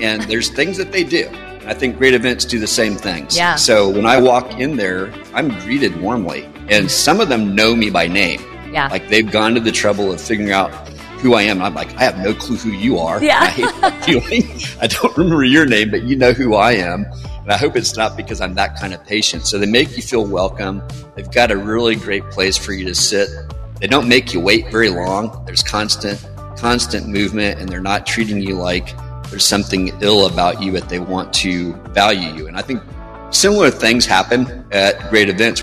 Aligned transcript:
and 0.00 0.22
there's 0.22 0.48
things 0.50 0.76
that 0.76 0.92
they 0.92 1.04
do. 1.04 1.28
I 1.66 1.74
think 1.74 1.98
great 1.98 2.14
events 2.14 2.44
do 2.44 2.58
the 2.58 2.66
same 2.66 2.96
things. 2.96 3.36
Yeah. 3.36 3.56
So 3.56 3.90
when 3.90 4.06
I 4.06 4.20
walk 4.20 4.58
in 4.58 4.76
there, 4.76 5.12
I'm 5.34 5.48
greeted 5.60 6.00
warmly, 6.00 6.48
and 6.68 6.90
some 6.90 7.20
of 7.20 7.28
them 7.28 7.54
know 7.54 7.76
me 7.76 7.90
by 7.90 8.08
name. 8.08 8.40
Yeah. 8.72 8.88
Like 8.88 9.08
they've 9.08 9.30
gone 9.30 9.54
to 9.54 9.60
the 9.60 9.72
trouble 9.72 10.12
of 10.12 10.20
figuring 10.20 10.52
out 10.52 10.70
who 11.18 11.34
I 11.34 11.42
am. 11.42 11.60
I'm 11.60 11.74
like, 11.74 11.94
I 11.96 12.04
have 12.04 12.18
no 12.18 12.32
clue 12.32 12.56
who 12.56 12.70
you 12.70 12.98
are. 12.98 13.22
Yeah. 13.22 13.40
I 13.40 13.46
hate 13.46 13.80
that 13.80 14.04
feeling. 14.04 14.44
I 14.80 14.86
don't 14.86 15.16
remember 15.16 15.44
your 15.44 15.66
name, 15.66 15.90
but 15.90 16.04
you 16.04 16.16
know 16.16 16.32
who 16.32 16.54
I 16.54 16.72
am. 16.72 17.04
And 17.42 17.50
I 17.50 17.56
hope 17.56 17.76
it's 17.76 17.96
not 17.96 18.16
because 18.16 18.40
I'm 18.40 18.54
that 18.54 18.78
kind 18.78 18.94
of 18.94 19.04
patient. 19.04 19.46
So 19.46 19.58
they 19.58 19.66
make 19.66 19.96
you 19.96 20.02
feel 20.02 20.24
welcome. 20.24 20.82
They've 21.16 21.30
got 21.30 21.50
a 21.50 21.56
really 21.56 21.96
great 21.96 22.24
place 22.30 22.56
for 22.56 22.72
you 22.72 22.84
to 22.86 22.94
sit. 22.94 23.28
They 23.80 23.86
don't 23.86 24.08
make 24.08 24.32
you 24.32 24.40
wait 24.40 24.70
very 24.70 24.90
long. 24.90 25.44
There's 25.44 25.62
constant, 25.62 26.24
constant 26.56 27.08
movement, 27.08 27.58
and 27.58 27.68
they're 27.68 27.80
not 27.80 28.06
treating 28.06 28.40
you 28.40 28.54
like 28.54 28.94
there's 29.30 29.46
something 29.46 29.92
ill 30.00 30.26
about 30.26 30.62
you, 30.62 30.72
but 30.72 30.88
they 30.88 30.98
want 30.98 31.32
to 31.34 31.74
value 31.92 32.34
you. 32.34 32.48
And 32.48 32.56
I 32.56 32.62
think 32.62 32.82
similar 33.30 33.70
things 33.70 34.06
happen 34.06 34.64
at 34.72 35.10
great 35.10 35.28
events. 35.28 35.62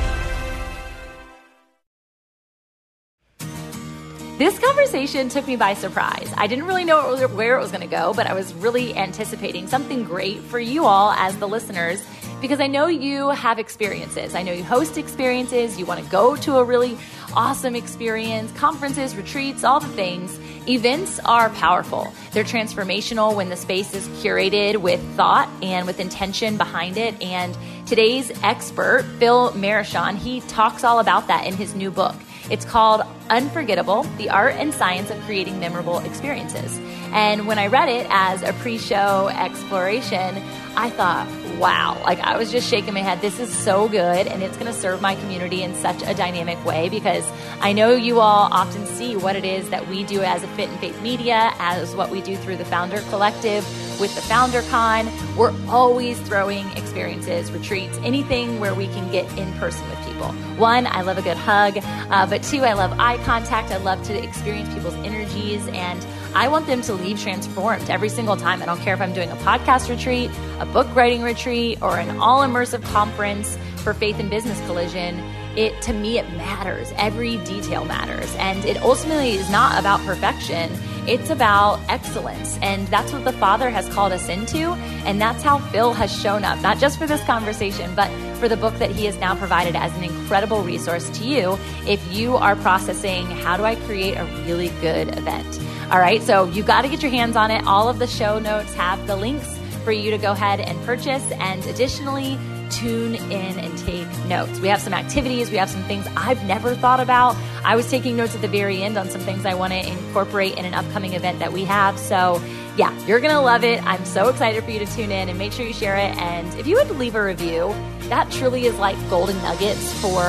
This 4.41 4.57
conversation 4.57 5.29
took 5.29 5.45
me 5.45 5.55
by 5.55 5.75
surprise. 5.75 6.33
I 6.35 6.47
didn't 6.47 6.65
really 6.65 6.83
know 6.83 7.15
where 7.27 7.59
it 7.59 7.61
was 7.61 7.69
going 7.69 7.87
to 7.87 7.87
go, 7.87 8.11
but 8.11 8.25
I 8.25 8.33
was 8.33 8.55
really 8.55 8.97
anticipating 8.97 9.67
something 9.67 10.03
great 10.03 10.39
for 10.39 10.59
you 10.59 10.85
all 10.85 11.11
as 11.11 11.37
the 11.37 11.47
listeners 11.47 12.03
because 12.41 12.59
I 12.59 12.65
know 12.65 12.87
you 12.87 13.29
have 13.29 13.59
experiences. 13.59 14.33
I 14.33 14.41
know 14.41 14.51
you 14.51 14.63
host 14.63 14.97
experiences, 14.97 15.77
you 15.77 15.85
want 15.85 16.03
to 16.03 16.09
go 16.09 16.35
to 16.37 16.57
a 16.57 16.63
really 16.63 16.97
awesome 17.35 17.75
experience, 17.75 18.51
conferences, 18.53 19.15
retreats, 19.15 19.63
all 19.63 19.79
the 19.79 19.87
things. 19.89 20.39
Events 20.67 21.19
are 21.19 21.51
powerful. 21.51 22.11
They're 22.31 22.43
transformational 22.43 23.35
when 23.35 23.49
the 23.49 23.55
space 23.55 23.93
is 23.93 24.07
curated 24.23 24.77
with 24.77 24.99
thought 25.15 25.49
and 25.61 25.85
with 25.85 25.99
intention 25.99 26.57
behind 26.57 26.97
it. 26.97 27.21
And 27.21 27.55
today's 27.85 28.31
expert, 28.41 29.03
Phil 29.19 29.51
Mershon, 29.51 30.15
he 30.15 30.41
talks 30.41 30.83
all 30.83 30.97
about 30.97 31.27
that 31.27 31.45
in 31.45 31.53
his 31.53 31.75
new 31.75 31.91
book. 31.91 32.15
It's 32.51 32.65
called 32.65 33.01
Unforgettable 33.29 34.03
The 34.17 34.29
Art 34.29 34.55
and 34.55 34.73
Science 34.73 35.09
of 35.09 35.17
Creating 35.21 35.61
Memorable 35.61 35.99
Experiences. 35.99 36.77
And 37.13 37.47
when 37.47 37.57
I 37.57 37.67
read 37.67 37.87
it 37.87 38.05
as 38.09 38.43
a 38.43 38.51
pre 38.51 38.77
show 38.77 39.29
exploration, 39.29 40.35
I 40.75 40.89
thought, 40.89 41.29
wow, 41.57 42.01
like 42.03 42.19
I 42.19 42.35
was 42.35 42.51
just 42.51 42.69
shaking 42.69 42.93
my 42.93 42.99
head. 42.99 43.21
This 43.21 43.39
is 43.39 43.49
so 43.53 43.87
good, 43.87 44.27
and 44.27 44.43
it's 44.43 44.57
going 44.57 44.67
to 44.67 44.77
serve 44.77 45.01
my 45.01 45.15
community 45.15 45.63
in 45.63 45.73
such 45.75 46.01
a 46.03 46.13
dynamic 46.13 46.63
way 46.65 46.89
because 46.89 47.25
I 47.61 47.71
know 47.71 47.91
you 47.91 48.19
all 48.19 48.49
often 48.51 48.85
see 48.85 49.15
what 49.15 49.37
it 49.37 49.45
is 49.45 49.69
that 49.69 49.87
we 49.87 50.03
do 50.03 50.21
as 50.21 50.43
a 50.43 50.47
Fit 50.49 50.67
and 50.67 50.79
Faith 50.81 51.01
Media, 51.01 51.53
as 51.57 51.95
what 51.95 52.09
we 52.09 52.21
do 52.21 52.35
through 52.35 52.57
the 52.57 52.65
Founder 52.65 52.99
Collective 53.09 53.63
with 54.01 54.13
the 54.15 54.21
Founder 54.21 54.63
Con. 54.63 55.09
We're 55.37 55.53
always 55.69 56.19
throwing 56.21 56.67
experiences, 56.71 57.51
retreats, 57.51 57.97
anything 58.03 58.59
where 58.59 58.73
we 58.73 58.87
can 58.87 59.09
get 59.11 59.25
in 59.37 59.53
person 59.53 59.87
with 59.89 59.99
people. 60.05 60.27
One, 60.57 60.87
I 60.87 61.01
love 61.01 61.19
a 61.19 61.21
good 61.21 61.37
hug, 61.37 61.77
uh, 61.77 62.25
but 62.25 62.41
two, 62.41 62.63
I 62.63 62.73
love 62.73 62.99
eye 62.99 63.23
contact. 63.23 63.71
I 63.71 63.77
love 63.77 64.03
to 64.07 64.23
experience 64.23 64.73
people's 64.73 64.95
energies, 64.95 65.65
and 65.67 66.05
I 66.33 66.47
want 66.47 66.65
them 66.65 66.81
to 66.81 66.93
leave 66.93 67.21
transformed 67.21 67.89
every 67.89 68.09
single 68.09 68.35
time. 68.35 68.61
I 68.61 68.65
don't 68.65 68.79
care 68.79 68.95
if 68.95 69.01
I'm 69.01 69.13
doing 69.13 69.29
a 69.29 69.35
podcast 69.37 69.87
retreat, 69.87 70.31
a 70.59 70.65
book 70.65 70.93
writing 70.95 71.21
retreat, 71.21 71.81
or 71.81 71.97
an 71.97 72.17
all 72.17 72.41
immersive 72.41 72.83
conference 72.85 73.57
for 73.77 73.93
Faith 73.93 74.19
and 74.19 74.29
Business 74.29 74.59
Collision. 74.61 75.19
It 75.55 75.81
to 75.83 75.93
me, 75.93 76.17
it 76.17 76.29
matters. 76.33 76.91
Every 76.97 77.37
detail 77.37 77.85
matters, 77.85 78.33
and 78.35 78.63
it 78.65 78.77
ultimately 78.77 79.31
is 79.31 79.49
not 79.49 79.79
about 79.79 79.99
perfection. 80.05 80.71
It's 81.07 81.29
about 81.29 81.79
excellence, 81.89 82.57
and 82.61 82.87
that's 82.87 83.11
what 83.11 83.25
the 83.25 83.33
Father 83.33 83.69
has 83.69 83.89
called 83.89 84.13
us 84.13 84.29
into, 84.29 84.73
and 85.05 85.19
that's 85.19 85.41
how 85.43 85.57
Phil 85.57 85.93
has 85.93 86.15
shown 86.15 86.43
up, 86.43 86.61
not 86.61 86.77
just 86.77 86.99
for 86.99 87.07
this 87.07 87.23
conversation, 87.23 87.93
but 87.95 88.09
for 88.35 88.47
the 88.47 88.55
book 88.55 88.75
that 88.75 88.91
he 88.91 89.05
has 89.05 89.17
now 89.17 89.35
provided 89.35 89.75
as 89.75 89.95
an 89.97 90.03
incredible 90.03 90.61
resource 90.61 91.09
to 91.09 91.25
you 91.25 91.57
if 91.87 92.01
you 92.13 92.35
are 92.35 92.55
processing 92.57 93.25
how 93.25 93.57
do 93.57 93.63
I 93.63 93.75
create 93.75 94.13
a 94.13 94.25
really 94.45 94.69
good 94.79 95.17
event. 95.17 95.59
All 95.91 95.99
right, 95.99 96.21
so 96.21 96.45
you 96.45 96.63
got 96.63 96.83
to 96.83 96.87
get 96.87 97.01
your 97.01 97.11
hands 97.11 97.35
on 97.35 97.51
it. 97.51 97.65
All 97.65 97.89
of 97.89 97.99
the 97.99 98.07
show 98.07 98.39
notes 98.39 98.73
have 98.75 99.05
the 99.07 99.15
links 99.15 99.57
for 99.83 99.91
you 99.91 100.11
to 100.11 100.17
go 100.17 100.31
ahead 100.31 100.59
and 100.59 100.79
purchase, 100.85 101.29
and 101.31 101.65
additionally, 101.65 102.37
tune 102.71 103.15
in 103.15 103.59
and 103.59 103.77
take 103.79 104.07
notes. 104.25 104.59
We 104.59 104.67
have 104.69 104.81
some 104.81 104.93
activities, 104.93 105.51
we 105.51 105.57
have 105.57 105.69
some 105.69 105.83
things 105.83 106.07
I've 106.15 106.43
never 106.45 106.75
thought 106.75 106.99
about. 106.99 107.35
I 107.63 107.75
was 107.75 107.89
taking 107.89 108.15
notes 108.15 108.33
at 108.33 108.41
the 108.41 108.47
very 108.47 108.81
end 108.81 108.97
on 108.97 109.09
some 109.09 109.21
things 109.21 109.45
I 109.45 109.53
want 109.53 109.73
to 109.73 109.87
incorporate 109.87 110.57
in 110.57 110.65
an 110.65 110.73
upcoming 110.73 111.13
event 111.13 111.39
that 111.39 111.53
we 111.53 111.65
have. 111.65 111.99
So, 111.99 112.41
yeah, 112.77 112.97
you're 113.05 113.19
going 113.19 113.33
to 113.33 113.41
love 113.41 113.63
it. 113.63 113.83
I'm 113.85 114.03
so 114.05 114.29
excited 114.29 114.63
for 114.63 114.71
you 114.71 114.79
to 114.79 114.85
tune 114.85 115.11
in 115.11 115.29
and 115.29 115.37
make 115.37 115.51
sure 115.51 115.65
you 115.65 115.73
share 115.73 115.97
it. 115.97 116.15
And 116.17 116.47
if 116.59 116.65
you 116.65 116.75
would 116.75 116.89
leave 116.91 117.15
a 117.15 117.23
review, 117.23 117.75
that 118.09 118.31
truly 118.31 118.65
is 118.65 118.77
like 118.79 118.97
golden 119.09 119.37
nuggets 119.43 119.93
for 120.01 120.21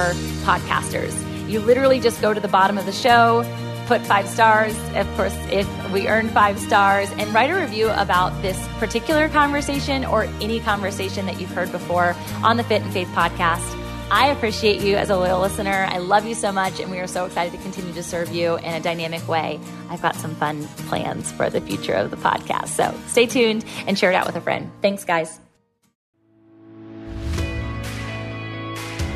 podcasters. 0.45 1.17
You 1.49 1.61
literally 1.61 2.01
just 2.01 2.21
go 2.21 2.33
to 2.33 2.41
the 2.41 2.49
bottom 2.49 2.79
of 2.79 2.87
the 2.87 2.93
show, 2.93 3.43
put 3.87 4.01
five 4.03 4.29
stars, 4.29 4.77
of 4.95 5.07
course, 5.17 5.35
if 5.51 5.93
we 5.93 6.09
earn 6.09 6.29
five 6.29 6.59
stars, 6.59 7.11
and 7.13 7.33
write 7.35 7.51
a 7.51 7.55
review 7.55 7.89
about 7.91 8.31
this 8.43 8.59
particular 8.79 9.29
conversation 9.29 10.05
or 10.05 10.25
any 10.41 10.61
conversation 10.61 11.27
that 11.27 11.41
you've 11.41 11.51
heard 11.51 11.71
before 11.73 12.17
on 12.43 12.57
the 12.57 12.65
Fit 12.65 12.83
in 12.83 12.91
Faith 12.91 13.09
podcast. 13.09 13.79
I 14.11 14.27
appreciate 14.27 14.83
you 14.83 14.97
as 14.97 15.09
a 15.09 15.17
loyal 15.17 15.41
listener. 15.41 15.87
I 15.89 15.97
love 15.97 16.27
you 16.27 16.35
so 16.35 16.53
much, 16.53 16.81
and 16.81 16.91
we 16.91 16.99
are 16.99 17.07
so 17.07 17.25
excited 17.25 17.57
to 17.57 17.63
continue 17.63 17.95
to 17.95 18.03
serve 18.03 18.31
you 18.31 18.57
in 18.57 18.75
a 18.75 18.81
dynamic 18.81 19.27
way. 19.27 19.59
I've 19.89 20.03
got 20.03 20.17
some 20.17 20.35
fun 20.35 20.65
plans 20.89 21.33
for 21.33 21.49
the 21.49 21.63
future 21.63 21.95
of 21.95 22.11
the 22.11 22.19
podcast. 22.19 22.69
So 22.69 22.95
stay 23.07 23.25
tuned 23.25 23.65
and 23.87 23.99
share 23.99 24.13
it 24.13 24.15
out 24.15 24.27
with 24.27 24.37
a 24.37 24.43
friend. 24.43 24.71
Thanks, 24.83 25.05
guys. 25.05 25.41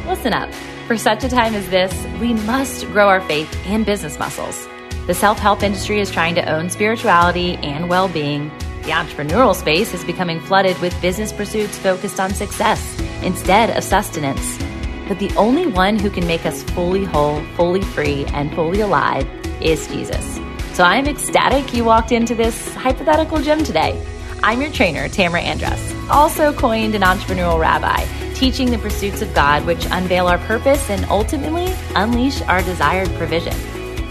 Listen 0.06 0.32
up. 0.32 0.50
For 0.86 0.97
such 0.97 1.24
a 1.24 1.28
time 1.28 1.54
as 1.54 1.69
this, 1.69 1.92
we 2.20 2.32
must 2.32 2.86
grow 2.92 3.08
our 3.08 3.20
faith 3.22 3.52
and 3.66 3.84
business 3.84 4.20
muscles. 4.20 4.69
The 5.08 5.14
self 5.14 5.36
help 5.36 5.64
industry 5.64 5.98
is 6.00 6.12
trying 6.12 6.36
to 6.36 6.48
own 6.48 6.70
spirituality 6.70 7.56
and 7.56 7.88
well 7.88 8.06
being. 8.06 8.50
The 8.82 8.93
entrepreneurial 8.93 9.56
space 9.56 9.93
is 9.94 10.05
becoming 10.05 10.38
flooded 10.38 10.78
with 10.78 11.00
business 11.02 11.32
pursuits 11.32 11.76
focused 11.76 12.20
on 12.20 12.31
success 12.31 13.00
instead 13.25 13.76
of 13.76 13.82
sustenance. 13.82 14.58
But 15.08 15.19
the 15.19 15.34
only 15.37 15.66
one 15.66 15.99
who 15.99 16.08
can 16.08 16.25
make 16.25 16.46
us 16.46 16.62
fully 16.62 17.05
whole, 17.05 17.43
fully 17.56 17.82
free, 17.82 18.25
and 18.26 18.55
fully 18.55 18.81
alive 18.81 19.28
is 19.61 19.88
Jesus. 19.88 20.38
So 20.75 20.84
I'm 20.84 21.08
ecstatic 21.08 21.75
you 21.75 21.82
walked 21.82 22.12
into 22.12 22.37
this 22.37 22.75
hypothetical 22.76 23.43
gym 23.43 23.64
today. 23.64 24.00
I'm 24.40 24.61
your 24.61 24.70
trainer, 24.70 25.08
Tamra 25.08 25.43
Andress, 25.43 26.08
also 26.11 26.52
coined 26.52 26.94
an 26.94 27.02
entrepreneurial 27.02 27.58
rabbi, 27.58 28.05
teaching 28.37 28.71
the 28.71 28.79
pursuits 28.79 29.23
of 29.23 29.33
God 29.35 29.65
which 29.65 29.87
unveil 29.91 30.29
our 30.29 30.38
purpose 30.38 30.91
and 30.91 31.05
ultimately 31.06 31.75
unleash 31.94 32.43
our 32.43 32.62
desired 32.62 33.09
provision. 33.15 33.55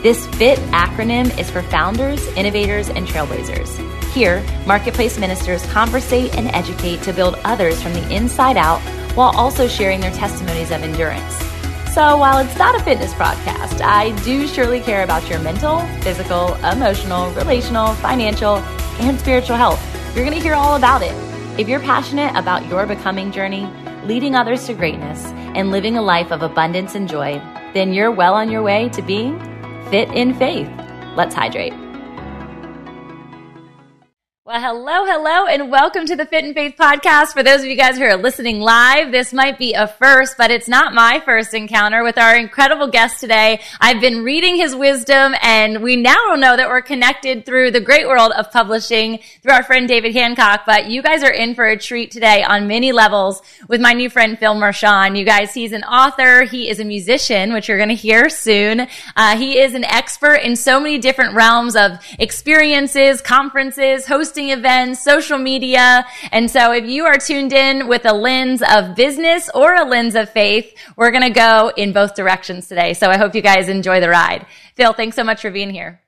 This 0.02 0.26
FIT 0.36 0.58
acronym 0.72 1.38
is 1.40 1.50
for 1.50 1.62
founders, 1.62 2.26
innovators, 2.30 2.90
and 2.90 3.08
trailblazers. 3.08 3.70
Here, 4.14 4.44
marketplace 4.66 5.20
ministers 5.20 5.64
conversate 5.68 6.36
and 6.36 6.48
educate 6.56 7.04
to 7.04 7.14
build 7.14 7.40
others 7.44 7.82
from 7.82 7.94
the 7.94 8.14
inside 8.14 8.58
out 8.58 8.82
while 9.16 9.36
also 9.36 9.68
sharing 9.68 10.00
their 10.00 10.12
testimonies 10.12 10.72
of 10.72 10.82
endurance. 10.82 11.36
So, 11.94 12.18
while 12.18 12.40
it's 12.40 12.58
not 12.58 12.80
a 12.80 12.84
fitness 12.84 13.14
podcast, 13.14 13.82
I 13.82 14.12
do 14.24 14.48
surely 14.48 14.82
care 14.82 15.04
about 15.04 15.30
your 15.30 15.40
mental, 15.40 15.80
physical, 16.02 16.56
emotional, 16.56 17.32
relational, 17.32 17.94
financial, 17.96 18.58
and 19.00 19.20
spiritual 19.20 19.56
health. 19.56 19.82
You're 20.16 20.26
going 20.26 20.38
to 20.38 20.44
hear 20.44 20.56
all 20.56 20.76
about 20.76 21.04
it. 21.04 21.14
If 21.60 21.70
you're 21.70 21.80
passionate 21.80 22.36
about 22.36 22.68
your 22.68 22.86
becoming 22.86 23.32
journey, 23.32 23.72
leading 24.06 24.36
others 24.36 24.66
to 24.66 24.74
greatness, 24.74 25.26
and 25.56 25.72
living 25.72 25.98
a 25.98 26.02
life 26.02 26.32
of 26.32 26.42
abundance 26.42 26.96
and 26.96 27.08
joy, 27.10 27.42
then 27.74 27.94
you're 27.94 28.12
well 28.12 28.34
on 28.34 28.50
your 28.50 28.64
way 28.64 28.90
to 28.90 29.02
being 29.02 29.40
fit 29.90 30.10
in 30.12 30.34
faith. 30.34 30.70
Let's 31.16 31.36
hydrate. 31.36 31.85
Well, 34.48 34.62
hello, 34.62 35.06
hello, 35.06 35.48
and 35.48 35.72
welcome 35.72 36.06
to 36.06 36.16
the 36.16 36.28
Fit 36.28 36.46
in 36.46 36.54
Faith 36.54 36.76
podcast. 36.80 37.34
For 37.34 37.42
those 37.42 37.62
of 37.62 37.66
you 37.66 37.76
guys 37.76 37.98
who 37.98 38.04
are 38.04 38.16
listening 38.16 38.60
live, 38.60 39.12
this 39.12 39.34
might 39.34 39.58
be 39.58 39.74
a 39.74 39.88
first, 39.88 40.38
but 40.38 40.52
it's 40.52 40.68
not 40.68 40.94
my 40.94 41.20
first 41.26 41.56
encounter 41.56 42.04
with 42.04 42.20
our 42.20 42.38
incredible 42.38 42.86
guest 42.86 43.20
today. 43.20 43.60
I've 43.82 44.00
been 44.00 44.24
reading 44.24 44.56
his 44.56 44.76
wisdom, 44.76 45.34
and 45.42 45.82
we 45.82 45.96
now 45.96 46.36
know 46.38 46.56
that 46.56 46.70
we're 46.70 46.84
connected 46.84 47.44
through 47.44 47.72
the 47.72 47.80
great 47.80 48.08
world 48.08 48.34
of 48.34 48.52
publishing 48.52 49.18
through 49.42 49.54
our 49.54 49.64
friend 49.64 49.88
David 49.88 50.14
Hancock. 50.14 50.62
But 50.68 50.92
you 50.92 51.02
guys 51.02 51.24
are 51.24 51.34
in 51.34 51.56
for 51.56 51.66
a 51.66 51.76
treat 51.76 52.12
today 52.12 52.44
on 52.44 52.68
many 52.68 52.92
levels 52.92 53.42
with 53.68 53.82
my 53.82 53.94
new 53.94 54.12
friend 54.12 54.38
Phil 54.38 54.54
Mershon. 54.54 55.18
You 55.18 55.26
guys, 55.26 55.56
he's 55.56 55.72
an 55.72 55.84
author, 55.86 56.44
he 56.44 56.70
is 56.70 56.80
a 56.80 56.86
musician, 56.86 57.52
which 57.52 57.68
you're 57.68 57.78
going 57.78 57.90
to 57.90 57.96
hear 57.96 58.30
soon. 58.30 58.86
Uh, 59.16 59.38
he 59.40 59.58
is 59.58 59.74
an 59.74 59.86
expert 59.86 60.36
in 60.36 60.56
so 60.56 60.80
many 60.80 61.00
different 61.00 61.34
realms 61.34 61.76
of 61.76 61.94
experiences, 62.20 63.22
conferences, 63.22 64.06
hosting 64.06 64.35
hosting 64.36 64.50
events, 64.50 65.02
social 65.02 65.38
media. 65.38 66.06
And 66.34 66.52
so 66.52 66.74
if 66.74 66.84
you 66.84 67.06
are 67.06 67.18
tuned 67.18 67.54
in 67.54 67.88
with 67.88 68.06
a 68.06 68.12
lens 68.12 68.62
of 68.62 68.94
business 68.94 69.50
or 69.56 69.74
a 69.76 69.86
lens 69.86 70.14
of 70.14 70.30
faith, 70.30 70.76
we're 70.98 71.12
going 71.12 71.24
to 71.24 71.30
go 71.30 71.72
in 71.78 71.94
both 71.94 72.16
directions 72.16 72.68
today. 72.68 72.96
So 72.96 73.10
I 73.10 73.16
hope 73.16 73.34
you 73.34 73.42
guys 73.42 73.70
enjoy 73.70 74.02
the 74.02 74.10
ride. 74.10 74.46
Phil, 74.76 74.92
thanks 74.92 75.16
so 75.16 75.24
much 75.24 75.42
for 75.42 75.52
being 75.52 75.70
here. 75.70 76.02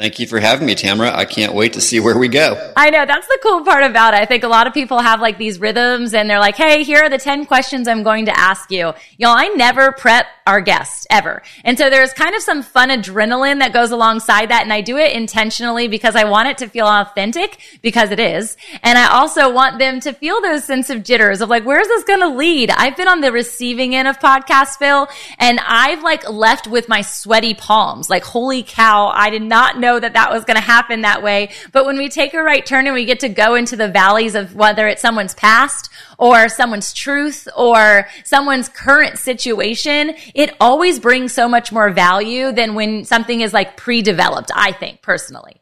Thank 0.00 0.18
you 0.18 0.26
for 0.26 0.40
having 0.40 0.66
me, 0.66 0.74
Tamra. 0.74 1.12
I 1.12 1.26
can't 1.26 1.52
wait 1.52 1.74
to 1.74 1.80
see 1.82 2.00
where 2.00 2.16
we 2.16 2.28
go. 2.28 2.72
I 2.74 2.88
know 2.88 3.04
that's 3.04 3.26
the 3.26 3.38
cool 3.42 3.66
part 3.66 3.82
about 3.82 4.14
it. 4.14 4.20
I 4.20 4.24
think 4.24 4.44
a 4.44 4.48
lot 4.48 4.66
of 4.66 4.72
people 4.72 4.98
have 4.98 5.20
like 5.20 5.36
these 5.36 5.60
rhythms 5.60 6.14
and 6.14 6.30
they're 6.30 6.38
like, 6.38 6.56
Hey, 6.56 6.84
here 6.84 7.02
are 7.02 7.10
the 7.10 7.18
10 7.18 7.44
questions 7.44 7.86
I'm 7.86 8.02
going 8.02 8.24
to 8.24 8.38
ask 8.38 8.70
you. 8.70 8.94
Y'all, 9.18 9.36
I 9.36 9.48
never 9.48 9.92
prep 9.92 10.24
our 10.46 10.62
guests 10.62 11.06
ever. 11.10 11.42
And 11.64 11.76
so 11.76 11.90
there's 11.90 12.14
kind 12.14 12.34
of 12.34 12.40
some 12.40 12.62
fun 12.62 12.88
adrenaline 12.88 13.58
that 13.58 13.74
goes 13.74 13.90
alongside 13.90 14.48
that. 14.48 14.62
And 14.62 14.72
I 14.72 14.80
do 14.80 14.96
it 14.96 15.12
intentionally 15.12 15.86
because 15.86 16.16
I 16.16 16.24
want 16.24 16.48
it 16.48 16.56
to 16.58 16.68
feel 16.68 16.86
authentic 16.86 17.60
because 17.82 18.10
it 18.10 18.18
is. 18.18 18.56
And 18.82 18.96
I 18.98 19.10
also 19.18 19.52
want 19.52 19.78
them 19.78 20.00
to 20.00 20.14
feel 20.14 20.40
those 20.40 20.64
sense 20.64 20.88
of 20.88 21.04
jitters 21.04 21.42
of 21.42 21.50
like, 21.50 21.66
where's 21.66 21.88
this 21.88 22.04
going 22.04 22.20
to 22.20 22.28
lead? 22.28 22.70
I've 22.70 22.96
been 22.96 23.06
on 23.06 23.20
the 23.20 23.32
receiving 23.32 23.94
end 23.94 24.08
of 24.08 24.18
podcast, 24.18 24.78
Phil, 24.78 25.08
and 25.38 25.60
I've 25.60 26.02
like 26.02 26.28
left 26.28 26.66
with 26.66 26.88
my 26.88 27.02
sweaty 27.02 27.52
palms. 27.52 28.08
Like, 28.08 28.24
holy 28.24 28.62
cow, 28.62 29.08
I 29.08 29.28
did 29.28 29.42
not 29.42 29.78
know 29.78 29.89
know 29.90 30.00
that 30.00 30.14
that 30.14 30.30
was 30.30 30.44
going 30.44 30.56
to 30.56 30.62
happen 30.62 31.02
that 31.02 31.22
way. 31.22 31.50
But 31.72 31.86
when 31.86 31.98
we 31.98 32.08
take 32.08 32.34
a 32.34 32.42
right 32.42 32.64
turn 32.64 32.86
and 32.86 32.94
we 32.94 33.04
get 33.04 33.20
to 33.20 33.28
go 33.28 33.54
into 33.54 33.76
the 33.76 33.88
valleys 33.88 34.34
of 34.34 34.54
whether 34.54 34.86
it's 34.86 35.02
someone's 35.02 35.34
past 35.34 35.90
or 36.18 36.48
someone's 36.48 36.92
truth 36.92 37.48
or 37.56 38.08
someone's 38.24 38.68
current 38.68 39.18
situation, 39.18 40.14
it 40.34 40.54
always 40.60 40.98
brings 40.98 41.32
so 41.32 41.48
much 41.48 41.72
more 41.72 41.90
value 41.90 42.52
than 42.52 42.74
when 42.74 43.04
something 43.04 43.40
is 43.40 43.52
like 43.52 43.76
pre-developed, 43.76 44.50
I 44.54 44.72
think 44.72 45.02
personally. 45.02 45.59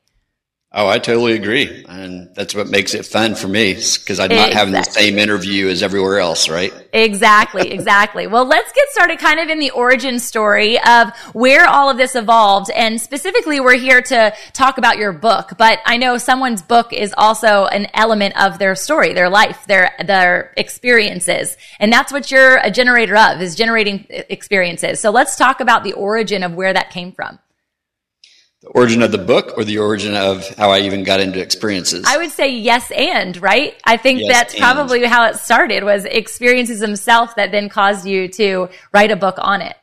Oh, 0.71 0.87
I 0.87 0.99
totally 0.99 1.33
agree. 1.33 1.87
And 1.89 2.35
that's 2.35 2.55
what 2.55 2.69
makes 2.69 2.93
it 2.93 3.07
fun 3.07 3.35
for 3.35 3.49
me 3.49 3.73
because 3.73 4.21
I'm 4.21 4.29
not 4.29 4.49
exactly. 4.51 4.55
having 4.55 4.75
the 4.75 4.83
same 4.83 5.19
interview 5.19 5.69
as 5.69 5.83
everywhere 5.83 6.19
else, 6.19 6.51
right? 6.51 6.71
Exactly, 6.93 7.71
exactly. 7.73 8.27
well, 8.27 8.45
let's 8.45 8.71
get 8.73 8.87
started 8.91 9.19
kind 9.19 9.41
of 9.41 9.49
in 9.49 9.61
the 9.61 9.71
origin 9.71 10.19
story 10.19 10.79
of 10.81 11.09
where 11.33 11.67
all 11.67 11.89
of 11.89 11.97
this 11.97 12.15
evolved. 12.15 12.71
And 12.73 13.01
specifically, 13.01 13.61
we're 13.61 13.79
here 13.79 14.03
to 14.03 14.35
talk 14.53 14.77
about 14.77 14.99
your 14.99 15.13
book, 15.13 15.53
but 15.57 15.79
I 15.87 15.97
know 15.97 16.19
someone's 16.19 16.61
book 16.61 16.93
is 16.93 17.15
also 17.17 17.65
an 17.65 17.87
element 17.95 18.39
of 18.39 18.59
their 18.59 18.75
story, 18.75 19.15
their 19.15 19.31
life, 19.31 19.65
their, 19.67 19.93
their 20.05 20.53
experiences. 20.59 21.57
And 21.81 21.91
that's 21.91 22.13
what 22.13 22.31
you're 22.31 22.59
a 22.59 22.71
generator 22.71 23.17
of 23.17 23.41
is 23.41 23.55
generating 23.55 24.05
experiences. 24.11 25.01
So 25.01 25.11
let's 25.13 25.37
talk 25.37 25.61
about 25.61 25.83
the 25.83 25.95
origin 25.95 26.43
of 26.43 26.53
where 26.53 26.75
that 26.75 26.91
came 26.91 27.13
from 27.13 27.39
the 28.63 28.69
origin 28.69 29.03
of 29.03 29.13
the 29.13 29.19
book 29.19 29.55
or 29.57 29.65
the 29.65 29.79
origin 29.79 30.15
of 30.15 30.47
how 30.57 30.71
I 30.71 30.81
even 30.81 31.05
got 31.05 31.21
into 31.21 31.41
experiences? 31.41 32.05
I 32.07 32.19
would 32.19 32.31
say 32.31 32.51
yes 32.51 32.91
and, 32.91 33.41
right? 33.41 33.81
I 33.85 33.97
think 33.97 34.21
yes 34.21 34.33
that's 34.33 34.59
probably 34.59 35.05
how 35.05 35.27
it 35.27 35.37
started 35.37 35.85
was 35.85 36.05
experiences 36.05 36.81
himself 36.81 37.37
that 37.37 37.53
then 37.53 37.69
caused 37.69 38.07
you 38.07 38.29
to 38.29 38.69
write 38.93 39.11
a 39.11 39.17
book 39.17 39.37
on 39.39 39.63
it. 39.63 39.77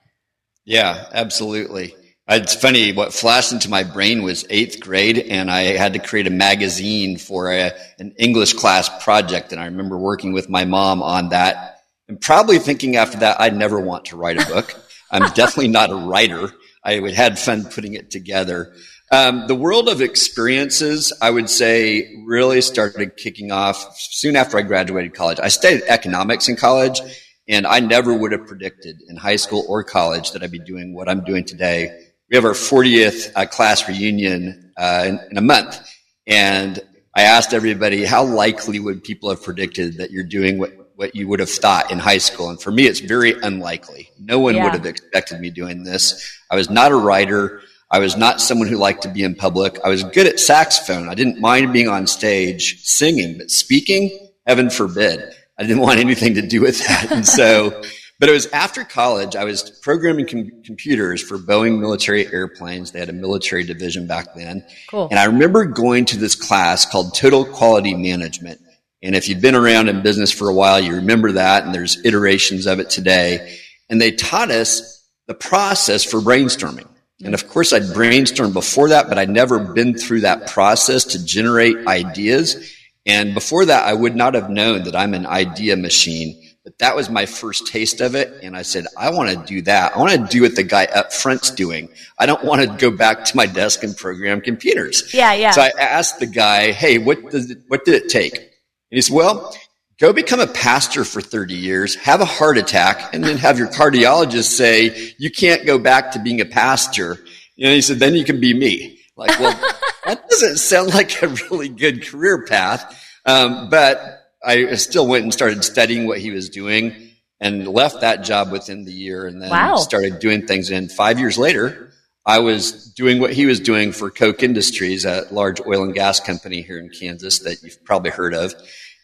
Yeah, 0.65 1.07
absolutely. 1.13 1.95
Uh, 2.27 2.39
it's 2.41 2.55
funny, 2.55 2.91
what 2.91 3.13
flashed 3.13 3.51
into 3.51 3.69
my 3.69 3.83
brain 3.83 4.23
was 4.23 4.45
eighth 4.49 4.79
grade, 4.79 5.19
and 5.19 5.51
I 5.51 5.77
had 5.77 5.93
to 5.93 5.99
create 5.99 6.25
a 6.25 6.31
magazine 6.31 7.19
for 7.19 7.51
a, 7.51 7.71
an 7.99 8.15
English 8.17 8.53
class 8.53 8.89
project. 9.03 9.51
And 9.51 9.61
I 9.61 9.65
remember 9.65 9.97
working 9.97 10.33
with 10.33 10.49
my 10.49 10.65
mom 10.65 11.03
on 11.03 11.29
that 11.29 11.75
and 12.07 12.21
probably 12.21 12.59
thinking 12.59 12.97
after 12.97 13.19
that, 13.19 13.39
I'd 13.41 13.55
never 13.55 13.79
want 13.79 14.05
to 14.05 14.17
write 14.17 14.41
a 14.41 14.45
book. 14.45 14.75
I'm 15.11 15.31
definitely 15.33 15.69
not 15.69 15.91
a 15.91 15.95
writer. 15.95 16.51
I 16.85 17.01
had 17.11 17.39
fun 17.39 17.65
putting 17.65 17.95
it 17.95 18.11
together. 18.11 18.73
Um, 19.11 19.47
the 19.47 19.55
world 19.55 19.89
of 19.89 20.01
experiences, 20.01 21.11
I 21.21 21.29
would 21.29 21.49
say, 21.49 22.15
really 22.25 22.61
started 22.61 23.17
kicking 23.17 23.51
off 23.51 23.97
soon 23.97 24.35
after 24.35 24.57
I 24.57 24.61
graduated 24.61 25.13
college. 25.13 25.39
I 25.41 25.47
studied 25.47 25.83
economics 25.87 26.47
in 26.47 26.55
college, 26.55 27.01
and 27.47 27.65
I 27.65 27.79
never 27.79 28.13
would 28.13 28.31
have 28.31 28.47
predicted 28.47 28.97
in 29.07 29.15
high 29.15 29.35
school 29.35 29.65
or 29.67 29.83
college 29.83 30.31
that 30.31 30.43
I'd 30.43 30.51
be 30.51 30.59
doing 30.59 30.93
what 30.93 31.09
I'm 31.09 31.23
doing 31.23 31.43
today. 31.43 32.07
We 32.29 32.35
have 32.35 32.45
our 32.45 32.51
40th 32.51 33.31
uh, 33.35 33.45
class 33.45 33.87
reunion 33.87 34.73
uh, 34.77 35.05
in, 35.07 35.19
in 35.31 35.37
a 35.37 35.41
month, 35.41 35.79
and 36.25 36.79
I 37.15 37.23
asked 37.23 37.53
everybody, 37.53 38.05
how 38.05 38.25
likely 38.25 38.79
would 38.79 39.03
people 39.03 39.29
have 39.29 39.41
predicted 39.41 39.97
that 39.97 40.11
you're 40.11 40.23
doing 40.23 40.57
what 40.57 40.84
what 40.95 41.15
you 41.15 41.27
would 41.27 41.39
have 41.39 41.49
thought 41.49 41.91
in 41.91 41.99
high 41.99 42.17
school. 42.17 42.49
And 42.49 42.61
for 42.61 42.71
me, 42.71 42.85
it's 42.85 42.99
very 42.99 43.33
unlikely. 43.41 44.09
No 44.19 44.39
one 44.39 44.55
yeah. 44.55 44.63
would 44.63 44.73
have 44.73 44.85
expected 44.85 45.39
me 45.39 45.49
doing 45.49 45.83
this. 45.83 46.39
I 46.49 46.55
was 46.55 46.69
not 46.69 46.91
a 46.91 46.95
writer. 46.95 47.61
I 47.91 47.99
was 47.99 48.15
not 48.17 48.41
someone 48.41 48.67
who 48.67 48.77
liked 48.77 49.03
to 49.03 49.09
be 49.09 49.23
in 49.23 49.35
public. 49.35 49.79
I 49.83 49.89
was 49.89 50.03
good 50.03 50.27
at 50.27 50.39
saxophone. 50.39 51.09
I 51.09 51.13
didn't 51.13 51.39
mind 51.39 51.73
being 51.73 51.87
on 51.87 52.07
stage 52.07 52.81
singing, 52.83 53.37
but 53.37 53.51
speaking, 53.51 54.31
heaven 54.45 54.69
forbid. 54.69 55.33
I 55.57 55.63
didn't 55.63 55.81
want 55.81 55.99
anything 55.99 56.35
to 56.35 56.41
do 56.41 56.61
with 56.61 56.85
that. 56.87 57.11
And 57.11 57.25
so, 57.25 57.81
but 58.19 58.29
it 58.29 58.31
was 58.31 58.47
after 58.47 58.83
college, 58.83 59.35
I 59.35 59.43
was 59.43 59.69
programming 59.81 60.27
com- 60.27 60.63
computers 60.63 61.21
for 61.21 61.37
Boeing 61.37 61.79
military 61.79 62.31
airplanes. 62.33 62.91
They 62.91 62.99
had 62.99 63.09
a 63.09 63.13
military 63.13 63.63
division 63.63 64.07
back 64.07 64.33
then. 64.35 64.65
Cool. 64.89 65.07
And 65.09 65.19
I 65.19 65.25
remember 65.25 65.65
going 65.65 66.05
to 66.05 66.17
this 66.17 66.35
class 66.35 66.85
called 66.85 67.15
Total 67.15 67.45
Quality 67.45 67.95
Management. 67.95 68.61
And 69.05 69.15
if 69.15 69.29
you've 69.29 69.39
been 69.39 69.53
around 69.53 69.87
in 69.87 70.01
business 70.01 70.31
for 70.31 70.49
a 70.49 70.53
while, 70.53 70.79
you 70.79 70.95
remember 70.95 71.33
that, 71.33 71.63
and 71.63 71.75
there's 71.75 72.03
iterations 72.03 72.65
of 72.65 72.79
it 72.79 72.89
today. 72.89 73.59
And 73.87 74.01
they 74.01 74.11
taught 74.11 74.49
us 74.49 75.07
the 75.27 75.35
process 75.35 76.03
for 76.03 76.19
brainstorming. 76.19 76.87
And 77.23 77.35
of 77.35 77.47
course, 77.47 77.71
I'd 77.71 77.83
brainstormed 77.83 78.53
before 78.53 78.89
that, 78.89 79.07
but 79.07 79.19
I'd 79.19 79.29
never 79.29 79.59
been 79.59 79.93
through 79.93 80.21
that 80.21 80.47
process 80.47 81.03
to 81.05 81.23
generate 81.23 81.85
ideas. 81.85 82.73
And 83.05 83.35
before 83.35 83.65
that, 83.65 83.85
I 83.85 83.93
would 83.93 84.15
not 84.15 84.33
have 84.33 84.49
known 84.49 84.85
that 84.85 84.95
I'm 84.95 85.13
an 85.13 85.27
idea 85.27 85.77
machine. 85.77 86.41
But 86.63 86.79
that 86.79 86.95
was 86.95 87.07
my 87.07 87.27
first 87.27 87.67
taste 87.67 88.01
of 88.01 88.15
it. 88.15 88.39
And 88.41 88.57
I 88.57 88.63
said, 88.63 88.87
I 88.97 89.11
want 89.11 89.29
to 89.29 89.45
do 89.45 89.61
that. 89.61 89.95
I 89.95 89.99
want 89.99 90.13
to 90.13 90.27
do 90.27 90.41
what 90.41 90.55
the 90.55 90.63
guy 90.63 90.85
up 90.85 91.13
front's 91.13 91.51
doing. 91.51 91.89
I 92.17 92.25
don't 92.25 92.43
want 92.43 92.63
to 92.63 92.77
go 92.77 92.89
back 92.89 93.23
to 93.25 93.37
my 93.37 93.45
desk 93.45 93.83
and 93.83 93.95
program 93.95 94.41
computers. 94.41 95.13
Yeah, 95.13 95.33
yeah. 95.33 95.51
So 95.51 95.61
I 95.61 95.69
asked 95.79 96.17
the 96.17 96.25
guy, 96.25 96.71
Hey, 96.71 96.97
what 96.97 97.29
does 97.29 97.51
it, 97.51 97.59
what 97.67 97.85
did 97.85 97.93
it 98.03 98.09
take? 98.09 98.53
He 98.95 99.01
said, 99.01 99.15
well, 99.15 99.55
go 99.99 100.13
become 100.13 100.39
a 100.39 100.47
pastor 100.47 101.03
for 101.03 101.21
30 101.21 101.53
years, 101.53 101.95
have 101.95 102.21
a 102.21 102.25
heart 102.25 102.57
attack, 102.57 103.13
and 103.13 103.23
then 103.23 103.37
have 103.37 103.57
your 103.57 103.67
cardiologist 103.67 104.45
say, 104.45 105.13
you 105.17 105.31
can't 105.31 105.65
go 105.65 105.77
back 105.79 106.11
to 106.11 106.19
being 106.19 106.41
a 106.41 106.45
pastor. 106.45 107.13
And 107.57 107.73
he 107.73 107.81
said, 107.81 107.99
then 107.99 108.15
you 108.15 108.25
can 108.25 108.39
be 108.39 108.53
me. 108.53 108.99
Like, 109.15 109.39
well, 109.39 109.57
that 110.05 110.29
doesn't 110.29 110.57
sound 110.57 110.93
like 110.93 111.21
a 111.21 111.27
really 111.27 111.69
good 111.69 112.05
career 112.05 112.45
path. 112.45 113.01
Um, 113.25 113.69
but 113.69 114.21
I 114.43 114.75
still 114.75 115.07
went 115.07 115.23
and 115.23 115.33
started 115.33 115.63
studying 115.63 116.05
what 116.05 116.19
he 116.19 116.31
was 116.31 116.49
doing 116.49 116.93
and 117.39 117.67
left 117.67 118.01
that 118.01 118.23
job 118.23 118.51
within 118.51 118.85
the 118.85 118.91
year 118.91 119.25
and 119.25 119.41
then 119.41 119.49
wow. 119.49 119.75
started 119.75 120.19
doing 120.19 120.45
things. 120.45 120.69
And 120.69 120.91
five 120.91 121.19
years 121.19 121.37
later, 121.37 121.91
I 122.25 122.39
was 122.39 122.91
doing 122.93 123.19
what 123.19 123.33
he 123.33 123.45
was 123.45 123.59
doing 123.59 123.91
for 123.91 124.09
Koch 124.09 124.41
Industries, 124.41 125.05
a 125.05 125.25
large 125.31 125.61
oil 125.61 125.83
and 125.83 125.93
gas 125.93 126.19
company 126.19 126.61
here 126.61 126.79
in 126.79 126.89
Kansas 126.89 127.39
that 127.39 127.61
you've 127.61 127.83
probably 127.83 128.11
heard 128.11 128.33
of. 128.33 128.53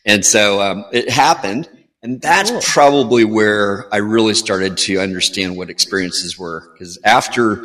And 0.05 0.25
so 0.25 0.61
um, 0.61 0.85
it 0.91 1.09
happened. 1.09 1.69
And 2.03 2.19
that's 2.19 2.49
cool. 2.49 2.61
probably 2.61 3.23
where 3.25 3.85
I 3.93 3.97
really 3.97 4.33
started 4.33 4.77
to 4.77 4.99
understand 4.99 5.55
what 5.55 5.69
experiences 5.69 6.37
were. 6.37 6.67
Because 6.73 6.97
after 7.03 7.63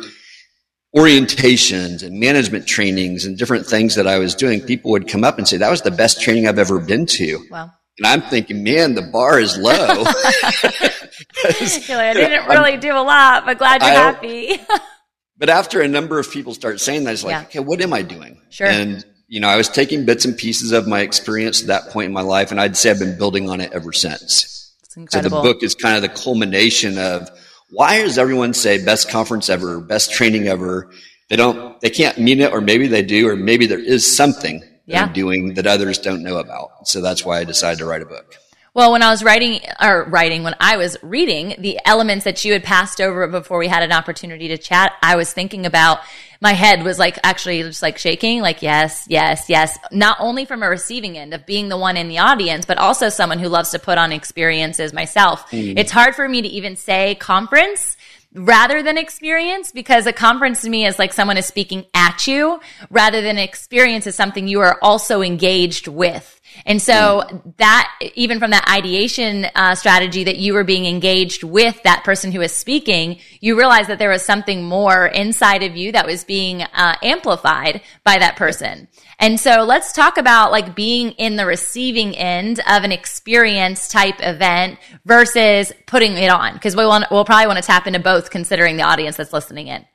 orientations 0.95 2.03
and 2.03 2.19
management 2.19 2.67
trainings 2.67 3.25
and 3.25 3.37
different 3.37 3.65
things 3.65 3.95
that 3.95 4.07
I 4.07 4.19
was 4.19 4.35
doing, 4.35 4.61
people 4.61 4.91
would 4.91 5.07
come 5.07 5.23
up 5.23 5.37
and 5.37 5.47
say, 5.47 5.57
that 5.57 5.71
was 5.71 5.81
the 5.81 5.91
best 5.91 6.21
training 6.21 6.47
I've 6.47 6.59
ever 6.59 6.79
been 6.79 7.05
to. 7.07 7.45
Wow. 7.49 7.71
And 7.97 8.05
I'm 8.05 8.21
thinking, 8.21 8.63
man, 8.63 8.93
the 8.93 9.01
bar 9.01 9.39
is 9.39 9.57
low. 9.57 9.73
I 11.43 12.13
didn't 12.13 12.47
really 12.47 12.73
I'm, 12.73 12.79
do 12.79 12.91
a 12.91 13.01
lot, 13.01 13.45
but 13.45 13.57
glad 13.57 13.81
you're 13.81 13.91
I, 13.91 13.93
happy. 13.93 14.61
but 15.37 15.49
after 15.49 15.81
a 15.81 15.87
number 15.87 16.19
of 16.19 16.29
people 16.31 16.53
start 16.53 16.79
saying 16.79 17.05
that, 17.05 17.13
it's 17.13 17.23
like, 17.23 17.31
yeah. 17.31 17.41
okay, 17.43 17.59
what 17.59 17.81
am 17.81 17.93
I 17.93 18.03
doing? 18.03 18.39
Sure. 18.49 18.67
And 18.67 19.03
you 19.27 19.39
know, 19.39 19.47
I 19.47 19.57
was 19.57 19.69
taking 19.69 20.05
bits 20.05 20.25
and 20.25 20.37
pieces 20.37 20.71
of 20.71 20.87
my 20.87 21.01
experience 21.01 21.61
at 21.61 21.67
that 21.67 21.89
point 21.89 22.07
in 22.07 22.13
my 22.13 22.21
life, 22.21 22.51
and 22.51 22.59
I'd 22.59 22.77
say 22.77 22.91
I've 22.91 22.99
been 22.99 23.17
building 23.17 23.49
on 23.49 23.61
it 23.61 23.73
ever 23.73 23.91
since. 23.91 24.73
So 25.09 25.21
the 25.21 25.29
book 25.29 25.61
is 25.61 25.75
kind 25.75 25.95
of 25.95 26.01
the 26.01 26.09
culmination 26.09 26.97
of 26.97 27.29
why 27.69 28.01
does 28.01 28.17
everyone 28.17 28.53
say 28.53 28.83
best 28.83 29.09
conference 29.09 29.49
ever, 29.49 29.79
best 29.79 30.11
training 30.11 30.47
ever? 30.47 30.89
They 31.29 31.35
don't, 31.35 31.79
they 31.81 31.89
can't 31.89 32.17
mean 32.17 32.39
it, 32.39 32.51
or 32.51 32.61
maybe 32.61 32.87
they 32.87 33.03
do, 33.03 33.27
or 33.27 33.35
maybe 33.35 33.67
there 33.67 33.79
is 33.79 34.15
something 34.15 34.63
yeah. 34.85 35.03
I'm 35.03 35.13
doing 35.13 35.53
that 35.55 35.67
others 35.67 35.99
don't 35.99 36.23
know 36.23 36.37
about. 36.37 36.87
So 36.87 37.01
that's 37.01 37.23
why 37.23 37.39
I 37.39 37.43
decided 37.43 37.79
to 37.79 37.85
write 37.85 38.01
a 38.01 38.05
book. 38.05 38.35
Well, 38.73 38.91
when 38.91 39.01
I 39.01 39.09
was 39.09 39.23
writing 39.23 39.59
or 39.81 40.05
writing, 40.05 40.43
when 40.43 40.55
I 40.59 40.77
was 40.77 40.97
reading 41.01 41.55
the 41.57 41.79
elements 41.83 42.25
that 42.25 42.45
you 42.45 42.53
had 42.53 42.63
passed 42.63 43.01
over 43.01 43.27
before 43.27 43.57
we 43.57 43.67
had 43.67 43.83
an 43.83 43.91
opportunity 43.91 44.47
to 44.49 44.57
chat, 44.57 44.93
I 45.01 45.15
was 45.15 45.33
thinking 45.33 45.65
about 45.65 45.99
my 46.41 46.53
head 46.53 46.83
was 46.83 46.99
like 46.99 47.17
actually 47.23 47.61
just 47.63 47.81
like 47.81 47.97
shaking, 47.97 48.41
like 48.41 48.61
yes, 48.61 49.05
yes, 49.09 49.45
yes. 49.49 49.77
Not 49.91 50.17
only 50.19 50.45
from 50.45 50.63
a 50.63 50.69
receiving 50.69 51.17
end 51.17 51.33
of 51.33 51.45
being 51.45 51.69
the 51.69 51.77
one 51.77 51.97
in 51.97 52.07
the 52.07 52.19
audience, 52.19 52.65
but 52.65 52.77
also 52.77 53.09
someone 53.09 53.39
who 53.39 53.49
loves 53.49 53.71
to 53.71 53.79
put 53.79 53.97
on 53.97 54.11
experiences 54.11 54.93
myself. 54.93 55.49
Mm. 55.51 55.77
It's 55.77 55.91
hard 55.91 56.15
for 56.15 56.27
me 56.27 56.41
to 56.41 56.47
even 56.47 56.75
say 56.75 57.15
conference 57.15 57.97
rather 58.33 58.83
than 58.83 58.97
experience 58.97 59.71
because 59.71 60.05
a 60.05 60.13
conference 60.13 60.61
to 60.61 60.69
me 60.69 60.85
is 60.85 60.99
like 60.99 61.13
someone 61.13 61.37
is 61.37 61.45
speaking 61.45 61.85
at 61.93 62.27
you 62.27 62.59
rather 62.89 63.21
than 63.21 63.37
experience 63.37 64.05
is 64.05 64.15
something 64.15 64.47
you 64.47 64.59
are 64.59 64.77
also 64.81 65.21
engaged 65.21 65.87
with. 65.87 66.36
And 66.65 66.81
so 66.81 67.23
that, 67.57 67.93
even 68.15 68.39
from 68.39 68.51
that 68.51 68.67
ideation 68.69 69.45
uh, 69.55 69.75
strategy 69.75 70.23
that 70.25 70.37
you 70.37 70.53
were 70.53 70.63
being 70.63 70.85
engaged 70.85 71.43
with 71.43 71.81
that 71.83 72.03
person 72.03 72.31
who 72.31 72.39
was 72.39 72.51
speaking, 72.51 73.19
you 73.39 73.57
realized 73.57 73.89
that 73.89 73.99
there 73.99 74.09
was 74.09 74.23
something 74.23 74.63
more 74.63 75.07
inside 75.07 75.63
of 75.63 75.77
you 75.77 75.91
that 75.91 76.05
was 76.05 76.23
being 76.23 76.63
uh, 76.63 76.95
amplified 77.01 77.81
by 78.03 78.17
that 78.17 78.35
person. 78.35 78.87
And 79.19 79.39
so 79.39 79.63
let's 79.63 79.93
talk 79.93 80.17
about 80.17 80.51
like 80.51 80.75
being 80.75 81.11
in 81.13 81.37
the 81.37 81.45
receiving 81.45 82.15
end 82.15 82.59
of 82.59 82.83
an 82.83 82.91
experience 82.91 83.87
type 83.87 84.15
event 84.19 84.79
versus 85.05 85.71
putting 85.85 86.13
it 86.13 86.29
on. 86.29 86.53
Because 86.53 86.75
we 86.75 86.85
want, 86.85 87.05
we'll 87.09 87.25
probably 87.25 87.47
want 87.47 87.57
to 87.57 87.65
tap 87.65 87.87
into 87.87 87.99
both 87.99 88.29
considering 88.29 88.77
the 88.77 88.83
audience 88.83 89.17
that's 89.17 89.33
listening 89.33 89.67
in. 89.67 89.85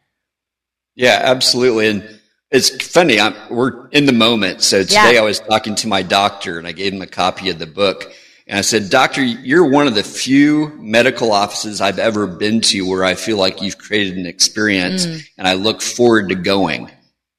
Yeah, 0.95 1.21
absolutely. 1.23 1.89
And 1.89 2.21
it's 2.53 2.87
funny. 2.87 3.19
I'm, 3.19 3.35
we're 3.51 3.89
in 3.89 4.05
the 4.05 4.13
moment. 4.13 4.63
So 4.63 4.83
today 4.83 5.15
yeah. 5.15 5.21
I 5.21 5.25
was 5.25 5.41
talking 5.41 5.75
to 5.77 5.89
my 5.89 6.03
doctor 6.03 6.59
and 6.59 6.69
I 6.69 6.73
gave 6.73 6.93
him 6.93 7.01
a 7.01 7.07
copy 7.07 7.49
of 7.49 7.59
the 7.59 7.67
book. 7.67 8.13
And 8.47 8.59
I 8.59 8.61
said, 8.61 8.91
Doctor, 8.91 9.23
you're 9.23 9.69
one 9.69 9.87
of 9.87 9.95
the 9.95 10.03
few 10.03 10.69
medical 10.79 11.33
offices 11.33 11.81
I've 11.81 11.99
ever 11.99 12.27
been 12.27 12.61
to 12.63 12.83
where 12.83 13.05
I 13.05 13.15
feel 13.15 13.39
like 13.39 13.63
you've 13.63 13.79
created 13.79 14.19
an 14.19 14.27
experience 14.27 15.07
mm. 15.07 15.27
and 15.39 15.49
I 15.49 15.55
look 15.55 15.81
forward 15.81 16.29
to 16.29 16.35
going. 16.35 16.91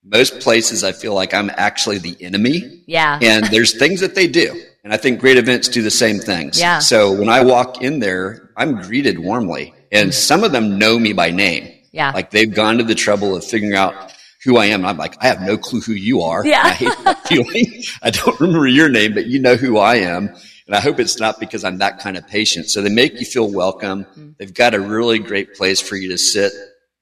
Most 0.04 0.40
places 0.40 0.84
I 0.84 0.92
feel 0.94 1.14
like 1.14 1.34
I'm 1.34 1.52
actually 1.56 2.00
the 2.00 2.18
enemy. 2.20 2.84
Yeah. 2.88 3.20
And 3.22 3.46
there's 3.46 3.78
things 3.78 4.00
that 4.00 4.16
they 4.16 4.28
do. 4.28 4.60
And 4.84 4.92
I 4.92 4.98
think 4.98 5.20
great 5.20 5.38
events 5.38 5.68
do 5.68 5.82
the 5.82 5.92
same 5.92 6.20
things. 6.20 6.60
Yeah. 6.60 6.80
So 6.80 7.14
when 7.14 7.30
I 7.30 7.44
walk 7.44 7.82
in 7.82 8.00
there, 8.00 8.50
I'm 8.58 8.82
greeted 8.82 9.20
warmly. 9.20 9.74
And 9.92 10.10
mm. 10.10 10.14
some 10.14 10.44
of 10.44 10.52
them 10.52 10.80
know 10.80 10.98
me 10.98 11.14
by 11.14 11.30
name. 11.30 11.72
Yeah. 11.92 12.12
Like 12.12 12.32
they've 12.32 12.54
gone 12.54 12.80
to 12.80 12.84
the 12.84 12.96
trouble 12.96 13.36
of 13.36 13.46
figuring 13.46 13.76
out 13.76 14.13
who 14.44 14.58
I 14.58 14.66
am. 14.66 14.82
And 14.82 14.88
I'm 14.88 14.98
like, 14.98 15.16
I 15.22 15.28
have 15.28 15.42
no 15.42 15.58
clue 15.58 15.82
who 15.82 15.94
you 15.94 16.22
are. 16.22 16.46
Yeah. 16.46 16.62
I 16.64 16.70
hate 16.70 16.98
that 17.04 17.28
feeling. 17.28 17.84
I 18.02 18.10
don't 18.10 18.40
remember 18.40 18.68
your 18.68 18.90
name, 18.90 19.14
but 19.14 19.28
you 19.28 19.40
know 19.40 19.56
who 19.56 19.78
I 19.78 19.96
am. 19.96 20.30
And 20.68 20.76
I 20.76 20.80
hope 20.80 21.00
it's 21.00 21.20
not 21.20 21.40
because 21.40 21.64
I'm 21.64 21.78
that 21.80 22.00
kind 22.00 22.18
of 22.18 22.28
patient. 22.28 22.70
So 22.70 22.82
they 22.82 22.90
make 22.90 23.20
you 23.20 23.26
feel 23.26 23.52
welcome. 23.52 24.06
Mm-hmm. 24.06 24.30
They've 24.38 24.54
got 24.54 24.74
a 24.74 24.80
really 24.80 25.20
great 25.20 25.56
place 25.56 25.82
for 25.82 25.96
you 25.96 26.10
to 26.10 26.18
sit. 26.18 26.54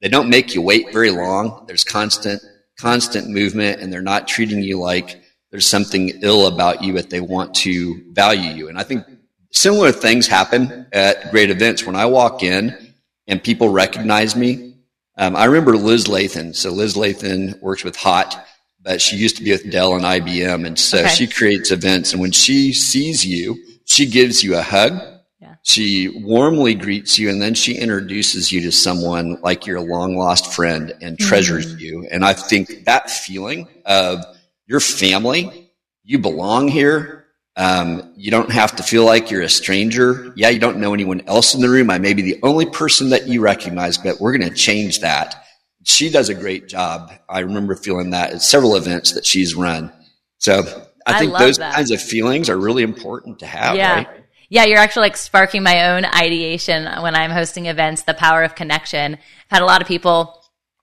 They 0.02 0.10
don't 0.10 0.30
make 0.30 0.56
you 0.56 0.62
wait 0.62 0.92
very 0.92 1.12
long. 1.12 1.66
There's 1.68 1.84
constant, 1.84 2.42
constant 2.80 3.30
movement 3.30 3.82
and 3.82 3.94
they're 3.94 4.02
not 4.02 4.28
treating 4.28 4.64
you 4.64 4.80
like 4.80 5.22
there's 5.52 5.68
something 5.68 6.10
ill 6.22 6.48
about 6.48 6.82
you 6.82 6.94
that 6.94 7.10
they 7.10 7.20
want 7.20 7.54
to 7.56 8.02
value 8.14 8.52
you. 8.52 8.70
And 8.70 8.78
I 8.78 8.84
think 8.84 9.06
similar 9.52 9.92
things 9.92 10.26
happen 10.26 10.88
at 10.94 11.30
great 11.32 11.50
events. 11.50 11.86
When 11.86 11.96
I 11.96 12.06
walk 12.06 12.42
in 12.42 12.94
and 13.28 13.44
people 13.44 13.70
recognize 13.70 14.36
me, 14.36 14.71
um, 15.18 15.36
I 15.36 15.46
remember 15.46 15.76
Liz 15.76 16.06
Lathan. 16.06 16.56
So 16.56 16.72
Liz 16.72 16.96
Lathan 16.96 17.60
works 17.62 17.84
with 17.84 17.96
Hot, 17.98 18.46
but 18.82 19.02
she 19.02 19.18
used 19.18 19.38
to 19.38 19.44
be 19.44 19.52
with 19.52 19.70
Dell 19.70 19.96
and 19.96 20.04
IBM. 20.04 20.66
And 20.66 20.80
so 20.80 21.00
okay. 21.00 21.10
she 21.10 21.28
creates 21.28 21.72
events. 21.72 22.14
And 22.14 22.22
when 22.22 22.32
she 22.32 22.74
sees 22.74 23.26
you, 23.26 23.58
she 23.86 24.06
gives 24.06 24.44
you 24.44 24.56
a 24.56 24.62
hug. 24.62 24.94
Yeah. 25.40 25.56
She 25.64 26.08
warmly 26.24 26.76
greets 26.76 27.20
you 27.20 27.30
and 27.30 27.42
then 27.42 27.54
she 27.54 27.78
introduces 27.78 28.52
you 28.52 28.62
to 28.62 28.72
someone 28.72 29.40
like 29.42 29.66
your 29.66 29.82
long 29.82 30.16
lost 30.16 30.54
friend 30.54 30.94
and 31.02 31.20
treasures 31.20 31.68
mm-hmm. 31.68 31.80
you. 31.80 32.08
And 32.10 32.24
I 32.24 32.34
think 32.34 32.86
that 32.86 33.10
feeling 33.10 33.68
of 33.86 34.24
your 34.66 34.80
family, 34.80 35.72
you 36.04 36.20
belong 36.20 36.68
here, 36.68 37.21
um, 37.58 38.14
you 38.16 38.32
don't 38.32 38.52
have 38.52 38.76
to 38.78 38.84
feel 38.84 39.06
like 39.06 39.30
you're 39.30 39.42
a 39.42 39.50
stranger. 39.50 40.34
Yeah, 40.36 40.50
you 40.50 40.60
don't 40.60 40.78
know 40.78 40.94
anyone 40.94 41.22
else 41.28 41.54
in 41.54 41.62
the 41.62 41.70
room. 41.70 41.90
I 41.90 42.00
may 42.00 42.14
be 42.14 42.22
the 42.22 42.40
only 42.44 42.66
person 42.66 43.10
that 43.10 43.28
you 43.28 43.42
recognize, 43.42 43.98
but 43.98 44.22
we're 44.22 44.38
going 44.38 44.50
to 44.50 44.56
change 44.56 45.00
that. 45.00 45.44
She 45.84 46.10
does 46.10 46.30
a 46.30 46.34
great 46.34 46.68
job. 46.68 47.12
I 47.28 47.40
remember 47.40 47.76
feeling 47.76 48.12
that 48.12 48.32
at 48.32 48.42
several 48.42 48.76
events 48.76 49.14
that 49.14 49.26
she's 49.26 49.56
run. 49.56 49.92
So 50.38 50.62
I 51.06 51.20
think 51.20 51.34
I 51.34 51.40
those 51.40 51.58
that. 51.58 51.74
kinds 51.74 51.92
of 51.92 52.02
feelings 52.02 52.50
are 52.50 52.58
really 52.58 52.84
important 52.84 53.40
to 53.40 53.46
have. 53.46 53.76
Yeah. 53.76 53.96
Right? 53.96 54.08
Yeah, 54.50 54.66
you're 54.66 54.80
actually 54.80 55.04
like 55.04 55.18
sparking 55.18 55.64
my 55.64 55.92
own 55.92 56.06
ideation 56.06 56.86
when 57.02 57.16
I'm 57.16 57.32
hosting 57.32 57.68
events, 57.68 58.04
the 58.04 58.14
power 58.14 58.44
of 58.44 58.54
connection. 58.54 59.14
I've 59.14 59.20
had 59.50 59.62
a 59.62 59.66
lot 59.66 59.82
of 59.82 59.88
people 59.88 60.41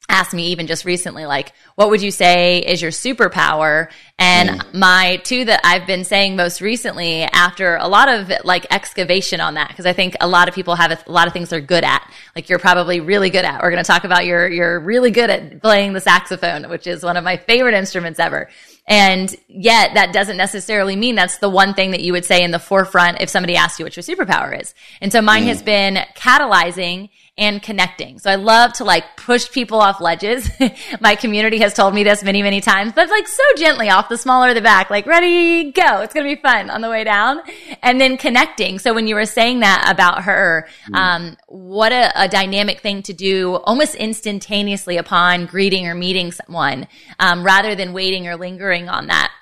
asked 0.08 0.32
me 0.32 0.48
even 0.48 0.66
just 0.66 0.84
recently, 0.84 1.26
like, 1.26 1.52
what 1.74 1.90
would 1.90 2.00
you 2.00 2.10
say 2.10 2.60
is 2.60 2.80
your 2.80 2.90
superpower? 2.90 3.88
And 4.18 4.50
mm. 4.50 4.74
my 4.74 5.20
two 5.22 5.44
that 5.44 5.60
I've 5.64 5.86
been 5.86 6.04
saying 6.04 6.34
most 6.34 6.60
recently 6.60 7.22
after 7.24 7.76
a 7.76 7.86
lot 7.86 8.08
of 8.08 8.32
like 8.44 8.66
excavation 8.70 9.40
on 9.40 9.54
that, 9.54 9.68
because 9.68 9.84
I 9.86 9.92
think 9.92 10.16
a 10.20 10.26
lot 10.26 10.48
of 10.48 10.54
people 10.54 10.74
have 10.76 10.92
a, 10.92 10.98
a, 11.06 11.12
lot 11.12 11.26
of 11.26 11.34
things 11.34 11.50
they're 11.50 11.60
good 11.60 11.84
at. 11.84 12.10
Like 12.34 12.48
you're 12.48 12.58
probably 12.58 13.00
really 13.00 13.28
good 13.28 13.44
at. 13.44 13.62
We're 13.62 13.70
going 13.70 13.84
to 13.84 13.86
talk 13.86 14.04
about 14.04 14.24
you're, 14.24 14.48
you're 14.48 14.80
really 14.80 15.10
good 15.10 15.28
at 15.28 15.60
playing 15.60 15.92
the 15.92 16.00
saxophone, 16.00 16.70
which 16.70 16.86
is 16.86 17.02
one 17.02 17.16
of 17.18 17.22
my 17.24 17.36
favorite 17.36 17.74
instruments 17.74 18.18
ever. 18.18 18.48
And 18.88 19.34
yet 19.46 19.92
that 19.94 20.14
doesn't 20.14 20.38
necessarily 20.38 20.96
mean 20.96 21.14
that's 21.14 21.38
the 21.38 21.50
one 21.50 21.74
thing 21.74 21.90
that 21.90 22.00
you 22.00 22.14
would 22.14 22.24
say 22.24 22.42
in 22.42 22.50
the 22.50 22.58
forefront 22.58 23.20
if 23.20 23.28
somebody 23.28 23.56
asked 23.56 23.78
you 23.78 23.84
what 23.84 23.94
your 23.94 24.02
superpower 24.02 24.58
is. 24.58 24.74
And 25.02 25.12
so 25.12 25.20
mine 25.20 25.42
mm. 25.42 25.48
has 25.48 25.62
been 25.62 25.98
catalyzing 26.16 27.10
and 27.38 27.62
connecting. 27.62 28.18
So 28.18 28.30
I 28.30 28.34
love 28.34 28.72
to 28.74 28.84
like 28.84 29.16
push 29.16 29.50
people 29.50 29.80
off 29.80 30.00
ledges. 30.00 30.50
My 31.00 31.14
community 31.14 31.58
has 31.60 31.72
told 31.72 31.94
me 31.94 32.02
this 32.02 32.24
many, 32.24 32.42
many 32.42 32.60
times, 32.60 32.92
but 32.94 33.08
like 33.08 33.28
so 33.28 33.42
gently 33.56 33.88
off 33.88 34.08
the 34.08 34.18
smaller 34.18 34.52
the 34.52 34.60
back, 34.60 34.90
like 34.90 35.06
ready, 35.06 35.70
go. 35.70 36.00
It's 36.00 36.12
going 36.12 36.28
to 36.28 36.34
be 36.34 36.40
fun 36.42 36.68
on 36.68 36.80
the 36.80 36.90
way 36.90 37.04
down. 37.04 37.40
And 37.82 38.00
then 38.00 38.16
connecting. 38.16 38.80
So 38.80 38.92
when 38.92 39.06
you 39.06 39.14
were 39.14 39.24
saying 39.24 39.60
that 39.60 39.88
about 39.88 40.24
her, 40.24 40.68
mm. 40.90 40.96
um, 40.96 41.36
what 41.46 41.92
a, 41.92 42.24
a, 42.24 42.28
dynamic 42.28 42.80
thing 42.80 43.02
to 43.04 43.12
do 43.12 43.54
almost 43.56 43.94
instantaneously 43.94 44.96
upon 44.96 45.46
greeting 45.46 45.86
or 45.86 45.94
meeting 45.94 46.32
someone, 46.32 46.88
um, 47.20 47.44
rather 47.44 47.74
than 47.74 47.92
waiting 47.92 48.26
or 48.26 48.36
lingering 48.36 48.88
on 48.88 49.06
that. 49.06 49.32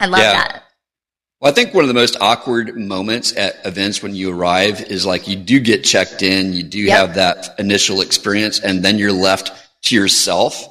I 0.00 0.06
love 0.06 0.20
yeah. 0.20 0.32
that. 0.32 0.67
Well, 1.40 1.52
I 1.52 1.54
think 1.54 1.72
one 1.72 1.84
of 1.84 1.88
the 1.88 1.94
most 1.94 2.16
awkward 2.20 2.76
moments 2.76 3.36
at 3.36 3.64
events 3.64 4.02
when 4.02 4.12
you 4.12 4.32
arrive 4.32 4.80
is 4.82 5.06
like 5.06 5.28
you 5.28 5.36
do 5.36 5.60
get 5.60 5.84
checked 5.84 6.22
in, 6.22 6.52
you 6.52 6.64
do 6.64 6.80
yep. 6.80 6.98
have 6.98 7.14
that 7.14 7.60
initial 7.60 8.00
experience, 8.00 8.58
and 8.58 8.84
then 8.84 8.98
you're 8.98 9.12
left 9.12 9.52
to 9.84 9.94
yourself, 9.94 10.64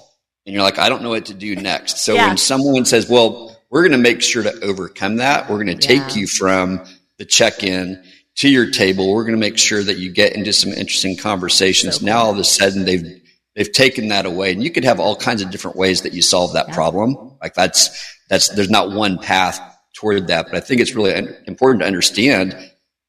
and 0.46 0.54
you're 0.54 0.64
like, 0.64 0.78
I 0.78 0.90
don't 0.90 1.04
know 1.04 1.10
what 1.12 1.28
to 1.28 1.34
do 1.34 1.56
next. 1.56 2.00
So 2.00 2.16
yeah. 2.16 2.28
when 2.28 2.38
someone 2.38 2.84
says, 2.84 3.10
Well, 3.10 3.58
we're 3.70 3.82
going 3.82 3.94
to 3.94 3.98
make 3.98 4.22
sure 4.22 4.44
to 4.44 4.60
overcome 4.62 5.18
that, 5.18 5.50
we're 5.50 5.64
going 5.64 5.78
to 5.78 5.88
take 5.88 6.10
yeah. 6.10 6.22
you 6.22 6.28
from 6.28 6.84
the 7.18 7.26
check 7.26 7.64
in 7.64 8.04
to 8.36 8.50
your 8.50 8.70
table, 8.70 9.14
we're 9.14 9.24
going 9.24 9.36
to 9.36 9.40
make 9.40 9.58
sure 9.58 9.82
that 9.82 9.98
you 9.98 10.12
get 10.12 10.36
into 10.36 10.52
some 10.52 10.72
interesting 10.72 11.16
conversations. 11.16 12.00
So 12.00 12.06
now 12.06 12.20
all 12.20 12.32
of 12.32 12.38
a 12.38 12.44
sudden 12.44 12.84
they've 12.84 13.22
they've 13.56 13.72
taken 13.72 14.10
that 14.10 14.26
away, 14.26 14.52
and 14.52 14.62
you 14.62 14.72
could 14.72 14.84
have 14.84 15.00
all 15.00 15.16
kinds 15.16 15.42
of 15.42 15.50
different 15.50 15.78
ways 15.78 16.02
that 16.02 16.14
you 16.14 16.22
solve 16.22 16.54
that 16.54 16.68
yeah. 16.68 16.74
problem. 16.74 17.38
Like 17.42 17.54
that's 17.54 18.16
that's 18.30 18.50
there's 18.50 18.70
not 18.70 18.92
one 18.92 19.18
path 19.18 19.62
toward 19.98 20.28
that. 20.28 20.46
But 20.46 20.56
I 20.56 20.60
think 20.60 20.80
it's 20.80 20.94
really 20.94 21.14
important 21.48 21.82
to 21.82 21.88
understand 21.88 22.56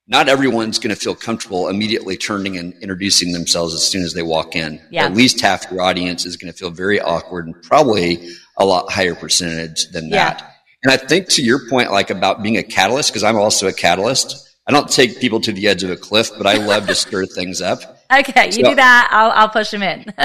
not 0.07 0.29
everyone's 0.29 0.79
going 0.79 0.95
to 0.95 1.01
feel 1.01 1.15
comfortable 1.15 1.69
immediately 1.69 2.17
turning 2.17 2.57
and 2.57 2.73
introducing 2.81 3.33
themselves 3.33 3.75
as 3.75 3.87
soon 3.87 4.03
as 4.03 4.15
they 4.15 4.23
walk 4.23 4.57
in. 4.57 4.81
Yeah. 4.91 5.05
At 5.05 5.15
least 5.15 5.41
half 5.41 5.71
your 5.71 5.83
audience 5.83 6.25
is 6.25 6.39
going 6.39 6.51
to 6.51 6.59
feel 6.59 6.71
very 6.71 6.99
awkward 6.99 7.47
and 7.47 7.63
probably 7.63 8.31
a 8.57 8.65
lot 8.65 8.91
higher 8.91 9.15
percentage 9.15 9.89
than 9.91 10.09
yeah. 10.09 10.31
that. 10.31 10.55
And 10.83 10.93
I 10.93 10.97
think 10.97 11.29
to 11.31 11.43
your 11.43 11.69
point, 11.69 11.93
like 11.93 12.09
about 12.09 12.43
being 12.43 12.57
a 12.57 12.63
catalyst, 12.63 13.11
because 13.11 13.23
I'm 13.23 13.37
also 13.37 13.69
a 13.69 13.73
catalyst. 13.73 14.49
I 14.67 14.73
don't 14.73 14.89
take 14.89 15.21
people 15.21 15.41
to 15.43 15.53
the 15.53 15.67
edge 15.69 15.83
of 15.83 15.91
a 15.91 15.97
cliff, 15.97 16.31
but 16.39 16.47
I 16.47 16.55
love 16.55 16.87
to 16.87 16.95
stir 16.95 17.27
things 17.35 17.61
up. 17.61 17.81
Okay, 18.11 18.47
you 18.47 18.53
so, 18.53 18.63
do 18.63 18.75
that. 18.77 19.09
I'll, 19.11 19.31
I'll 19.33 19.49
push 19.51 19.71
them 19.71 19.83
in. 19.83 20.07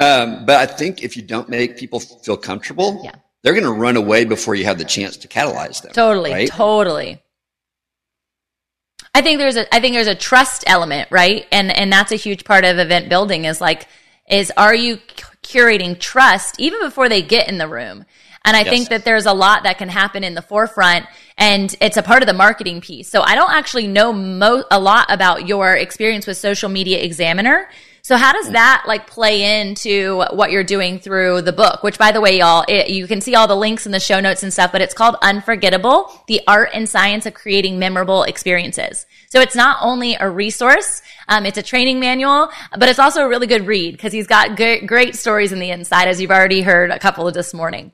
um, 0.00 0.44
but 0.46 0.56
I 0.56 0.66
think 0.66 1.04
if 1.04 1.16
you 1.16 1.22
don't 1.22 1.48
make 1.48 1.76
people 1.76 2.00
feel 2.00 2.36
comfortable, 2.36 3.02
yeah 3.04 3.14
they're 3.42 3.54
going 3.54 3.64
to 3.64 3.72
run 3.72 3.96
away 3.96 4.24
before 4.24 4.54
you 4.54 4.64
have 4.64 4.78
the 4.78 4.84
chance 4.84 5.16
to 5.18 5.28
catalyze 5.28 5.82
them. 5.82 5.92
Totally, 5.92 6.30
right? 6.32 6.48
totally. 6.48 7.22
I 9.14 9.20
think 9.20 9.38
there's 9.38 9.56
a 9.56 9.74
I 9.74 9.80
think 9.80 9.94
there's 9.94 10.06
a 10.06 10.14
trust 10.14 10.64
element, 10.66 11.08
right? 11.10 11.46
And 11.52 11.70
and 11.70 11.92
that's 11.92 12.12
a 12.12 12.16
huge 12.16 12.44
part 12.44 12.64
of 12.64 12.78
event 12.78 13.08
building 13.08 13.44
is 13.44 13.60
like 13.60 13.86
is 14.30 14.50
are 14.56 14.74
you 14.74 14.98
curating 15.42 15.98
trust 15.98 16.58
even 16.58 16.80
before 16.80 17.08
they 17.08 17.20
get 17.20 17.48
in 17.48 17.58
the 17.58 17.68
room? 17.68 18.06
And 18.44 18.56
I 18.56 18.60
Yes. 18.60 18.70
think 18.70 18.88
that 18.88 19.04
there's 19.04 19.26
a 19.26 19.32
lot 19.32 19.64
that 19.64 19.78
can 19.78 19.88
happen 19.88 20.24
in 20.24 20.34
the 20.34 20.42
forefront 20.42 21.06
and 21.36 21.74
it's 21.80 21.96
a 21.96 22.02
part 22.02 22.22
of 22.22 22.26
the 22.26 22.32
marketing 22.32 22.80
piece. 22.80 23.08
So 23.08 23.20
I 23.22 23.34
don't 23.34 23.52
actually 23.52 23.86
know 23.86 24.12
mo- 24.12 24.64
a 24.70 24.80
lot 24.80 25.06
about 25.10 25.46
your 25.46 25.74
experience 25.74 26.26
with 26.26 26.38
Social 26.38 26.68
Media 26.68 27.02
Examiner. 27.02 27.68
So 28.04 28.16
how 28.16 28.32
does 28.32 28.50
that 28.50 28.82
like 28.88 29.06
play 29.06 29.60
into 29.60 30.24
what 30.32 30.50
you're 30.50 30.64
doing 30.64 30.98
through 30.98 31.42
the 31.42 31.52
book? 31.52 31.84
Which 31.84 31.98
by 31.98 32.10
the 32.10 32.20
way, 32.20 32.36
y'all, 32.38 32.64
it, 32.66 32.88
you 32.88 33.06
can 33.06 33.20
see 33.20 33.36
all 33.36 33.46
the 33.46 33.54
links 33.54 33.86
in 33.86 33.92
the 33.92 34.00
show 34.00 34.18
notes 34.18 34.42
and 34.42 34.52
stuff, 34.52 34.72
but 34.72 34.80
it's 34.80 34.92
called 34.92 35.14
Unforgettable, 35.22 36.10
the 36.26 36.40
art 36.48 36.70
and 36.74 36.88
science 36.88 37.26
of 37.26 37.34
creating 37.34 37.78
memorable 37.78 38.24
experiences. 38.24 39.06
So 39.30 39.40
it's 39.40 39.54
not 39.54 39.78
only 39.80 40.16
a 40.16 40.28
resource, 40.28 41.00
um, 41.28 41.46
it's 41.46 41.58
a 41.58 41.62
training 41.62 42.00
manual, 42.00 42.50
but 42.76 42.88
it's 42.88 42.98
also 42.98 43.22
a 43.24 43.28
really 43.28 43.46
good 43.46 43.68
read 43.68 43.92
because 43.92 44.12
he's 44.12 44.26
got 44.26 44.56
great, 44.56 44.84
great 44.88 45.14
stories 45.14 45.52
in 45.52 45.60
the 45.60 45.70
inside, 45.70 46.08
as 46.08 46.20
you've 46.20 46.32
already 46.32 46.62
heard 46.62 46.90
a 46.90 46.98
couple 46.98 47.28
of 47.28 47.34
this 47.34 47.54
morning. 47.54 47.92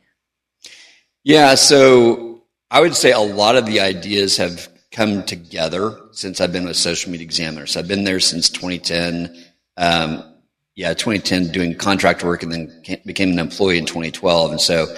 Yeah, 1.22 1.54
so 1.54 2.44
I 2.70 2.80
would 2.80 2.96
say 2.96 3.12
a 3.12 3.20
lot 3.20 3.56
of 3.56 3.66
the 3.66 3.80
ideas 3.80 4.38
have 4.38 4.68
come 4.90 5.22
together 5.24 6.00
since 6.12 6.40
I've 6.40 6.52
been 6.52 6.64
with 6.64 6.76
Social 6.76 7.10
Media 7.10 7.26
Examiner. 7.26 7.66
So 7.66 7.80
I've 7.80 7.88
been 7.88 8.04
there 8.04 8.20
since 8.20 8.48
2010. 8.48 9.44
Um, 9.78 10.24
yeah, 10.74 10.92
2010 10.94 11.50
doing 11.52 11.74
contract 11.74 12.22
work 12.22 12.42
and 12.42 12.52
then 12.52 12.82
ca- 12.86 13.00
became 13.06 13.30
an 13.30 13.38
employee 13.38 13.78
in 13.78 13.86
2012. 13.86 14.50
And 14.52 14.60
so 14.60 14.94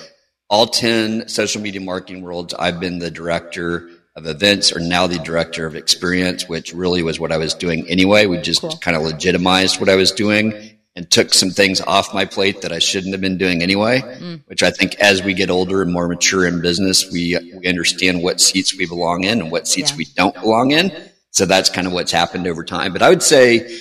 all 0.48 0.66
10 0.66 1.28
social 1.28 1.62
media 1.62 1.80
marketing 1.80 2.22
worlds, 2.22 2.52
I've 2.54 2.80
been 2.80 2.98
the 2.98 3.10
director 3.10 3.88
of 4.16 4.26
events 4.26 4.74
or 4.74 4.80
now 4.80 5.06
the 5.06 5.18
director 5.18 5.66
of 5.66 5.76
experience, 5.76 6.48
which 6.48 6.74
really 6.74 7.02
was 7.02 7.20
what 7.20 7.30
I 7.32 7.36
was 7.38 7.54
doing 7.54 7.88
anyway. 7.88 8.26
We 8.26 8.38
just 8.38 8.80
kind 8.82 8.96
of 8.96 9.04
legitimized 9.04 9.78
what 9.80 9.88
I 9.88 9.94
was 9.94 10.10
doing 10.12 10.52
and 10.96 11.08
took 11.08 11.32
some 11.32 11.50
things 11.50 11.80
off 11.80 12.12
my 12.12 12.24
plate 12.24 12.62
that 12.62 12.72
I 12.72 12.80
shouldn't 12.80 13.14
have 13.14 13.20
been 13.20 13.38
doing 13.38 13.62
anyway, 13.62 14.00
which 14.46 14.62
I 14.64 14.70
think 14.72 14.96
as 14.96 15.22
we 15.22 15.32
get 15.34 15.48
older 15.48 15.82
and 15.82 15.92
more 15.92 16.08
mature 16.08 16.46
in 16.46 16.60
business, 16.60 17.10
we, 17.12 17.38
we 17.56 17.66
understand 17.68 18.22
what 18.22 18.40
seats 18.40 18.76
we 18.76 18.86
belong 18.86 19.22
in 19.24 19.40
and 19.40 19.50
what 19.52 19.68
seats 19.68 19.92
Yeah. 19.92 19.96
we 19.98 20.04
don't 20.16 20.34
belong 20.34 20.72
in. 20.72 20.90
So 21.30 21.46
that's 21.46 21.70
kind 21.70 21.86
of 21.86 21.92
what's 21.92 22.10
happened 22.10 22.48
over 22.48 22.64
time. 22.64 22.92
But 22.92 23.02
I 23.02 23.08
would 23.08 23.22
say, 23.22 23.72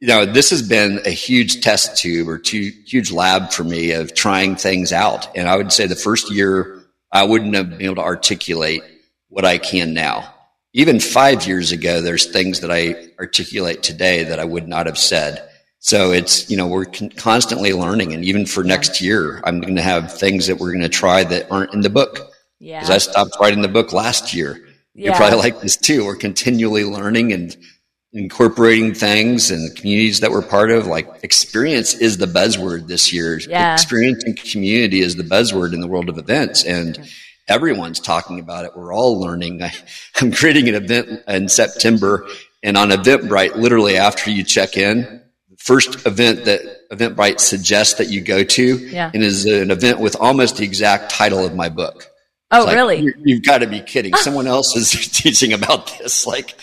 you 0.00 0.08
know, 0.08 0.26
this 0.26 0.50
has 0.50 0.62
been 0.62 1.00
a 1.06 1.10
huge 1.10 1.62
test 1.62 1.96
tube 1.96 2.28
or 2.28 2.38
two 2.38 2.70
huge 2.86 3.10
lab 3.10 3.50
for 3.50 3.64
me 3.64 3.92
of 3.92 4.14
trying 4.14 4.56
things 4.56 4.92
out. 4.92 5.34
And 5.36 5.48
I 5.48 5.56
would 5.56 5.72
say 5.72 5.86
the 5.86 5.96
first 5.96 6.30
year 6.30 6.82
I 7.10 7.24
wouldn't 7.24 7.54
have 7.54 7.70
been 7.70 7.82
able 7.82 7.94
to 7.96 8.02
articulate 8.02 8.82
what 9.28 9.44
I 9.44 9.58
can 9.58 9.94
now. 9.94 10.34
Even 10.74 11.00
five 11.00 11.46
years 11.46 11.72
ago, 11.72 12.02
there's 12.02 12.30
things 12.30 12.60
that 12.60 12.70
I 12.70 13.08
articulate 13.18 13.82
today 13.82 14.24
that 14.24 14.38
I 14.38 14.44
would 14.44 14.68
not 14.68 14.86
have 14.86 14.98
said. 14.98 15.48
So 15.78 16.12
it's, 16.12 16.50
you 16.50 16.56
know, 16.58 16.66
we're 16.66 16.84
con- 16.84 17.10
constantly 17.10 17.72
learning. 17.72 18.12
And 18.12 18.24
even 18.24 18.44
for 18.44 18.64
next 18.64 19.00
year, 19.00 19.40
I'm 19.44 19.60
going 19.60 19.76
to 19.76 19.82
have 19.82 20.18
things 20.18 20.46
that 20.48 20.58
we're 20.58 20.72
going 20.72 20.82
to 20.82 20.90
try 20.90 21.24
that 21.24 21.50
aren't 21.50 21.72
in 21.72 21.80
the 21.80 21.88
book. 21.88 22.18
Yeah. 22.58 22.80
Because 22.80 22.90
I 22.90 22.98
stopped 22.98 23.36
writing 23.40 23.62
the 23.62 23.68
book 23.68 23.94
last 23.94 24.34
year. 24.34 24.66
Yeah. 24.94 25.06
You're 25.06 25.14
probably 25.14 25.38
like 25.38 25.60
this 25.60 25.76
too. 25.76 26.04
We're 26.04 26.16
continually 26.16 26.84
learning 26.84 27.32
and 27.32 27.56
incorporating 28.12 28.94
things 28.94 29.50
and 29.50 29.74
communities 29.76 30.20
that 30.20 30.30
we're 30.30 30.42
part 30.42 30.70
of. 30.70 30.86
Like 30.86 31.08
experience 31.22 31.94
is 31.94 32.18
the 32.18 32.26
buzzword 32.26 32.86
this 32.86 33.12
year. 33.12 33.38
Yeah. 33.38 33.74
Experience 33.74 34.24
and 34.24 34.36
community 34.36 35.00
is 35.00 35.16
the 35.16 35.22
buzzword 35.22 35.72
in 35.74 35.80
the 35.80 35.86
world 35.88 36.08
of 36.08 36.18
events. 36.18 36.64
And 36.64 36.98
everyone's 37.48 38.00
talking 38.00 38.40
about 38.40 38.64
it. 38.64 38.72
We're 38.76 38.94
all 38.94 39.20
learning. 39.20 39.62
I, 39.62 39.72
I'm 40.20 40.32
creating 40.32 40.68
an 40.68 40.74
event 40.76 41.22
in 41.28 41.48
September 41.48 42.26
and 42.62 42.76
on 42.76 42.88
Eventbrite, 42.90 43.54
literally 43.56 43.96
after 43.96 44.30
you 44.30 44.42
check 44.42 44.76
in, 44.76 45.02
the 45.50 45.56
first 45.58 46.06
event 46.06 46.46
that 46.46 46.60
Eventbrite 46.90 47.38
suggests 47.38 47.94
that 47.98 48.08
you 48.08 48.20
go 48.20 48.42
to 48.42 48.78
Yeah. 48.78 49.10
and 49.12 49.22
is 49.22 49.44
an 49.44 49.70
event 49.70 50.00
with 50.00 50.16
almost 50.16 50.56
the 50.56 50.64
exact 50.64 51.10
title 51.10 51.44
of 51.44 51.54
my 51.54 51.68
book. 51.68 52.08
oh, 52.50 52.64
like, 52.64 52.74
really? 52.74 53.12
You've 53.24 53.42
got 53.44 53.58
to 53.58 53.66
be 53.66 53.80
kidding. 53.80 54.14
Someone 54.16 54.46
else 54.46 54.74
is 54.74 54.90
teaching 55.12 55.52
about 55.52 55.96
this. 55.98 56.26
Like, 56.26 56.54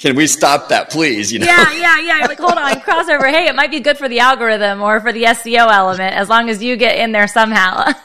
can 0.00 0.16
we 0.16 0.26
stop 0.26 0.70
that, 0.70 0.90
please? 0.90 1.30
You 1.32 1.40
know? 1.40 1.46
yeah, 1.46 1.72
yeah, 1.72 2.00
yeah. 2.00 2.18
You're 2.18 2.28
like, 2.28 2.38
hold 2.38 2.54
on, 2.54 2.72
crossover. 2.80 3.30
Hey, 3.30 3.46
it 3.46 3.54
might 3.54 3.70
be 3.70 3.80
good 3.80 3.98
for 3.98 4.08
the 4.08 4.20
algorithm 4.20 4.80
or 4.80 4.98
for 4.98 5.12
the 5.12 5.24
SEO 5.24 5.70
element 5.70 6.16
as 6.16 6.28
long 6.28 6.48
as 6.48 6.62
you 6.62 6.76
get 6.76 6.98
in 6.98 7.12
there 7.12 7.28
somehow. 7.28 7.92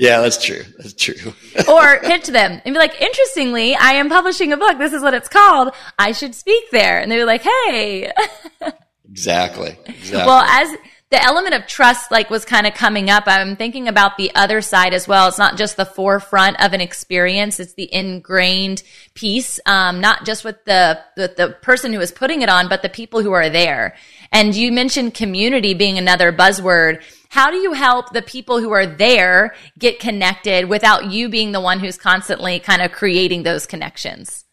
Yeah, 0.00 0.20
that's 0.20 0.40
true. 0.42 0.62
That's 0.76 0.94
true. 0.94 1.32
or 1.68 1.98
pitch 1.98 2.28
them 2.28 2.62
and 2.64 2.72
be 2.72 2.78
like, 2.78 3.00
interestingly, 3.00 3.74
I 3.74 3.94
am 3.94 4.08
publishing 4.08 4.52
a 4.52 4.56
book. 4.56 4.78
This 4.78 4.92
is 4.92 5.02
what 5.02 5.12
it's 5.12 5.28
called. 5.28 5.74
I 5.98 6.12
should 6.12 6.36
speak 6.36 6.70
there. 6.70 7.00
And 7.00 7.10
they'd 7.10 7.16
be 7.16 7.24
like, 7.24 7.42
hey. 7.42 8.12
exactly. 9.10 9.76
Exactly. 9.86 10.18
Well, 10.18 10.42
as 10.42 10.76
the 11.10 11.22
element 11.22 11.54
of 11.54 11.66
trust 11.66 12.10
like 12.10 12.28
was 12.28 12.44
kind 12.44 12.66
of 12.66 12.74
coming 12.74 13.08
up, 13.08 13.24
I'm 13.26 13.56
thinking 13.56 13.88
about 13.88 14.18
the 14.18 14.34
other 14.34 14.60
side 14.60 14.92
as 14.92 15.08
well. 15.08 15.28
It's 15.28 15.38
not 15.38 15.56
just 15.56 15.76
the 15.76 15.86
forefront 15.86 16.60
of 16.60 16.74
an 16.74 16.82
experience; 16.82 17.58
it's 17.58 17.74
the 17.74 17.92
ingrained 17.92 18.82
piece. 19.14 19.58
Um, 19.64 20.00
not 20.00 20.26
just 20.26 20.44
with 20.44 20.62
the, 20.66 21.00
the 21.16 21.32
the 21.34 21.56
person 21.62 21.92
who 21.92 22.00
is 22.00 22.12
putting 22.12 22.42
it 22.42 22.50
on, 22.50 22.68
but 22.68 22.82
the 22.82 22.90
people 22.90 23.22
who 23.22 23.32
are 23.32 23.48
there. 23.48 23.96
And 24.32 24.54
you 24.54 24.70
mentioned 24.70 25.14
community 25.14 25.72
being 25.72 25.96
another 25.96 26.30
buzzword. 26.30 27.02
How 27.30 27.50
do 27.50 27.56
you 27.56 27.72
help 27.72 28.12
the 28.12 28.22
people 28.22 28.60
who 28.60 28.72
are 28.72 28.86
there 28.86 29.54
get 29.78 30.00
connected 30.00 30.68
without 30.68 31.10
you 31.10 31.28
being 31.28 31.52
the 31.52 31.60
one 31.60 31.80
who's 31.80 31.96
constantly 31.96 32.58
kind 32.58 32.82
of 32.82 32.92
creating 32.92 33.42
those 33.42 33.66
connections? 33.66 34.44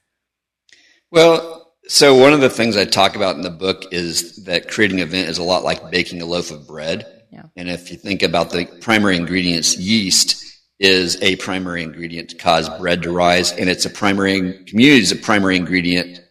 Well, 1.11 1.64
so 1.87 2.15
one 2.15 2.33
of 2.33 2.41
the 2.41 2.49
things 2.49 2.77
I 2.77 2.85
talk 2.85 3.15
about 3.15 3.35
in 3.35 3.41
the 3.41 3.49
book 3.49 3.85
is 3.91 4.43
that 4.45 4.69
creating 4.69 5.01
an 5.01 5.07
event 5.07 5.29
is 5.29 5.37
a 5.37 5.43
lot 5.43 5.63
like 5.63 5.91
baking 5.91 6.21
a 6.21 6.25
loaf 6.25 6.51
of 6.51 6.67
bread. 6.67 7.05
Yeah. 7.31 7.43
And 7.55 7.69
if 7.69 7.91
you 7.91 7.97
think 7.97 8.23
about 8.23 8.51
the 8.51 8.65
primary 8.81 9.17
ingredients, 9.17 9.77
yeast 9.77 10.41
is 10.79 11.21
a 11.21 11.35
primary 11.37 11.83
ingredient 11.83 12.29
to 12.29 12.35
cause 12.35 12.69
bread 12.79 13.03
to 13.03 13.11
rise, 13.11 13.51
and 13.51 13.69
it's 13.69 13.85
a 13.85 13.89
primary 13.89 14.63
community 14.65 15.01
is 15.01 15.11
a 15.11 15.15
primary 15.15 15.55
ingredient 15.55 16.21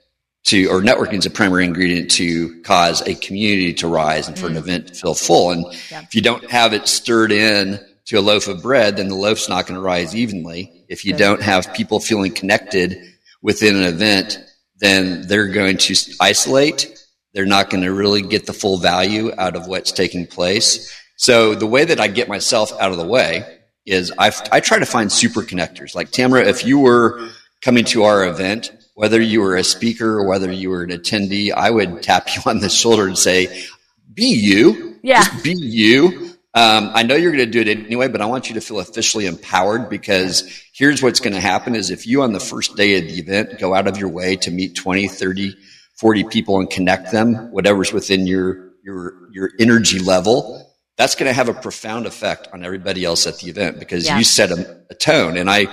to, 0.44 0.66
or 0.66 0.82
networking 0.82 1.18
is 1.18 1.26
a 1.26 1.30
primary 1.30 1.64
ingredient 1.64 2.10
to 2.10 2.60
cause 2.62 3.00
a 3.02 3.14
community 3.14 3.72
to 3.72 3.88
rise 3.88 4.28
and 4.28 4.38
for 4.38 4.46
an 4.46 4.54
mm. 4.54 4.58
event 4.58 4.88
to 4.88 4.94
feel 4.94 5.14
full. 5.14 5.50
And 5.50 5.64
if 5.90 6.14
you 6.14 6.20
don't 6.20 6.50
have 6.50 6.74
it 6.74 6.86
stirred 6.86 7.32
in 7.32 7.80
to 8.06 8.18
a 8.18 8.20
loaf 8.20 8.48
of 8.48 8.60
bread, 8.62 8.98
then 8.98 9.08
the 9.08 9.14
loaf's 9.14 9.48
not 9.48 9.66
going 9.66 9.76
to 9.76 9.84
rise 9.84 10.14
evenly. 10.14 10.84
If 10.88 11.06
you 11.06 11.14
don't 11.14 11.40
have 11.40 11.72
people 11.72 11.98
feeling 11.98 12.32
connected 12.32 12.98
within 13.40 13.76
an 13.76 13.84
event, 13.84 14.38
then 14.78 15.26
they're 15.26 15.48
going 15.48 15.78
to 15.78 15.94
isolate. 16.20 16.98
They're 17.32 17.46
not 17.46 17.70
going 17.70 17.84
to 17.84 17.92
really 17.92 18.22
get 18.22 18.46
the 18.46 18.52
full 18.52 18.78
value 18.78 19.32
out 19.36 19.56
of 19.56 19.66
what's 19.66 19.92
taking 19.92 20.26
place. 20.26 20.92
So 21.16 21.54
the 21.54 21.66
way 21.66 21.84
that 21.84 22.00
I 22.00 22.08
get 22.08 22.28
myself 22.28 22.72
out 22.80 22.90
of 22.90 22.98
the 22.98 23.06
way 23.06 23.60
is 23.86 24.12
I, 24.18 24.32
I 24.50 24.60
try 24.60 24.78
to 24.78 24.86
find 24.86 25.10
super 25.10 25.42
connectors. 25.42 25.94
Like 25.94 26.10
Tamra, 26.10 26.44
if 26.46 26.64
you 26.64 26.78
were 26.78 27.28
coming 27.60 27.84
to 27.86 28.04
our 28.04 28.26
event, 28.26 28.72
whether 28.94 29.20
you 29.20 29.40
were 29.40 29.56
a 29.56 29.64
speaker 29.64 30.18
or 30.18 30.26
whether 30.26 30.50
you 30.50 30.70
were 30.70 30.82
an 30.82 30.90
attendee, 30.90 31.52
I 31.52 31.70
would 31.70 32.02
tap 32.02 32.28
you 32.34 32.42
on 32.46 32.60
the 32.60 32.68
shoulder 32.68 33.06
and 33.06 33.18
say, 33.18 33.64
be 34.12 34.26
you. 34.26 34.96
Yeah. 35.02 35.24
Just 35.24 35.44
be 35.44 35.54
you. 35.54 36.33
Um, 36.56 36.92
I 36.94 37.02
know 37.02 37.16
you're 37.16 37.32
going 37.32 37.44
to 37.44 37.50
do 37.50 37.60
it 37.68 37.68
anyway, 37.86 38.06
but 38.06 38.20
I 38.20 38.26
want 38.26 38.48
you 38.48 38.54
to 38.54 38.60
feel 38.60 38.78
officially 38.78 39.26
empowered 39.26 39.88
because 39.90 40.44
here's 40.72 41.02
what's 41.02 41.18
going 41.18 41.32
to 41.34 41.40
happen 41.40 41.74
is 41.74 41.90
if 41.90 42.06
you 42.06 42.22
on 42.22 42.32
the 42.32 42.38
first 42.40 42.76
day 42.76 42.96
of 42.98 43.04
the 43.04 43.18
event 43.18 43.58
go 43.58 43.74
out 43.74 43.88
of 43.88 43.98
your 43.98 44.08
way 44.08 44.36
to 44.36 44.52
meet 44.52 44.76
20, 44.76 45.08
30, 45.08 45.56
40 45.98 46.24
people 46.24 46.60
and 46.60 46.70
connect 46.70 47.10
them, 47.10 47.50
whatever's 47.50 47.92
within 47.92 48.26
your, 48.28 48.70
your, 48.84 49.14
your 49.32 49.50
energy 49.58 49.98
level, 49.98 50.70
that's 50.96 51.16
going 51.16 51.28
to 51.28 51.32
have 51.32 51.48
a 51.48 51.54
profound 51.54 52.06
effect 52.06 52.46
on 52.52 52.64
everybody 52.64 53.04
else 53.04 53.26
at 53.26 53.38
the 53.40 53.48
event 53.50 53.80
because 53.80 54.06
Yeah. 54.06 54.18
you 54.18 54.22
set 54.22 54.52
a, 54.52 54.80
a 54.90 54.94
tone. 54.94 55.36
And 55.36 55.50
I, 55.50 55.66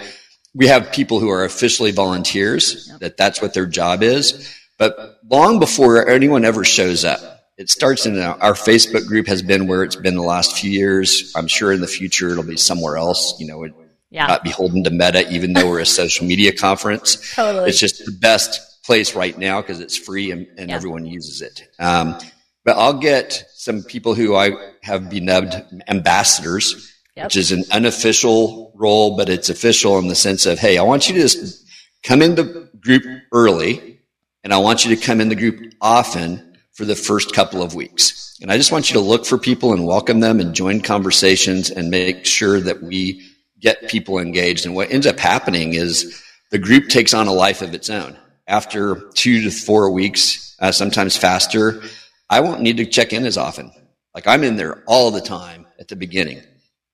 we 0.56 0.66
have 0.66 0.92
people 0.92 1.20
who 1.20 1.30
are 1.30 1.44
officially 1.46 1.92
volunteers 1.92 2.92
that 3.02 3.18
that's 3.18 3.40
what 3.40 3.54
their 3.54 3.68
job 3.68 4.02
is. 4.02 4.52
But 4.80 5.20
long 5.30 5.60
before 5.60 6.10
anyone 6.10 6.44
ever 6.44 6.64
shows 6.64 7.06
up, 7.06 7.20
it 7.62 7.70
starts 7.70 8.06
in 8.08 8.20
our, 8.20 8.36
our 8.42 8.54
Facebook 8.54 9.06
group 9.08 9.28
has 9.28 9.42
been 9.44 9.68
where 9.68 9.84
it's 9.84 9.96
been 9.96 10.16
the 10.16 10.24
last 10.24 10.58
few 10.58 10.72
years. 10.72 11.32
I'm 11.36 11.48
sure 11.48 11.72
in 11.72 11.80
the 11.80 11.88
future 11.88 12.30
it'll 12.32 12.44
be 12.44 12.58
somewhere 12.58 12.98
else. 12.98 13.36
You 13.40 13.48
know, 13.48 13.64
it, 13.64 13.74
Yeah. 14.10 14.26
not 14.26 14.44
beholden 14.44 14.84
to 14.86 14.90
Meta, 14.90 15.30
even 15.32 15.54
though 15.54 15.70
we're 15.70 15.80
a 15.80 15.86
social 16.02 16.26
media 16.26 16.52
conference. 16.54 17.34
Totally. 17.36 17.70
It's 17.70 17.80
just 17.80 18.04
the 18.06 18.12
best 18.12 18.84
place 18.84 19.16
right 19.16 19.38
now 19.38 19.62
because 19.62 19.80
it's 19.80 19.96
free 19.96 20.32
and, 20.32 20.48
and 20.58 20.70
Yeah. 20.70 20.76
everyone 20.76 21.06
uses 21.06 21.42
it. 21.42 21.68
Um, 21.80 22.18
but 22.66 22.78
I'll 22.78 22.98
get 23.00 23.46
some 23.54 23.84
people 23.84 24.16
who 24.16 24.36
I 24.36 24.52
have 24.82 25.10
been 25.10 25.28
dubbed 25.28 25.56
ambassadors, 25.88 26.92
Yep. 27.16 27.26
which 27.26 27.36
is 27.38 27.52
an 27.52 27.64
unofficial 27.72 28.72
role, 28.76 29.16
but 29.18 29.30
it's 29.30 29.50
official 29.50 30.00
in 30.00 30.08
the 30.08 30.16
sense 30.16 30.46
of, 30.48 30.58
hey, 30.60 30.78
I 30.78 30.84
want 30.84 31.08
you 31.10 31.16
to 31.16 31.22
just 31.22 31.64
come 32.04 32.22
in 32.24 32.36
the 32.36 32.70
group 32.80 33.04
early 33.32 34.00
and 34.44 34.52
I 34.54 34.58
want 34.58 34.84
you 34.86 34.96
to 34.96 35.02
come 35.02 35.22
in 35.22 35.30
the 35.30 35.36
group 35.36 35.74
often 35.82 36.51
for 36.74 36.86
the 36.86 36.96
first 36.96 37.34
couple 37.34 37.62
of 37.62 37.76
weeks. 37.76 38.38
And 38.42 38.52
I 38.52 38.58
just 38.58 38.72
want 38.72 38.90
you 38.90 38.96
to 38.96 39.00
look 39.00 39.26
for 39.26 39.38
people 39.38 39.74
and 39.74 39.86
welcome 39.86 40.20
them 40.20 40.40
and 40.40 40.56
join 40.56 40.82
conversations 40.82 41.70
and 41.70 41.90
make 41.90 42.26
sure 42.26 42.60
that 42.60 42.82
we 42.82 43.22
get 43.60 43.90
people 43.90 44.18
engaged. 44.18 44.66
And 44.66 44.76
what 44.76 44.92
ends 44.92 45.06
up 45.06 45.20
happening 45.20 45.74
is 45.74 46.24
the 46.50 46.58
group 46.58 46.90
takes 46.90 47.14
on 47.14 47.28
a 47.28 47.34
life 47.34 47.62
of 47.62 47.74
its 47.74 47.90
own. 47.90 48.18
After 48.48 49.10
two 49.14 49.44
to 49.44 49.52
four 49.52 49.92
weeks, 49.92 50.56
uh, 50.60 50.72
sometimes 50.72 51.16
faster, 51.16 51.82
I 52.30 52.40
won't 52.40 52.62
need 52.62 52.78
to 52.78 52.86
check 52.86 53.14
in 53.14 53.26
as 53.26 53.38
often. 53.38 53.72
Like 54.16 54.28
I'm 54.28 54.44
in 54.44 54.56
there 54.56 54.84
all 54.88 55.12
the 55.12 55.22
time 55.22 55.68
at 55.80 55.88
the 55.88 55.96
beginning. 55.96 56.42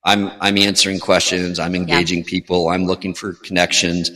I'm, 0.04 0.30
I'm 0.40 0.58
answering 0.58 1.00
questions. 1.00 1.58
I'm 1.58 1.74
engaging 1.74 2.18
yeah. 2.18 2.28
people. 2.28 2.68
I'm 2.68 2.84
looking 2.84 3.14
for 3.14 3.32
connections. 3.32 4.10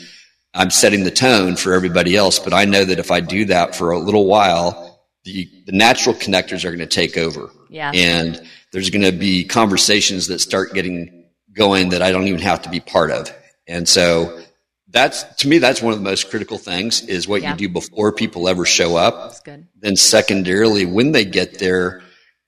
I'm 0.54 0.70
setting 0.70 1.04
the 1.04 1.10
tone 1.10 1.56
for 1.56 1.72
everybody 1.72 2.14
else. 2.14 2.38
But 2.38 2.52
I 2.52 2.64
know 2.64 2.84
that 2.84 2.98
if 2.98 3.10
I 3.10 3.20
do 3.20 3.46
that 3.46 3.74
for 3.74 3.90
a 3.90 3.98
little 3.98 4.26
while, 4.26 4.91
the, 5.24 5.48
the 5.66 5.72
natural 5.72 6.14
connectors 6.14 6.64
are 6.64 6.70
going 6.70 6.78
to 6.80 6.86
take 6.86 7.16
over. 7.16 7.50
Yeah. 7.68 7.92
And 7.94 8.42
there's 8.72 8.90
going 8.90 9.02
to 9.02 9.12
be 9.12 9.44
conversations 9.44 10.26
that 10.28 10.40
start 10.40 10.74
getting 10.74 11.26
going 11.52 11.90
that 11.90 12.02
I 12.02 12.12
don't 12.12 12.28
even 12.28 12.40
have 12.40 12.62
to 12.62 12.70
be 12.70 12.80
part 12.80 13.10
of. 13.10 13.32
And 13.66 13.88
so 13.88 14.40
that's 14.88 15.22
to 15.36 15.48
me 15.48 15.58
that's 15.58 15.80
one 15.80 15.92
of 15.92 15.98
the 15.98 16.04
most 16.04 16.30
critical 16.30 16.58
things 16.58 17.02
is 17.02 17.26
what 17.26 17.42
yeah. 17.42 17.52
you 17.52 17.56
do 17.56 17.68
before 17.68 18.12
people 18.12 18.48
ever 18.48 18.64
show 18.64 18.96
up. 18.96 19.14
That's 19.14 19.40
good. 19.40 19.66
Then 19.76 19.96
secondarily, 19.96 20.86
when 20.86 21.12
they 21.12 21.24
get 21.24 21.58
there, 21.58 22.02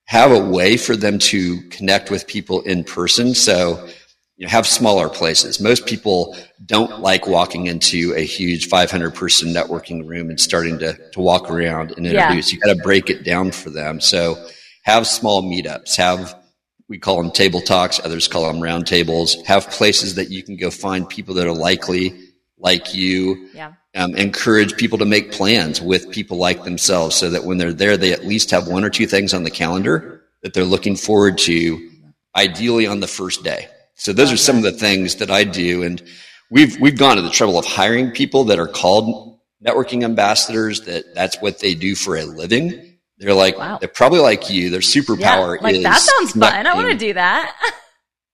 have 0.06 0.32
a 0.32 0.38
way 0.38 0.76
for 0.76 0.96
them 0.96 1.18
to 1.18 1.60
connect 1.68 2.10
with 2.10 2.26
people 2.26 2.60
in 2.62 2.84
person. 2.84 3.34
So 3.34 3.88
you 4.36 4.46
know, 4.46 4.50
have 4.50 4.66
smaller 4.66 5.08
places. 5.08 5.60
Most 5.60 5.86
people 5.86 6.36
don't 6.64 7.00
like 7.00 7.26
walking 7.26 7.66
into 7.66 8.14
a 8.16 8.24
huge 8.24 8.68
500 8.68 9.14
person 9.14 9.50
networking 9.50 10.06
room 10.06 10.28
and 10.28 10.40
starting 10.40 10.78
to, 10.80 10.98
to 11.12 11.20
walk 11.20 11.50
around 11.50 11.92
and 11.92 12.06
introduce. 12.06 12.52
Yeah. 12.52 12.56
You 12.56 12.60
got 12.60 12.76
to 12.76 12.82
break 12.82 13.10
it 13.10 13.24
down 13.24 13.52
for 13.52 13.70
them. 13.70 14.00
So 14.00 14.44
have 14.82 15.06
small 15.06 15.42
meetups, 15.42 15.96
have, 15.96 16.34
we 16.88 16.98
call 16.98 17.22
them 17.22 17.30
table 17.30 17.60
talks, 17.60 18.00
others 18.04 18.28
call 18.28 18.46
them 18.52 18.60
round 18.60 18.86
tables, 18.86 19.36
have 19.46 19.70
places 19.70 20.16
that 20.16 20.30
you 20.30 20.42
can 20.42 20.56
go 20.56 20.70
find 20.70 21.08
people 21.08 21.34
that 21.34 21.46
are 21.46 21.54
likely 21.54 22.18
like 22.58 22.94
you. 22.94 23.48
Yeah. 23.54 23.74
Um, 23.96 24.16
encourage 24.16 24.76
people 24.76 24.98
to 24.98 25.04
make 25.04 25.30
plans 25.30 25.80
with 25.80 26.10
people 26.10 26.36
like 26.36 26.64
themselves 26.64 27.14
so 27.14 27.30
that 27.30 27.44
when 27.44 27.58
they're 27.58 27.72
there, 27.72 27.96
they 27.96 28.12
at 28.12 28.24
least 28.24 28.50
have 28.50 28.66
one 28.66 28.82
or 28.82 28.90
two 28.90 29.06
things 29.06 29.32
on 29.32 29.44
the 29.44 29.52
calendar 29.52 30.24
that 30.42 30.52
they're 30.52 30.64
looking 30.64 30.96
forward 30.96 31.38
to, 31.38 31.90
ideally 32.34 32.88
on 32.88 32.98
the 32.98 33.06
first 33.06 33.44
day. 33.44 33.68
So 33.96 34.12
those 34.12 34.32
are 34.32 34.36
some 34.36 34.56
of 34.56 34.62
the 34.62 34.72
things 34.72 35.16
that 35.16 35.30
I 35.30 35.44
do. 35.44 35.82
And 35.82 36.02
we've, 36.50 36.78
we've 36.80 36.98
gone 36.98 37.16
to 37.16 37.22
the 37.22 37.30
trouble 37.30 37.58
of 37.58 37.64
hiring 37.64 38.10
people 38.10 38.44
that 38.44 38.58
are 38.58 38.68
called 38.68 39.38
networking 39.64 40.04
ambassadors 40.04 40.82
that 40.82 41.14
that's 41.14 41.40
what 41.40 41.60
they 41.60 41.74
do 41.74 41.94
for 41.94 42.16
a 42.16 42.24
living. 42.24 42.98
They're 43.18 43.34
like, 43.34 43.56
wow. 43.56 43.78
they're 43.78 43.88
probably 43.88 44.20
like 44.20 44.50
you. 44.50 44.70
Their 44.70 44.80
superpower 44.80 45.56
yeah, 45.56 45.62
like, 45.62 45.74
is 45.76 45.82
that 45.84 46.00
sounds 46.00 46.32
fun. 46.32 46.66
I 46.66 46.74
want 46.74 46.90
to 46.90 46.98
do 46.98 47.14
that. 47.14 47.56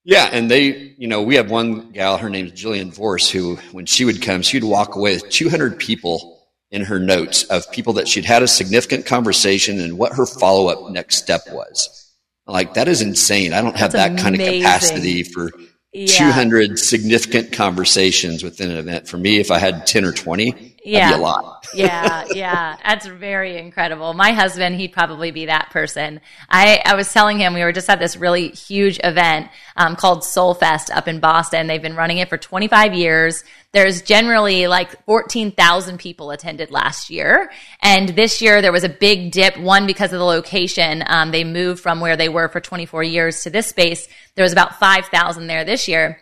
Yeah, 0.03 0.31
and 0.33 0.51
they, 0.51 0.95
you 0.97 1.07
know, 1.07 1.23
we 1.23 1.35
have 1.35 1.51
one 1.51 1.91
gal, 1.93 2.17
her 2.17 2.31
name's 2.31 2.53
Jillian 2.53 2.93
Vorse, 2.93 3.29
who, 3.29 3.57
when 3.73 3.85
she 3.85 4.07
would 4.07 4.23
come, 4.23 4.41
she'd 4.41 4.65
walk 4.65 4.97
away 4.97 5.15
with 5.15 5.29
200 5.29 5.79
people 5.79 6.41
in 6.71 6.83
her 6.83 6.99
notes 6.99 7.45
of 7.45 7.71
people 7.71 7.93
that 7.95 8.09
she'd 8.09 8.25
had 8.25 8.43
a 8.43 8.49
significant 8.49 9.05
conversation 9.05 9.79
and 9.79 9.99
what 9.99 10.15
her 10.15 10.25
follow 10.25 10.69
up 10.69 10.91
next 10.91 11.17
step 11.17 11.43
was. 11.51 12.10
Like, 12.51 12.75
that 12.75 12.89
is 12.89 13.03
insane. 13.03 13.53
I 13.53 13.63
don't 13.63 13.77
have 13.77 13.93
That's 13.93 14.15
that 14.15 14.25
amazing. 14.25 14.39
kind 14.39 14.41
of 14.41 14.63
capacity 14.63 15.23
for 15.23 15.51
yeah. 15.93 16.07
200 16.07 16.79
significant 16.79 17.53
conversations 17.53 18.43
within 18.43 18.71
an 18.71 18.77
event. 18.77 19.09
For 19.09 19.19
me, 19.19 19.39
if 19.39 19.51
I 19.51 19.59
had 19.59 19.87
10 19.87 20.05
or 20.05 20.13
20, 20.13 20.70
yeah. 20.85 21.17
a 21.17 21.19
lot. 21.19 21.67
yeah, 21.75 22.25
yeah. 22.31 22.77
That's 22.85 23.07
very 23.07 23.59
incredible. 23.59 24.15
My 24.15 24.33
husband, 24.33 24.77
he'd 24.77 24.93
probably 24.93 25.31
be 25.31 25.47
that 25.47 25.71
person. 25.71 26.21
I, 26.49 26.83
I 26.85 26.95
was 26.95 27.13
telling 27.13 27.39
him 27.39 27.55
we 27.55 27.63
were 27.63 27.73
just 27.73 27.91
at 27.91 27.99
this 27.99 28.17
really 28.17 28.49
huge 28.49 28.99
event 29.05 29.51
um, 29.77 29.97
called 29.97 30.25
Soul 30.25 30.55
Fest 30.55 30.91
up 30.91 31.09
in 31.09 31.21
Boston. 31.21 31.67
They've 31.67 31.83
been 31.83 31.97
running 31.97 32.19
it 32.19 32.29
for 32.29 32.39
25 32.39 32.95
years. 32.95 33.45
There's 33.73 34.03
generally 34.03 34.67
like 34.67 35.05
14,000 35.05 35.99
people 35.99 36.31
attended 36.31 36.71
last 36.71 37.11
year. 37.11 37.53
And 37.83 38.09
this 38.11 38.43
year 38.43 38.63
there 38.63 38.73
was 38.73 38.85
a 38.85 38.89
big 38.89 39.33
dip, 39.33 39.59
one 39.59 39.87
because 39.87 40.13
of 40.13 40.19
the 40.19 40.25
location. 40.25 41.05
Um, 41.07 41.31
they 41.31 41.45
moved 41.45 41.81
from 41.81 42.01
where 42.01 42.17
they 42.17 42.29
were 42.29 42.49
for 42.49 42.61
24 42.61 43.05
years 43.05 43.43
to 43.43 43.51
this 43.51 43.69
space. 43.69 44.09
There 44.35 44.43
was 44.43 44.53
about 44.53 44.79
5,000 44.81 45.47
there 45.47 45.65
this 45.65 45.87
year 45.89 46.21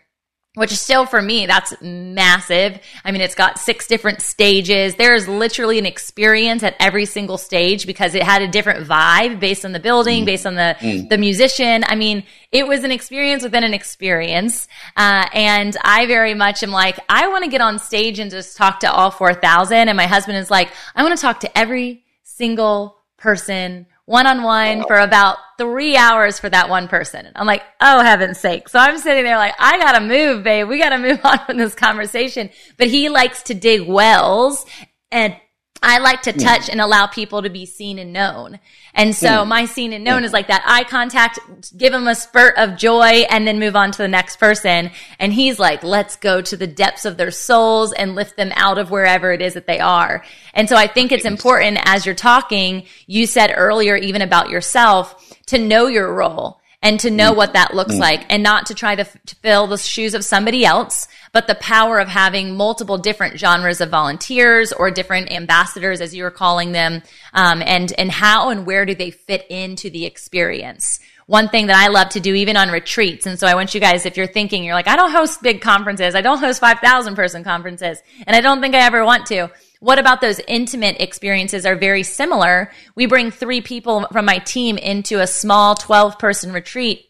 which 0.58 0.72
is 0.72 0.80
still 0.80 1.06
for 1.06 1.22
me, 1.22 1.46
that's 1.46 1.72
massive. 1.80 2.80
I 3.04 3.12
mean, 3.12 3.20
it's 3.20 3.34
got 3.34 3.58
six 3.58 3.86
different 3.86 4.20
stages. 4.20 4.96
There 4.96 5.14
is 5.14 5.28
literally 5.28 5.78
an 5.78 5.86
experience 5.86 6.62
at 6.62 6.74
every 6.80 7.04
single 7.04 7.38
stage 7.38 7.86
because 7.86 8.14
it 8.14 8.22
had 8.22 8.42
a 8.42 8.48
different 8.48 8.86
vibe 8.86 9.40
based 9.40 9.64
on 9.64 9.72
the 9.72 9.80
building, 9.80 10.24
mm. 10.24 10.26
based 10.26 10.46
on 10.46 10.56
the, 10.56 10.76
mm. 10.80 11.08
the 11.08 11.16
musician. 11.16 11.84
I 11.86 11.94
mean, 11.94 12.24
it 12.50 12.66
was 12.66 12.82
an 12.82 12.90
experience 12.90 13.42
within 13.42 13.62
an 13.62 13.72
experience. 13.72 14.66
Uh, 14.96 15.26
and 15.32 15.76
I 15.84 16.06
very 16.06 16.34
much 16.34 16.62
am 16.62 16.70
like, 16.70 16.98
I 17.08 17.28
want 17.28 17.44
to 17.44 17.50
get 17.50 17.60
on 17.60 17.78
stage 17.78 18.18
and 18.18 18.30
just 18.30 18.56
talk 18.56 18.80
to 18.80 18.92
all 18.92 19.10
4,000. 19.10 19.88
And 19.88 19.96
my 19.96 20.06
husband 20.06 20.38
is 20.38 20.50
like, 20.50 20.70
I 20.94 21.02
want 21.02 21.16
to 21.16 21.22
talk 21.22 21.40
to 21.40 21.58
every 21.58 22.04
single 22.24 22.96
person 23.16 23.86
one 24.08 24.26
on 24.26 24.42
one 24.42 24.86
for 24.86 24.96
about 24.96 25.36
three 25.58 25.94
hours 25.94 26.40
for 26.40 26.48
that 26.48 26.70
one 26.70 26.88
person. 26.88 27.30
I'm 27.36 27.46
like, 27.46 27.62
oh 27.82 28.02
heaven's 28.02 28.38
sake. 28.38 28.70
So 28.70 28.78
I'm 28.78 28.96
sitting 28.96 29.22
there 29.22 29.36
like, 29.36 29.54
I 29.58 29.76
gotta 29.76 30.02
move, 30.02 30.42
babe. 30.42 30.66
We 30.66 30.78
gotta 30.78 30.98
move 30.98 31.20
on 31.24 31.44
from 31.44 31.58
this 31.58 31.74
conversation. 31.74 32.48
But 32.78 32.88
he 32.88 33.10
likes 33.10 33.42
to 33.44 33.54
dig 33.54 33.86
wells 33.86 34.64
and 35.12 35.36
I 35.82 35.98
like 35.98 36.22
to 36.22 36.32
touch 36.32 36.68
and 36.68 36.80
allow 36.80 37.06
people 37.06 37.42
to 37.42 37.50
be 37.50 37.64
seen 37.66 37.98
and 37.98 38.12
known. 38.12 38.58
And 38.94 39.14
so 39.14 39.44
my 39.44 39.66
seen 39.66 39.92
and 39.92 40.02
known 40.02 40.24
is 40.24 40.32
like 40.32 40.48
that 40.48 40.64
eye 40.66 40.84
contact, 40.84 41.38
give 41.76 41.92
them 41.92 42.08
a 42.08 42.14
spurt 42.14 42.56
of 42.56 42.76
joy 42.76 43.24
and 43.30 43.46
then 43.46 43.60
move 43.60 43.76
on 43.76 43.92
to 43.92 43.98
the 43.98 44.08
next 44.08 44.38
person. 44.40 44.90
And 45.20 45.32
he's 45.32 45.58
like, 45.58 45.84
let's 45.84 46.16
go 46.16 46.40
to 46.42 46.56
the 46.56 46.66
depths 46.66 47.04
of 47.04 47.16
their 47.16 47.30
souls 47.30 47.92
and 47.92 48.16
lift 48.16 48.36
them 48.36 48.52
out 48.56 48.78
of 48.78 48.90
wherever 48.90 49.32
it 49.32 49.40
is 49.40 49.54
that 49.54 49.66
they 49.66 49.78
are. 49.78 50.24
And 50.52 50.68
so 50.68 50.74
I 50.76 50.88
think 50.88 51.12
it's 51.12 51.24
important 51.24 51.78
as 51.84 52.06
you're 52.06 52.14
talking, 52.14 52.86
you 53.06 53.26
said 53.26 53.54
earlier 53.56 53.94
even 53.94 54.22
about 54.22 54.50
yourself 54.50 55.36
to 55.46 55.58
know 55.58 55.86
your 55.86 56.12
role 56.12 56.60
and 56.80 57.00
to 57.00 57.10
know 57.10 57.32
what 57.32 57.54
that 57.54 57.74
looks 57.74 57.96
like 57.96 58.24
and 58.30 58.42
not 58.42 58.66
to 58.66 58.74
try 58.74 58.94
to, 58.94 59.02
f- 59.02 59.16
to 59.26 59.34
fill 59.36 59.66
the 59.66 59.76
shoes 59.76 60.14
of 60.14 60.24
somebody 60.24 60.64
else, 60.64 61.08
but 61.32 61.48
the 61.48 61.56
power 61.56 61.98
of 61.98 62.08
having 62.08 62.56
multiple 62.56 62.98
different 62.98 63.38
genres 63.38 63.80
of 63.80 63.90
volunteers 63.90 64.72
or 64.72 64.90
different 64.90 65.32
ambassadors, 65.32 66.00
as 66.00 66.14
you 66.14 66.22
were 66.22 66.30
calling 66.30 66.72
them, 66.72 67.02
um, 67.34 67.62
and 67.62 67.92
and 67.98 68.10
how 68.10 68.50
and 68.50 68.64
where 68.64 68.86
do 68.86 68.94
they 68.94 69.10
fit 69.10 69.44
into 69.50 69.90
the 69.90 70.06
experience? 70.06 71.00
One 71.26 71.48
thing 71.50 71.66
that 71.66 71.76
I 71.76 71.88
love 71.88 72.10
to 72.10 72.20
do, 72.20 72.34
even 72.34 72.56
on 72.56 72.70
retreats, 72.70 73.26
and 73.26 73.38
so 73.38 73.46
I 73.46 73.54
want 73.54 73.74
you 73.74 73.80
guys, 73.80 74.06
if 74.06 74.16
you're 74.16 74.26
thinking, 74.26 74.64
you're 74.64 74.74
like, 74.74 74.88
I 74.88 74.96
don't 74.96 75.10
host 75.10 75.42
big 75.42 75.60
conferences, 75.60 76.14
I 76.14 76.22
don't 76.22 76.38
host 76.38 76.60
five 76.60 76.78
thousand 76.78 77.16
person 77.16 77.44
conferences, 77.44 78.00
and 78.26 78.34
I 78.34 78.40
don't 78.40 78.60
think 78.60 78.74
I 78.74 78.86
ever 78.86 79.04
want 79.04 79.26
to. 79.26 79.50
What 79.80 79.98
about 79.98 80.20
those 80.20 80.40
intimate 80.48 81.00
experiences 81.00 81.64
are 81.64 81.76
very 81.76 82.02
similar? 82.02 82.70
We 82.94 83.06
bring 83.06 83.30
three 83.30 83.60
people 83.60 84.06
from 84.12 84.24
my 84.24 84.38
team 84.38 84.76
into 84.76 85.20
a 85.20 85.26
small 85.26 85.74
12 85.74 86.18
person 86.18 86.52
retreat 86.52 87.08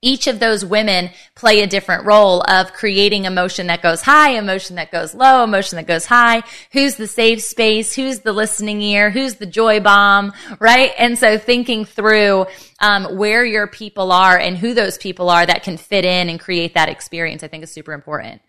each 0.00 0.26
of 0.26 0.40
those 0.40 0.64
women 0.64 1.10
play 1.34 1.60
a 1.60 1.66
different 1.66 2.04
role 2.04 2.42
of 2.42 2.72
creating 2.72 3.24
emotion 3.24 3.68
that 3.68 3.82
goes 3.82 4.02
high, 4.02 4.30
emotion 4.30 4.76
that 4.76 4.90
goes 4.90 5.14
low, 5.14 5.44
emotion 5.44 5.76
that 5.76 5.86
goes 5.86 6.06
high. 6.06 6.42
Who's 6.72 6.96
the 6.96 7.06
safe 7.06 7.40
space? 7.42 7.94
Who's 7.94 8.20
the 8.20 8.32
listening 8.32 8.82
ear? 8.82 9.10
Who's 9.10 9.36
the 9.36 9.46
joy 9.46 9.80
bomb? 9.80 10.32
Right? 10.58 10.92
And 10.98 11.18
so 11.18 11.38
thinking 11.38 11.84
through 11.84 12.46
um, 12.80 13.16
where 13.16 13.44
your 13.44 13.66
people 13.66 14.12
are 14.12 14.38
and 14.38 14.58
who 14.58 14.74
those 14.74 14.98
people 14.98 15.30
are 15.30 15.46
that 15.46 15.62
can 15.62 15.76
fit 15.76 16.04
in 16.04 16.28
and 16.28 16.40
create 16.40 16.74
that 16.74 16.88
experience, 16.88 17.42
I 17.42 17.48
think 17.48 17.62
is 17.62 17.72
super 17.72 17.92
important. 17.92 18.42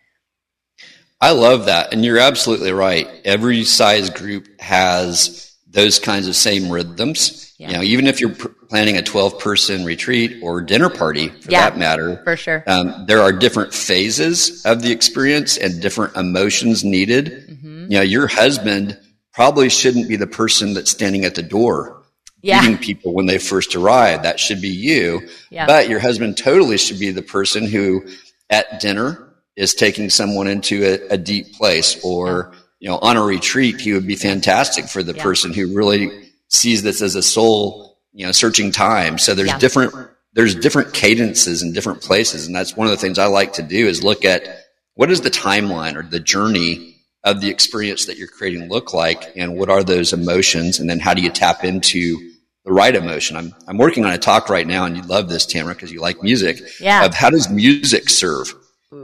I 1.23 1.31
love 1.31 1.67
that. 1.67 1.93
And 1.93 2.03
you're 2.03 2.19
absolutely 2.19 2.73
right. 2.73 3.07
Every 3.23 3.63
size 3.63 4.09
group 4.09 4.59
has 4.59 5.55
those 5.67 5.97
kinds 5.97 6.27
of 6.27 6.35
same 6.35 6.69
rhythms. 6.69 7.55
Yeah. 7.57 7.67
You 7.67 7.73
know, 7.77 7.83
even 7.83 8.07
if 8.07 8.19
you're 8.19 8.35
pr- 8.35 8.49
planning 8.67 8.97
a 8.97 9.01
12 9.01 9.39
person 9.39 9.85
retreat 9.85 10.41
or 10.43 10.59
dinner 10.59 10.89
party 10.89 11.29
for 11.29 11.49
yeah, 11.49 11.69
that 11.69 11.79
matter, 11.79 12.21
for 12.25 12.35
sure. 12.35 12.65
Um, 12.67 13.05
there 13.07 13.21
are 13.21 13.31
different 13.31 13.73
phases 13.73 14.65
of 14.65 14.81
the 14.81 14.91
experience 14.91 15.55
and 15.55 15.81
different 15.81 16.17
emotions 16.17 16.83
needed. 16.83 17.47
Mm-hmm. 17.49 17.83
You 17.83 17.97
know, 17.99 18.01
your 18.01 18.27
husband 18.27 18.99
probably 19.31 19.69
shouldn't 19.69 20.09
be 20.09 20.17
the 20.17 20.27
person 20.27 20.73
that's 20.73 20.91
standing 20.91 21.23
at 21.23 21.35
the 21.35 21.41
door 21.41 22.03
yeah. 22.41 22.59
meeting 22.59 22.77
people 22.77 23.13
when 23.13 23.27
they 23.27 23.37
first 23.37 23.75
arrive. 23.75 24.23
That 24.23 24.41
should 24.41 24.61
be 24.61 24.67
you. 24.67 25.29
Yeah. 25.49 25.67
But 25.67 25.87
your 25.87 25.99
husband 26.01 26.35
totally 26.35 26.77
should 26.77 26.99
be 26.99 27.11
the 27.11 27.21
person 27.21 27.65
who 27.65 28.05
at 28.49 28.81
dinner 28.81 29.32
is 29.55 29.73
taking 29.73 30.09
someone 30.09 30.47
into 30.47 30.83
a, 30.83 31.13
a 31.13 31.17
deep 31.17 31.53
place 31.53 32.03
or, 32.03 32.53
you 32.79 32.89
know, 32.89 32.97
on 32.97 33.17
a 33.17 33.23
retreat, 33.23 33.79
he 33.79 33.93
would 33.93 34.07
be 34.07 34.15
fantastic 34.15 34.85
for 34.85 35.03
the 35.03 35.13
person 35.13 35.53
who 35.53 35.75
really 35.75 36.09
sees 36.49 36.83
this 36.83 37.01
as 37.01 37.15
a 37.15 37.23
soul, 37.23 37.99
you 38.13 38.25
know, 38.25 38.31
searching 38.31 38.71
time. 38.71 39.17
So 39.17 39.33
there's 39.33 39.49
yeah. 39.49 39.59
different, 39.59 39.93
there's 40.33 40.55
different 40.55 40.93
cadences 40.93 41.61
in 41.61 41.73
different 41.73 42.01
places. 42.01 42.47
And 42.47 42.55
that's 42.55 42.75
one 42.75 42.87
of 42.87 42.91
the 42.91 42.97
things 42.97 43.19
I 43.19 43.25
like 43.25 43.53
to 43.53 43.63
do 43.63 43.87
is 43.87 44.03
look 44.03 44.25
at 44.25 44.47
what 44.95 45.11
is 45.11 45.21
the 45.21 45.29
timeline 45.29 45.95
or 45.95 46.03
the 46.03 46.19
journey 46.19 46.95
of 47.23 47.39
the 47.41 47.49
experience 47.49 48.05
that 48.05 48.17
you're 48.17 48.27
creating 48.27 48.67
look 48.69 48.93
like 48.93 49.31
and 49.35 49.57
what 49.57 49.69
are 49.69 49.83
those 49.83 50.13
emotions? 50.13 50.79
And 50.79 50.89
then 50.89 50.99
how 50.99 51.13
do 51.13 51.21
you 51.21 51.29
tap 51.29 51.63
into 51.63 52.17
the 52.65 52.71
right 52.73 52.95
emotion? 52.95 53.37
I'm, 53.37 53.53
I'm 53.67 53.77
working 53.77 54.03
on 54.03 54.13
a 54.13 54.17
talk 54.17 54.49
right 54.49 54.67
now 54.67 54.85
and 54.85 54.97
you 54.97 55.03
love 55.03 55.29
this, 55.29 55.45
Tamra, 55.45 55.69
because 55.73 55.91
you 55.91 56.01
like 56.01 56.21
music. 56.21 56.59
Yeah. 56.79 57.05
Of 57.05 57.13
how 57.13 57.29
does 57.29 57.49
music 57.49 58.09
serve? 58.09 58.53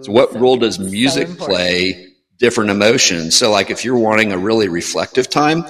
So 0.04 0.12
what 0.12 0.34
role 0.34 0.58
does 0.58 0.80
music 0.80 1.28
so 1.28 1.36
play 1.46 2.08
different 2.38 2.70
emotions? 2.70 3.36
So 3.36 3.52
like 3.52 3.70
if 3.70 3.84
you're 3.84 3.98
wanting 3.98 4.32
a 4.32 4.38
really 4.38 4.70
reflective 4.70 5.30
time, 5.30 5.66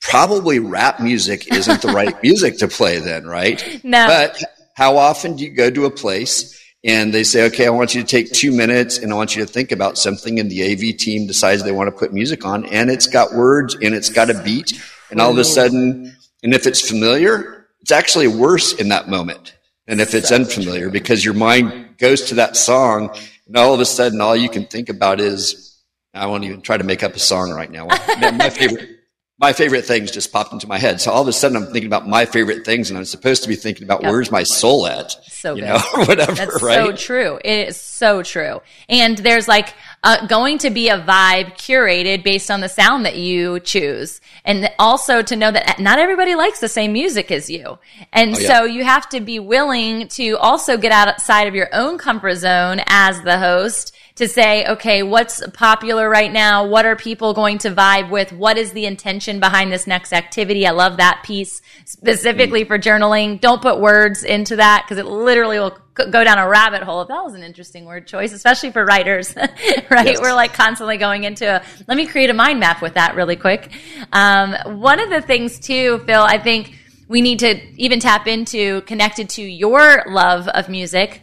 probably 0.00 0.58
rap 0.58 1.00
music 1.00 1.52
isn't 1.52 1.82
the 1.82 1.88
right 1.92 2.20
music 2.22 2.58
to 2.58 2.68
play 2.68 2.98
then, 2.98 3.26
right? 3.26 3.80
No. 3.84 4.06
But 4.06 4.42
how 4.74 4.96
often 4.96 5.36
do 5.36 5.44
you 5.44 5.50
go 5.50 5.70
to 5.70 5.84
a 5.84 5.90
place 5.90 6.58
and 6.82 7.12
they 7.12 7.24
say, 7.24 7.46
okay, 7.46 7.66
I 7.66 7.70
want 7.70 7.94
you 7.94 8.00
to 8.00 8.06
take 8.06 8.32
two 8.32 8.52
minutes 8.52 8.98
and 8.98 9.12
I 9.12 9.16
want 9.16 9.36
you 9.36 9.44
to 9.44 9.52
think 9.52 9.70
about 9.70 9.98
something. 9.98 10.40
And 10.40 10.50
the 10.50 10.72
AV 10.72 10.96
team 10.96 11.26
decides 11.26 11.62
they 11.62 11.72
want 11.72 11.88
to 11.88 11.98
put 11.98 12.12
music 12.12 12.46
on 12.46 12.64
and 12.66 12.90
it's 12.90 13.06
got 13.06 13.34
words 13.34 13.74
and 13.74 13.94
it's 13.94 14.08
got 14.08 14.30
a 14.30 14.42
beat. 14.42 14.80
And 15.10 15.20
all 15.20 15.30
of 15.30 15.38
a 15.38 15.44
sudden, 15.44 16.16
and 16.42 16.54
if 16.54 16.66
it's 16.66 16.80
familiar, 16.80 17.66
it's 17.82 17.92
actually 17.92 18.28
worse 18.28 18.72
in 18.72 18.88
that 18.88 19.08
moment 19.08 19.54
than 19.86 20.00
if 20.00 20.14
it's 20.14 20.30
unfamiliar 20.30 20.88
because 20.88 21.24
your 21.24 21.34
mind 21.34 21.98
goes 21.98 22.22
to 22.28 22.36
that 22.36 22.56
song 22.56 23.14
and 23.50 23.56
all 23.56 23.74
of 23.74 23.80
a 23.80 23.84
sudden 23.84 24.20
all 24.20 24.36
you 24.36 24.48
can 24.48 24.64
think 24.64 24.88
about 24.88 25.18
is, 25.18 25.76
I 26.14 26.26
won't 26.26 26.44
even 26.44 26.60
try 26.60 26.76
to 26.76 26.84
make 26.84 27.02
up 27.02 27.16
a 27.16 27.18
song 27.18 27.50
right 27.50 27.68
now. 27.68 27.86
my 28.32 28.48
favorite, 28.48 28.99
my 29.40 29.54
favorite 29.54 29.86
things 29.86 30.10
just 30.10 30.32
popped 30.32 30.52
into 30.52 30.68
my 30.68 30.76
head. 30.76 31.00
So 31.00 31.10
all 31.10 31.22
of 31.22 31.28
a 31.28 31.32
sudden 31.32 31.56
I'm 31.56 31.64
thinking 31.64 31.86
about 31.86 32.06
my 32.06 32.26
favorite 32.26 32.66
things 32.66 32.90
and 32.90 32.98
I'm 32.98 33.06
supposed 33.06 33.42
to 33.42 33.48
be 33.48 33.56
thinking 33.56 33.84
about 33.84 34.02
yep. 34.02 34.12
where's 34.12 34.30
my 34.30 34.42
soul 34.42 34.86
at? 34.86 35.12
So 35.28 35.54
you 35.54 35.62
good. 35.62 35.68
know, 35.68 36.04
whatever, 36.04 36.34
That's 36.34 36.62
right? 36.62 36.74
so 36.74 36.92
true. 36.92 37.38
It 37.42 37.68
is 37.68 37.80
so 37.80 38.22
true. 38.22 38.60
And 38.90 39.16
there's 39.16 39.48
like 39.48 39.72
uh, 40.04 40.26
going 40.26 40.58
to 40.58 40.68
be 40.68 40.90
a 40.90 41.00
vibe 41.00 41.54
curated 41.56 42.22
based 42.22 42.50
on 42.50 42.60
the 42.60 42.68
sound 42.68 43.06
that 43.06 43.16
you 43.16 43.60
choose. 43.60 44.20
And 44.44 44.70
also 44.78 45.22
to 45.22 45.36
know 45.36 45.50
that 45.50 45.80
not 45.80 45.98
everybody 45.98 46.34
likes 46.34 46.60
the 46.60 46.68
same 46.68 46.92
music 46.92 47.30
as 47.30 47.48
you. 47.48 47.78
And 48.12 48.36
oh, 48.36 48.38
yeah. 48.38 48.58
so 48.58 48.64
you 48.64 48.84
have 48.84 49.08
to 49.08 49.20
be 49.20 49.38
willing 49.38 50.08
to 50.08 50.36
also 50.36 50.76
get 50.76 50.92
outside 50.92 51.48
of 51.48 51.54
your 51.54 51.70
own 51.72 51.96
comfort 51.96 52.34
zone 52.34 52.82
as 52.88 53.22
the 53.22 53.38
host 53.38 53.96
to 54.20 54.28
say, 54.28 54.66
okay, 54.66 55.02
what's 55.02 55.42
popular 55.54 56.08
right 56.08 56.30
now? 56.30 56.66
What 56.66 56.84
are 56.84 56.94
people 56.94 57.32
going 57.32 57.56
to 57.58 57.70
vibe 57.70 58.10
with? 58.10 58.32
What 58.32 58.58
is 58.58 58.72
the 58.72 58.84
intention 58.84 59.40
behind 59.40 59.72
this 59.72 59.86
next 59.86 60.12
activity? 60.12 60.66
I 60.66 60.72
love 60.72 60.98
that 60.98 61.22
piece 61.24 61.62
specifically 61.86 62.64
for 62.64 62.78
journaling. 62.78 63.40
Don't 63.40 63.62
put 63.62 63.80
words 63.80 64.22
into 64.22 64.56
that 64.56 64.84
because 64.84 64.98
it 64.98 65.06
literally 65.06 65.58
will 65.58 65.78
go 65.94 66.22
down 66.22 66.36
a 66.36 66.46
rabbit 66.46 66.82
hole. 66.82 67.02
That 67.06 67.24
was 67.24 67.32
an 67.32 67.42
interesting 67.42 67.86
word 67.86 68.06
choice, 68.06 68.34
especially 68.34 68.72
for 68.72 68.84
writers, 68.84 69.34
right? 69.90 70.06
Yes. 70.06 70.20
We're 70.20 70.34
like 70.34 70.52
constantly 70.52 70.98
going 70.98 71.24
into 71.24 71.46
a, 71.46 71.62
let 71.88 71.96
me 71.96 72.06
create 72.06 72.28
a 72.28 72.34
mind 72.34 72.60
map 72.60 72.82
with 72.82 72.94
that 72.94 73.14
really 73.14 73.36
quick. 73.36 73.72
Um, 74.12 74.54
one 74.80 75.00
of 75.00 75.08
the 75.08 75.22
things 75.22 75.58
too, 75.58 76.02
Phil, 76.06 76.22
I 76.22 76.36
think 76.36 76.76
we 77.08 77.22
need 77.22 77.38
to 77.38 77.58
even 77.76 78.00
tap 78.00 78.26
into 78.26 78.82
connected 78.82 79.30
to 79.30 79.42
your 79.42 80.04
love 80.06 80.46
of 80.46 80.68
music. 80.68 81.22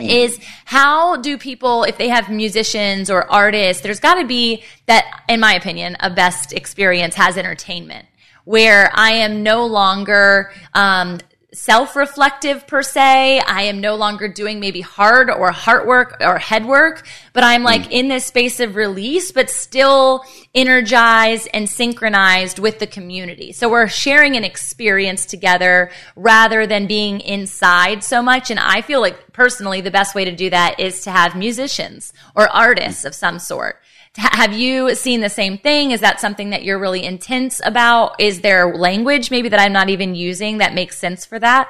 Is 0.00 0.40
how 0.64 1.16
do 1.16 1.38
people 1.38 1.84
if 1.84 1.98
they 1.98 2.08
have 2.08 2.28
musicians 2.28 3.08
or 3.10 3.30
artists 3.30 3.82
there's 3.82 4.00
got 4.00 4.16
to 4.16 4.26
be 4.26 4.62
that 4.86 5.22
in 5.28 5.38
my 5.38 5.54
opinion 5.54 5.96
a 6.00 6.10
best 6.10 6.52
experience 6.52 7.14
has 7.14 7.36
entertainment. 7.36 8.06
Where 8.44 8.90
i 8.94 9.10
am 9.12 9.42
no 9.42 9.66
longer 9.66 10.52
um, 10.74 11.20
self-reflective 11.54 12.66
per 12.66 12.82
se. 12.82 13.40
I 13.40 13.62
am 13.62 13.80
no 13.80 13.94
longer 13.94 14.28
doing 14.28 14.60
maybe 14.60 14.80
hard 14.80 15.30
or 15.30 15.52
heart 15.52 15.86
work 15.86 16.16
or 16.20 16.38
head 16.38 16.66
work, 16.66 17.06
but 17.32 17.44
I'm 17.44 17.62
like 17.62 17.82
mm. 17.82 17.92
in 17.92 18.08
this 18.08 18.26
space 18.26 18.60
of 18.60 18.76
release, 18.76 19.32
but 19.32 19.48
still 19.48 20.24
energized 20.54 21.48
and 21.54 21.68
synchronized 21.68 22.58
with 22.58 22.78
the 22.80 22.86
community. 22.86 23.52
So 23.52 23.68
we're 23.68 23.88
sharing 23.88 24.36
an 24.36 24.44
experience 24.44 25.26
together 25.26 25.90
rather 26.16 26.66
than 26.66 26.86
being 26.86 27.20
inside 27.20 28.04
so 28.04 28.20
much. 28.20 28.50
And 28.50 28.60
I 28.60 28.82
feel 28.82 29.00
like 29.00 29.32
personally 29.32 29.80
the 29.80 29.90
best 29.90 30.14
way 30.14 30.24
to 30.24 30.34
do 30.34 30.50
that 30.50 30.78
is 30.80 31.02
to 31.02 31.10
have 31.10 31.36
musicians 31.36 32.12
or 32.34 32.48
artists 32.48 33.04
of 33.04 33.14
some 33.14 33.38
sort 33.38 33.80
have 34.16 34.52
you 34.52 34.94
seen 34.94 35.20
the 35.20 35.28
same 35.28 35.58
thing? 35.58 35.90
Is 35.90 36.00
that 36.00 36.20
something 36.20 36.50
that 36.50 36.62
you're 36.62 36.78
really 36.78 37.04
intense 37.04 37.60
about? 37.64 38.20
Is 38.20 38.42
there 38.42 38.74
language 38.76 39.30
maybe 39.30 39.48
that 39.48 39.58
I'm 39.58 39.72
not 39.72 39.88
even 39.88 40.14
using 40.14 40.58
that 40.58 40.74
makes 40.74 40.98
sense 40.98 41.24
for 41.24 41.38
that? 41.40 41.68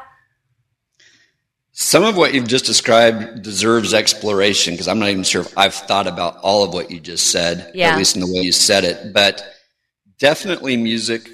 Some 1.73 2.05
of 2.05 2.17
what 2.17 2.35
you've 2.35 2.47
just 2.47 2.67
described 2.67 3.43
deserves 3.43 3.95
exploration 3.95 4.75
because 4.75 4.87
I'm 4.87 4.99
not 4.99 5.09
even 5.09 5.25
sure 5.25 5.43
if 5.43 5.57
I've 5.59 5.75
thought 5.75 6.07
about 6.07 6.37
all 6.39 6.63
of 6.63 6.73
what 6.73 6.91
you 6.91 7.01
just 7.01 7.33
said, 7.33 7.73
yeah. 7.75 7.91
at 7.91 7.99
least 7.99 8.15
in 8.15 8.21
the 8.21 8.33
way 8.33 8.43
you 8.43 8.53
said 8.53 8.85
it. 8.85 9.13
But 9.13 9.45
definitely 10.19 10.77
music 10.77 11.29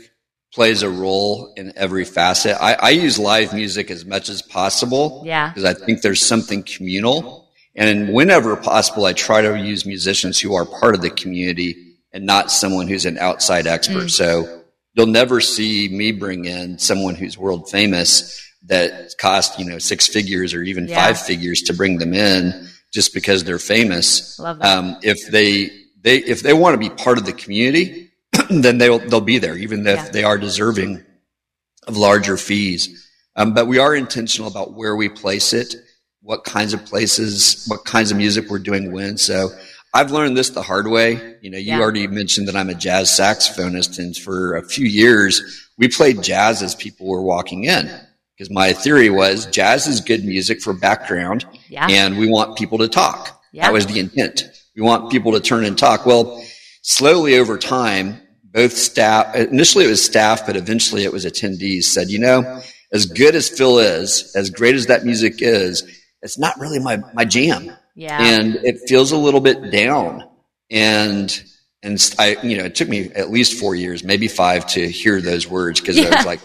plays 0.53 0.83
a 0.83 0.88
role 0.88 1.53
in 1.57 1.73
every 1.77 2.05
facet. 2.05 2.57
I, 2.61 2.75
I 2.75 2.90
use 2.90 3.18
live 3.18 3.53
music 3.53 3.90
as 3.90 4.05
much 4.05 4.29
as 4.29 4.42
possible. 4.42 5.23
Yeah. 5.27 5.49
Because 5.49 5.64
I 5.64 5.75
think 5.75 6.03
there's 6.03 6.25
something 6.25 6.62
communal 6.62 7.39
and 7.74 8.12
whenever 8.12 8.56
possible, 8.56 9.04
I 9.04 9.12
try 9.12 9.42
to 9.42 9.59
use 9.59 9.87
musicians 9.87 10.40
who 10.40 10.54
are 10.54 10.64
part 10.64 10.94
of 10.94 11.02
the 11.02 11.11
community 11.11 11.96
and 12.12 12.26
not 12.26 12.50
someone 12.50 12.88
who's 12.88 13.06
an 13.06 13.18
outside 13.18 13.66
expert. 13.66 14.04
Mm. 14.04 14.11
So 14.11 14.62
you'll 14.94 15.06
never 15.06 15.40
see 15.40 15.88
me 15.88 16.12
bring 16.12 16.44
in 16.44 16.78
someone 16.78 17.14
who's 17.14 17.38
world 17.38 17.70
famous 17.70 18.44
that 18.66 19.14
cost, 19.18 19.59
you 19.59 19.64
know, 19.64 19.78
six 19.78 20.06
figures 20.06 20.52
or 20.52 20.62
even 20.62 20.88
yeah. 20.88 21.06
five 21.06 21.20
figures 21.20 21.62
to 21.62 21.74
bring 21.74 21.98
them 21.98 22.12
in 22.12 22.68
just 22.92 23.14
because 23.14 23.44
they're 23.44 23.59
famous. 23.59 24.38
Um, 24.40 24.96
if 25.02 25.30
they, 25.30 25.70
they, 26.00 26.18
if 26.18 26.42
they 26.42 26.52
want 26.52 26.74
to 26.74 26.88
be 26.88 26.94
part 26.94 27.18
of 27.18 27.24
the 27.24 27.33
community, 27.33 28.11
then 28.50 28.78
they'll, 28.78 28.98
they'll 28.98 29.20
be 29.20 29.38
there, 29.38 29.56
even 29.56 29.87
if 29.87 29.96
yeah. 29.96 30.09
they 30.11 30.24
are 30.24 30.37
deserving 30.37 31.04
of 31.87 31.96
larger 31.96 32.37
fees. 32.37 33.09
Um, 33.37 33.54
but 33.54 33.66
we 33.66 33.78
are 33.78 33.94
intentional 33.94 34.50
about 34.50 34.74
where 34.74 34.96
we 34.96 35.09
place 35.09 35.52
it 35.52 35.74
what 36.22 36.44
kinds 36.44 36.74
of 36.74 36.85
places, 36.85 37.64
what 37.68 37.85
kinds 37.85 38.11
of 38.11 38.16
music 38.16 38.50
we're 38.50 38.59
doing 38.59 38.92
when. 38.92 39.16
So 39.16 39.50
I've 39.92 40.11
learned 40.11 40.37
this 40.37 40.50
the 40.50 40.62
hard 40.62 40.87
way. 40.87 41.37
You 41.40 41.50
know, 41.50 41.59
you 41.59 41.72
yeah. 41.72 41.80
already 41.80 42.06
mentioned 42.06 42.48
that 42.48 42.56
I'm 42.56 42.70
a 42.70 42.74
jazz 42.74 43.11
saxophonist, 43.11 43.98
and 43.98 44.16
for 44.16 44.56
a 44.56 44.62
few 44.62 44.87
years, 44.87 45.68
we 45.78 45.88
played 45.88 46.22
jazz 46.22 46.62
as 46.62 46.74
people 46.74 47.09
were 47.09 47.22
walking 47.22 47.64
in. 47.64 47.90
Because 48.37 48.50
my 48.50 48.72
theory 48.72 49.11
was 49.11 49.46
jazz 49.46 49.87
is 49.87 50.00
good 50.00 50.24
music 50.24 50.62
for 50.62 50.72
background, 50.72 51.44
yeah. 51.68 51.87
and 51.90 52.16
we 52.16 52.28
want 52.28 52.56
people 52.56 52.78
to 52.78 52.88
talk. 52.88 53.42
Yeah. 53.52 53.66
That 53.66 53.72
was 53.72 53.87
the 53.87 53.98
intent. 53.98 54.44
We 54.74 54.83
want 54.83 55.11
people 55.11 55.33
to 55.33 55.40
turn 55.40 55.64
and 55.64 55.76
talk. 55.76 56.06
Well, 56.06 56.42
slowly 56.83 57.37
over 57.37 57.59
time, 57.59 58.20
both 58.44 58.72
staff, 58.72 59.35
initially 59.35 59.85
it 59.85 59.88
was 59.88 60.04
staff, 60.04 60.46
but 60.46 60.56
eventually 60.56 61.04
it 61.04 61.12
was 61.12 61.26
attendees 61.26 61.85
said, 61.85 62.09
you 62.09 62.18
know, 62.18 62.62
as 62.92 63.06
good 63.06 63.35
as 63.35 63.48
Phil 63.48 63.78
is, 63.78 64.33
as 64.35 64.50
great 64.50 64.74
as 64.74 64.87
that 64.87 65.04
music 65.04 65.42
is, 65.42 65.83
it's 66.22 66.38
not 66.38 66.59
really 66.59 66.78
my, 66.78 67.02
my 67.14 67.24
jam. 67.24 67.70
Yeah. 67.94 68.18
And 68.20 68.56
it 68.56 68.80
feels 68.88 69.12
a 69.12 69.16
little 69.16 69.40
bit 69.40 69.70
down. 69.70 70.28
And, 70.70 71.42
and 71.83 72.14
I, 72.18 72.37
you 72.42 72.59
know, 72.59 72.64
it 72.64 72.74
took 72.74 72.88
me 72.88 73.11
at 73.12 73.30
least 73.30 73.59
four 73.59 73.74
years, 73.74 74.04
maybe 74.04 74.28
five 74.28 74.66
to 74.68 74.88
hear 74.88 75.20
those 75.20 75.46
words 75.46 75.80
because 75.80 75.98
yeah. 75.98 76.06
I 76.06 76.16
was 76.16 76.26
like, 76.26 76.40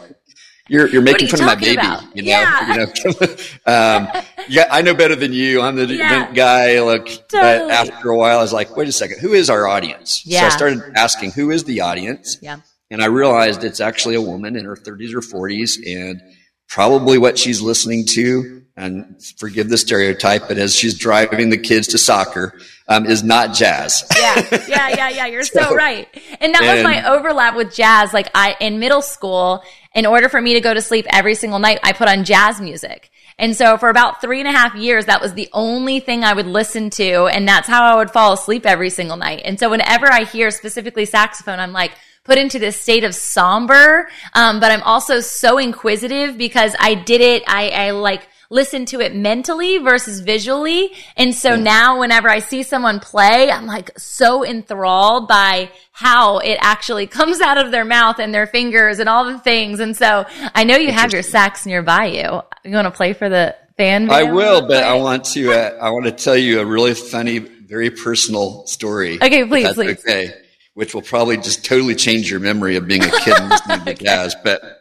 you're, 0.67 0.87
you're 0.89 1.03
making 1.03 1.27
you 1.27 1.31
fun 1.31 1.41
of 1.41 1.45
my 1.45 1.55
baby, 1.55 1.75
about? 1.75 2.03
you 2.15 2.23
know, 2.23 2.29
yeah. 2.29 2.73
you 2.73 2.79
know, 2.79 2.85
um, 3.67 4.23
yeah, 4.49 4.67
I 4.71 4.81
know 4.81 4.95
better 4.95 5.15
than 5.15 5.31
you. 5.31 5.61
I'm 5.61 5.75
the 5.75 5.85
yeah. 5.85 6.31
guy. 6.31 6.81
Look, 6.81 7.05
totally. 7.05 7.27
but 7.29 7.69
after 7.69 8.09
a 8.09 8.17
while, 8.17 8.39
I 8.39 8.41
was 8.41 8.51
like, 8.51 8.75
wait 8.75 8.87
a 8.87 8.91
second, 8.91 9.19
who 9.19 9.33
is 9.33 9.51
our 9.51 9.67
audience? 9.67 10.25
Yeah. 10.25 10.39
So 10.39 10.45
I 10.47 10.49
started 10.49 10.93
asking, 10.95 11.31
who 11.31 11.51
is 11.51 11.65
the 11.65 11.81
audience? 11.81 12.39
Yeah. 12.41 12.57
And 12.89 13.03
I 13.03 13.07
realized 13.07 13.63
it's 13.63 13.79
actually 13.79 14.15
a 14.15 14.21
woman 14.21 14.55
in 14.55 14.65
her 14.65 14.75
30s 14.75 15.13
or 15.13 15.21
40s, 15.21 15.77
and 15.85 16.21
probably 16.67 17.19
what 17.19 17.37
she's 17.37 17.61
listening 17.61 18.05
to 18.13 18.64
and 18.77 19.23
forgive 19.37 19.69
the 19.69 19.77
stereotype, 19.77 20.47
but 20.47 20.57
as 20.57 20.75
she's 20.75 20.97
driving 20.97 21.49
the 21.49 21.57
kids 21.57 21.87
to 21.87 21.97
soccer, 21.97 22.59
um, 22.87 23.05
is 23.05 23.23
not 23.23 23.53
jazz. 23.53 24.05
yeah, 24.17 24.45
yeah, 24.67 24.89
yeah, 24.89 25.09
yeah. 25.09 25.25
You're 25.27 25.43
so, 25.45 25.61
so 25.61 25.75
right. 25.75 26.07
And 26.39 26.53
that 26.53 26.63
and, 26.63 26.75
was 26.75 26.83
my 26.83 27.09
overlap 27.09 27.55
with 27.55 27.73
jazz. 27.73 28.13
Like 28.13 28.29
I, 28.35 28.55
in 28.59 28.79
middle 28.79 29.01
school, 29.01 29.63
in 29.93 30.05
order 30.05 30.29
for 30.29 30.41
me 30.41 30.53
to 30.53 30.61
go 30.61 30.73
to 30.73 30.81
sleep 30.81 31.05
every 31.09 31.35
single 31.35 31.59
night, 31.59 31.79
I 31.83 31.93
put 31.93 32.07
on 32.07 32.25
jazz 32.25 32.59
music. 32.59 33.11
And 33.37 33.55
so 33.55 33.77
for 33.77 33.89
about 33.89 34.21
three 34.21 34.39
and 34.39 34.47
a 34.47 34.51
half 34.51 34.75
years, 34.75 35.05
that 35.05 35.21
was 35.21 35.33
the 35.33 35.49
only 35.51 35.99
thing 35.99 36.23
I 36.23 36.33
would 36.33 36.47
listen 36.47 36.89
to. 36.91 37.25
And 37.25 37.47
that's 37.47 37.67
how 37.67 37.83
I 37.83 37.95
would 37.97 38.11
fall 38.11 38.33
asleep 38.33 38.65
every 38.65 38.89
single 38.89 39.17
night. 39.17 39.41
And 39.43 39.59
so 39.59 39.69
whenever 39.69 40.07
I 40.07 40.23
hear 40.23 40.51
specifically 40.51 41.05
saxophone, 41.05 41.59
I'm 41.59 41.73
like, 41.73 41.91
put 42.23 42.37
into 42.37 42.59
this 42.59 42.79
state 42.79 43.03
of 43.03 43.13
somber. 43.13 44.09
Um, 44.33 44.59
but 44.59 44.71
I'm 44.71 44.83
also 44.83 45.19
so 45.19 45.57
inquisitive 45.57 46.37
because 46.37 46.75
I 46.79 46.95
did 46.95 47.21
it. 47.21 47.43
I, 47.47 47.69
I 47.69 47.91
like, 47.91 48.27
listen 48.49 48.85
to 48.87 48.99
it 48.99 49.15
mentally 49.15 49.77
versus 49.77 50.19
visually. 50.19 50.91
And 51.17 51.33
so 51.33 51.51
yeah. 51.51 51.55
now 51.57 51.99
whenever 51.99 52.29
I 52.29 52.39
see 52.39 52.63
someone 52.63 52.99
play, 52.99 53.49
I'm 53.51 53.65
like 53.65 53.97
so 53.97 54.45
enthralled 54.45 55.27
by 55.27 55.71
how 55.91 56.39
it 56.39 56.57
actually 56.61 57.07
comes 57.19 57.41
out 57.41 57.57
of 57.57 57.71
their 57.71 57.85
mouth 57.85 58.19
and 58.19 58.33
their 58.33 58.47
fingers 58.47 58.99
and 58.99 59.09
all 59.09 59.25
the 59.25 59.39
things. 59.39 59.79
And 59.79 59.95
so 59.95 60.25
I 60.53 60.63
know 60.63 60.77
you 60.77 60.91
have 60.91 61.13
your 61.13 61.23
sax 61.23 61.65
nearby 61.65 62.05
you. 62.05 62.41
You 62.63 62.75
want 62.75 62.85
to 62.85 62.91
play 62.91 63.13
for 63.13 63.29
the 63.29 63.55
fan? 63.77 64.09
I 64.09 64.23
will, 64.23 64.67
but 64.67 64.83
I 64.83 64.95
want 64.95 65.25
to, 65.25 65.51
uh, 65.51 65.77
I 65.81 65.89
want 65.91 66.05
to 66.05 66.11
tell 66.11 66.37
you 66.37 66.59
a 66.59 66.65
really 66.65 66.93
funny, 66.93 67.39
very 67.39 67.89
personal 67.89 68.65
story. 68.67 69.15
Okay, 69.15 69.45
please, 69.45 69.73
please. 69.73 69.99
Okay. 69.99 70.33
Which 70.73 70.93
will 70.93 71.01
probably 71.01 71.37
just 71.37 71.63
totally 71.63 71.95
change 71.95 72.29
your 72.29 72.41
memory 72.41 72.75
of 72.75 72.85
being 72.85 73.03
a 73.03 73.09
kid 73.21 73.39
and 73.39 73.49
listening 73.49 73.81
okay. 73.81 73.93
to 73.93 74.03
jazz. 74.03 74.35
But 74.43 74.74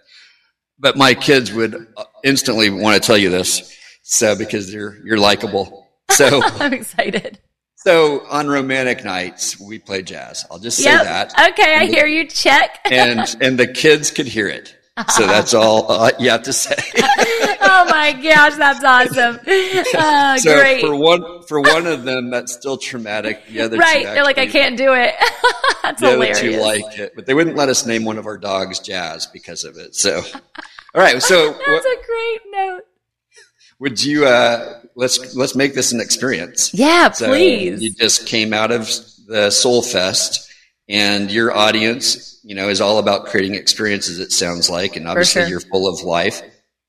but 0.84 0.98
my 0.98 1.14
kids 1.14 1.50
would 1.50 1.86
instantly 2.22 2.68
want 2.68 3.00
to 3.02 3.04
tell 3.04 3.16
you 3.16 3.30
this, 3.30 3.74
so 4.02 4.36
because 4.36 4.72
you're 4.72 4.98
you're 5.02 5.16
likable. 5.16 5.88
So 6.10 6.42
I'm 6.60 6.74
excited. 6.74 7.38
So 7.76 8.26
on 8.30 8.48
romantic 8.48 9.02
nights, 9.02 9.58
we 9.58 9.78
play 9.78 10.02
jazz. 10.02 10.44
I'll 10.50 10.58
just 10.58 10.76
say 10.76 10.92
yep. 10.92 11.04
that. 11.04 11.52
Okay, 11.52 11.74
I 11.74 11.86
hear 11.86 12.06
you. 12.06 12.28
Check. 12.28 12.80
and 12.90 13.34
and 13.40 13.58
the 13.58 13.66
kids 13.66 14.10
could 14.10 14.26
hear 14.26 14.46
it. 14.46 14.76
So 15.08 15.26
that's 15.26 15.54
all 15.54 15.90
uh, 15.90 16.10
you 16.18 16.28
have 16.28 16.42
to 16.42 16.52
say. 16.52 16.76
oh 16.98 17.86
my 17.88 18.12
gosh, 18.12 18.56
that's 18.56 18.84
awesome. 18.84 19.40
Uh, 19.96 20.36
so 20.36 20.54
great. 20.54 20.82
for 20.82 20.94
one 20.94 21.42
for 21.44 21.62
one 21.62 21.86
of 21.86 22.04
them, 22.04 22.28
that's 22.28 22.52
still 22.52 22.76
traumatic. 22.76 23.46
The 23.46 23.62
other 23.62 23.78
right. 23.78 24.04
two 24.04 24.12
They're 24.12 24.22
like, 24.22 24.38
I 24.38 24.46
can't 24.48 24.76
do 24.76 24.92
it. 24.92 25.14
that's 25.82 26.00
the 26.00 26.10
hilarious. 26.10 26.38
other 26.40 26.52
two 26.52 26.60
like 26.60 26.98
it, 26.98 27.12
but 27.16 27.24
they 27.24 27.32
wouldn't 27.32 27.56
let 27.56 27.70
us 27.70 27.86
name 27.86 28.04
one 28.04 28.18
of 28.18 28.26
our 28.26 28.36
dogs 28.36 28.80
Jazz 28.80 29.26
because 29.26 29.64
of 29.64 29.78
it. 29.78 29.94
So, 29.94 30.22
all 30.94 31.02
right. 31.02 31.20
So, 31.22 31.52
That's 31.66 31.66
what, 31.66 31.84
a 31.86 32.02
great 32.06 32.40
note. 32.52 32.82
would 33.80 34.02
you 34.02 34.26
uh, 34.26 34.80
let's 34.94 35.34
let's 35.36 35.54
make 35.54 35.74
this 35.74 35.92
an 35.92 36.00
experience? 36.00 36.72
Yeah, 36.74 37.10
So 37.10 37.28
please. 37.28 37.82
You 37.82 37.92
just 37.92 38.26
came 38.26 38.52
out 38.52 38.70
of 38.70 38.88
the 39.26 39.50
Soul 39.50 39.82
Fest, 39.82 40.50
and 40.88 41.30
your 41.30 41.54
audience, 41.56 42.40
you 42.44 42.54
know, 42.54 42.68
is 42.68 42.80
all 42.80 42.98
about 42.98 43.26
creating 43.26 43.54
experiences. 43.54 44.20
It 44.20 44.32
sounds 44.32 44.68
like, 44.70 44.96
and 44.96 45.08
obviously 45.08 45.42
sure. 45.42 45.48
you're 45.48 45.60
full 45.60 45.88
of 45.88 46.02
life. 46.02 46.42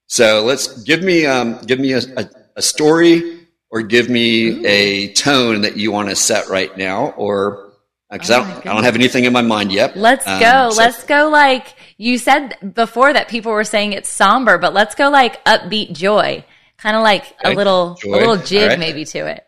So 0.08 0.44
let's 0.44 0.84
give 0.84 1.02
me 1.02 1.26
um, 1.26 1.60
give 1.66 1.80
me 1.80 1.94
a, 1.94 2.02
a, 2.18 2.30
a 2.58 2.62
story, 2.62 3.48
or 3.72 3.82
give 3.82 4.10
me 4.10 4.66
a 4.66 5.14
tone 5.14 5.62
that 5.62 5.78
you 5.78 5.92
want 5.92 6.10
to 6.10 6.16
set 6.16 6.48
right 6.50 6.76
now, 6.78 7.08
or 7.12 7.72
because 8.12 8.30
Oh 8.30 8.42
I 8.42 8.52
don't 8.52 8.68
I 8.68 8.74
don't 8.76 8.84
have 8.84 8.96
anything 8.96 9.24
in 9.26 9.34
my 9.34 9.42
mind 9.42 9.72
yet. 9.72 9.98
Let's 9.98 10.28
Um, 10.28 10.40
go. 10.40 10.70
so- 10.70 10.78
let's 10.78 11.04
go 11.06 11.30
like 11.30 11.75
you 11.98 12.18
said 12.18 12.74
before 12.74 13.14
that 13.14 13.28
people 13.28 13.52
were 13.52 13.64
saying 13.64 13.94
it's 13.94 14.10
somber, 14.10 14.58
but 14.58 14.74
let's 14.74 14.96
go 14.96 15.10
like 15.10 15.44
upbeat 15.46 15.94
joy. 15.94 16.44
Kind 16.78 16.98
of 16.98 17.04
like 17.04 17.36
a 17.44 17.54
little 17.54 17.96
Joy. 17.96 18.10
a 18.10 18.18
little 18.18 18.38
jig 18.38 18.70
right. 18.70 18.80
maybe 18.80 19.06
to 19.06 19.20
it. 19.28 19.46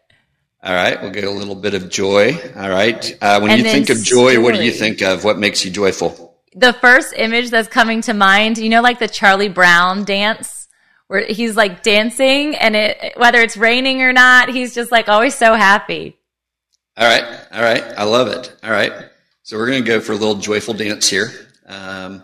All 0.63 0.73
right, 0.73 0.99
we'll 1.01 1.11
get 1.11 1.23
a 1.23 1.29
little 1.29 1.55
bit 1.55 1.73
of 1.73 1.89
joy. 1.89 2.33
All 2.55 2.69
right. 2.69 3.17
Uh, 3.21 3.39
when 3.39 3.51
And 3.51 3.61
you 3.61 3.69
think 3.69 3.89
of 3.89 4.01
joy, 4.03 4.41
what 4.41 4.55
do 4.55 4.63
you 4.63 4.71
think 4.71 5.01
of? 5.01 5.23
What 5.23 5.37
makes 5.37 5.63
you 5.63 5.71
joyful? 5.71 6.35
The 6.55 6.73
first 6.73 7.13
image 7.15 7.49
that's 7.51 7.67
coming 7.67 8.01
to 8.01 8.13
mind, 8.13 8.57
you 8.57 8.69
know 8.69 8.81
like 8.81 8.99
the 8.99 9.07
Charlie 9.07 9.49
Brown 9.49 10.03
dance 10.03 10.67
where 11.07 11.25
he's 11.25 11.55
like 11.55 11.83
dancing 11.83 12.55
and 12.55 12.75
it 12.75 13.13
whether 13.17 13.39
it's 13.41 13.57
raining 13.57 14.01
or 14.01 14.13
not, 14.13 14.49
he's 14.49 14.73
just 14.73 14.91
like 14.91 15.09
always 15.09 15.35
so 15.35 15.53
happy. 15.53 16.17
All 16.97 17.07
right. 17.07 17.23
All 17.51 17.61
right. 17.61 17.83
I 17.97 18.03
love 18.05 18.27
it. 18.29 18.55
All 18.63 18.71
right. 18.71 18.91
So 19.43 19.57
we're 19.57 19.67
going 19.67 19.83
to 19.83 19.87
go 19.87 19.99
for 20.01 20.13
a 20.13 20.15
little 20.15 20.35
joyful 20.35 20.73
dance 20.73 21.07
here. 21.07 21.31
Um, 21.67 22.23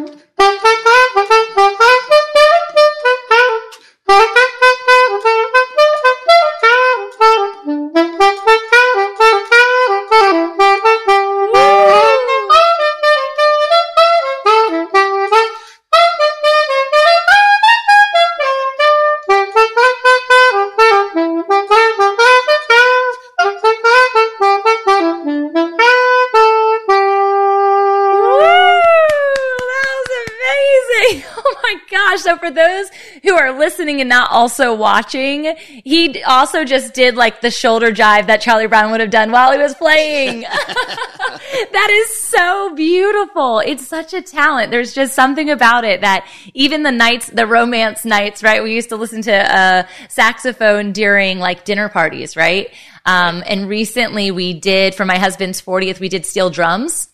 So 32.21 32.37
for 32.37 32.51
those 32.51 32.89
who 33.23 33.35
are 33.35 33.57
listening 33.57 33.99
and 33.99 34.09
not 34.09 34.31
also 34.31 34.73
watching, 34.73 35.55
he 35.83 36.23
also 36.23 36.63
just 36.63 36.93
did 36.93 37.15
like 37.15 37.41
the 37.41 37.51
shoulder 37.51 37.91
jive 37.91 38.27
that 38.27 38.41
Charlie 38.41 38.67
Brown 38.67 38.91
would 38.91 39.01
have 39.01 39.09
done 39.09 39.31
while 39.31 39.51
he 39.51 39.57
was 39.57 39.75
playing. 39.75 40.45
that 41.71 41.89
is 41.91 42.17
so 42.17 42.73
beautiful. 42.75 43.59
It's 43.59 43.87
such 43.87 44.13
a 44.13 44.21
talent. 44.21 44.71
There's 44.71 44.93
just 44.93 45.13
something 45.13 45.49
about 45.49 45.83
it 45.83 46.01
that 46.01 46.27
even 46.53 46.83
the 46.83 46.91
nights, 46.91 47.27
the 47.27 47.45
romance 47.45 48.05
nights, 48.05 48.43
right? 48.43 48.63
We 48.63 48.73
used 48.73 48.89
to 48.89 48.95
listen 48.95 49.21
to 49.23 49.31
a 49.31 49.87
saxophone 50.09 50.91
during 50.91 51.39
like 51.39 51.65
dinner 51.65 51.89
parties, 51.89 52.37
right? 52.37 52.69
Um, 53.05 53.43
and 53.45 53.67
recently 53.67 54.31
we 54.31 54.53
did 54.53 54.95
for 54.95 55.05
my 55.05 55.17
husband's 55.17 55.61
40th, 55.61 55.99
we 55.99 56.09
did 56.09 56.25
steel 56.25 56.49
drums. 56.49 57.09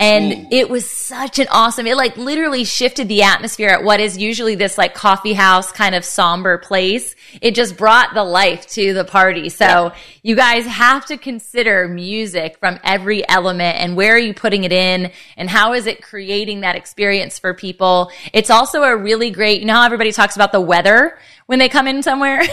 And 0.00 0.32
mm. 0.32 0.48
it 0.50 0.70
was 0.70 0.90
such 0.90 1.38
an 1.38 1.46
awesome, 1.50 1.86
it 1.86 1.94
like 1.94 2.16
literally 2.16 2.64
shifted 2.64 3.06
the 3.06 3.22
atmosphere 3.22 3.68
at 3.68 3.84
what 3.84 4.00
is 4.00 4.16
usually 4.16 4.54
this 4.54 4.78
like 4.78 4.94
coffee 4.94 5.34
house 5.34 5.70
kind 5.72 5.94
of 5.94 6.06
somber 6.06 6.56
place. 6.56 7.14
It 7.42 7.54
just 7.54 7.76
brought 7.76 8.14
the 8.14 8.24
life 8.24 8.66
to 8.68 8.94
the 8.94 9.04
party. 9.04 9.50
So 9.50 9.92
you 10.22 10.36
guys 10.36 10.64
have 10.64 11.04
to 11.06 11.18
consider 11.18 11.86
music 11.86 12.56
from 12.58 12.80
every 12.82 13.28
element 13.28 13.76
and 13.78 13.94
where 13.94 14.14
are 14.14 14.18
you 14.18 14.32
putting 14.32 14.64
it 14.64 14.72
in 14.72 15.12
and 15.36 15.50
how 15.50 15.74
is 15.74 15.84
it 15.84 16.02
creating 16.02 16.62
that 16.62 16.76
experience 16.76 17.38
for 17.38 17.52
people. 17.52 18.10
It's 18.32 18.48
also 18.48 18.82
a 18.82 18.96
really 18.96 19.30
great, 19.30 19.60
you 19.60 19.66
know 19.66 19.74
how 19.74 19.84
everybody 19.84 20.12
talks 20.12 20.34
about 20.34 20.52
the 20.52 20.62
weather 20.62 21.18
when 21.44 21.58
they 21.58 21.68
come 21.68 21.86
in 21.86 22.02
somewhere? 22.02 22.40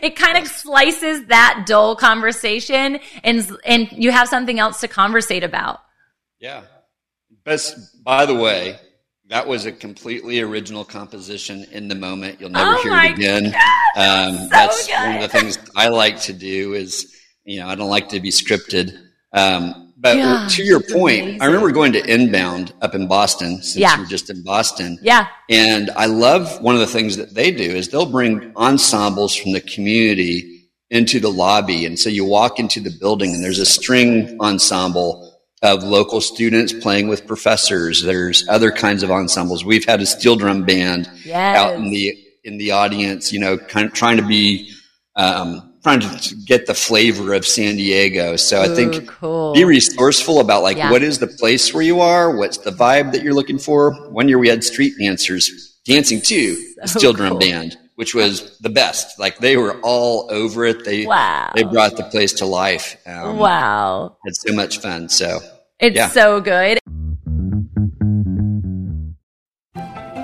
it 0.00 0.16
kind 0.16 0.38
of 0.38 0.48
slices 0.48 1.26
that 1.26 1.64
dull 1.66 1.94
conversation 1.94 3.00
and, 3.22 3.46
and 3.66 3.92
you 3.92 4.10
have 4.12 4.28
something 4.28 4.58
else 4.58 4.80
to 4.80 4.88
conversate 4.88 5.44
about. 5.44 5.82
Yeah. 6.40 6.62
Best, 7.44 8.02
by 8.04 8.26
the 8.26 8.34
way, 8.34 8.78
that 9.28 9.46
was 9.46 9.64
a 9.66 9.72
completely 9.72 10.40
original 10.40 10.84
composition 10.84 11.64
in 11.70 11.86
the 11.88 11.94
moment. 11.94 12.40
You'll 12.40 12.50
never 12.50 12.74
Oh 12.74 12.82
hear 12.82 12.92
it 12.94 13.12
again. 13.12 13.46
um, 13.96 14.48
that's 14.50 14.90
one 14.90 15.16
of 15.16 15.22
the 15.22 15.28
things 15.40 15.58
I 15.76 15.88
like 15.88 16.20
to 16.22 16.32
do 16.32 16.74
is, 16.74 17.14
you 17.44 17.60
know, 17.60 17.68
I 17.68 17.76
don't 17.76 17.88
like 17.90 18.08
to 18.10 18.20
be 18.20 18.30
scripted. 18.30 18.96
Um, 19.32 19.92
but 19.96 20.16
Yeah, 20.16 20.48
to 20.50 20.64
your 20.64 20.80
point, 20.80 21.20
amazing. 21.22 21.42
I 21.42 21.44
remember 21.46 21.70
going 21.70 21.92
to 21.92 22.12
Inbound 22.12 22.72
up 22.80 22.94
in 22.94 23.06
Boston 23.06 23.62
since 23.62 23.76
Yeah. 23.76 23.94
you 23.96 24.02
were 24.02 24.08
just 24.08 24.28
in 24.30 24.42
Boston. 24.42 24.98
Yeah. 25.02 25.28
And 25.48 25.90
I 25.90 26.06
love 26.06 26.60
one 26.62 26.74
of 26.74 26.80
the 26.80 26.86
things 26.86 27.16
that 27.18 27.34
they 27.34 27.50
do 27.52 27.62
is 27.62 27.88
they'll 27.88 28.10
bring 28.10 28.52
ensembles 28.56 29.36
from 29.36 29.52
the 29.52 29.60
community 29.60 30.68
into 30.90 31.20
the 31.20 31.30
lobby. 31.30 31.86
And 31.86 31.96
so 31.98 32.08
you 32.10 32.24
walk 32.24 32.58
into 32.58 32.80
the 32.80 32.90
building 32.98 33.32
and 33.34 33.44
there's 33.44 33.60
a 33.60 33.66
string 33.66 34.36
ensemble 34.40 35.29
of 35.62 35.82
local 35.82 36.20
students 36.20 36.72
playing 36.72 37.08
with 37.08 37.26
professors. 37.26 38.02
There's 38.02 38.48
other 38.48 38.70
kinds 38.72 39.02
of 39.02 39.10
ensembles. 39.10 39.64
We've 39.64 39.84
had 39.84 40.00
a 40.00 40.06
steel 40.06 40.36
drum 40.36 40.64
band 40.64 41.10
Yes. 41.24 41.56
out 41.56 41.74
in 41.74 41.90
the, 41.90 42.16
in 42.44 42.56
the 42.58 42.70
audience, 42.70 43.32
you 43.32 43.40
know, 43.40 43.58
kind 43.58 43.86
of 43.86 43.92
trying 43.92 44.16
to 44.16 44.26
be, 44.26 44.72
um, 45.16 45.74
trying 45.82 46.00
to 46.00 46.34
get 46.46 46.66
the 46.66 46.74
flavor 46.74 47.34
of 47.34 47.46
San 47.46 47.76
Diego. 47.76 48.36
So 48.36 48.60
I 48.62 48.68
think 48.68 49.06
cool. 49.06 49.52
be 49.54 49.64
resourceful 49.64 50.40
about 50.40 50.62
like 50.62 50.76
Yeah. 50.78 50.90
what 50.90 51.02
is 51.02 51.18
the 51.18 51.26
place 51.26 51.72
where 51.74 51.82
you 51.82 52.00
are, 52.00 52.36
what's 52.36 52.58
the 52.58 52.70
vibe 52.70 53.12
that 53.12 53.22
you're 53.22 53.34
looking 53.34 53.58
for. 53.58 53.92
One 54.10 54.28
year 54.28 54.38
we 54.38 54.48
had 54.48 54.64
street 54.64 54.94
dancers 54.98 55.78
dancing 55.86 56.20
to 56.22 56.56
the 56.80 56.88
So 56.88 56.98
steel 56.98 57.12
drum 57.12 57.30
cool. 57.32 57.38
band, 57.40 57.76
which 58.00 58.14
was 58.14 58.56
the 58.60 58.70
best. 58.70 59.18
Like 59.18 59.40
they 59.40 59.58
were 59.58 59.78
all 59.82 60.26
over 60.32 60.64
it. 60.64 60.86
They 60.86 61.04
Wow. 61.04 61.52
they 61.54 61.64
brought 61.64 61.98
the 61.98 62.04
place 62.04 62.32
to 62.40 62.46
life. 62.46 62.96
Um, 63.06 63.36
Wow. 63.36 64.16
had 64.24 64.34
so 64.34 64.54
much 64.54 64.78
fun. 64.78 65.10
So 65.10 65.40
It's 65.78 65.96
Yeah. 65.96 66.08
so 66.08 66.40
good. 66.40 66.78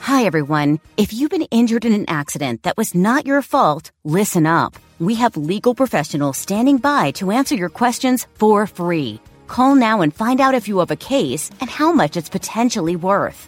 Hi, 0.00 0.24
everyone. 0.24 0.80
If 0.96 1.12
you've 1.12 1.30
been 1.30 1.46
injured 1.52 1.84
in 1.84 1.92
an 1.92 2.06
accident 2.08 2.64
that 2.64 2.76
was 2.76 2.92
not 2.94 3.26
your 3.26 3.42
fault, 3.42 3.92
listen 4.02 4.46
up. 4.46 4.74
We 4.98 5.14
have 5.14 5.36
legal 5.36 5.76
professionals 5.76 6.36
standing 6.36 6.78
by 6.78 7.12
to 7.12 7.30
answer 7.30 7.54
your 7.54 7.68
questions 7.68 8.26
for 8.34 8.66
free. 8.66 9.20
Call 9.46 9.76
now 9.76 10.00
and 10.00 10.12
find 10.12 10.40
out 10.40 10.54
if 10.54 10.66
you 10.66 10.80
have 10.80 10.90
a 10.90 10.96
case 10.96 11.52
and 11.60 11.70
how 11.70 11.92
much 11.92 12.16
it's 12.16 12.28
potentially 12.28 12.96
worth. 12.96 13.47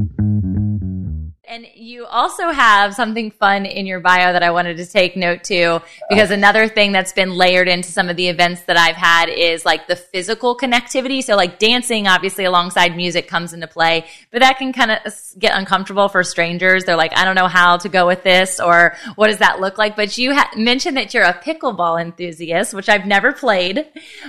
And 1.51 1.67
you 1.75 2.05
also 2.05 2.49
have 2.51 2.95
something 2.95 3.29
fun 3.29 3.65
in 3.65 3.85
your 3.85 3.99
bio 3.99 4.31
that 4.31 4.41
I 4.41 4.51
wanted 4.51 4.77
to 4.77 4.85
take 4.85 5.17
note 5.17 5.43
to 5.45 5.81
because 6.07 6.31
another 6.31 6.69
thing 6.69 6.93
that's 6.93 7.11
been 7.11 7.31
layered 7.31 7.67
into 7.67 7.91
some 7.91 8.07
of 8.07 8.15
the 8.15 8.29
events 8.29 8.61
that 8.67 8.77
I've 8.77 8.95
had 8.95 9.27
is 9.27 9.65
like 9.65 9.85
the 9.85 9.97
physical 9.97 10.55
connectivity. 10.55 11.21
So 11.21 11.35
like 11.35 11.59
dancing, 11.59 12.07
obviously 12.07 12.45
alongside 12.45 12.95
music 12.95 13.27
comes 13.27 13.51
into 13.51 13.67
play, 13.67 14.05
but 14.31 14.39
that 14.39 14.59
can 14.59 14.71
kind 14.71 14.91
of 14.91 15.13
get 15.39 15.53
uncomfortable 15.53 16.07
for 16.07 16.23
strangers. 16.23 16.85
They're 16.85 16.95
like, 16.95 17.11
I 17.17 17.25
don't 17.25 17.35
know 17.35 17.49
how 17.49 17.75
to 17.79 17.89
go 17.89 18.07
with 18.07 18.23
this 18.23 18.61
or 18.61 18.95
what 19.15 19.27
does 19.27 19.39
that 19.39 19.59
look 19.59 19.77
like? 19.77 19.97
But 19.97 20.17
you 20.17 20.33
ha- 20.33 20.51
mentioned 20.55 20.95
that 20.95 21.13
you're 21.13 21.25
a 21.25 21.33
pickleball 21.33 21.99
enthusiast, 21.99 22.73
which 22.73 22.87
I've 22.87 23.05
never 23.05 23.33
played, 23.33 23.87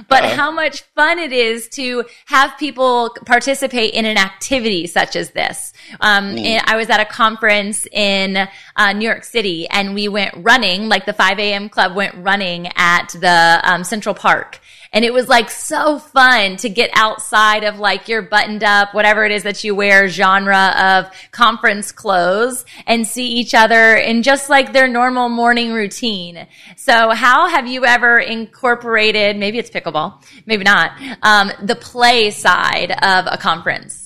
but 0.08 0.24
uh-huh. 0.24 0.34
how 0.34 0.50
much 0.50 0.82
fun 0.96 1.20
it 1.20 1.32
is 1.32 1.68
to 1.74 2.04
have 2.26 2.58
people 2.58 3.14
participate 3.26 3.94
in 3.94 4.06
an 4.06 4.18
activity 4.18 4.88
such 4.88 5.14
as 5.14 5.30
this. 5.30 5.72
Um, 6.00 6.34
mm. 6.34 6.60
I 6.66 6.76
was 6.76 6.90
at 6.90 6.98
a 6.98 7.11
conference 7.12 7.86
in 7.92 8.48
uh, 8.76 8.92
New 8.92 9.08
York 9.08 9.24
City, 9.24 9.68
and 9.68 9.94
we 9.94 10.08
went 10.08 10.34
running, 10.38 10.88
like 10.88 11.06
the 11.06 11.12
5 11.12 11.38
a.m. 11.38 11.68
club 11.68 11.94
went 11.94 12.14
running 12.16 12.68
at 12.74 13.08
the 13.10 13.60
um, 13.62 13.84
Central 13.84 14.14
Park. 14.14 14.58
And 14.94 15.06
it 15.06 15.14
was 15.14 15.26
like 15.26 15.50
so 15.50 15.98
fun 15.98 16.58
to 16.58 16.68
get 16.68 16.90
outside 16.92 17.64
of 17.64 17.78
like 17.78 18.08
your 18.08 18.20
buttoned 18.20 18.62
up, 18.62 18.92
whatever 18.92 19.24
it 19.24 19.32
is 19.32 19.44
that 19.44 19.64
you 19.64 19.74
wear 19.74 20.06
genre 20.06 20.74
of 20.76 21.30
conference 21.30 21.92
clothes 21.92 22.66
and 22.86 23.06
see 23.06 23.26
each 23.26 23.54
other 23.54 23.94
in 23.94 24.22
just 24.22 24.50
like 24.50 24.74
their 24.74 24.88
normal 24.88 25.30
morning 25.30 25.72
routine. 25.72 26.46
So 26.76 27.10
how 27.10 27.48
have 27.48 27.66
you 27.66 27.86
ever 27.86 28.18
incorporated, 28.18 29.38
maybe 29.38 29.58
it's 29.58 29.70
pickleball, 29.70 30.22
maybe 30.44 30.64
not, 30.64 30.92
um, 31.22 31.52
the 31.62 31.76
play 31.76 32.30
side 32.30 32.90
of 32.90 33.26
a 33.30 33.38
conference? 33.38 34.01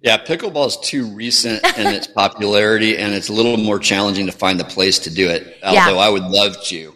Yeah, 0.00 0.18
pickleball 0.18 0.68
is 0.68 0.76
too 0.76 1.06
recent 1.06 1.64
in 1.76 1.86
its 1.94 2.06
popularity, 2.06 2.96
and 2.96 3.14
it's 3.14 3.28
a 3.28 3.32
little 3.32 3.56
more 3.56 3.78
challenging 3.78 4.26
to 4.26 4.32
find 4.32 4.58
the 4.58 4.64
place 4.64 5.00
to 5.00 5.10
do 5.10 5.28
it. 5.28 5.58
Yeah. 5.62 5.86
Although 5.86 5.98
I 5.98 6.08
would 6.08 6.24
love 6.24 6.62
to. 6.66 6.94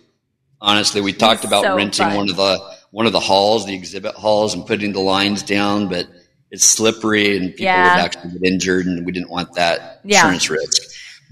Honestly, 0.60 1.00
we 1.00 1.12
talked 1.12 1.44
about 1.44 1.64
so 1.64 1.74
renting 1.74 2.06
fun. 2.06 2.16
one 2.16 2.30
of 2.30 2.36
the 2.36 2.58
one 2.92 3.06
of 3.06 3.12
the 3.12 3.20
halls, 3.20 3.66
the 3.66 3.74
exhibit 3.74 4.14
halls, 4.14 4.54
and 4.54 4.64
putting 4.66 4.92
the 4.92 5.00
lines 5.00 5.42
down, 5.42 5.88
but 5.88 6.06
it's 6.52 6.64
slippery 6.64 7.36
and 7.36 7.50
people 7.50 7.64
yeah. 7.64 7.96
would 7.96 8.04
actually 8.04 8.38
get 8.38 8.44
injured, 8.44 8.86
and 8.86 9.04
we 9.04 9.10
didn't 9.10 9.30
want 9.30 9.52
that 9.54 10.00
yeah. 10.04 10.18
insurance 10.18 10.48
risk. 10.48 10.82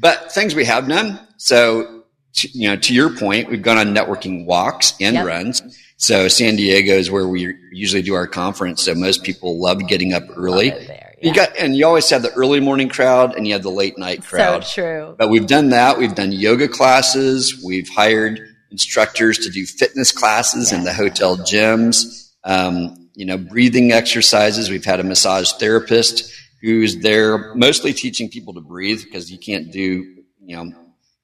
But 0.01 0.33
things 0.33 0.55
we 0.55 0.65
have 0.65 0.89
done. 0.89 1.21
So, 1.37 2.05
to, 2.35 2.49
you 2.49 2.69
know, 2.69 2.77
to 2.77 2.95
your 2.95 3.15
point, 3.15 3.49
we've 3.49 3.63
gone 3.63 3.77
on 3.77 3.95
networking 3.95 4.47
walks 4.47 4.95
and 5.01 5.15
yep. 5.15 5.27
runs. 5.27 5.63
So 5.99 6.29
San 6.29 6.57
Diego 6.57 6.95
is 6.95 7.11
where 7.11 7.29
we 7.29 7.55
usually 7.73 8.01
do 8.01 8.15
our 8.15 8.27
conference. 8.27 8.83
So 8.83 8.95
most 8.95 9.23
people 9.23 9.61
love 9.61 9.87
getting 9.87 10.15
up 10.15 10.23
early. 10.35 10.73
You 11.21 11.35
got, 11.35 11.57
and 11.59 11.77
you 11.77 11.87
always 11.87 12.09
have 12.11 12.23
the 12.23 12.33
early 12.33 12.61
morning 12.61 12.89
crowd 12.89 13.37
and 13.37 13.47
you 13.47 13.53
have 13.53 13.63
the 13.63 13.71
late 13.71 13.99
night 13.99 14.25
crowd. 14.25 14.65
So 14.65 14.83
true. 14.83 15.15
But 15.19 15.29
we've 15.29 15.47
done 15.47 15.69
that. 15.71 15.99
We've 15.99 16.15
done 16.15 16.33
yoga 16.33 16.67
classes. 16.67 17.63
We've 17.65 17.89
hired 17.89 18.41
instructors 18.71 19.39
to 19.41 19.51
do 19.51 19.67
fitness 19.67 20.13
classes 20.13 20.73
in 20.73 20.85
the 20.85 20.93
hotel 20.93 21.37
gyms. 21.37 22.31
Um, 22.45 23.11
you 23.15 23.27
know, 23.27 23.37
breathing 23.37 23.93
exercises. 23.93 24.71
We've 24.71 24.85
had 24.85 25.01
a 25.01 25.05
massage 25.05 25.53
therapist 25.53 26.33
who's 26.63 26.99
there 27.01 27.55
mostly 27.55 27.93
teaching 27.93 28.31
people 28.31 28.55
to 28.55 28.61
breathe 28.61 29.03
because 29.05 29.31
you 29.31 29.39
can't 29.39 29.71
do, 29.71 30.23
you 30.43 30.57
know, 30.57 30.73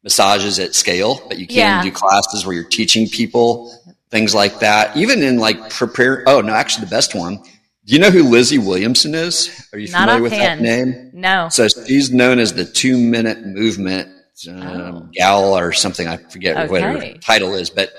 massages 0.03 0.59
at 0.59 0.75
scale, 0.75 1.21
but 1.29 1.39
you 1.39 1.47
can 1.47 1.57
yeah. 1.57 1.83
do 1.83 1.91
classes 1.91 2.45
where 2.45 2.55
you're 2.55 2.65
teaching 2.65 3.09
people 3.09 3.73
things 4.11 4.35
like 4.35 4.61
that. 4.61 4.97
Even 4.97 5.23
in 5.23 5.39
like 5.39 5.71
prepare. 5.71 6.23
Oh 6.27 6.41
no, 6.41 6.53
actually 6.53 6.85
the 6.85 6.91
best 6.91 7.15
one 7.15 7.43
do 7.87 7.95
you 7.95 8.01
know 8.01 8.11
who 8.11 8.25
Lizzie 8.25 8.59
Williamson 8.59 9.15
is? 9.15 9.69
Are 9.73 9.79
you 9.79 9.89
Not 9.93 10.09
familiar 10.09 10.23
with 10.23 10.33
that 10.33 10.61
name? 10.61 11.11
No. 11.15 11.49
So 11.51 11.69
she's 11.69 12.11
known 12.11 12.41
as 12.41 12.53
the 12.53 12.65
two 12.65 12.99
minute 12.99 13.47
movement 13.47 14.09
um, 14.49 14.59
oh. 14.59 15.09
gal 15.13 15.57
or 15.57 15.73
something. 15.73 16.09
I 16.09 16.17
forget 16.17 16.57
okay. 16.57 16.69
what 16.69 16.83
her 16.83 17.15
title 17.19 17.55
is, 17.55 17.71
but 17.71 17.93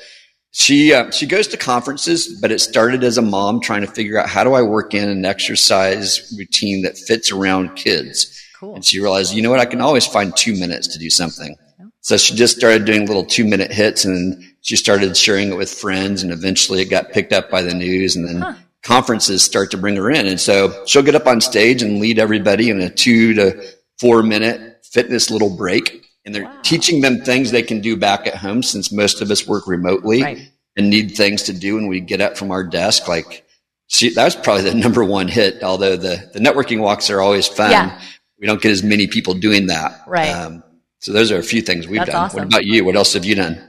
she 0.51 0.93
uh, 0.93 1.09
she 1.11 1.25
goes 1.25 1.47
to 1.49 1.57
conferences. 1.57 2.37
But 2.41 2.51
it 2.51 2.59
started 2.59 3.05
as 3.05 3.17
a 3.17 3.21
mom 3.21 3.61
trying 3.61 3.79
to 3.81 3.87
figure 3.87 4.19
out 4.19 4.27
how 4.27 4.43
do 4.43 4.53
I 4.53 4.61
work 4.61 4.93
in 4.93 5.07
an 5.07 5.23
exercise 5.23 6.35
routine 6.37 6.83
that 6.83 6.97
fits 6.97 7.31
around 7.31 7.75
kids. 7.75 8.33
Cool. 8.59 8.75
And 8.75 8.83
she 8.83 8.99
realized, 8.99 9.33
you 9.33 9.41
know 9.41 9.51
what, 9.51 9.61
I 9.61 9.65
can 9.65 9.79
always 9.79 10.05
find 10.05 10.35
two 10.35 10.53
minutes 10.53 10.87
to 10.89 10.99
do 10.99 11.09
something. 11.09 11.55
So 12.01 12.17
she 12.17 12.35
just 12.35 12.57
started 12.57 12.85
doing 12.85 13.05
little 13.05 13.25
two 13.25 13.45
minute 13.45 13.71
hits 13.71 14.03
and 14.03 14.43
she 14.61 14.75
started 14.75 15.15
sharing 15.15 15.51
it 15.51 15.57
with 15.57 15.71
friends 15.71 16.23
and 16.23 16.31
eventually 16.31 16.81
it 16.81 16.89
got 16.89 17.11
picked 17.11 17.33
up 17.33 17.49
by 17.49 17.61
the 17.61 17.73
news 17.73 18.15
and 18.15 18.27
then 18.27 18.41
huh 18.41 18.53
conferences 18.87 19.43
start 19.43 19.69
to 19.71 19.77
bring 19.77 19.97
her 19.97 20.09
in. 20.09 20.27
And 20.27 20.39
so 20.39 20.85
she'll 20.85 21.03
get 21.03 21.13
up 21.13 21.27
on 21.27 21.41
stage 21.41 21.83
and 21.83 21.99
lead 21.99 22.19
everybody 22.19 22.69
in 22.69 22.79
a 22.79 22.89
two 22.89 23.33
to 23.33 23.61
four 23.99 24.23
minute 24.23 24.85
fitness 24.85 25.29
little 25.29 25.55
break. 25.55 26.05
And 26.25 26.33
they're 26.33 26.45
wow. 26.45 26.59
teaching 26.63 27.01
them 27.01 27.19
things 27.19 27.51
they 27.51 27.63
can 27.63 27.81
do 27.81 27.97
back 27.97 28.27
at 28.27 28.35
home 28.35 28.63
since 28.63 28.91
most 28.91 29.21
of 29.21 29.29
us 29.29 29.45
work 29.45 29.67
remotely 29.67 30.23
right. 30.23 30.51
and 30.77 30.89
need 30.89 31.15
things 31.15 31.43
to 31.43 31.53
do 31.53 31.75
when 31.75 31.87
we 31.87 31.99
get 31.99 32.21
up 32.21 32.37
from 32.37 32.51
our 32.51 32.63
desk. 32.63 33.07
Like, 33.07 33.45
she, 33.87 34.13
that 34.13 34.23
was 34.23 34.35
probably 34.35 34.63
the 34.63 34.73
number 34.85 35.03
one 35.03 35.27
hit, 35.27 35.63
although 35.63 35.97
the, 35.97 36.29
the 36.33 36.39
networking 36.39 36.79
walks 36.79 37.09
are 37.09 37.21
always 37.21 37.47
fun. 37.47 37.71
Yeah. 37.71 38.01
We 38.39 38.47
don't 38.47 38.61
get 38.61 38.71
as 38.71 38.83
many 38.83 39.07
people 39.07 39.33
doing 39.33 39.67
that. 39.67 40.01
Right. 40.07 40.29
Um, 40.29 40.63
so 40.99 41.11
those 41.11 41.31
are 41.31 41.37
a 41.37 41.43
few 41.43 41.61
things 41.61 41.87
we've 41.87 41.99
That's 41.99 42.11
done. 42.11 42.23
Awesome. 42.25 42.39
What 42.39 42.47
about 42.47 42.65
you? 42.65 42.85
What 42.85 42.95
else 42.95 43.13
have 43.13 43.25
you 43.25 43.35
done? 43.35 43.61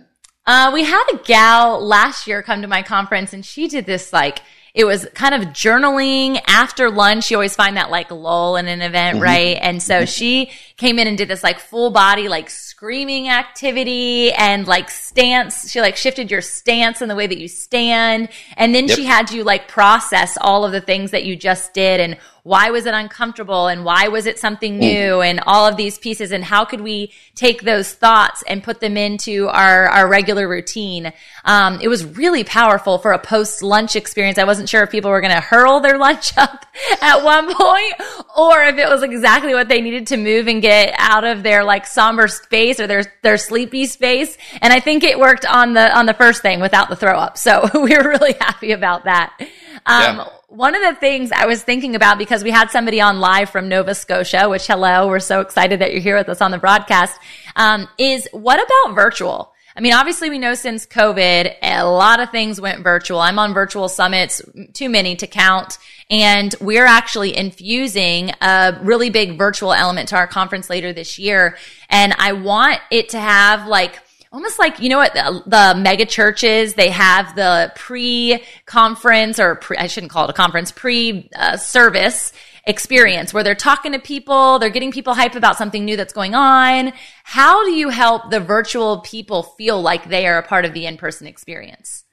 Uh, 0.46 0.70
we 0.72 0.84
had 0.84 1.04
a 1.12 1.18
gal 1.18 1.84
last 1.84 2.26
year 2.26 2.42
come 2.42 2.62
to 2.62 2.68
my 2.68 2.82
conference 2.82 3.32
and 3.32 3.44
she 3.44 3.68
did 3.68 3.84
this 3.84 4.12
like 4.12 4.40
it 4.74 4.84
was 4.84 5.06
kind 5.14 5.34
of 5.34 5.48
journaling 5.50 6.40
after 6.46 6.90
lunch. 6.90 7.30
You 7.30 7.36
always 7.36 7.56
find 7.56 7.76
that 7.76 7.90
like 7.90 8.10
lull 8.10 8.56
in 8.56 8.68
an 8.68 8.82
event, 8.82 9.16
mm-hmm. 9.16 9.24
right? 9.24 9.58
And 9.60 9.82
so 9.82 10.00
mm-hmm. 10.00 10.06
she 10.06 10.50
came 10.76 10.98
in 10.98 11.08
and 11.08 11.18
did 11.18 11.28
this 11.28 11.42
like 11.42 11.58
full 11.58 11.90
body, 11.90 12.28
like 12.28 12.50
screaming 12.50 13.28
activity 13.28 14.32
and 14.32 14.66
like 14.66 14.90
stance. 14.90 15.70
She 15.70 15.80
like 15.80 15.96
shifted 15.96 16.30
your 16.30 16.42
stance 16.42 17.00
and 17.00 17.10
the 17.10 17.16
way 17.16 17.26
that 17.26 17.38
you 17.38 17.48
stand. 17.48 18.28
And 18.56 18.74
then 18.74 18.86
yep. 18.86 18.96
she 18.96 19.04
had 19.04 19.30
you 19.30 19.42
like 19.42 19.68
process 19.68 20.38
all 20.40 20.64
of 20.64 20.72
the 20.72 20.80
things 20.80 21.10
that 21.10 21.24
you 21.24 21.34
just 21.34 21.74
did 21.74 22.00
and 22.00 22.16
why 22.42 22.70
was 22.70 22.86
it 22.86 22.94
uncomfortable 22.94 23.66
and 23.66 23.84
why 23.84 24.08
was 24.08 24.26
it 24.26 24.38
something 24.38 24.78
new 24.78 25.20
and 25.20 25.40
all 25.46 25.66
of 25.66 25.76
these 25.76 25.98
pieces 25.98 26.32
and 26.32 26.44
how 26.44 26.64
could 26.64 26.80
we 26.80 27.12
take 27.34 27.62
those 27.62 27.92
thoughts 27.92 28.42
and 28.46 28.62
put 28.62 28.80
them 28.80 28.96
into 28.96 29.48
our, 29.48 29.88
our 29.88 30.08
regular 30.08 30.48
routine. 30.48 31.12
Um, 31.44 31.78
it 31.80 31.88
was 31.88 32.04
really 32.04 32.44
powerful 32.44 32.98
for 32.98 33.12
a 33.12 33.18
post 33.18 33.62
lunch 33.62 33.96
experience. 33.96 34.38
I 34.38 34.44
wasn't 34.44 34.68
sure 34.68 34.82
if 34.82 34.90
people 34.90 35.10
were 35.10 35.20
going 35.20 35.34
to 35.34 35.40
hurl 35.40 35.80
their 35.80 35.98
lunch 36.08 36.36
up 36.36 36.66
at 37.00 37.22
one 37.22 37.54
point 37.54 37.94
or 38.36 38.62
if 38.62 38.76
it 38.78 38.88
was 38.88 39.02
exactly 39.02 39.54
what 39.54 39.68
they 39.68 39.80
needed 39.80 40.08
to 40.08 40.16
move 40.16 40.48
and 40.48 40.62
get 40.62 40.94
out 40.98 41.24
of 41.24 41.42
their 41.42 41.64
like 41.64 41.86
somber 41.86 42.28
space 42.28 42.80
or 42.80 42.86
their, 42.86 43.04
their 43.22 43.36
sleepy 43.36 43.86
space. 43.86 44.36
And 44.60 44.72
I 44.72 44.80
think 44.80 45.04
it 45.04 45.18
worked 45.18 45.46
on 45.46 45.74
the, 45.74 45.96
on 45.96 46.06
the 46.06 46.14
first 46.14 46.42
thing 46.42 46.60
without 46.60 46.88
the 46.88 46.96
throw 46.96 47.18
up. 47.18 47.38
So 47.38 47.68
we 47.74 47.96
were 47.96 48.08
really 48.08 48.34
happy 48.34 48.72
about 48.72 49.04
that. 49.04 49.38
Um, 49.86 50.16
yeah 50.16 50.28
one 50.48 50.74
of 50.74 50.80
the 50.80 50.98
things 50.98 51.30
I 51.30 51.44
was 51.44 51.62
thinking 51.62 51.94
about 51.94 52.16
because 52.16 52.42
we 52.42 52.50
had 52.50 52.70
somebody 52.70 53.02
on 53.02 53.20
live 53.20 53.50
from 53.50 53.68
Nova 53.68 53.94
Scotia, 53.94 54.48
which 54.48 54.66
hello, 54.66 55.06
we're 55.06 55.20
so 55.20 55.40
excited 55.40 55.80
that 55.80 55.92
you're 55.92 56.00
here 56.00 56.16
with 56.16 56.28
us 56.30 56.40
on 56.40 56.50
the 56.50 56.58
broadcast, 56.58 57.20
um, 57.54 57.86
is 57.98 58.26
what 58.32 58.56
about 58.56 58.94
virtual? 58.94 59.52
I 59.76 59.80
mean, 59.80 59.92
obviously 59.92 60.30
we 60.30 60.38
know 60.38 60.54
since 60.54 60.86
COVID, 60.86 61.54
a 61.62 61.84
lot 61.84 62.20
of 62.20 62.30
things 62.30 62.60
went 62.60 62.82
virtual. 62.82 63.20
I'm 63.20 63.38
on 63.38 63.52
virtual 63.52 63.90
summits, 63.90 64.40
too 64.72 64.88
many 64.88 65.16
to 65.16 65.26
count. 65.26 65.78
And 66.10 66.54
we're 66.62 66.86
actually 66.86 67.36
infusing 67.36 68.32
a 68.40 68.80
really 68.82 69.10
big 69.10 69.36
virtual 69.36 69.74
element 69.74 70.08
to 70.08 70.16
our 70.16 70.26
conference 70.26 70.70
later 70.70 70.94
this 70.94 71.18
year. 71.18 71.58
And 71.90 72.14
I 72.18 72.32
want 72.32 72.80
it 72.90 73.10
to 73.10 73.20
have 73.20 73.68
like, 73.68 74.00
almost 74.32 74.58
like 74.58 74.80
you 74.80 74.88
know 74.88 74.98
what 74.98 75.14
the, 75.14 75.42
the 75.46 75.80
mega 75.80 76.06
churches 76.06 76.74
they 76.74 76.90
have 76.90 77.34
the 77.34 77.72
pre-conference 77.76 79.38
or 79.38 79.56
pre, 79.56 79.76
I 79.76 79.86
shouldn't 79.86 80.12
call 80.12 80.24
it 80.24 80.30
a 80.30 80.34
conference 80.34 80.72
pre-service 80.72 82.32
uh, 82.32 82.36
experience 82.68 83.32
where 83.32 83.42
they're 83.42 83.54
talking 83.54 83.92
to 83.92 83.98
people, 83.98 84.58
they're 84.58 84.68
getting 84.68 84.92
people 84.92 85.14
hype 85.14 85.34
about 85.34 85.56
something 85.56 85.84
new 85.84 85.96
that's 85.96 86.12
going 86.12 86.34
on. 86.34 86.92
How 87.24 87.64
do 87.64 87.72
you 87.72 87.88
help 87.88 88.30
the 88.30 88.40
virtual 88.40 89.00
people 89.00 89.42
feel 89.42 89.80
like 89.80 90.08
they 90.08 90.26
are 90.26 90.38
a 90.38 90.46
part 90.46 90.66
of 90.66 90.74
the 90.74 90.84
in-person 90.84 91.26
experience? 91.26 92.04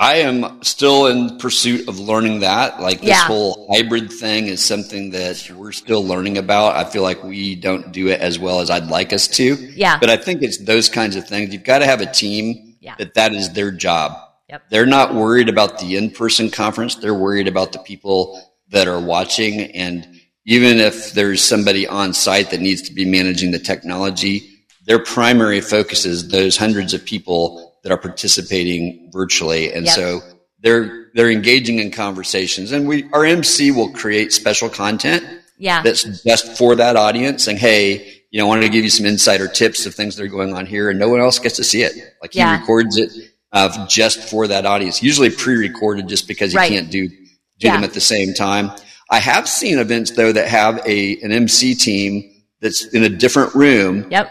I 0.00 0.18
am 0.18 0.62
still 0.62 1.08
in 1.08 1.38
pursuit 1.38 1.88
of 1.88 1.98
learning 1.98 2.40
that. 2.40 2.80
Like 2.80 3.00
this 3.00 3.08
Yeah. 3.08 3.24
whole 3.24 3.68
hybrid 3.74 4.12
thing 4.12 4.46
is 4.46 4.60
something 4.64 5.10
that 5.10 5.50
we're 5.56 5.72
still 5.72 6.04
learning 6.06 6.38
about. 6.38 6.76
I 6.76 6.84
feel 6.88 7.02
like 7.02 7.24
we 7.24 7.56
don't 7.56 7.90
do 7.90 8.06
it 8.06 8.20
as 8.20 8.38
well 8.38 8.60
as 8.60 8.70
I'd 8.70 8.86
like 8.86 9.12
us 9.12 9.26
to. 9.28 9.56
Yeah. 9.74 9.98
But 9.98 10.08
I 10.08 10.16
think 10.16 10.42
it's 10.42 10.58
those 10.58 10.88
kinds 10.88 11.16
of 11.16 11.26
things. 11.26 11.52
You've 11.52 11.64
got 11.64 11.80
to 11.80 11.86
have 11.86 12.00
a 12.00 12.06
team 12.06 12.76
Yeah. 12.80 12.94
that 12.98 13.14
that 13.14 13.34
is 13.34 13.50
their 13.50 13.72
job. 13.72 14.16
Yep. 14.48 14.62
They're 14.70 14.86
not 14.86 15.16
worried 15.16 15.48
about 15.48 15.80
the 15.80 15.96
in-person 15.96 16.50
conference. 16.50 16.94
They're 16.94 17.12
worried 17.12 17.48
about 17.48 17.72
the 17.72 17.80
people 17.80 18.40
that 18.70 18.86
are 18.86 19.00
watching. 19.00 19.62
And 19.72 20.06
even 20.46 20.78
if 20.78 21.12
there's 21.12 21.42
somebody 21.42 21.88
on 21.88 22.14
site 22.14 22.50
that 22.50 22.60
needs 22.60 22.82
to 22.82 22.92
be 22.94 23.04
managing 23.04 23.50
the 23.50 23.58
technology, 23.58 24.48
their 24.86 25.00
primary 25.00 25.60
focus 25.60 26.06
is 26.06 26.28
those 26.28 26.56
hundreds 26.56 26.94
of 26.94 27.04
people 27.04 27.67
that 27.88 27.94
are 27.94 27.98
participating 27.98 29.08
virtually. 29.12 29.72
And 29.72 29.86
Yep. 29.86 29.94
so 29.94 30.20
they're, 30.62 31.06
they're 31.14 31.30
engaging 31.30 31.78
in 31.78 31.90
conversations 31.90 32.72
and 32.72 32.86
we, 32.86 33.08
our 33.12 33.24
MC 33.24 33.70
will 33.70 33.90
create 33.90 34.32
special 34.32 34.68
content 34.68 35.24
Yeah. 35.58 35.82
that's 35.82 36.02
just 36.22 36.58
for 36.58 36.76
that 36.76 36.96
audience 36.96 37.44
saying, 37.44 37.58
Hey, 37.58 38.14
you 38.30 38.38
know, 38.38 38.44
I 38.46 38.48
wanted 38.48 38.62
to 38.62 38.68
give 38.68 38.84
you 38.84 38.90
some 38.90 39.06
insider 39.06 39.48
tips 39.48 39.86
of 39.86 39.94
things 39.94 40.16
that 40.16 40.24
are 40.24 40.28
going 40.28 40.52
on 40.52 40.66
here 40.66 40.90
and 40.90 40.98
no 40.98 41.08
one 41.08 41.20
else 41.20 41.38
gets 41.38 41.56
to 41.56 41.64
see 41.64 41.82
it. 41.82 41.92
Like 42.20 42.34
he 42.34 42.40
Yeah. 42.40 42.58
records 42.60 42.98
it 42.98 43.10
uh, 43.52 43.86
just 43.86 44.20
for 44.28 44.46
that 44.48 44.66
audience, 44.66 45.02
usually 45.02 45.30
pre-recorded 45.30 46.06
just 46.08 46.28
because 46.28 46.52
you 46.52 46.58
Right. 46.58 46.70
can't 46.70 46.90
do, 46.90 47.08
do 47.08 47.14
Yeah. 47.60 47.72
them 47.76 47.84
at 47.84 47.94
the 47.94 48.00
same 48.02 48.34
time. 48.34 48.70
I 49.10 49.20
have 49.20 49.48
seen 49.48 49.78
events 49.78 50.10
though 50.10 50.32
that 50.32 50.48
have 50.48 50.82
a, 50.86 51.18
an 51.22 51.32
MC 51.32 51.74
team 51.74 52.30
that's 52.60 52.84
in 52.92 53.02
a 53.04 53.08
different 53.08 53.54
room 53.54 54.06
Yep. 54.10 54.30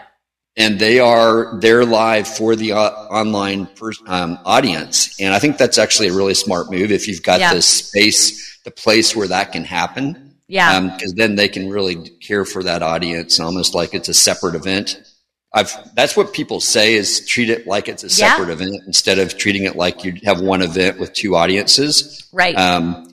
And 0.58 0.78
they 0.78 0.98
are 0.98 1.58
they're 1.60 1.86
live 1.86 2.28
for 2.28 2.54
the 2.56 2.72
uh, 2.72 2.90
online 3.10 3.64
pers- 3.66 4.02
um, 4.06 4.38
audience 4.44 5.18
and 5.20 5.32
i 5.32 5.38
think 5.38 5.56
that's 5.56 5.78
actually 5.78 6.08
a 6.08 6.12
really 6.12 6.34
smart 6.34 6.70
move 6.70 6.90
if 6.92 7.08
you've 7.08 7.22
got 7.22 7.40
Yeah. 7.40 7.54
the 7.54 7.62
space 7.62 8.58
the 8.64 8.70
place 8.70 9.16
where 9.16 9.28
that 9.28 9.52
can 9.52 9.64
happen 9.64 10.34
Yeah. 10.48 10.80
because 10.80 11.14
then 11.14 11.36
they 11.36 11.48
can 11.48 11.70
really 11.70 11.96
care 12.20 12.44
for 12.44 12.62
that 12.64 12.82
audience 12.82 13.40
almost 13.40 13.74
like 13.74 13.94
it's 13.94 14.08
a 14.10 14.14
separate 14.14 14.54
event 14.54 15.00
I've, 15.50 15.72
that's 15.94 16.14
what 16.14 16.34
people 16.34 16.60
say 16.60 16.92
is 16.94 17.26
treat 17.26 17.48
it 17.48 17.66
like 17.66 17.88
it's 17.88 18.04
a 18.04 18.08
Yeah. 18.08 18.32
separate 18.36 18.50
event 18.50 18.82
instead 18.86 19.18
of 19.18 19.38
treating 19.38 19.64
it 19.64 19.76
like 19.76 20.04
you 20.04 20.12
have 20.24 20.40
one 20.42 20.60
event 20.60 20.98
with 20.98 21.14
two 21.14 21.36
audiences 21.36 22.28
Right. 22.32 22.54
um, 22.56 23.07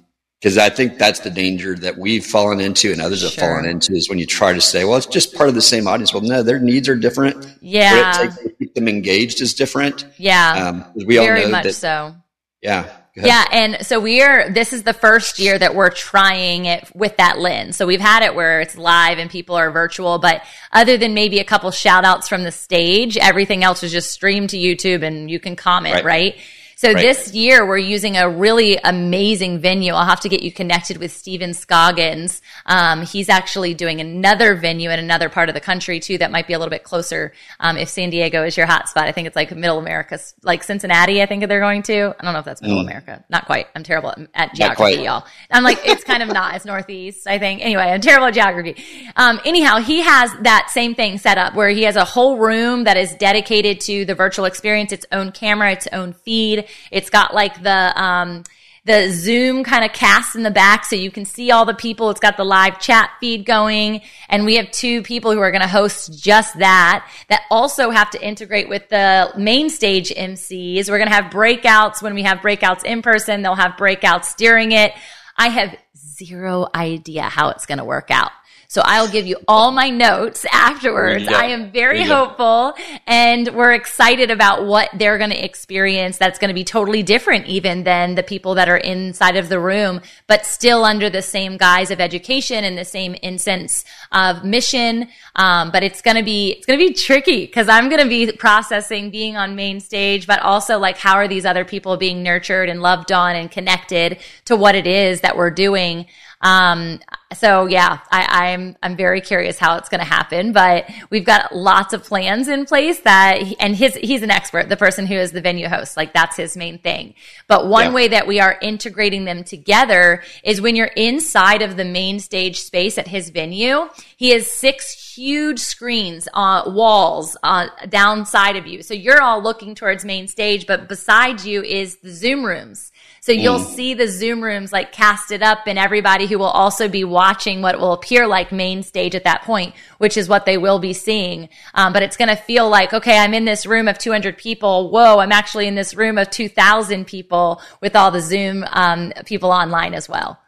because 0.46 0.60
I 0.60 0.70
think 0.70 1.00
that's 1.00 1.22
the 1.22 1.32
danger 1.32 1.74
that 1.78 1.98
we've 1.98 2.24
fallen 2.24 2.60
into 2.60 2.92
and 2.92 3.02
others 3.02 3.24
have 3.24 3.32
Sure. 3.32 3.46
fallen 3.46 3.66
into 3.66 3.94
is 3.94 4.08
when 4.08 4.20
you 4.20 4.28
try 4.28 4.54
to 4.54 4.62
say, 4.62 4.86
well, 4.86 4.96
it's 4.96 5.08
just 5.08 5.34
part 5.34 5.50
of 5.50 5.56
the 5.56 5.62
same 5.62 5.88
audience. 5.88 6.14
Well, 6.14 6.22
no, 6.22 6.44
their 6.44 6.60
needs 6.60 6.88
are 6.88 6.96
different. 6.96 7.48
Yeah. 7.62 7.96
What 7.96 8.26
it 8.26 8.28
takes 8.30 8.44
to 8.44 8.50
keep 8.60 8.76
them 8.76 8.88
engaged 8.88 9.42
is 9.42 9.56
different. 9.56 10.06
yeah. 10.18 10.68
Um, 10.68 10.86
we 11.08 11.18
all 11.18 11.26
Very 11.26 11.46
know 11.46 11.50
much 11.50 11.64
that, 11.64 11.74
so. 11.74 12.14
yeah. 12.62 12.86
Yeah, 13.18 13.44
and 13.52 13.78
so 13.88 14.00
we're 14.02 14.52
this 14.52 14.72
is 14.74 14.84
the 14.84 14.94
first 14.94 15.40
year 15.40 15.58
that 15.58 15.74
we're 15.74 15.90
trying 15.90 16.66
it 16.66 16.92
with 16.94 17.16
that 17.18 17.40
lens. 17.40 17.78
So 17.78 17.88
we've 17.88 18.00
had 18.02 18.22
it 18.24 18.36
where 18.36 18.60
it's 18.62 18.78
live 18.78 19.18
and 19.18 19.30
people 19.32 19.56
are 19.56 19.72
virtual, 19.72 20.20
but 20.20 20.44
other 20.74 20.98
than 20.98 21.14
maybe 21.16 21.40
a 21.40 21.46
couple 21.46 21.72
shout 21.72 22.04
outs 22.06 22.28
from 22.28 22.44
the 22.44 22.52
stage, 22.52 23.18
everything 23.18 23.64
else 23.64 23.82
is 23.84 23.92
just 23.94 24.12
streamed 24.12 24.50
to 24.50 24.58
YouTube 24.58 25.02
and 25.02 25.32
you 25.32 25.40
can 25.40 25.56
comment, 25.56 25.96
Right. 25.96 26.06
right? 26.06 26.36
So 26.76 26.92
Right. 26.92 27.02
this 27.02 27.34
year 27.34 27.66
we're 27.66 27.78
using 27.78 28.18
a 28.18 28.30
really 28.30 28.78
amazing 28.84 29.60
venue. 29.60 29.94
I'll 29.94 30.06
have 30.06 30.20
to 30.22 30.30
get 30.30 30.44
you 30.44 30.52
connected 30.52 30.98
with 30.98 31.12
Steven 31.12 31.54
Scoggins. 31.54 32.42
Um, 32.66 33.04
he's 33.06 33.30
actually 33.30 33.74
doing 33.74 34.02
another 34.02 34.56
venue 34.56 34.90
in 34.90 35.00
another 35.00 35.30
part 35.30 35.48
of 35.48 35.56
the 35.56 35.62
country 35.62 36.00
too 36.02 36.18
that 36.18 36.32
might 36.32 36.48
be 36.48 36.54
a 36.54 36.60
little 36.60 36.70
bit 36.70 36.84
closer. 36.84 37.32
Um, 37.62 37.78
if 37.78 37.88
San 37.88 38.10
Diego 38.10 38.44
is 38.44 38.58
your 38.58 38.68
hotspot, 38.68 39.04
I 39.04 39.14
think 39.14 39.28
it's 39.28 39.36
like 39.38 39.56
middle 39.56 39.80
America, 39.80 40.20
like 40.44 40.64
Cincinnati. 40.64 41.22
I 41.22 41.26
think 41.26 41.48
they're 41.48 41.60
going 41.62 41.82
to. 41.84 42.14
I 42.20 42.24
don't 42.24 42.34
know 42.34 42.40
if 42.40 42.46
that's 42.46 42.62
middle 42.62 42.80
America. 42.80 43.24
Not 43.30 43.46
quite. 43.46 43.68
I'm 43.74 43.84
terrible 43.84 44.10
at, 44.10 44.20
at 44.34 44.54
geography, 44.54 45.04
y'all. 45.04 45.26
I'm 45.50 45.64
like 45.64 45.80
it's 45.86 46.04
kind 46.04 46.22
of 46.22 46.30
not. 46.30 46.56
It's 46.56 46.66
northeast, 46.66 47.26
I 47.26 47.40
think. 47.40 47.62
Anyway, 47.62 47.84
I'm 47.84 48.02
terrible 48.02 48.28
at 48.28 48.34
geography. 48.34 48.84
Um, 49.16 49.40
anyhow, 49.46 49.80
he 49.80 50.02
has 50.02 50.30
that 50.42 50.70
same 50.72 50.94
thing 50.94 51.20
set 51.20 51.38
up 51.38 51.56
where 51.56 51.70
he 51.70 51.84
has 51.84 51.96
a 51.96 52.04
whole 52.06 52.38
room 52.38 52.84
that 52.84 52.98
is 52.98 53.16
dedicated 53.16 53.80
to 53.82 54.04
the 54.04 54.14
virtual 54.16 54.44
experience, 54.44 54.92
its 54.92 55.06
own 55.14 55.32
camera, 55.32 55.72
its 55.72 55.88
own 55.94 56.12
feed. 56.12 56.65
It's 56.92 57.10
got 57.10 57.34
like 57.34 57.62
the 57.62 58.02
um, 58.02 58.44
the 58.86 59.10
Zoom 59.10 59.64
kind 59.64 59.84
of 59.84 59.94
cast 59.94 60.36
in 60.36 60.44
the 60.44 60.52
back 60.52 60.86
so 60.86 60.96
you 60.96 61.10
can 61.10 61.26
see 61.26 61.50
all 61.50 61.66
the 61.66 61.74
people. 61.74 62.12
It's 62.12 62.20
got 62.20 62.38
the 62.38 62.44
live 62.44 62.80
chat 62.80 63.10
feed 63.20 63.44
going. 63.44 64.02
And 64.30 64.46
we 64.46 64.58
have 64.58 64.70
two 64.70 65.02
people 65.02 65.32
who 65.32 65.40
are 65.40 65.52
going 65.52 65.64
to 65.64 65.68
host 65.68 66.24
just 66.24 66.60
that, 66.60 67.10
that 67.30 67.42
also 67.50 67.90
have 67.90 68.12
to 68.12 68.24
integrate 68.24 68.70
with 68.70 68.88
the 68.90 69.34
main 69.36 69.72
stage 69.72 70.12
MCs. 70.12 70.88
We're 70.88 71.00
going 71.00 71.10
to 71.10 71.16
have 71.16 71.32
breakouts 71.32 72.04
when 72.04 72.14
we 72.14 72.24
have 72.24 72.40
breakouts 72.40 72.84
in 72.84 73.02
person. 73.02 73.42
They'll 73.42 73.56
have 73.56 73.72
breakouts 73.72 74.36
during 74.36 74.72
it. 74.72 74.94
I 75.36 75.50
have 75.50 75.76
zero 75.98 76.68
idea 76.76 77.24
how 77.24 77.50
it's 77.50 77.66
going 77.66 77.80
to 77.80 77.84
work 77.84 78.12
out. 78.12 78.32
So 78.68 78.82
I'll 78.84 79.08
give 79.10 79.26
you 79.28 79.38
all 79.48 79.72
my 79.72 79.90
notes 79.90 80.46
afterwards. 80.52 81.26
There 81.26 81.26
you 81.26 81.30
go. 81.30 81.36
I 81.36 81.46
am 81.46 81.72
very 81.72 82.00
There 82.00 82.04
you 82.04 82.10
go. 82.10 82.26
hopeful 82.26 82.74
and 83.08 83.48
we're 83.50 83.74
excited 83.74 84.32
about 84.32 84.66
what 84.66 84.90
they're 84.94 85.18
going 85.18 85.30
to 85.30 85.44
experience 85.44 86.18
that's 86.18 86.40
going 86.40 86.50
to 86.50 86.54
be 86.54 86.64
totally 86.64 87.04
different 87.04 87.48
even 87.48 87.84
than 87.84 88.16
the 88.16 88.24
people 88.24 88.56
that 88.56 88.68
are 88.70 88.78
inside 88.78 89.38
of 89.38 89.50
the 89.50 89.60
room, 89.60 90.02
but 90.28 90.46
still 90.46 90.84
under 90.84 91.10
the 91.10 91.22
same 91.22 91.58
guise 91.58 91.92
of 91.92 92.00
education 92.00 92.64
and 92.64 92.78
the 92.78 92.86
same 92.86 93.14
incense 93.16 93.86
of 94.12 94.44
mission. 94.44 95.08
Um, 95.36 95.72
but 95.72 95.84
it's 95.84 96.02
going 96.02 96.18
to 96.18 96.24
be, 96.24 96.52
it's 96.52 96.66
going 96.66 96.80
to 96.80 96.86
be 96.86 96.94
tricky 96.94 97.46
because 97.46 97.70
I'm 97.70 97.90
going 97.90 98.02
to 98.02 98.10
be 98.10 98.32
processing 98.32 99.12
being 99.12 99.38
on 99.38 99.56
main 99.56 99.80
stage, 99.80 100.28
but 100.28 100.42
also 100.42 100.80
like 100.80 100.98
how 100.98 101.16
are 101.16 101.28
these 101.28 101.46
other 101.46 101.66
people 101.66 101.98
being 101.98 102.24
nurtured 102.24 102.70
and 102.70 102.82
loved 102.82 103.12
on 103.12 103.36
and 103.36 103.50
connected 103.52 104.20
to 104.46 104.56
what 104.56 104.76
it 104.76 104.88
is 104.88 105.22
that 105.22 105.38
we're 105.38 105.52
doing. 105.52 106.06
Um, 106.42 107.00
so 107.34 107.66
yeah, 107.66 108.00
I, 108.12 108.52
I'm 108.52 108.78
I'm 108.84 108.96
very 108.96 109.20
curious 109.20 109.58
how 109.58 109.78
it's 109.78 109.90
going 109.90 110.00
to 110.00 110.06
happen, 110.06 110.52
but 110.52 110.90
we've 111.10 111.26
got 111.26 111.56
lots 111.56 111.94
of 111.94 112.04
plans 112.04 112.48
in 112.48 112.66
place 112.66 113.00
that, 113.02 113.42
and 113.60 113.76
his 113.76 113.96
he's 113.96 114.22
an 114.22 114.30
expert, 114.32 114.70
the 114.70 114.78
person 114.78 115.08
who 115.08 115.16
is 115.16 115.32
the 115.32 115.42
venue 115.42 115.68
host, 115.68 115.98
like 115.98 116.14
that's 116.14 116.38
his 116.38 116.56
main 116.56 116.78
thing. 116.78 117.16
But 117.48 117.68
one 117.68 117.88
Yeah. 117.88 117.94
way 117.94 118.08
that 118.10 118.28
we 118.28 118.40
are 118.40 118.58
integrating 118.62 119.26
them 119.26 119.44
together 119.44 120.24
is 120.44 120.62
when 120.62 120.76
you're 120.76 120.86
inside 120.96 121.62
of 121.62 121.78
the 121.78 121.86
main 121.86 122.20
stage 122.20 122.60
space 122.60 122.98
at 122.98 123.08
his 123.08 123.32
venue, 123.32 123.90
he 124.18 124.30
has 124.30 124.52
six 124.52 125.16
huge 125.16 125.60
screens 125.60 126.28
on 126.34 126.76
walls 126.76 127.36
uh, 127.42 127.68
downside 127.90 128.56
of 128.56 128.68
you, 128.68 128.84
so 128.84 128.94
you're 128.94 129.22
all 129.22 129.42
looking 129.42 129.74
towards 129.74 130.06
main 130.06 130.28
stage, 130.28 130.68
but 130.68 130.88
beside 130.88 131.44
you 131.44 131.64
is 131.64 131.98
the 131.98 132.12
Zoom 132.12 132.46
rooms. 132.46 132.92
So 133.26 133.32
you'll 133.32 133.58
see 133.58 133.96
the 133.96 134.08
Zoom 134.08 134.44
rooms 134.44 134.72
like 134.72 134.92
casted 134.92 135.42
up 135.42 135.66
and 135.66 135.80
everybody 135.80 136.28
who 136.28 136.38
will 136.38 136.46
also 136.46 136.88
be 136.88 137.04
watching 137.04 137.64
what 137.64 137.80
will 137.80 137.94
appear 137.94 138.28
like 138.28 138.52
main 138.52 138.84
stage 138.84 139.16
at 139.16 139.24
that 139.24 139.42
point, 139.42 139.74
which 139.98 140.16
is 140.16 140.30
what 140.30 140.46
they 140.46 140.60
will 140.60 140.78
be 140.78 140.94
seeing. 140.94 141.50
Um, 141.74 141.92
but 141.92 142.04
it's 142.04 142.18
going 142.18 142.28
to 142.28 142.36
feel 142.36 142.70
like, 142.70 142.94
okay, 142.94 143.18
I'm 143.18 143.34
in 143.34 143.46
this 143.46 143.66
room 143.66 143.88
of 143.88 143.98
200 143.98 144.38
people. 144.38 144.92
Whoa, 144.92 145.18
I'm 145.18 145.32
actually 145.32 145.66
in 145.66 145.74
this 145.74 145.96
room 145.96 146.20
of 146.20 146.30
2000 146.30 147.08
people 147.08 147.64
with 147.82 147.96
all 147.96 148.12
the 148.12 148.22
Zoom 148.22 148.64
um, 148.70 149.12
people 149.26 149.50
online 149.50 149.96
as 149.96 150.08
well. 150.08 150.40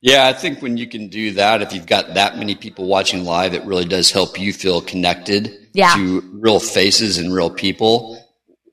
Yeah, 0.00 0.26
I 0.26 0.32
think 0.32 0.62
when 0.62 0.78
you 0.78 0.86
can 0.86 1.08
do 1.08 1.32
that, 1.32 1.60
if 1.60 1.74
you've 1.74 1.84
got 1.84 2.14
that 2.14 2.38
many 2.38 2.54
people 2.54 2.86
watching 2.86 3.26
live, 3.26 3.52
it 3.52 3.62
really 3.66 3.84
does 3.84 4.10
help 4.10 4.40
you 4.40 4.54
feel 4.54 4.80
connected 4.80 5.68
Yeah. 5.74 5.92
to 5.96 6.22
real 6.32 6.60
faces 6.60 7.18
and 7.18 7.30
real 7.34 7.50
people. 7.50 8.24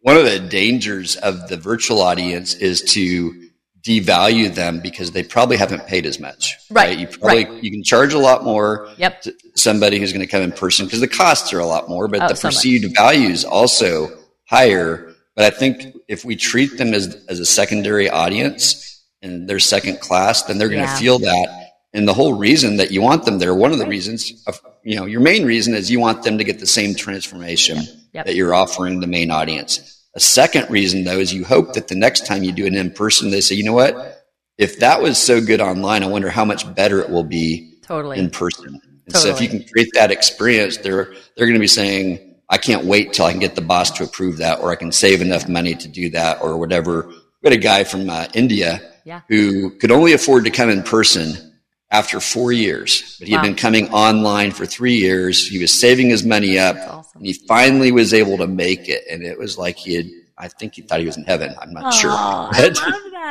One 0.05 0.17
of 0.17 0.25
the 0.25 0.39
dangers 0.39 1.15
of 1.15 1.47
the 1.47 1.57
virtual 1.57 1.99
audience 1.99 2.53
is 2.53 2.83
to 2.93 3.49
devalue 3.81 4.53
them 4.53 4.79
because 4.79 5.09
they 5.13 5.23
probably 5.23 5.57
haven't 5.57 5.87
paid 5.87 6.05
as 6.05 6.19
much. 6.19 6.53
Right, 6.69 6.95
You 6.99 7.07
probably 7.07 7.45
right. 7.45 7.63
you 7.63 7.71
can 7.71 7.81
charge 7.83 8.13
a 8.13 8.19
lot 8.19 8.43
more 8.43 8.87
Yep. 8.99 9.21
to 9.23 9.33
somebody 9.55 9.97
who's 9.97 10.13
going 10.13 10.21
to 10.23 10.27
come 10.31 10.43
in 10.43 10.51
person 10.51 10.85
because 10.85 10.99
the 10.99 11.07
costs 11.07 11.51
are 11.53 11.59
a 11.59 11.65
lot 11.65 11.89
more, 11.89 12.07
but 12.07 12.21
Oh, 12.21 12.27
the 12.27 12.35
so 12.35 12.47
much. 12.49 12.53
perceived 12.55 12.95
value 12.95 13.29
is 13.29 13.43
also 13.43 14.15
higher. 14.43 15.11
But 15.35 15.45
I 15.51 15.57
think 15.57 15.95
if 16.07 16.23
we 16.23 16.35
treat 16.35 16.77
them 16.77 16.93
as 16.93 17.17
as 17.27 17.39
a 17.39 17.45
secondary 17.45 18.07
audience 18.07 19.01
and 19.23 19.47
they're 19.49 19.57
second 19.59 20.01
class, 20.01 20.43
then 20.43 20.59
they're 20.59 20.69
going 20.69 20.83
to 20.85 20.87
Yeah. 20.87 20.97
feel 20.99 21.17
that. 21.17 21.47
And 21.95 22.07
the 22.07 22.13
whole 22.13 22.33
reason 22.33 22.77
that 22.77 22.91
you 22.91 23.01
want 23.01 23.25
them 23.25 23.39
there, 23.39 23.55
one 23.55 23.71
of 23.71 23.79
the 23.79 23.87
reasons, 23.87 24.31
of, 24.45 24.61
you 24.83 24.97
know, 24.97 25.05
your 25.07 25.21
main 25.21 25.45
reason 25.45 25.73
is 25.73 25.89
you 25.89 25.99
want 25.99 26.21
them 26.21 26.37
to 26.37 26.43
get 26.43 26.59
the 26.59 26.67
same 26.67 26.93
transformation 26.93 27.77
Yep. 28.13 28.25
that 28.27 28.35
you're 28.35 28.53
offering 28.53 28.99
the 28.99 29.07
main 29.07 29.31
audience. 29.31 29.93
A 30.15 30.19
second 30.19 30.69
reason, 30.69 31.03
though, 31.03 31.19
is 31.19 31.33
you 31.33 31.43
hope 31.43 31.73
that 31.73 31.89
the 31.89 31.95
next 31.95 32.25
time 32.25 32.43
you 32.43 32.51
do 32.53 32.65
it 32.65 32.73
in 32.73 32.91
person, 32.91 33.31
they 33.31 33.41
say, 33.41 33.55
you 33.55 33.63
know 33.65 33.73
what? 33.73 34.25
If 34.57 34.79
that 34.79 35.01
was 35.01 35.17
so 35.17 35.41
good 35.41 35.59
online, 35.59 36.03
I 36.03 36.07
wonder 36.07 36.29
how 36.29 36.45
much 36.45 36.73
better 36.75 37.01
it 37.01 37.09
will 37.09 37.25
be 37.25 37.73
Totally. 37.81 38.17
in 38.17 38.29
person. 38.29 38.79
And 39.07 39.15
so 39.15 39.27
if 39.29 39.41
you 39.41 39.49
can 39.49 39.63
create 39.67 39.89
that 39.93 40.11
experience, 40.11 40.77
they're 40.77 41.13
they're 41.35 41.45
going 41.45 41.53
to 41.53 41.59
be 41.59 41.67
saying, 41.67 42.35
"I 42.49 42.57
can't 42.57 42.85
wait 42.85 43.13
till 43.13 43.25
I 43.25 43.31
can 43.31 43.39
get 43.39 43.53
the 43.55 43.61
boss 43.61 43.91
to 43.91 44.03
approve 44.03 44.37
that, 44.37 44.61
or 44.61 44.71
I 44.71 44.75
can 44.75 44.91
save 44.91 45.21
enough 45.21 45.47
money 45.47 45.75
to 45.75 45.87
do 45.87 46.09
that, 46.11 46.41
or 46.41 46.57
whatever." 46.57 47.07
We 47.43 47.49
had 47.49 47.53
a 47.53 47.57
guy 47.61 47.83
from 47.83 48.09
uh, 48.09 48.25
India 48.33 48.81
Yeah. 49.03 49.21
who 49.27 49.71
could 49.77 49.91
only 49.91 50.13
afford 50.13 50.45
to 50.45 50.49
come 50.49 50.69
in 50.71 50.81
person 50.81 51.53
after 51.91 52.19
four 52.19 52.51
years, 52.51 53.15
but 53.19 53.27
he 53.27 53.33
Wow. 53.35 53.41
had 53.41 53.45
been 53.47 53.55
coming 53.55 53.89
online 53.93 54.51
for 54.51 54.65
three 54.65 54.95
years. 54.97 55.47
He 55.47 55.59
was 55.59 55.79
saving 55.79 56.09
his 56.09 56.23
money 56.25 56.57
up, 56.59 56.75
awesome. 56.77 57.11
and 57.19 57.25
he 57.25 57.33
finally 57.47 57.91
was 57.91 58.13
able 58.13 58.37
to 58.39 58.47
make 58.47 58.89
it. 58.89 59.03
And 59.09 59.23
it 59.23 59.37
was 59.37 59.57
like 59.57 59.77
he 59.77 59.95
had 59.95 60.07
I 60.37 60.49
think 60.49 60.75
he 60.75 60.81
thought 60.81 60.99
he 60.99 61.05
was 61.05 61.15
in 61.15 61.23
heaven. 61.23 61.55
I'm 61.61 61.71
not 61.71 61.93
sure. 61.93 62.11
But, 62.51 62.77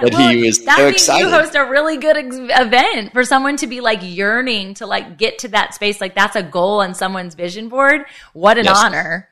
but 0.01 0.15
Well, 0.15 0.31
he 0.31 0.47
was 0.47 0.65
that 0.65 0.77
so 0.79 0.85
means 0.85 0.95
excited. 0.95 1.21
you 1.27 1.31
host 1.31 1.55
a 1.55 1.63
really 1.65 1.99
good 1.99 2.17
ex- 2.17 2.35
event 2.35 3.13
for 3.13 3.25
someone 3.25 3.59
to 3.59 3.67
be 3.67 3.83
like 3.83 3.99
yearning 4.03 4.73
to 4.75 4.87
like 4.87 5.19
get 5.19 5.41
to 5.41 5.49
that 5.49 5.75
space. 5.75 6.01
Like 6.01 6.15
that's 6.15 6.35
a 6.35 6.43
goal 6.43 6.81
on 6.81 6.95
someone's 6.95 7.35
vision 7.35 7.69
board. 7.69 8.07
What 8.33 8.57
an 8.57 8.65
Yes. 8.65 8.77
honor. 8.79 9.29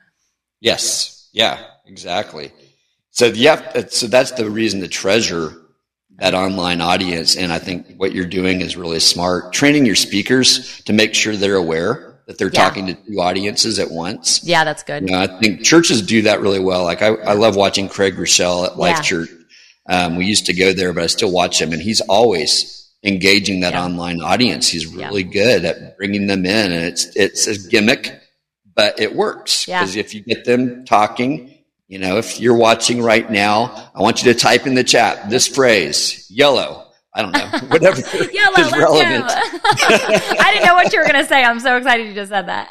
Yes. 0.60 1.28
Yeah, 1.32 1.64
exactly. 1.86 2.52
So 3.10 3.26
yeah, 3.26 3.54
uh, 3.74 3.84
so 3.88 4.06
that's 4.06 4.32
the 4.32 4.48
reason 4.50 4.80
the 4.80 4.88
treasure 4.88 5.54
that 6.22 6.34
online 6.34 6.80
audience. 6.80 7.36
And 7.36 7.52
I 7.52 7.58
think 7.58 7.96
what 7.96 8.12
you're 8.12 8.26
doing 8.26 8.60
is 8.60 8.76
really 8.76 9.00
smart. 9.00 9.52
Training 9.52 9.84
your 9.84 9.96
speakers 9.96 10.80
to 10.82 10.92
make 10.92 11.14
sure 11.14 11.34
they're 11.36 11.56
aware 11.56 12.20
that 12.28 12.38
they're 12.38 12.46
Yeah. 12.52 12.62
talking 12.64 12.86
to 12.86 12.94
two 12.94 13.20
audiences 13.20 13.80
at 13.80 13.90
once. 13.90 14.40
Yeah, 14.44 14.62
that's 14.62 14.84
good. 14.84 15.02
You 15.02 15.10
know, 15.16 15.18
I 15.22 15.26
think 15.40 15.64
churches 15.64 16.00
do 16.00 16.22
that 16.22 16.40
really 16.40 16.60
well. 16.60 16.84
Like 16.84 17.02
I, 17.02 17.08
I 17.08 17.32
love 17.34 17.56
watching 17.56 17.88
Craig 17.88 18.14
Groeschel 18.16 18.64
at 18.66 18.78
Life 18.78 18.98
Yeah. 18.98 19.02
Church. 19.02 19.28
Um, 19.88 20.14
we 20.16 20.26
used 20.26 20.46
to 20.46 20.54
go 20.54 20.72
there, 20.72 20.92
but 20.92 21.02
I 21.02 21.06
still 21.08 21.32
watch 21.32 21.60
him, 21.60 21.72
and 21.72 21.82
he's 21.82 22.00
always 22.02 22.88
engaging 23.02 23.60
that 23.60 23.72
Yeah. 23.72 23.84
online 23.84 24.20
audience. 24.22 24.68
He's 24.68 24.86
really 24.86 25.24
good 25.24 25.64
at 25.64 25.96
bringing 25.98 26.28
them 26.28 26.46
in, 26.46 26.70
and 26.70 26.84
it's 26.84 27.06
it's 27.16 27.48
a 27.48 27.58
gimmick, 27.68 28.20
but 28.76 29.00
it 29.00 29.16
works 29.16 29.66
because 29.66 29.96
if 29.96 30.14
you 30.14 30.20
get 30.20 30.44
them 30.44 30.84
talking, 30.84 31.51
you 31.88 31.98
know, 31.98 32.16
if 32.16 32.40
you're 32.40 32.56
watching 32.56 33.02
right 33.02 33.30
now, 33.30 33.90
I 33.94 34.00
want 34.00 34.22
you 34.22 34.32
to 34.32 34.38
type 34.38 34.66
in 34.66 34.74
the 34.74 34.84
chat 34.84 35.28
this 35.28 35.46
phrase, 35.46 36.26
yellow. 36.30 36.82
I 37.14 37.20
don't 37.20 37.32
know, 37.32 37.46
whatever 37.68 38.00
Yellow, 38.00 38.58
is 38.58 38.72
relevant. 38.72 39.24
I 39.28 40.50
didn't 40.52 40.66
know 40.66 40.74
what 40.74 40.90
you 40.92 40.98
were 40.98 41.04
going 41.04 41.22
to 41.22 41.26
say. 41.26 41.44
I'm 41.44 41.60
so 41.60 41.76
excited 41.76 42.06
you 42.06 42.14
just 42.14 42.30
said 42.30 42.46
that. 42.48 42.70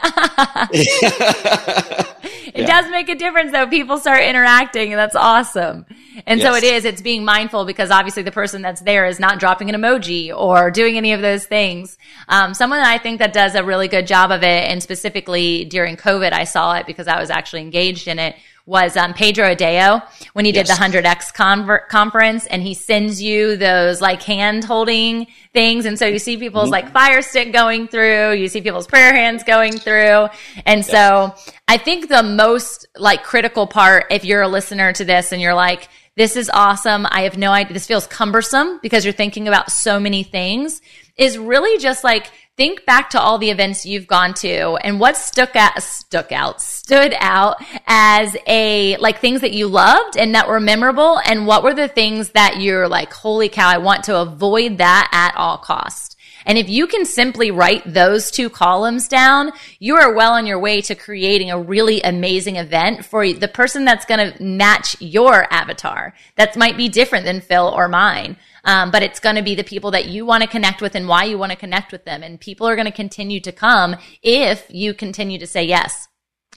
it 2.55 2.65
does 2.65 2.89
make 2.89 3.07
a 3.09 3.15
difference 3.15 3.51
though. 3.51 3.67
People 3.67 3.99
start 3.99 4.23
interacting 4.23 4.91
and 4.93 4.99
that's 4.99 5.15
awesome. 5.15 5.85
And 6.25 6.41
so 6.41 6.55
it 6.55 6.63
is, 6.63 6.85
it's 6.85 7.03
being 7.03 7.23
mindful 7.23 7.65
because 7.65 7.91
obviously 7.91 8.23
the 8.23 8.31
person 8.31 8.63
that's 8.63 8.81
there 8.81 9.05
is 9.05 9.19
not 9.19 9.39
dropping 9.39 9.69
an 9.69 9.79
emoji 9.79 10.35
or 10.35 10.71
doing 10.71 10.97
any 10.97 11.13
of 11.13 11.21
those 11.21 11.45
things. 11.45 11.99
Um, 12.27 12.55
someone 12.55 12.79
that 12.79 12.91
I 12.91 12.97
think 12.97 13.19
that 13.19 13.33
does 13.33 13.53
a 13.53 13.63
really 13.63 13.87
good 13.87 14.07
job 14.07 14.31
of 14.31 14.41
it 14.41 14.63
and 14.69 14.81
specifically 14.81 15.65
during 15.65 15.97
COVID, 15.97 16.33
I 16.33 16.45
saw 16.45 16.73
it 16.73 16.87
because 16.87 17.07
I 17.07 17.19
was 17.19 17.29
actually 17.29 17.61
engaged 17.61 18.07
in 18.07 18.17
it 18.17 18.35
was 18.71 18.95
um, 18.95 19.13
Pedro 19.13 19.53
Adao 19.53 20.01
when 20.31 20.45
he 20.45 20.53
did 20.53 20.65
Yes. 20.67 20.79
the 20.79 20.83
100X 20.83 21.33
conver- 21.35 21.87
conference 21.89 22.45
and 22.47 22.63
he 22.63 22.73
sends 22.73 23.21
you 23.21 23.57
those 23.57 23.99
like 23.99 24.23
hand 24.23 24.63
holding 24.63 25.27
things. 25.53 25.85
And 25.85 25.99
so 25.99 26.05
you 26.05 26.17
see 26.19 26.37
people's 26.37 26.69
like 26.69 26.89
fire 26.93 27.21
stick 27.21 27.51
going 27.51 27.89
through, 27.89 28.31
you 28.33 28.47
see 28.47 28.61
people's 28.61 28.87
prayer 28.87 29.13
hands 29.13 29.43
going 29.43 29.77
through. 29.77 30.29
And 30.65 30.85
so 30.85 31.35
I 31.67 31.77
think 31.77 32.07
the 32.07 32.23
most 32.23 32.87
like 32.97 33.23
critical 33.23 33.67
part, 33.67 34.05
if 34.09 34.23
you're 34.23 34.41
a 34.41 34.47
listener 34.47 34.93
to 34.93 35.03
this 35.03 35.33
and 35.33 35.41
you're 35.41 35.53
like, 35.53 35.89
this 36.15 36.37
is 36.37 36.49
awesome. 36.53 37.05
I 37.09 37.21
have 37.23 37.37
no 37.37 37.51
idea. 37.51 37.73
This 37.73 37.87
feels 37.87 38.07
cumbersome 38.07 38.79
because 38.81 39.03
you're 39.05 39.13
thinking 39.13 39.47
about 39.49 39.69
so 39.71 39.99
many 39.99 40.23
things 40.23 40.81
is 41.17 41.37
really 41.37 41.77
just 41.77 42.03
like 42.05 42.31
think 42.61 42.85
back 42.85 43.09
to 43.09 43.19
all 43.19 43.39
the 43.39 43.49
events 43.49 43.87
you've 43.87 44.05
gone 44.05 44.35
to 44.35 44.75
and 44.83 44.99
what 44.99 45.17
stuck 45.17 45.55
out 45.55 45.81
stuck 45.81 46.31
out 46.31 46.61
stood 46.61 47.11
out 47.17 47.55
as 47.87 48.37
a 48.45 48.95
like 48.97 49.17
things 49.17 49.41
that 49.41 49.51
you 49.51 49.65
loved 49.65 50.15
and 50.15 50.35
that 50.35 50.47
were 50.47 50.59
memorable 50.59 51.19
and 51.25 51.47
what 51.47 51.63
were 51.63 51.73
the 51.73 51.87
things 51.87 52.29
that 52.33 52.61
you're 52.61 52.87
like 52.87 53.11
holy 53.11 53.49
cow 53.49 53.67
I 53.67 53.79
want 53.79 54.03
to 54.03 54.21
avoid 54.21 54.77
that 54.77 55.09
at 55.11 55.35
all 55.35 55.57
cost 55.57 56.17
and 56.45 56.55
if 56.57 56.69
you 56.69 56.85
can 56.85 57.05
simply 57.05 57.51
write 57.51 57.81
those 57.85 58.31
two 58.31 58.49
columns 58.49 59.07
down, 59.07 59.51
you 59.77 59.95
are 59.97 60.15
well 60.15 60.33
on 60.33 60.47
your 60.47 60.57
way 60.57 60.81
to 60.81 60.95
creating 60.95 61.51
a 61.51 61.61
really 61.61 62.01
amazing 62.01 62.55
event 62.55 63.05
for 63.05 63.31
the 63.31 63.47
person 63.47 63.85
that's 63.85 64.05
going 64.05 64.31
to 64.31 64.43
match 64.43 64.99
your 64.99 65.45
avatar. 65.53 66.15
That 66.37 66.57
might 66.57 66.77
be 66.77 66.89
different 66.89 67.25
than 67.25 67.41
Phil 67.41 67.67
or 67.67 67.87
mine. 67.87 68.37
Um, 68.63 68.91
but 68.91 69.03
it's 69.03 69.19
going 69.19 69.37
to 69.37 69.41
be 69.41 69.55
the 69.55 69.63
people 69.63 69.91
that 69.91 70.05
you 70.05 70.25
want 70.25 70.43
to 70.43 70.49
connect 70.49 70.81
with 70.81 70.95
and 70.95 71.07
why 71.07 71.23
you 71.23 71.37
want 71.37 71.51
to 71.51 71.57
connect 71.57 71.91
with 71.91 72.05
them. 72.05 72.21
And 72.23 72.39
people 72.39 72.67
are 72.67 72.75
going 72.75 72.85
to 72.85 72.91
continue 72.91 73.39
to 73.41 73.51
come 73.51 73.95
if 74.21 74.65
you 74.69 74.93
continue 74.93 75.39
to 75.39 75.47
say 75.47 75.63
yes. 75.63 76.07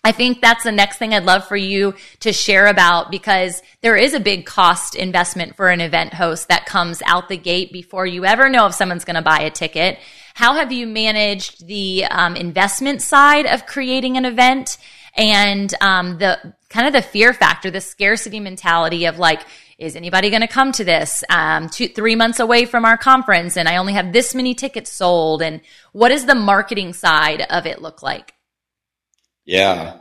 I 0.07 0.13
think 0.13 0.43
that's 0.43 0.65
the 0.65 0.73
next 0.73 0.99
thing 0.99 1.15
I'd 1.15 1.25
love 1.25 1.49
for 1.49 1.57
you 1.57 1.95
to 2.21 2.33
share 2.33 2.67
about 2.67 3.11
because 3.11 3.63
there 3.81 3.97
is 3.97 4.13
a 4.13 4.21
big 4.21 4.45
cost 4.45 4.95
investment 4.95 5.57
for 5.57 5.71
an 5.71 5.81
event 5.81 6.13
host 6.13 6.49
that 6.49 6.67
comes 6.67 7.01
out 7.07 7.31
the 7.31 7.39
gate 7.39 7.73
before 7.73 8.05
you 8.05 8.27
ever 8.27 8.51
know 8.51 8.67
if 8.67 8.75
someone's 8.75 9.07
going 9.07 9.17
to 9.17 9.23
buy 9.23 9.41
a 9.41 9.51
ticket. 9.51 9.99
How 10.35 10.55
have 10.57 10.73
you 10.73 10.87
managed 10.87 11.67
the 11.67 12.05
um, 12.05 12.37
investment 12.37 13.01
side 13.01 13.47
of 13.47 13.65
creating 13.65 14.19
an 14.19 14.27
event 14.27 14.77
and 15.17 15.73
um, 15.81 16.19
the 16.19 16.55
kind 16.69 16.87
of 16.87 16.93
the 16.93 17.01
fear 17.01 17.33
factor, 17.33 17.71
the 17.71 17.81
scarcity 17.81 18.41
mentality 18.41 19.07
of 19.07 19.19
like, 19.19 19.41
is 19.85 19.97
anybody 19.97 20.31
going 20.31 20.43
to 20.43 20.49
come 20.49 20.73
to 20.73 20.85
this 20.85 21.23
um, 21.31 21.69
two, 21.69 21.89
three 21.89 22.17
months 22.17 22.41
away 22.41 22.65
from 22.65 22.85
our 22.85 22.97
conference 22.97 23.57
and 23.57 23.69
I 23.69 23.77
only 23.77 23.93
have 23.93 24.13
this 24.13 24.35
many 24.35 24.55
tickets 24.55 24.91
sold? 24.91 25.43
And 25.43 25.61
what 25.93 26.09
does 26.09 26.27
the 26.27 26.35
marketing 26.35 26.93
side 26.93 27.43
of 27.51 27.67
it 27.67 27.81
look 27.83 28.03
like? 28.03 28.35
Yeah. 29.45 29.99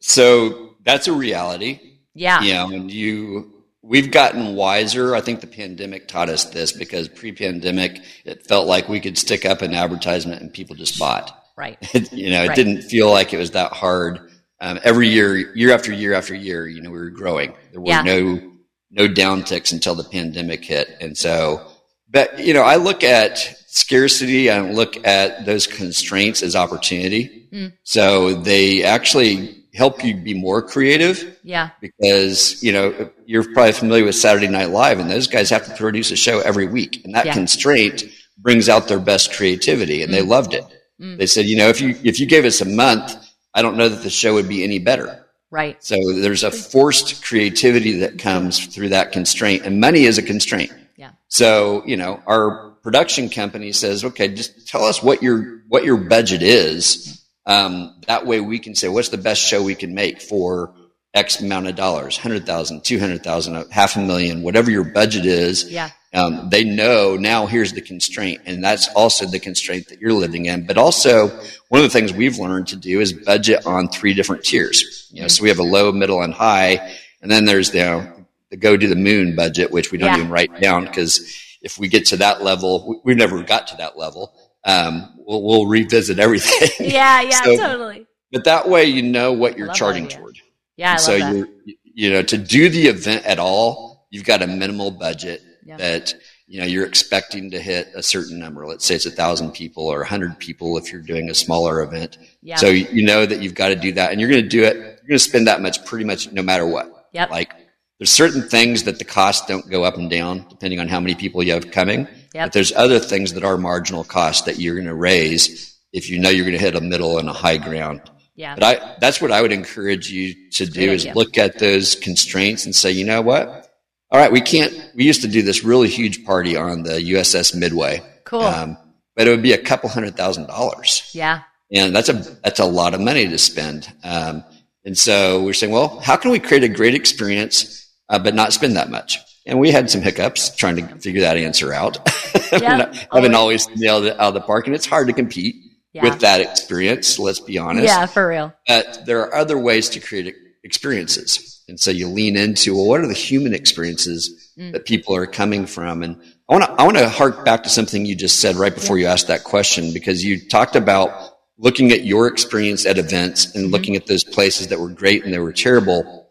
So 0.00 0.74
that's 0.84 1.08
a 1.08 1.12
reality. 1.12 1.80
Yeah. 2.14 2.40
You 2.42 2.54
know, 2.54 2.70
and 2.70 2.90
you, 2.90 3.52
we've 3.82 4.10
gotten 4.10 4.54
wiser. 4.54 5.14
I 5.14 5.20
think 5.20 5.40
the 5.40 5.46
pandemic 5.46 6.08
taught 6.08 6.28
us 6.28 6.44
this 6.46 6.72
because 6.72 7.08
pre 7.08 7.32
pandemic, 7.32 8.00
it 8.24 8.46
felt 8.46 8.66
like 8.66 8.88
we 8.88 9.00
could 9.00 9.18
stick 9.18 9.44
up 9.44 9.62
an 9.62 9.74
advertisement 9.74 10.42
and 10.42 10.52
people 10.52 10.76
just 10.76 10.98
bought. 10.98 11.32
Right. 11.56 11.78
you 12.12 12.30
know, 12.30 12.44
it 12.44 12.48
Right. 12.48 12.56
didn't 12.56 12.82
feel 12.82 13.10
like 13.10 13.32
it 13.32 13.38
was 13.38 13.52
that 13.52 13.72
hard. 13.72 14.30
Um, 14.60 14.78
every 14.84 15.08
year, 15.08 15.36
year 15.54 15.72
after 15.72 15.92
year 15.92 16.14
after 16.14 16.34
year, 16.34 16.66
you 16.66 16.80
know, 16.80 16.90
we 16.90 16.98
were 16.98 17.10
growing. 17.10 17.52
There 17.72 17.80
were 17.80 17.88
Yeah. 17.88 18.02
no, 18.02 18.52
no 18.96 19.06
downticks 19.08 19.72
until 19.72 19.94
the 19.94 20.04
pandemic 20.04 20.64
hit. 20.64 20.96
And 21.00 21.16
so, 21.16 21.66
but, 22.10 22.38
you 22.38 22.54
know, 22.54 22.62
I 22.62 22.76
look 22.76 23.04
at 23.04 23.38
scarcity, 23.76 24.48
and 24.48 24.74
look 24.74 25.06
at 25.06 25.44
those 25.44 25.66
constraints 25.66 26.42
as 26.42 26.56
opportunity. 26.56 27.46
Mm. 27.52 27.72
So 27.82 28.32
they 28.32 28.82
actually 28.82 29.64
help 29.74 30.02
you 30.02 30.16
be 30.16 30.32
more 30.32 30.62
creative 30.62 31.38
Yeah. 31.44 31.68
because, 31.82 32.62
you 32.62 32.72
know, 32.72 33.10
you're 33.26 33.44
probably 33.52 33.72
familiar 33.72 34.04
with 34.04 34.14
Saturday 34.14 34.48
Night 34.48 34.70
Live 34.70 34.98
and 34.98 35.10
those 35.10 35.26
guys 35.26 35.50
have 35.50 35.66
to 35.66 35.74
produce 35.76 36.10
a 36.10 36.16
show 36.16 36.40
every 36.40 36.66
week. 36.66 37.04
And 37.04 37.14
that 37.14 37.26
Yeah. 37.26 37.34
constraint 37.34 38.04
brings 38.38 38.70
out 38.70 38.88
their 38.88 38.98
best 38.98 39.34
creativity 39.34 40.02
and 40.02 40.10
they 40.12 40.22
Mm. 40.22 40.28
loved 40.28 40.54
it. 40.54 40.64
They 40.98 41.26
said, 41.26 41.44
you 41.44 41.56
know, 41.56 41.68
if 41.68 41.78
you, 41.82 41.94
if 42.02 42.18
you 42.18 42.24
gave 42.24 42.46
us 42.46 42.62
a 42.62 42.64
month, 42.64 43.14
I 43.52 43.60
don't 43.60 43.76
know 43.76 43.90
that 43.90 44.02
the 44.02 44.08
show 44.08 44.32
would 44.32 44.48
be 44.48 44.64
any 44.64 44.78
better. 44.78 45.25
Right. 45.56 45.82
So 45.82 45.96
there's 46.12 46.44
a 46.44 46.50
forced 46.50 47.24
creativity 47.24 48.00
that 48.00 48.18
comes 48.18 48.66
through 48.66 48.90
that 48.90 49.12
constraint 49.12 49.64
and 49.64 49.80
money 49.80 50.04
is 50.04 50.18
a 50.18 50.22
constraint. 50.22 50.70
Yeah. 50.96 51.12
So, 51.28 51.82
you 51.86 51.96
know, 51.96 52.22
our 52.26 52.72
production 52.82 53.30
company 53.30 53.72
says, 53.72 54.04
okay, 54.04 54.28
just 54.28 54.68
tell 54.68 54.84
us 54.84 55.02
what 55.02 55.22
your, 55.22 55.62
what 55.68 55.82
your 55.82 55.96
budget 55.96 56.42
is. 56.42 57.24
Um, 57.46 58.02
that 58.06 58.26
way 58.26 58.42
we 58.42 58.58
can 58.58 58.74
say, 58.74 58.88
what's 58.88 59.08
the 59.08 59.16
best 59.16 59.40
show 59.40 59.62
we 59.62 59.74
can 59.74 59.94
make 59.94 60.20
for 60.20 60.74
X 61.14 61.40
amount 61.40 61.68
of 61.68 61.74
dollars, 61.74 62.18
100,000, 62.18 62.84
200,000, 62.84 63.72
half 63.72 63.96
a 63.96 64.00
million, 64.00 64.42
whatever 64.42 64.70
your 64.70 64.84
budget 64.84 65.24
is. 65.24 65.70
Yeah. 65.70 65.88
Um, 66.16 66.48
they 66.48 66.64
know 66.64 67.16
now 67.16 67.44
here's 67.46 67.74
the 67.74 67.82
constraint 67.82 68.40
and 68.46 68.64
that's 68.64 68.88
also 68.94 69.26
the 69.26 69.38
constraint 69.38 69.88
that 69.90 70.00
you're 70.00 70.14
living 70.14 70.46
in. 70.46 70.66
But 70.66 70.78
also 70.78 71.28
one 71.68 71.80
of 71.80 71.82
the 71.82 71.90
things 71.90 72.12
we've 72.12 72.38
learned 72.38 72.68
to 72.68 72.76
do 72.76 73.00
is 73.00 73.12
budget 73.12 73.66
on 73.66 73.88
three 73.88 74.14
different 74.14 74.42
tiers. 74.42 75.08
You 75.12 75.22
know, 75.22 75.28
so 75.28 75.42
we 75.42 75.50
have 75.50 75.58
a 75.58 75.62
low, 75.62 75.92
middle, 75.92 76.22
and 76.22 76.32
high. 76.32 76.96
And 77.20 77.30
then 77.30 77.44
there's 77.44 77.70
the, 77.70 77.78
you 77.78 77.84
know, 77.84 78.12
the 78.50 78.56
go 78.56 78.76
to 78.76 78.86
the 78.88 78.96
moon 78.96 79.36
budget, 79.36 79.70
which 79.70 79.92
we 79.92 79.98
don't 79.98 80.08
Yeah. 80.08 80.16
even 80.18 80.30
write 80.30 80.58
down 80.60 80.86
because 80.86 81.20
if 81.60 81.78
we 81.78 81.88
get 81.88 82.06
to 82.06 82.16
that 82.18 82.42
level, 82.42 82.88
we- 82.88 83.00
we've 83.04 83.16
never 83.16 83.42
got 83.42 83.66
to 83.68 83.76
that 83.76 83.98
level. 83.98 84.32
Um, 84.64 85.12
we'll, 85.18 85.42
we'll 85.42 85.66
revisit 85.66 86.18
everything. 86.18 86.68
Yeah. 86.92 87.20
Yeah. 87.20 87.42
So- 87.42 87.56
totally. 87.56 88.06
But 88.32 88.44
that 88.44 88.68
way, 88.68 88.84
you 88.86 89.02
know 89.02 89.32
what 89.32 89.56
you're 89.58 89.72
charging 89.72 90.08
toward. 90.08 90.38
Yeah. 90.76 90.96
So 90.96 91.14
you're, 91.14 91.48
you 91.84 92.10
know, 92.10 92.22
to 92.22 92.36
do 92.38 92.68
the 92.68 92.86
event 92.88 93.24
at 93.26 93.38
all, 93.38 94.06
you've 94.10 94.24
got 94.24 94.42
a 94.42 94.46
minimal 94.46 94.90
budget 94.90 95.42
Yeah. 95.66 95.76
that, 95.78 96.14
you 96.46 96.60
know, 96.60 96.66
you're 96.66 96.86
expecting 96.86 97.50
to 97.50 97.60
hit 97.60 97.88
a 97.94 98.02
certain 98.02 98.38
number. 98.38 98.66
Let's 98.66 98.84
say 98.84 98.94
it's 98.94 99.06
a 99.06 99.10
thousand 99.10 99.52
people 99.52 99.88
or 99.88 100.02
a 100.02 100.06
hundred 100.06 100.38
people 100.38 100.78
if 100.78 100.92
you're 100.92 101.02
doing 101.02 101.28
a 101.28 101.34
smaller 101.34 101.82
event. 101.82 102.18
Yeah. 102.40 102.56
So 102.56 102.68
you 102.68 103.04
know 103.04 103.26
that 103.26 103.42
you've 103.42 103.54
got 103.54 103.68
to 103.68 103.76
do 103.76 103.92
that 103.92 104.12
and 104.12 104.20
you're 104.20 104.30
going 104.30 104.42
to 104.42 104.48
do 104.48 104.62
it. 104.62 104.76
You're 104.76 104.84
going 104.84 105.08
to 105.10 105.18
spend 105.18 105.48
that 105.48 105.60
much 105.60 105.84
pretty 105.84 106.04
much 106.04 106.30
no 106.30 106.42
matter 106.42 106.66
what. 106.66 107.08
Yep. 107.12 107.30
Like 107.30 107.52
there's 107.98 108.10
certain 108.10 108.42
things 108.42 108.84
that 108.84 108.98
the 108.98 109.04
costs 109.04 109.46
don't 109.46 109.68
go 109.68 109.82
up 109.84 109.96
and 109.96 110.08
down 110.08 110.46
depending 110.48 110.78
on 110.78 110.88
how 110.88 111.00
many 111.00 111.14
people 111.14 111.42
you 111.42 111.52
have 111.52 111.70
coming. 111.70 112.06
Yep. 112.34 112.46
But 112.46 112.52
there's 112.52 112.72
other 112.72 113.00
things 113.00 113.32
that 113.32 113.42
are 113.42 113.58
marginal 113.58 114.04
costs 114.04 114.42
that 114.42 114.60
you're 114.60 114.76
going 114.76 114.86
to 114.86 114.94
raise 114.94 115.76
if 115.92 116.10
you 116.10 116.18
know 116.18 116.28
you're 116.28 116.44
going 116.44 116.56
to 116.56 116.62
hit 116.62 116.76
a 116.76 116.80
middle 116.80 117.18
and 117.18 117.28
a 117.28 117.32
high 117.32 117.56
ground. 117.56 118.02
Yeah. 118.36 118.54
But 118.54 118.64
I, 118.64 118.96
that's 119.00 119.20
what 119.20 119.32
I 119.32 119.40
would 119.40 119.52
encourage 119.52 120.10
you 120.10 120.50
to 120.52 120.66
do 120.66 120.92
is 120.92 121.02
idea. 121.02 121.14
look 121.14 121.38
at 121.38 121.58
those 121.58 121.94
constraints 121.94 122.66
and 122.66 122.74
say, 122.74 122.92
you 122.92 123.04
know 123.04 123.22
what? 123.22 123.65
All 124.10 124.20
right, 124.20 124.30
we 124.30 124.40
can't, 124.40 124.72
we 124.94 125.04
used 125.04 125.22
to 125.22 125.28
do 125.28 125.42
this 125.42 125.64
really 125.64 125.88
huge 125.88 126.24
party 126.24 126.56
on 126.56 126.82
the 126.84 126.92
USS 126.92 127.54
Midway. 127.54 128.02
Cool. 128.24 128.42
Um, 128.42 128.76
but 129.16 129.26
it 129.26 129.30
would 129.30 129.42
be 129.42 129.52
a 129.52 129.58
couple 129.58 129.88
hundred 129.88 130.16
thousand 130.16 130.46
dollars. 130.46 131.10
yeah. 131.14 131.42
And 131.72 131.94
that's 131.96 132.08
a, 132.08 132.12
that's 132.44 132.60
a 132.60 132.64
lot 132.64 132.94
of 132.94 133.00
money 133.00 133.26
to 133.26 133.38
spend. 133.38 133.92
Um, 134.04 134.44
And 134.84 134.96
so 134.96 135.42
we're 135.42 135.52
saying, 135.52 135.72
well, 135.72 135.98
how 135.98 136.14
can 136.14 136.30
we 136.30 136.38
create 136.38 136.62
a 136.62 136.68
great 136.68 136.94
experience, 136.94 137.92
uh, 138.08 138.20
but 138.20 138.36
not 138.36 138.52
spend 138.52 138.76
that 138.76 138.88
much? 138.88 139.18
And 139.44 139.58
we 139.58 139.72
had 139.72 139.90
some 139.90 140.00
hiccups 140.00 140.54
trying 140.54 140.76
to 140.76 140.86
figure 141.00 141.22
that 141.22 141.36
answer 141.36 141.72
out. 141.72 141.98
Yep, 142.52 142.94
haven't 143.12 143.34
always 143.34 143.66
nailed 143.76 144.04
it 144.04 144.12
out 144.20 144.28
of 144.28 144.34
the 144.34 144.40
park, 144.40 144.66
and 144.66 144.76
it's 144.76 144.86
hard 144.86 145.08
to 145.08 145.12
compete 145.12 145.56
Yeah. 145.92 146.04
with 146.04 146.20
that 146.20 146.40
experience. 146.40 147.18
Let's 147.18 147.40
be 147.40 147.58
honest. 147.58 147.86
Yeah, 147.86 148.06
for 148.06 148.28
real. 148.28 148.52
But 148.68 149.04
there 149.06 149.20
are 149.22 149.34
other 149.34 149.58
ways 149.58 149.88
to 149.90 150.00
create 150.00 150.32
experiences. 150.62 151.55
And 151.68 151.80
so 151.80 151.90
you 151.90 152.08
lean 152.08 152.36
into, 152.36 152.76
well, 152.76 152.86
what 152.86 153.00
are 153.00 153.06
the 153.08 153.14
human 153.14 153.54
experiences 153.54 154.42
Mm. 154.58 154.72
that 154.72 154.86
people 154.86 155.14
are 155.14 155.26
coming 155.26 155.66
from? 155.66 156.02
And 156.02 156.16
I 156.48 156.54
want 156.54 156.64
to, 156.64 156.70
I 156.80 156.84
want 156.84 156.96
to 156.96 157.08
hark 157.08 157.44
back 157.44 157.62
to 157.64 157.68
something 157.68 158.06
you 158.06 158.14
just 158.14 158.40
said 158.40 158.56
right 158.56 158.74
before 158.74 158.98
you 158.98 159.06
asked 159.06 159.26
that 159.28 159.44
question, 159.44 159.92
because 159.92 160.24
you 160.24 160.48
talked 160.48 160.76
about 160.76 161.10
looking 161.58 161.90
at 161.92 162.04
your 162.04 162.26
experience 162.26 162.86
at 162.86 162.96
events 162.98 163.46
Mm-hmm. 163.46 163.58
and 163.58 163.70
looking 163.70 163.96
at 163.96 164.06
those 164.06 164.24
places 164.24 164.68
that 164.68 164.78
were 164.80 164.88
great 164.88 165.24
and 165.24 165.34
they 165.34 165.38
were 165.38 165.52
terrible. 165.52 166.30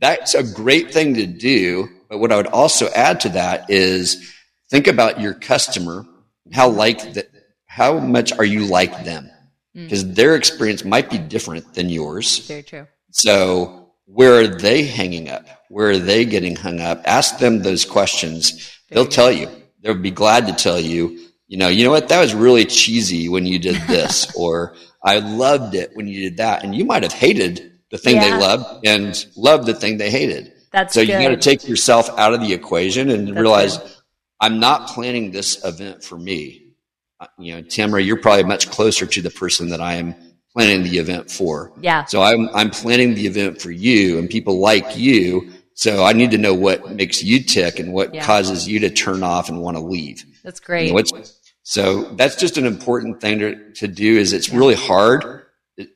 That's 0.00 0.34
a 0.34 0.42
great 0.42 0.92
thing 0.92 1.14
to 1.14 1.26
do. 1.26 1.88
But 2.10 2.18
what 2.18 2.32
I 2.32 2.36
would 2.36 2.48
also 2.48 2.88
add 2.90 3.20
to 3.20 3.28
that 3.30 3.70
is 3.70 4.34
think 4.68 4.86
about 4.88 5.20
your 5.20 5.34
customer. 5.34 6.04
How 6.52 6.68
like 6.68 7.14
that, 7.14 7.30
how 7.66 7.98
much 8.00 8.32
are 8.32 8.44
you 8.44 8.66
like 8.66 9.04
them? 9.04 9.30
Mm. 9.76 9.84
Because 9.84 10.12
their 10.14 10.34
experience 10.34 10.84
might 10.84 11.08
be 11.08 11.16
different 11.18 11.72
than 11.74 11.88
yours. 11.88 12.40
Very 12.48 12.62
true. 12.64 12.86
So 13.12 13.81
where 14.06 14.34
are 14.40 14.46
they 14.46 14.82
hanging 14.84 15.28
up? 15.28 15.46
Where 15.68 15.90
are 15.90 15.98
they 15.98 16.24
getting 16.24 16.56
hung 16.56 16.80
up? 16.80 17.02
Ask 17.04 17.38
them 17.38 17.60
those 17.62 17.84
questions. 17.84 18.70
They'll 18.90 19.06
tell 19.06 19.32
you. 19.32 19.48
They'll 19.80 19.94
be 19.94 20.10
glad 20.10 20.46
to 20.46 20.52
tell 20.52 20.78
you, 20.78 21.18
you 21.48 21.56
know, 21.58 21.68
you 21.68 21.84
know 21.84 21.90
what? 21.90 22.08
That 22.08 22.20
was 22.20 22.34
really 22.34 22.64
cheesy 22.64 23.28
when 23.28 23.46
you 23.46 23.58
did 23.58 23.76
this, 23.88 24.32
or 24.36 24.74
I 25.02 25.18
loved 25.18 25.74
it 25.74 25.90
when 25.94 26.06
you 26.06 26.20
did 26.28 26.36
that. 26.38 26.62
And 26.62 26.74
you 26.74 26.84
might 26.84 27.02
have 27.02 27.12
hated 27.12 27.72
the 27.90 27.98
thing 27.98 28.16
Yeah. 28.16 28.30
they 28.36 28.40
loved 28.40 28.86
and 28.86 29.26
loved 29.36 29.66
the 29.66 29.74
thing 29.74 29.98
they 29.98 30.10
hated. 30.10 30.52
That's 30.72 30.94
so 30.94 31.00
you 31.00 31.12
got 31.12 31.28
to 31.28 31.36
take 31.36 31.68
yourself 31.68 32.08
out 32.18 32.32
of 32.32 32.40
the 32.40 32.52
equation 32.54 33.10
and 33.10 33.28
That's 33.28 33.36
realize 33.38 33.78
good. 33.78 33.90
I'm 34.40 34.60
not 34.60 34.88
planning 34.88 35.30
this 35.30 35.62
event 35.64 36.02
for 36.02 36.16
me. 36.18 36.72
Uh, 37.20 37.26
You 37.38 37.54
know, 37.56 37.62
Tamra, 37.62 38.04
you're 38.04 38.16
probably 38.20 38.44
much 38.44 38.70
closer 38.70 39.06
to 39.06 39.22
the 39.22 39.30
person 39.30 39.68
that 39.70 39.80
I 39.80 39.94
am 39.94 40.14
planning 40.52 40.82
the 40.82 40.98
event 40.98 41.30
for. 41.30 41.72
Yeah. 41.80 42.04
So 42.04 42.22
I'm 42.22 42.48
I'm 42.54 42.70
planning 42.70 43.14
the 43.14 43.26
event 43.26 43.60
for 43.60 43.70
you 43.70 44.18
and 44.18 44.28
people 44.28 44.60
like 44.60 44.96
you. 44.96 45.50
So 45.74 46.04
I 46.04 46.12
need 46.12 46.30
to 46.32 46.38
know 46.38 46.52
what 46.54 46.90
makes 46.92 47.22
you 47.22 47.42
tick 47.42 47.78
and 47.78 47.92
what 47.94 48.14
Yeah. 48.14 48.24
causes 48.24 48.68
you 48.68 48.80
to 48.80 48.90
turn 48.90 49.22
off 49.22 49.48
and 49.48 49.60
want 49.62 49.76
to 49.78 49.82
leave. 49.82 50.24
That's 50.44 50.60
You 50.60 50.66
great. 50.66 50.92
know, 50.92 51.22
so 51.62 52.02
that's 52.16 52.36
just 52.36 52.58
an 52.58 52.66
important 52.66 53.20
thing 53.20 53.38
to, 53.38 53.72
to 53.74 53.88
do 53.88 54.16
is 54.18 54.32
it's 54.32 54.50
really 54.50 54.74
hard. 54.74 55.24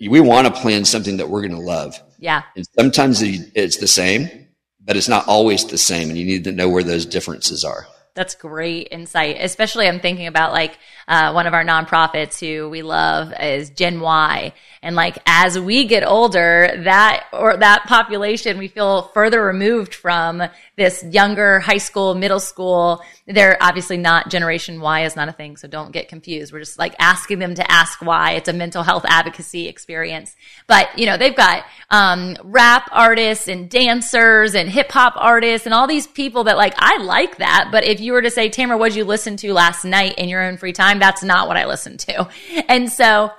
We 0.01 0.21
want 0.21 0.47
to 0.47 0.53
plan 0.63 0.85
something 0.85 1.19
that 1.19 1.29
we're 1.29 1.43
going 1.43 1.53
to 1.61 1.61
love. 1.61 2.01
yeah. 2.19 2.43
And 2.57 2.65
sometimes 2.79 3.21
it's 3.23 3.77
the 3.77 3.87
same, 3.87 4.49
but 4.81 4.97
it's 4.97 5.09
not 5.09 5.27
always 5.29 5.67
the 5.67 5.77
same. 5.79 6.09
And 6.09 6.17
you 6.17 6.25
need 6.25 6.45
to 6.45 6.53
know 6.53 6.69
where 6.69 6.83
those 6.85 7.05
differences 7.05 7.63
are. 7.65 7.87
That's 8.15 8.35
great 8.35 8.89
insight. 8.91 9.37
Especially, 9.41 9.87
I'm 9.89 10.01
thinking 10.01 10.27
about 10.27 10.53
like 10.53 10.79
uh, 11.09 11.33
one 11.33 11.47
of 11.47 11.55
our 11.55 11.65
nonprofits 11.65 12.41
who 12.41 12.69
we 12.69 12.83
love 12.83 13.33
is 13.41 13.71
Gen 13.71 14.01
Y, 14.01 14.53
and 14.83 14.97
like 14.97 15.19
as 15.27 15.59
we 15.59 15.87
get 15.87 16.05
older, 16.05 16.83
that 16.85 17.27
or 17.33 17.57
that 17.57 17.85
population 17.87 18.59
we 18.59 18.69
feel 18.69 19.03
further 19.15 19.43
removed 19.43 19.95
from 19.95 20.43
this 20.77 21.05
younger 21.05 21.61
high 21.61 21.79
school, 21.79 22.15
middle 22.15 22.41
school. 22.41 23.03
They're 23.27 23.57
obviously 23.61 23.97
not 23.97 24.31
Generation 24.31 24.81
Y 24.81 25.05
is 25.05 25.17
not 25.17 25.29
a 25.29 25.33
thing, 25.33 25.57
so 25.57 25.69
don't 25.69 25.93
get 25.93 26.09
confused. 26.09 26.53
We're 26.53 26.61
just 26.61 26.79
like 26.79 26.95
asking 26.99 27.39
them 27.39 27.55
to 27.55 27.71
ask 27.71 28.01
why. 28.03 28.33
It's 28.33 28.49
a 28.49 28.53
mental 28.53 28.83
health 28.83 29.05
advocacy 29.07 29.69
experience, 29.69 30.35
but 30.67 30.99
you 30.99 31.07
know 31.07 31.17
they've 31.17 31.37
got 31.37 31.65
um, 31.91 32.37
rap 32.43 32.89
artists 32.93 33.49
and 33.49 33.71
dancers 33.71 34.55
and 34.55 34.69
hip 34.69 34.91
hop 34.91 35.15
artists 35.17 35.67
and 35.67 35.75
all 35.75 35.87
these 35.87 36.07
people 36.07 36.45
that 36.45 36.57
like 36.57 36.75
I 36.79 36.99
like 36.99 37.39
that. 37.39 37.69
But 37.71 37.85
if 37.85 38.01
you 38.01 38.13
were 38.13 38.23
to 38.23 38.31
say, 38.31 38.51
Tamra, 38.51 38.79
what'd 38.79 38.97
you 38.97 39.05
listen 39.05 39.37
to 39.39 39.53
last 39.53 39.85
night 39.85 40.17
in 40.19 40.29
your 40.29 40.43
own 40.43 40.57
free 40.57 40.73
time? 40.73 40.96
That's 40.99 41.23
not 41.23 41.49
what 41.49 41.57
I 41.57 41.67
listen 41.67 41.97
to. 41.99 42.29
And 42.69 42.91
so 42.91 43.31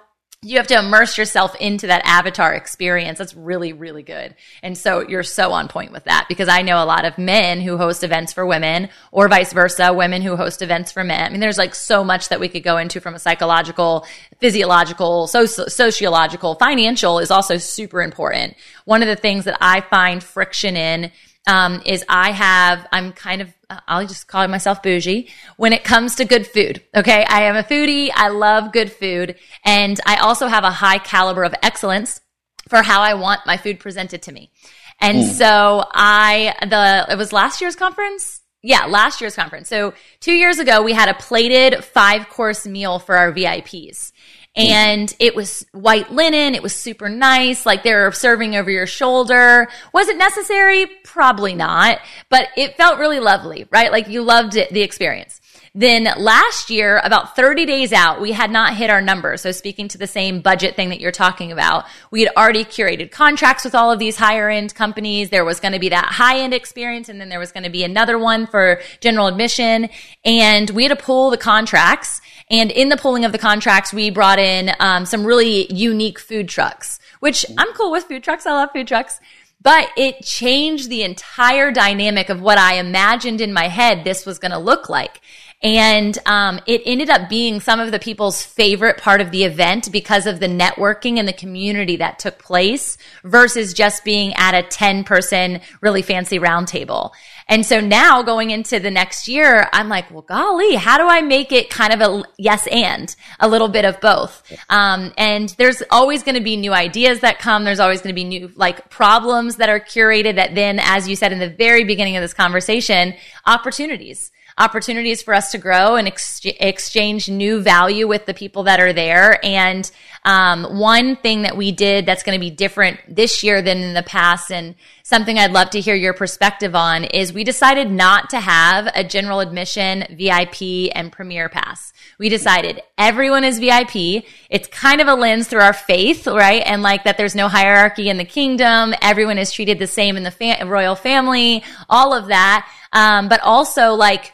you 0.43 0.58
have 0.58 0.68
to 0.68 0.78
immerse 0.78 1.18
yourself 1.18 1.55
into 1.55 1.88
that 1.88 2.03
avatar 2.05 2.53
experience. 2.53 3.18
That's 3.18 3.34
really, 3.34 3.74
really 3.74 4.03
good. 4.03 4.36
And 4.62 4.78
so 4.78 5.01
you're 5.01 5.24
so 5.24 5.51
on 5.51 5.68
point 5.68 5.91
with 5.91 6.03
that 6.03 6.28
because 6.30 6.47
I 6.47 6.62
know 6.62 6.82
a 6.82 6.86
lot 6.86 7.05
of 7.05 7.18
men 7.18 7.60
who 7.60 7.76
host 7.76 8.03
events 8.03 8.34
for 8.34 8.45
women 8.45 8.89
or 9.12 9.28
vice 9.30 9.51
versa, 9.51 9.91
women 9.91 10.22
who 10.22 10.36
host 10.36 10.62
events 10.62 10.91
for 10.91 11.03
men. 11.03 11.22
I 11.22 11.30
mean, 11.30 11.39
there's 11.39 11.58
like 11.58 11.74
so 11.74 12.03
much 12.03 12.30
that 12.30 12.39
we 12.39 12.49
could 12.49 12.64
go 12.64 12.78
into 12.78 13.01
from 13.01 13.16
a 13.16 13.20
psychological, 13.20 14.05
physiological, 14.39 15.26
so- 15.26 15.47
sociological, 15.47 16.53
financial 16.53 17.18
is 17.18 17.32
also 17.32 17.58
super 17.58 18.03
important. 18.03 18.55
One 18.86 19.01
of 19.01 19.08
the 19.08 19.16
things 19.16 19.45
that 19.45 19.58
I 19.60 19.82
find 19.82 20.24
friction 20.24 20.78
in 20.78 21.12
um, 21.48 21.82
is 21.86 22.04
I 22.08 22.32
have, 22.32 22.88
I'm 22.91 23.14
kind 23.14 23.41
of, 23.41 23.54
I'll 23.88 24.06
just 24.06 24.28
call 24.28 24.48
myself 24.48 24.84
bougie 24.84 25.30
when 25.56 25.74
it 25.74 25.84
comes 25.84 26.16
to 26.16 26.26
good 26.26 26.45
food. 26.45 26.84
Okay. 26.95 27.26
I 27.28 27.43
am 27.43 27.56
a 27.56 27.64
foodie. 27.64 28.12
I 28.14 28.30
love 28.30 28.72
good 28.72 28.91
food. 28.91 29.36
And 29.66 30.00
I 30.06 30.18
also 30.18 30.48
have 30.48 30.64
a 30.64 30.72
high 30.72 31.00
caliber 31.00 31.43
of 31.43 31.56
excellence 31.64 32.22
for 32.68 32.84
how 32.84 33.02
I 33.02 33.16
want 33.16 33.41
my 33.45 33.58
food 33.58 33.80
presented 33.80 34.22
to 34.24 34.32
me. 34.32 34.52
And 35.00 35.24
so 35.26 35.86
I, 35.93 36.56
the, 36.62 37.14
it 37.14 37.18
was 37.18 37.32
last 37.32 37.62
year's 37.62 37.76
conference. 37.76 38.41
Yeah, 38.64 38.86
last 38.86 39.22
year's 39.22 39.36
conference. 39.36 39.70
So 39.70 39.93
two 40.20 40.34
years 40.34 40.60
ago, 40.60 40.82
we 40.82 40.91
had 40.91 41.08
a 41.08 41.14
plated 41.14 41.84
five 41.86 42.28
course 42.30 42.66
meal 42.66 43.00
for 43.00 43.16
our 43.16 43.32
VIPs. 43.32 44.12
And 44.58 45.16
it 45.20 45.36
was 45.36 45.66
white 45.72 46.12
linen. 46.12 46.55
It 46.55 46.64
was 46.64 46.76
super 46.76 47.10
nice. 47.10 47.66
Like 47.66 47.84
they 47.84 47.93
were 47.93 48.12
serving 48.12 48.55
over 48.55 48.72
your 48.72 48.88
shoulder. 48.88 49.68
Was 49.93 50.08
it 50.08 50.18
necessary? 50.18 50.88
Probably 51.03 51.53
not, 51.53 51.99
but 52.30 52.49
it 52.58 52.76
felt 52.76 52.99
really 52.99 53.20
lovely, 53.20 53.68
right? 53.72 53.91
Like 53.91 54.08
you 54.08 54.24
loved 54.24 54.55
it, 54.55 54.72
the 54.72 54.82
experience. 54.82 55.39
Then 55.78 56.08
last 56.18 56.72
year, 56.72 56.99
about 57.03 57.36
30 57.36 57.68
days 57.68 57.93
out, 57.93 58.20
we 58.20 58.32
had 58.32 58.49
not 58.49 58.76
hit 58.76 58.89
our 58.89 58.99
numbers. 58.99 59.41
So 59.41 59.51
speaking 59.51 59.88
to 59.89 59.99
the 59.99 60.08
same 60.08 60.41
budget 60.41 60.76
thing 60.76 60.89
that 60.89 60.99
you're 60.99 61.12
talking 61.12 61.51
about, 61.51 61.86
we 62.10 62.22
had 62.22 62.34
already 62.36 62.66
curated 62.66 63.12
contracts 63.12 63.64
with 63.64 63.76
all 63.76 63.91
of 63.91 63.99
these 63.99 64.18
higher 64.18 64.49
end 64.49 64.74
companies. 64.74 65.30
There 65.30 65.45
was 65.45 65.60
going 65.60 65.74
to 65.74 65.80
be 65.80 65.89
that 65.89 66.05
high 66.05 66.39
end 66.39 66.55
experience 66.55 67.10
and 67.10 67.22
then 67.22 67.30
there 67.30 67.38
was 67.38 67.51
going 67.51 67.62
to 67.62 67.70
be 67.70 67.84
another 67.84 68.18
one 68.18 68.47
for 68.47 68.82
general 69.01 69.28
admission. 69.28 69.89
And 70.26 70.68
we 70.72 70.82
had 70.82 70.97
to 70.97 71.03
pull 71.03 71.30
the 71.30 71.38
contracts. 71.38 72.22
And 72.50 72.72
in 72.72 72.89
the 72.89 72.98
pulling 72.98 73.26
of 73.26 73.32
the 73.32 73.38
contracts, 73.38 73.93
we 73.93 74.10
brought 74.10 74.39
in 74.39 74.72
um, 74.80 75.06
some 75.06 75.26
really 75.26 75.72
unique 75.74 76.20
food 76.20 76.48
trucks, 76.48 77.00
which 77.20 77.45
I'm 77.58 77.74
cool 77.74 77.91
with 77.91 78.06
food 78.06 78.24
trucks. 78.24 78.45
I 78.45 78.54
love 78.54 78.70
food 78.74 78.88
trucks. 78.88 79.20
But 79.62 79.89
it 79.98 80.24
changed 80.24 80.89
the 80.89 81.04
entire 81.04 81.72
dynamic 81.72 82.30
of 82.30 82.41
what 82.41 82.58
I 82.58 82.76
imagined 82.76 83.41
in 83.41 83.52
my 83.52 83.68
head 83.68 84.04
this 84.04 84.26
was 84.26 84.39
going 84.39 84.52
to 84.52 84.60
look 84.60 84.88
like. 84.88 85.20
And 85.64 86.16
um, 86.28 86.60
it 86.68 86.84
ended 86.86 87.10
up 87.10 87.30
being 87.30 87.60
some 87.60 87.80
of 87.80 87.91
the 87.91 87.98
people's 87.98 88.43
favorite 88.43 89.00
part 89.00 89.22
of 89.22 89.32
the 89.32 89.43
event 89.43 89.91
because 89.91 90.28
of 90.28 90.39
the 90.39 90.48
networking 90.48 91.18
and 91.18 91.28
the 91.28 91.34
community 91.34 91.95
that 91.98 92.20
took 92.20 92.38
place 92.38 93.00
versus 93.24 93.74
just 93.74 94.06
being 94.06 94.36
at 94.36 94.54
a 94.54 94.62
10 94.62 95.04
person, 95.04 95.62
really 95.82 96.04
fancy 96.04 96.38
round 96.38 96.68
table. 96.68 97.12
And 97.50 97.66
so 97.66 97.80
now 97.80 98.24
going 98.24 98.52
into 98.52 98.80
the 98.80 98.91
next 98.91 99.28
year, 99.28 99.70
I'm 99.72 99.88
like, 99.89 100.12
well, 100.12 100.22
golly, 100.22 100.76
how 100.76 100.98
do 100.98 101.08
I 101.08 101.22
make 101.22 101.52
it 101.52 101.70
kind 101.70 101.93
of 101.93 102.02
a 102.02 102.24
yes 102.38 102.68
and 102.68 103.16
a 103.39 103.48
little 103.48 103.70
bit 103.70 103.86
of 103.86 104.02
both? 104.02 104.43
Um, 104.70 105.14
and 105.18 105.50
there's 105.58 105.82
always 105.89 106.24
going 106.24 106.36
to 106.36 106.41
be 106.41 106.58
new 106.58 106.74
ideas 106.74 107.22
that 107.22 107.39
come. 107.39 107.64
There's 107.64 107.80
always 107.80 108.02
going 108.02 108.14
to 108.14 108.20
be 108.20 108.26
new 108.26 108.52
like 108.56 108.89
problems 108.89 109.58
that 109.58 109.70
are 109.70 109.80
curated 109.80 110.36
that 110.36 110.56
then, 110.56 110.80
as 110.82 111.08
you 111.08 111.16
said 111.16 111.32
in 111.32 111.39
the 111.39 111.50
very 111.50 111.84
beginning 111.84 112.18
of 112.18 112.22
this 112.22 112.34
conversation, 112.34 113.14
opportunities 113.45 114.32
opportunities 114.58 115.22
for 115.22 115.34
us 115.34 115.52
to 115.52 115.58
grow 115.58 115.95
and 115.95 116.08
ex- 116.08 116.41
exchange 116.43 117.30
new 117.30 117.62
value 117.62 118.08
with 118.08 118.26
the 118.26 118.34
people 118.34 118.64
that 118.64 118.80
are 118.80 118.93
there. 118.93 119.43
And 119.45 119.89
um, 120.24 120.80
one 120.80 121.15
thing 121.15 121.43
that 121.43 121.55
we 121.55 121.72
did 121.72 122.05
that's 122.05 122.24
going 122.24 122.38
to 122.38 122.43
be 122.43 122.49
different 122.49 122.99
this 123.07 123.43
year 123.43 123.61
than 123.61 123.78
in 123.78 123.93
the 123.93 124.03
past, 124.03 124.51
and 124.51 124.76
something 125.03 125.38
I'd 125.39 125.51
love 125.51 125.70
to 125.72 125.80
hear 125.80 125.95
your 125.95 126.13
perspective 126.13 126.76
on, 126.76 127.03
is 127.03 127.32
we 127.32 127.43
decided 127.43 127.89
not 127.91 128.30
to 128.32 128.39
have 128.39 128.89
a 128.93 129.03
general 129.03 129.39
admission, 129.39 130.05
VIP, 130.11 130.91
and 130.95 131.11
premier 131.11 131.49
pass. 131.49 131.93
We 132.20 132.30
decided 132.30 132.82
everyone 132.97 133.43
is 133.43 133.59
VIP. 133.59 134.26
It's 134.49 134.68
kind 134.70 135.01
of 135.01 135.07
a 135.07 135.15
lens 135.15 135.47
through 135.47 135.61
our 135.61 135.74
faith, 135.74 136.28
right? 136.28 136.63
And 136.65 136.82
like 136.82 137.03
that 137.03 137.18
there's 137.18 137.36
no 137.36 137.47
hierarchy 137.47 138.09
in 138.09 138.18
the 138.18 138.26
kingdom. 138.26 138.93
Everyone 139.01 139.38
is 139.38 139.51
treated 139.51 139.80
the 139.80 139.88
same 139.88 140.18
in 140.18 140.24
the 140.24 140.65
royal 140.65 140.95
family, 140.95 141.63
all 141.89 142.13
of 142.13 142.28
that. 142.28 142.70
Um, 142.93 143.30
but 143.30 143.41
also 143.41 143.93
like, 143.93 144.34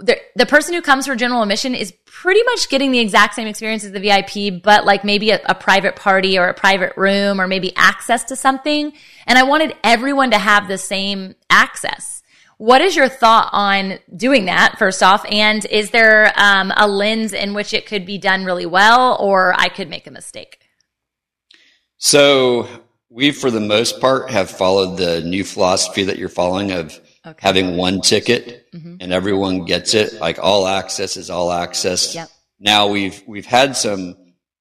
the, 0.00 0.18
the 0.36 0.46
person 0.46 0.74
who 0.74 0.82
comes 0.82 1.06
for 1.06 1.14
general 1.14 1.42
admission 1.42 1.74
is 1.74 1.92
pretty 2.04 2.42
much 2.44 2.68
getting 2.68 2.90
the 2.90 2.98
exact 2.98 3.34
same 3.34 3.46
experience 3.46 3.84
as 3.84 3.92
the 3.92 4.00
VIP, 4.00 4.62
but 4.62 4.84
like 4.84 5.04
maybe 5.04 5.30
a, 5.30 5.40
a 5.46 5.54
private 5.54 5.96
party 5.96 6.38
or 6.38 6.48
a 6.48 6.54
private 6.54 6.92
room 6.96 7.40
or 7.40 7.46
maybe 7.46 7.74
access 7.76 8.24
to 8.24 8.36
something. 8.36 8.92
And 9.26 9.38
I 9.38 9.42
wanted 9.42 9.76
everyone 9.84 10.30
to 10.32 10.38
have 10.38 10.68
the 10.68 10.78
same 10.78 11.34
access. 11.48 12.22
What 12.58 12.82
is 12.82 12.94
your 12.94 13.08
thought 13.08 13.48
on 13.52 13.98
doing 14.14 14.44
that, 14.44 14.78
first 14.78 15.02
off? 15.02 15.24
And 15.30 15.64
is 15.66 15.90
there 15.90 16.32
um, 16.36 16.72
a 16.76 16.86
lens 16.86 17.32
in 17.32 17.54
which 17.54 17.72
it 17.72 17.86
could 17.86 18.04
be 18.04 18.18
done 18.18 18.44
really 18.44 18.66
well 18.66 19.16
or 19.18 19.54
I 19.56 19.68
could 19.68 19.88
make 19.88 20.06
a 20.06 20.10
mistake? 20.10 20.60
So 21.96 22.68
we, 23.08 23.30
for 23.30 23.50
the 23.50 23.60
most 23.60 24.00
part, 24.00 24.30
have 24.30 24.50
followed 24.50 24.96
the 24.96 25.22
new 25.22 25.42
philosophy 25.42 26.04
that 26.04 26.18
you're 26.18 26.28
following 26.28 26.70
of 26.70 27.00
Okay. 27.26 27.38
having 27.40 27.76
one 27.76 28.00
ticket 28.00 28.66
Mhm. 28.72 28.96
and 29.00 29.12
everyone 29.12 29.64
gets 29.66 29.92
it. 29.94 30.14
Like 30.20 30.38
all 30.38 30.66
access 30.66 31.16
is 31.18 31.28
all 31.28 31.52
access. 31.52 32.14
Yep. 32.14 32.28
Now 32.58 32.88
we've 32.88 33.22
we've 33.26 33.44
had 33.46 33.76
some 33.76 34.16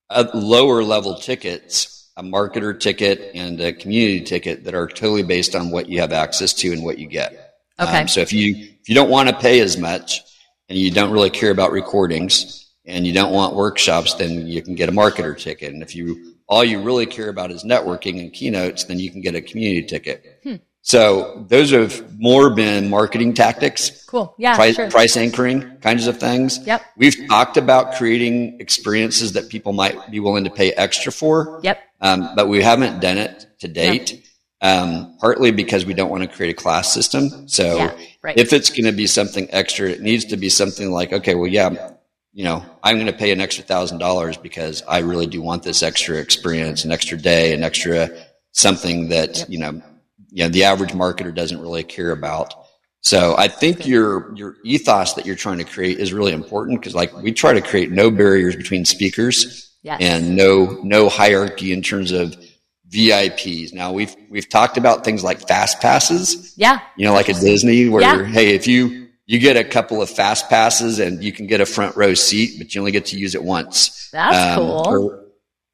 uh, 0.09 0.25
lower 0.33 0.83
level 0.83 1.15
tickets, 1.15 2.09
a 2.17 2.23
marketer 2.23 2.77
ticket 2.77 3.31
and 3.33 3.61
a 3.61 3.71
community 3.71 4.21
ticket 4.21 4.65
that 4.65 4.73
are 4.75 4.87
totally 4.87 5.23
based 5.23 5.55
on 5.55 5.71
what 5.71 5.87
you 5.87 6.01
have 6.01 6.11
access 6.11 6.53
to 6.55 6.73
and 6.73 6.83
what 6.83 6.97
you 6.99 7.07
get. 7.07 7.53
Okay. 7.79 8.01
Um, 8.01 8.07
so 8.09 8.19
if 8.19 8.33
you 8.33 8.55
if 8.81 8.89
you 8.89 8.95
don't 8.95 9.09
want 9.09 9.29
to 9.29 9.35
pay 9.37 9.61
as 9.61 9.77
much 9.77 10.21
and 10.67 10.77
you 10.77 10.91
don't 10.91 11.11
really 11.11 11.29
care 11.29 11.51
about 11.51 11.71
recordings 11.71 12.65
and 12.85 13.07
you 13.07 13.13
don't 13.13 13.31
want 13.31 13.55
workshops, 13.55 14.15
then 14.15 14.47
you 14.47 14.61
can 14.61 14.75
get 14.75 14.89
a 14.89 14.91
marketer 14.91 15.37
ticket. 15.37 15.73
And 15.73 15.81
if 15.81 15.95
you 15.95 16.33
all 16.49 16.63
you 16.65 16.81
really 16.81 17.05
care 17.05 17.29
about 17.29 17.51
is 17.51 17.63
networking 17.63 18.19
and 18.19 18.33
keynotes, 18.33 18.83
then 18.85 18.99
you 18.99 19.11
can 19.11 19.21
get 19.21 19.35
a 19.35 19.41
community 19.41 19.83
ticket. 19.87 20.25
Hmm. 20.43 20.55
So 20.81 21.45
those 21.49 21.71
have 21.71 22.19
more 22.19 22.49
been 22.49 22.89
marketing 22.89 23.33
tactics 23.33 24.05
Cool. 24.05 24.33
Yeah. 24.39 24.55
price, 24.55 24.75
sure. 24.75 24.89
price 24.89 25.17
anchoring 25.17 25.77
kinds 25.81 26.07
of 26.07 26.17
things. 26.19 26.59
Yep. 26.65 26.81
We've 26.97 27.27
talked 27.27 27.57
about 27.57 27.93
creating 27.95 28.59
experiences 28.59 29.33
that 29.33 29.49
people 29.49 29.73
might 29.73 30.09
be 30.09 30.19
willing 30.19 30.45
to 30.45 30.49
pay 30.49 30.71
extra 30.71 31.11
for. 31.11 31.59
Yep. 31.63 31.79
Um, 32.01 32.29
but 32.35 32.47
we 32.47 32.63
haven't 32.63 33.01
done 33.01 33.17
it 33.17 33.45
to 33.59 33.67
date. 33.67 34.25
Um, 34.61 35.15
partly 35.21 35.51
because 35.51 35.85
we 35.85 35.93
don't 35.93 36.09
want 36.09 36.23
to 36.23 36.27
create 36.27 36.49
a 36.51 36.53
class 36.53 36.91
system. 36.93 37.47
So 37.47 37.77
Yeah, 37.77 37.97
right. 38.21 38.37
if 38.37 38.51
it's 38.51 38.69
going 38.69 38.85
to 38.85 38.91
be 38.91 39.07
something 39.07 39.47
extra, 39.51 39.89
it 39.89 40.01
needs 40.01 40.25
to 40.25 40.37
be 40.37 40.49
something 40.49 40.91
like, 40.91 41.13
okay, 41.13 41.33
well, 41.33 41.47
yeah, 41.47 41.91
you 42.33 42.43
know, 42.43 42.65
I'm 42.83 42.95
going 42.95 43.05
to 43.07 43.13
pay 43.13 43.31
an 43.31 43.39
extra 43.39 43.63
thousand 43.63 43.99
dollars 43.99 44.35
because 44.35 44.83
I 44.85 44.99
really 44.99 45.27
do 45.27 45.41
want 45.41 45.63
this 45.63 45.81
extra 45.81 46.17
experience, 46.17 46.83
an 46.83 46.91
extra 46.91 47.17
day, 47.17 47.53
an 47.53 47.63
extra 47.63 48.09
something 48.51 49.09
that, 49.09 49.49
you 49.49 49.59
know, 49.59 49.81
you 50.31 50.43
know, 50.43 50.49
the 50.49 50.63
average 50.63 50.91
marketer 50.91 51.33
doesn't 51.33 51.59
really 51.59 51.83
care 51.83 52.11
about. 52.11 52.53
So 53.01 53.35
I 53.37 53.47
think 53.47 53.87
your 53.87 54.35
your 54.35 54.55
ethos 54.65 55.13
that 55.13 55.25
you're 55.25 55.35
trying 55.35 55.57
to 55.59 55.63
create 55.63 55.99
is 55.99 56.11
really 56.13 56.33
important 56.33 56.79
because 56.79 56.93
like 56.95 57.15
we 57.17 57.31
try 57.31 57.53
to 57.53 57.61
create 57.61 57.91
no 57.91 58.11
barriers 58.11 58.55
between 58.55 58.85
speakers 58.85 59.65
Yes. 59.81 59.99
and 60.01 60.35
no 60.35 60.79
no 60.83 61.07
hierarchy 61.07 61.71
in 61.71 61.81
terms 61.81 62.11
of 62.11 62.35
VIPs. 62.91 63.73
Now 63.73 63.93
we've 63.93 64.13
we've 64.29 64.49
talked 64.49 64.77
about 64.77 65.05
things 65.05 65.23
like 65.23 65.47
fast 65.47 65.79
passes, 65.79 66.53
Yeah. 66.57 66.79
you 66.97 67.05
know, 67.05 67.13
like 67.13 67.29
at 67.29 67.39
Disney 67.39 67.87
where 67.87 68.01
Yeah. 68.01 68.25
hey, 68.25 68.55
if 68.55 68.67
you 68.67 69.07
you 69.25 69.37
get 69.39 69.55
a 69.57 69.63
couple 69.63 70.01
of 70.01 70.09
fast 70.09 70.49
passes 70.49 70.99
and 70.99 71.23
you 71.23 71.31
can 71.31 71.45
get 71.47 71.61
a 71.61 71.65
front 71.65 71.95
row 71.95 72.13
seat, 72.15 72.55
but 72.57 72.73
you 72.73 72.81
only 72.81 72.91
get 72.91 73.05
to 73.07 73.17
use 73.17 73.35
it 73.35 73.43
once. 73.43 74.09
That's 74.11 74.57
um, 74.57 74.65
cool. 74.65 74.83
or- 74.87 75.25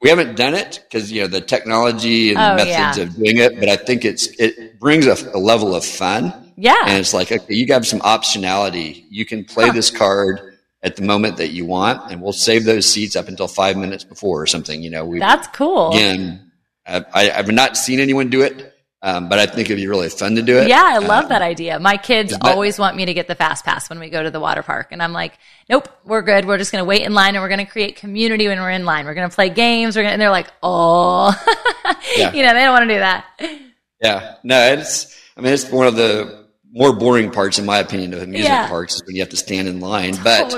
we 0.06 0.10
haven't 0.10 0.36
done 0.38 0.54
it 0.54 0.80
because 0.88 1.12
you 1.12 1.22
know 1.22 1.28
the 1.28 1.42
technology 1.42 2.30
and 2.30 2.38
Oh, 2.40 2.56
methods 2.56 2.98
yeah. 2.98 3.04
of 3.04 3.16
doing 3.16 3.38
it, 3.40 3.60
but 3.60 3.70
I 3.70 3.76
think 3.76 4.06
it's 4.06 4.28
it 4.40 4.80
brings 4.80 5.08
a, 5.08 5.14
a 5.34 5.40
level 5.40 5.74
of 5.76 5.84
fun. 5.84 6.54
Yeah. 6.58 6.76
And 6.86 7.00
it's 7.00 7.14
like, 7.14 7.32
okay, 7.32 7.54
you 7.54 7.66
have 7.74 7.86
some 7.88 8.00
optionality. 8.02 9.06
You 9.10 9.26
can 9.26 9.44
play 9.46 9.66
Huh. 9.68 9.74
this 9.74 9.90
card 9.90 10.58
at 10.84 10.96
the 10.96 11.02
moment 11.02 11.38
that 11.38 11.50
you 11.50 11.66
want, 11.66 12.12
and 12.12 12.22
we'll 12.22 12.32
save 12.34 12.64
those 12.66 12.86
seats 12.86 13.16
up 13.16 13.28
until 13.28 13.48
five 13.48 13.76
minutes 13.78 14.04
before 14.04 14.42
or 14.42 14.46
something. 14.48 14.84
You 14.84 14.92
know, 14.92 15.04
we 15.06 15.20
That's 15.20 15.48
cool. 15.48 15.90
again, 15.92 16.52
I, 16.86 17.04
I, 17.14 17.32
I've 17.32 17.52
not 17.52 17.76
seen 17.76 18.00
anyone 18.00 18.30
do 18.30 18.42
it, 18.42 18.75
um, 19.06 19.30
but 19.30 19.38
I 19.38 19.46
think 19.46 19.70
it'd 19.70 19.78
be 19.78 19.86
really 19.88 20.10
fun 20.10 20.36
to 20.36 20.42
do 20.42 20.58
it. 20.58 20.68
Yeah, 20.68 20.82
I 20.84 20.98
love 20.98 21.26
Um, 21.26 21.30
that 21.30 21.42
idea. 21.44 21.80
My 21.80 21.96
kids 21.96 22.32
that- 22.34 22.44
always 22.44 22.80
want 22.80 22.96
me 22.98 23.06
to 23.06 23.14
get 23.14 23.28
the 23.28 23.36
fast 23.36 23.64
pass 23.64 23.88
when 23.90 24.00
we 24.00 24.10
go 24.10 24.24
to 24.24 24.32
the 24.32 24.40
water 24.40 24.64
park. 24.64 24.88
And 24.92 25.02
I'm 25.04 25.14
like, 25.14 25.34
nope, 25.70 25.88
we're 26.04 26.24
good. 26.24 26.46
We're 26.46 26.58
just 26.58 26.72
going 26.72 26.82
to 26.82 26.86
wait 26.88 27.04
in 27.04 27.14
line 27.14 27.36
and 27.36 27.42
we're 27.44 27.48
going 27.50 27.64
to 27.66 27.72
create 27.72 27.96
community 27.98 28.48
when 28.48 28.60
we're 28.60 28.72
in 28.72 28.84
line. 28.84 29.06
We're 29.06 29.14
going 29.14 29.30
to 29.30 29.36
play 29.36 29.50
games. 29.50 29.96
We're 29.96 30.02
gonna, 30.02 30.14
and 30.14 30.22
they're 30.22 30.32
like, 30.32 30.48
oh, 30.64 31.30
Yeah. 32.18 32.34
you 32.34 32.42
know, 32.44 32.54
they 32.54 32.62
don't 32.62 32.74
want 32.74 32.90
to 32.90 32.94
do 32.96 33.00
that. 33.00 33.26
Yeah, 34.02 34.36
no, 34.44 34.60
it's. 34.74 35.16
I 35.38 35.42
mean, 35.42 35.54
it's 35.54 35.70
one 35.70 35.86
of 35.88 35.96
the 35.96 36.46
more 36.74 36.92
boring 36.94 37.30
parts, 37.32 37.60
in 37.60 37.66
my 37.66 37.78
opinion, 37.80 38.14
of 38.14 38.22
amusement 38.24 38.44
Yeah. 38.54 38.68
parks 38.68 38.96
is 38.96 39.04
when 39.06 39.16
you 39.16 39.22
have 39.22 39.30
to 39.30 39.38
stand 39.38 39.68
in 39.68 39.80
line. 39.80 40.16
But 40.24 40.54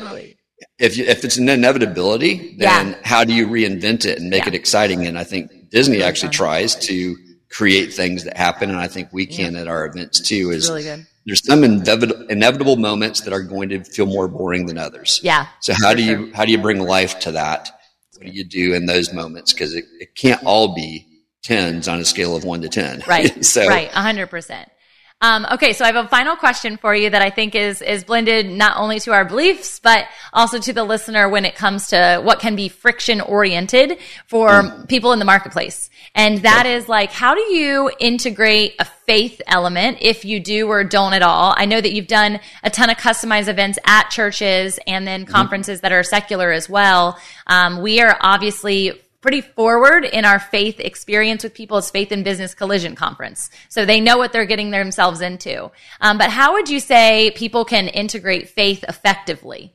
if 0.80 0.98
you, 0.98 1.06
if 1.06 1.24
it's 1.26 1.38
an 1.38 1.50
inevitability, 1.50 2.56
then 2.58 2.90
Yeah. 2.90 2.96
how 3.04 3.24
do 3.24 3.34
you 3.34 3.48
reinvent 3.48 4.06
it 4.06 4.20
and 4.20 4.30
make 4.30 4.44
Yeah. 4.44 4.50
it 4.50 4.56
exciting? 4.56 5.06
And 5.06 5.18
I 5.18 5.24
think 5.24 5.52
Disney 5.70 6.02
actually 6.02 6.30
tries 6.32 6.76
to 6.88 7.16
create 7.50 7.94
things 7.94 8.24
that 8.26 8.38
happen, 8.38 8.70
and 8.70 8.80
I 8.80 8.88
think 8.88 9.10
we 9.12 9.26
can 9.26 9.56
at 9.56 9.68
our 9.68 9.86
events 9.86 10.20
too. 10.22 10.52
Is 10.52 10.70
really 10.70 10.84
good. 10.84 11.08
there's 11.26 11.46
some 11.46 11.64
inevitable, 11.64 12.28
inevitable 12.28 12.76
moments 12.78 13.22
that 13.22 13.34
are 13.34 13.42
going 13.44 13.70
to 13.70 13.84
feel 13.84 14.06
more 14.06 14.28
boring 14.28 14.66
than 14.66 14.78
others. 14.78 15.20
Yeah. 15.24 15.48
So 15.62 15.74
how 15.74 15.94
do 15.94 16.04
sure. 16.04 16.20
you 16.20 16.34
how 16.34 16.46
do 16.46 16.52
you 16.52 16.58
bring 16.58 16.80
life 16.80 17.20
to 17.22 17.32
that? 17.34 17.70
What 18.18 18.26
do 18.26 18.32
you 18.32 18.44
do 18.44 18.74
in 18.74 18.86
those 18.86 19.14
moments? 19.14 19.54
Because 19.54 19.76
it, 19.76 19.86
it 20.00 20.16
can't 20.16 20.44
all 20.44 20.74
be 20.74 21.06
tens 21.44 21.88
on 21.88 22.00
a 22.00 22.06
scale 22.06 22.36
of 22.36 22.44
one 22.44 22.62
to 22.62 22.70
ten. 22.70 23.04
Right. 23.08 23.46
so 23.46 23.68
right. 23.68 23.90
A 23.94 24.02
hundred 24.02 24.30
percent. 24.30 24.70
Um, 25.20 25.48
okay, 25.54 25.74
so 25.74 25.84
I 25.84 25.88
have 25.92 26.06
a 26.06 26.08
final 26.08 26.36
question 26.36 26.78
for 26.78 26.94
you 26.94 27.10
that 27.10 27.24
I 27.24 27.32
think 27.32 27.56
is 27.56 27.82
is 27.82 28.04
blended 28.04 28.52
not 28.52 28.78
only 28.78 29.00
to 29.00 29.14
our 29.14 29.26
beliefs 29.26 29.80
but 29.80 30.06
also 30.32 30.60
to 30.60 30.74
the 30.74 30.84
listener 30.84 31.28
when 31.28 31.44
it 31.44 31.56
comes 31.56 31.88
to 31.88 32.22
what 32.24 32.40
can 32.40 32.56
be 32.56 32.70
friction 32.70 33.20
oriented 33.22 33.98
for 34.28 34.50
Mm. 34.50 34.88
people 34.88 35.14
in 35.14 35.20
the 35.20 35.26
marketplace, 35.26 35.90
and 36.18 36.40
that 36.40 36.66
is 36.66 36.90
like 36.90 37.12
how 37.12 37.34
do 37.34 37.42
you 37.42 37.90
integrate 38.00 38.76
a 38.80 38.86
faith 38.86 39.42
element 39.48 40.00
if 40.02 40.26
you 40.26 40.42
do 40.42 40.68
or 40.68 40.84
don't 40.84 41.14
at 41.14 41.22
all? 41.22 41.54
I 41.56 41.66
know 41.66 41.80
that 41.80 41.94
you've 41.94 42.08
done 42.08 42.42
a 42.64 42.70
ton 42.70 42.90
of 42.90 42.98
customized 42.98 43.48
events 43.48 43.80
at 43.86 44.10
churches 44.10 44.80
and 44.86 45.08
then 45.08 45.26
conferences 45.26 45.82
that 45.82 45.94
are 45.94 46.04
secular 46.04 46.52
as 46.52 46.68
well. 46.68 47.18
Um, 47.46 47.82
we 47.82 48.02
are 48.02 48.18
obviously 48.20 49.02
pretty 49.22 49.42
forward 49.42 50.06
in 50.06 50.26
our 50.26 50.40
faith 50.40 50.80
experience 50.80 51.44
with 51.44 51.54
people. 51.54 51.78
It's 51.78 51.90
Faith 51.90 52.12
and 52.12 52.24
Business 52.24 52.54
Collision 52.54 52.96
Conference. 52.96 53.50
So 53.70 53.86
they 53.86 54.00
know 54.00 54.18
what 54.18 54.32
they're 54.32 54.46
getting 54.46 54.72
themselves 54.72 55.22
into. 55.22 55.72
Um, 56.02 56.18
but 56.18 56.30
how 56.30 56.54
would 56.54 56.70
you 56.70 56.80
say 56.80 57.32
people 57.32 57.66
can 57.66 57.88
integrate 57.88 58.50
faith 58.50 58.84
effectively? 58.88 59.74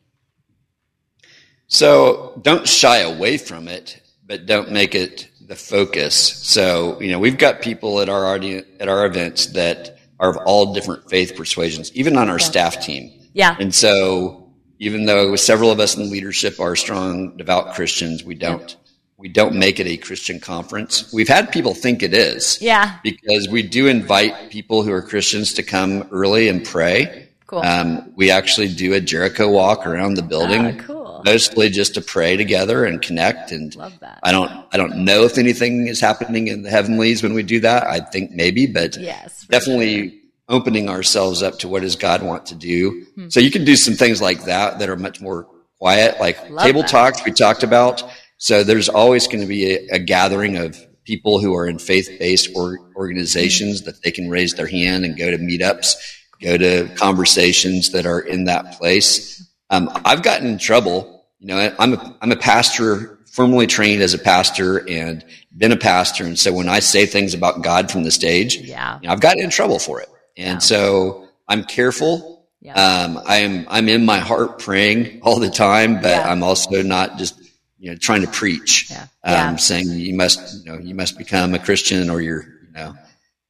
So 1.66 2.38
don't 2.42 2.68
shy 2.68 2.98
away 2.98 3.38
from 3.38 3.68
it, 3.68 4.00
but 4.26 4.46
don't 4.46 4.70
make 4.70 4.94
it 4.94 5.28
the 5.52 5.56
focus. 5.56 6.16
So, 6.16 6.98
you 6.98 7.10
know, 7.10 7.18
we've 7.18 7.36
got 7.36 7.60
people 7.60 8.00
at 8.00 8.08
our 8.08 8.24
audience, 8.24 8.66
at 8.80 8.88
our 8.88 9.04
events 9.04 9.46
that 9.48 9.98
are 10.18 10.30
of 10.30 10.38
all 10.46 10.72
different 10.72 11.10
faith 11.10 11.36
persuasions, 11.36 11.92
even 11.92 12.16
on 12.16 12.30
our 12.30 12.38
staff 12.38 12.82
team. 12.82 13.12
Yeah. 13.34 13.56
And 13.60 13.74
so 13.74 14.50
even 14.78 15.04
though 15.04 15.36
several 15.36 15.70
of 15.70 15.78
us 15.78 15.94
in 15.94 16.10
leadership 16.10 16.58
are 16.58 16.74
strong, 16.74 17.36
devout 17.36 17.74
Christians, 17.74 18.24
we 18.24 18.34
don't, 18.34 18.74
we 19.18 19.28
don't 19.28 19.54
make 19.54 19.78
it 19.78 19.86
a 19.86 19.98
Christian 19.98 20.40
conference. 20.40 21.12
We've 21.12 21.28
had 21.28 21.52
people 21.52 21.74
think 21.74 22.02
it 22.02 22.14
is. 22.14 22.58
Yeah. 22.62 22.98
Because 23.02 23.46
we 23.50 23.62
do 23.62 23.88
invite 23.88 24.50
people 24.50 24.82
who 24.82 24.92
are 24.92 25.02
Christians 25.02 25.52
to 25.54 25.62
come 25.62 26.08
early 26.12 26.48
and 26.48 26.64
pray. 26.64 27.28
Cool. 27.46 27.60
Um, 27.60 28.10
we 28.16 28.30
actually 28.30 28.72
do 28.72 28.94
a 28.94 29.00
Jericho 29.02 29.50
walk 29.50 29.86
around 29.86 30.14
the 30.14 30.22
building 30.22 30.64
Ah, 30.64 30.82
cool. 30.86 31.01
Mostly 31.24 31.68
just 31.70 31.94
to 31.94 32.00
pray 32.00 32.36
together 32.36 32.84
and 32.84 33.00
connect. 33.00 33.52
And 33.52 33.74
Love 33.74 33.98
that. 34.00 34.20
I 34.22 34.32
don't, 34.32 34.50
I 34.72 34.76
don't 34.76 35.04
know 35.04 35.24
if 35.24 35.38
anything 35.38 35.86
is 35.86 36.00
happening 36.00 36.48
in 36.48 36.62
the 36.62 36.70
heavenlies 36.70 37.22
when 37.22 37.34
we 37.34 37.42
do 37.42 37.60
that. 37.60 37.84
I 37.84 38.00
think 38.00 38.30
maybe, 38.32 38.66
but 38.66 38.96
Yes, 38.96 39.46
definitely 39.46 40.20
opening 40.48 40.88
ourselves 40.88 41.42
up 41.42 41.58
to 41.60 41.68
what 41.68 41.82
does 41.82 41.96
God 41.96 42.22
want 42.22 42.46
to 42.46 42.54
do. 42.54 43.06
Hmm. 43.14 43.28
So 43.28 43.40
you 43.40 43.50
can 43.50 43.64
do 43.64 43.76
some 43.76 43.94
things 43.94 44.20
like 44.20 44.44
that 44.44 44.78
that 44.78 44.88
are 44.88 44.96
much 44.96 45.20
more 45.20 45.46
quiet, 45.78 46.20
like 46.20 46.50
Love 46.50 46.64
table 46.64 46.82
that. 46.82 46.90
talks 46.90 47.24
we 47.24 47.32
talked 47.32 47.62
about. 47.62 48.02
So 48.36 48.64
there's 48.64 48.88
always 48.88 49.26
going 49.26 49.40
to 49.40 49.46
be 49.46 49.74
a, 49.74 49.86
a 49.92 49.98
gathering 49.98 50.56
of 50.56 50.76
people 51.04 51.40
who 51.40 51.54
are 51.54 51.66
in 51.66 51.78
faith-based 51.78 52.50
or, 52.54 52.78
organizations 52.96 53.82
that 53.82 54.02
they 54.02 54.10
can 54.10 54.28
raise 54.28 54.54
their 54.54 54.66
hand 54.66 55.04
and 55.04 55.16
go 55.16 55.30
to 55.30 55.38
meetups, 55.38 55.94
go 56.40 56.56
to 56.56 56.88
conversations 56.96 57.90
that 57.90 58.06
are 58.06 58.20
in 58.20 58.44
that 58.44 58.78
place. 58.78 59.42
Um, 59.72 59.90
I've 60.04 60.22
gotten 60.22 60.46
in 60.46 60.58
trouble. 60.58 61.24
You 61.40 61.48
know, 61.48 61.74
I'm 61.78 61.94
a, 61.94 62.16
I'm 62.20 62.30
a 62.30 62.36
pastor, 62.36 63.18
formally 63.26 63.66
trained 63.66 64.02
as 64.02 64.12
a 64.14 64.18
pastor 64.18 64.88
and 64.88 65.24
been 65.56 65.72
a 65.72 65.76
pastor. 65.76 66.24
And 66.24 66.38
so 66.38 66.52
when 66.52 66.68
I 66.68 66.78
say 66.80 67.06
things 67.06 67.32
about 67.34 67.62
God 67.62 67.90
from 67.90 68.04
the 68.04 68.10
stage, 68.10 68.56
Yeah. 68.58 68.98
you 69.00 69.08
know, 69.08 69.12
I've 69.14 69.20
gotten 69.20 69.42
in 69.42 69.50
trouble 69.50 69.78
for 69.78 70.00
it. 70.00 70.08
And 70.36 70.56
Yeah. 70.56 70.58
so 70.58 71.28
I'm 71.48 71.64
careful. 71.64 72.46
Yeah. 72.60 72.74
Um, 72.74 73.18
I'm, 73.26 73.66
I'm 73.68 73.88
in 73.88 74.04
my 74.04 74.18
heart 74.18 74.58
praying 74.58 75.20
all 75.22 75.40
the 75.40 75.50
time, 75.50 75.94
but 75.96 76.10
Yeah. 76.10 76.30
I'm 76.30 76.42
also 76.42 76.82
not 76.82 77.16
just, 77.18 77.34
you 77.78 77.90
know, 77.90 77.96
trying 77.96 78.20
to 78.20 78.28
preach, 78.28 78.90
Yeah. 78.90 79.06
um, 79.24 79.58
saying 79.58 79.88
you 79.88 80.14
must, 80.14 80.64
you 80.64 80.70
know, 80.70 80.78
you 80.78 80.94
must 80.94 81.16
become 81.18 81.54
a 81.54 81.58
Christian 81.58 82.10
or 82.10 82.20
you're, 82.20 82.42
you 82.42 82.72
know, 82.74 82.94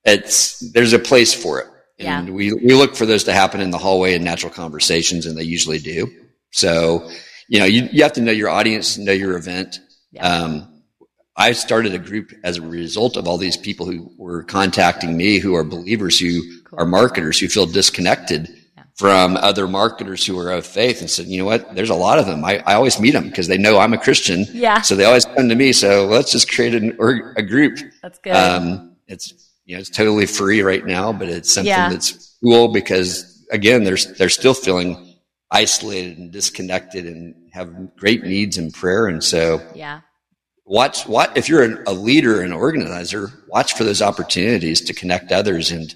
it's, 0.04 0.60
there's 0.72 0.92
a 0.92 0.98
place 0.98 1.34
for 1.34 1.58
it. 1.60 1.66
And 2.04 2.28
Yeah. 2.28 2.34
we, 2.34 2.52
we 2.52 2.74
look 2.74 2.94
for 2.96 3.06
those 3.06 3.24
to 3.24 3.32
happen 3.32 3.60
in 3.60 3.70
the 3.70 3.78
hallway 3.78 4.14
in 4.14 4.24
natural 4.24 4.52
conversations 4.52 5.26
and 5.26 5.36
they 5.36 5.42
usually 5.44 5.78
do. 5.78 6.08
So, 6.50 7.10
you 7.48 7.58
know, 7.58 7.64
you, 7.64 7.88
you 7.92 8.02
have 8.02 8.12
to 8.14 8.20
know 8.20 8.32
your 8.32 8.48
audience, 8.50 8.98
know 8.98 9.12
your 9.12 9.36
event. 9.36 9.80
Yeah. 10.12 10.26
Um, 10.26 10.68
I 11.36 11.52
started 11.52 11.94
a 11.94 11.98
group 11.98 12.32
as 12.44 12.58
a 12.58 12.62
result 12.62 13.16
of 13.16 13.26
all 13.26 13.38
these 13.38 13.56
people 13.56 13.86
who 13.86 14.12
were 14.18 14.42
contacting 14.44 15.16
me 15.16 15.38
who 15.38 15.54
are 15.54 15.64
believers 15.64 16.18
who 16.18 16.42
are 16.74 16.84
marketers 16.84 17.38
who 17.38 17.48
feel 17.48 17.64
disconnected 17.66 18.48
from 18.96 19.38
other 19.38 19.66
marketers 19.66 20.24
who 20.26 20.38
are 20.38 20.50
of 20.50 20.66
faith 20.66 21.00
and 21.00 21.08
said, 21.10 21.26
you 21.26 21.38
know 21.38 21.46
what, 21.46 21.74
there's 21.74 21.88
a 21.90 21.94
lot 21.94 22.18
of 22.18 22.26
them. 22.26 22.44
I, 22.44 22.62
I 22.66 22.74
always 22.74 23.00
meet 23.00 23.12
them 23.12 23.24
because 23.28 23.48
they 23.48 23.56
know 23.56 23.78
I'm 23.78 23.94
a 23.94 23.98
Christian. 23.98 24.44
Yeah. 24.52 24.82
So 24.82 24.94
they 24.94 25.06
always 25.06 25.24
come 25.24 25.48
to 25.48 25.54
me. 25.54 25.72
So 25.72 26.04
let's 26.06 26.30
just 26.30 26.52
create 26.52 26.74
an, 26.74 26.96
or 26.98 27.32
a 27.36 27.42
group. 27.42 27.78
That's 28.02 28.18
good. 28.18 28.34
Um, 28.34 28.96
it's, 29.08 29.50
you 29.64 29.76
know, 29.76 29.80
it's 29.80 29.90
totally 29.90 30.26
free 30.26 30.62
right 30.62 30.84
now, 30.84 31.12
but 31.12 31.28
it's 31.28 31.52
something 31.52 31.68
Yeah. 31.68 31.88
that's 31.90 32.36
cool 32.42 32.68
because 32.68 33.46
again, 33.50 33.84
they're, 33.84 33.96
they're 34.18 34.28
still 34.28 34.54
feeling 34.54 35.16
isolated 35.50 36.18
and 36.18 36.32
disconnected 36.32 37.06
and 37.06 37.34
have 37.52 37.96
great 37.96 38.24
needs 38.24 38.56
in 38.58 38.70
prayer. 38.72 39.06
And 39.06 39.22
so 39.22 39.60
yeah. 39.74 40.00
watch 40.64 41.06
what 41.06 41.36
if 41.36 41.48
you're 41.48 41.62
an, 41.62 41.82
a 41.86 41.92
leader 41.92 42.40
and 42.40 42.54
organizer 42.54 43.28
watch 43.48 43.74
for 43.74 43.84
those 43.84 44.00
opportunities 44.00 44.80
to 44.82 44.94
connect 44.94 45.30
others 45.32 45.70
and 45.70 45.94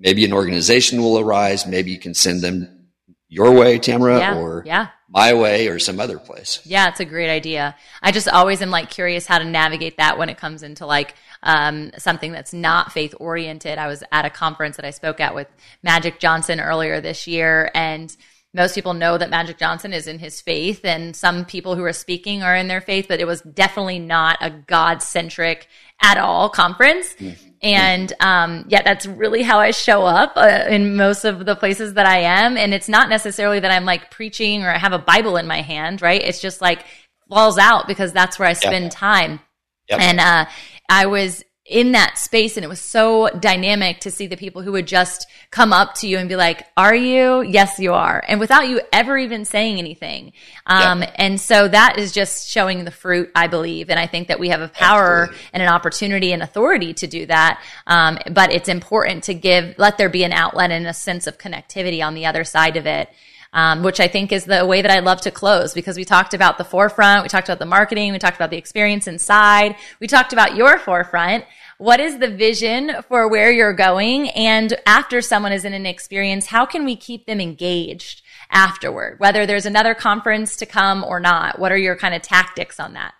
maybe 0.00 0.24
an 0.24 0.32
organization 0.32 1.00
will 1.00 1.18
arise 1.18 1.66
maybe 1.66 1.90
you 1.90 1.98
can 1.98 2.14
send 2.14 2.40
them 2.42 2.88
your 3.28 3.52
way 3.52 3.78
Tamra 3.78 4.18
Yeah. 4.18 4.36
or 4.38 4.62
yeah. 4.66 4.88
My 5.16 5.32
way 5.32 5.68
or 5.68 5.78
some 5.78 5.98
other 5.98 6.18
place 6.18 6.60
Yeah, 6.64 6.88
it's 6.88 7.00
a 7.00 7.04
great 7.04 7.30
idea. 7.30 7.74
I 8.02 8.12
just 8.12 8.28
always 8.28 8.60
am 8.60 8.70
like 8.70 8.90
curious 8.90 9.26
how 9.26 9.38
to 9.38 9.44
navigate 9.44 9.96
that 9.96 10.18
when 10.18 10.28
it 10.28 10.36
comes 10.36 10.62
into 10.62 10.84
like 10.84 11.14
um, 11.42 11.90
something 11.98 12.32
that's 12.32 12.52
not 12.52 12.92
faith 12.92 13.14
oriented. 13.18 13.78
I 13.78 13.86
was 13.86 14.04
at 14.12 14.24
a 14.24 14.30
conference 14.30 14.76
that 14.76 14.84
I 14.84 14.90
spoke 14.90 15.20
at 15.20 15.34
with 15.34 15.48
Magic 15.82 16.18
Johnson 16.18 16.60
earlier 16.60 17.00
this 17.00 17.26
year, 17.26 17.70
and 17.74 18.14
most 18.52 18.74
people 18.74 18.94
know 18.94 19.18
that 19.18 19.30
Magic 19.30 19.58
Johnson 19.58 19.92
is 19.92 20.06
in 20.06 20.18
his 20.18 20.40
faith, 20.40 20.84
and 20.84 21.14
some 21.14 21.44
people 21.44 21.76
who 21.76 21.84
are 21.84 21.92
speaking 21.92 22.42
are 22.42 22.56
in 22.56 22.68
their 22.68 22.80
faith, 22.80 23.06
but 23.08 23.20
it 23.20 23.26
was 23.26 23.40
definitely 23.42 23.98
not 23.98 24.38
a 24.40 24.50
God 24.50 25.02
centric 25.02 25.68
at 26.02 26.18
all 26.18 26.48
conference. 26.48 27.14
And 27.62 28.12
um, 28.20 28.66
yeah, 28.68 28.82
that's 28.82 29.06
really 29.06 29.42
how 29.42 29.58
I 29.58 29.70
show 29.70 30.02
up 30.02 30.32
uh, 30.36 30.64
in 30.68 30.96
most 30.96 31.24
of 31.24 31.46
the 31.46 31.56
places 31.56 31.94
that 31.94 32.06
I 32.06 32.18
am. 32.18 32.56
And 32.56 32.74
it's 32.74 32.88
not 32.88 33.08
necessarily 33.08 33.60
that 33.60 33.70
I'm 33.70 33.84
like 33.84 34.10
preaching 34.10 34.62
or 34.62 34.70
I 34.70 34.78
have 34.78 34.92
a 34.92 34.98
Bible 34.98 35.36
in 35.36 35.46
my 35.46 35.62
hand, 35.62 36.02
right? 36.02 36.22
It's 36.22 36.40
just 36.40 36.60
like 36.60 36.84
falls 37.28 37.58
out 37.58 37.86
because 37.86 38.12
that's 38.12 38.38
where 38.38 38.48
I 38.48 38.52
spend 38.52 38.92
time. 38.92 39.40
Yep. 39.88 40.00
And 40.00 40.20
uh, 40.20 40.46
I 40.88 41.06
was 41.06 41.44
in 41.68 41.92
that 41.92 42.16
space 42.16 42.56
and 42.56 42.64
it 42.64 42.68
was 42.68 42.80
so 42.80 43.28
dynamic 43.40 43.98
to 44.00 44.10
see 44.10 44.26
the 44.28 44.36
people 44.36 44.62
who 44.62 44.72
would 44.72 44.86
just 44.86 45.26
come 45.50 45.72
up 45.72 45.94
to 45.94 46.06
you 46.06 46.16
and 46.18 46.28
be 46.28 46.36
like, 46.36 46.64
Are 46.76 46.94
you? 46.94 47.42
Yes, 47.42 47.78
you 47.78 47.92
are. 47.92 48.22
And 48.28 48.38
without 48.38 48.68
you 48.68 48.80
ever 48.92 49.18
even 49.18 49.44
saying 49.44 49.78
anything. 49.78 50.32
Um, 50.66 51.02
And 51.16 51.40
so 51.40 51.66
that 51.66 51.98
is 51.98 52.12
just 52.12 52.48
showing 52.48 52.84
the 52.84 52.90
fruit, 52.90 53.30
I 53.34 53.48
believe. 53.48 53.90
And 53.90 53.98
I 53.98 54.06
think 54.06 54.28
that 54.28 54.38
we 54.38 54.50
have 54.50 54.60
a 54.60 54.68
power 54.68 55.24
Absolutely. 55.24 55.50
and 55.52 55.62
an 55.62 55.68
opportunity 55.68 56.32
and 56.32 56.42
authority 56.42 56.94
to 56.94 57.06
do 57.06 57.26
that. 57.26 57.60
Um, 57.86 58.18
but 58.30 58.52
it's 58.52 58.68
important 58.68 59.24
to 59.24 59.34
give, 59.34 59.74
let 59.76 59.98
there 59.98 60.08
be 60.08 60.22
an 60.24 60.32
outlet 60.32 60.70
and 60.70 60.86
a 60.86 60.94
sense 60.94 61.26
of 61.26 61.38
connectivity 61.38 62.04
on 62.04 62.14
the 62.14 62.26
other 62.26 62.44
side 62.44 62.76
of 62.76 62.86
it. 62.86 63.08
Um, 63.56 63.82
which 63.82 64.00
I 64.00 64.06
think 64.06 64.32
is 64.32 64.44
the 64.44 64.66
way 64.66 64.82
that 64.82 64.90
I 64.90 64.98
love 64.98 65.22
to 65.22 65.30
close 65.30 65.72
because 65.72 65.96
we 65.96 66.04
talked 66.04 66.34
about 66.34 66.58
the 66.58 66.64
forefront, 66.64 67.22
we 67.22 67.30
talked 67.30 67.48
about 67.48 67.58
the 67.58 67.64
marketing, 67.64 68.12
we 68.12 68.18
talked 68.18 68.36
about 68.36 68.50
the 68.50 68.58
experience 68.58 69.06
inside, 69.06 69.76
we 69.98 70.06
talked 70.06 70.34
about 70.34 70.56
your 70.56 70.76
forefront. 70.78 71.46
What 71.78 71.98
is 71.98 72.18
the 72.18 72.28
vision 72.28 72.92
for 73.08 73.28
where 73.28 73.50
you're 73.50 73.72
going? 73.72 74.28
And 74.28 74.74
after 74.84 75.22
someone 75.22 75.52
is 75.52 75.64
in 75.64 75.72
an 75.72 75.86
experience, 75.86 76.44
how 76.44 76.66
can 76.66 76.84
we 76.84 76.96
keep 76.96 77.24
them 77.24 77.40
engaged 77.40 78.20
afterward? 78.50 79.20
Whether 79.20 79.46
there's 79.46 79.64
another 79.64 79.94
conference 79.94 80.56
to 80.56 80.66
come 80.66 81.02
or 81.02 81.18
not, 81.18 81.58
what 81.58 81.72
are 81.72 81.78
your 81.78 81.96
kind 81.96 82.14
of 82.14 82.20
tactics 82.20 82.78
on 82.78 82.92
that? 82.92 83.14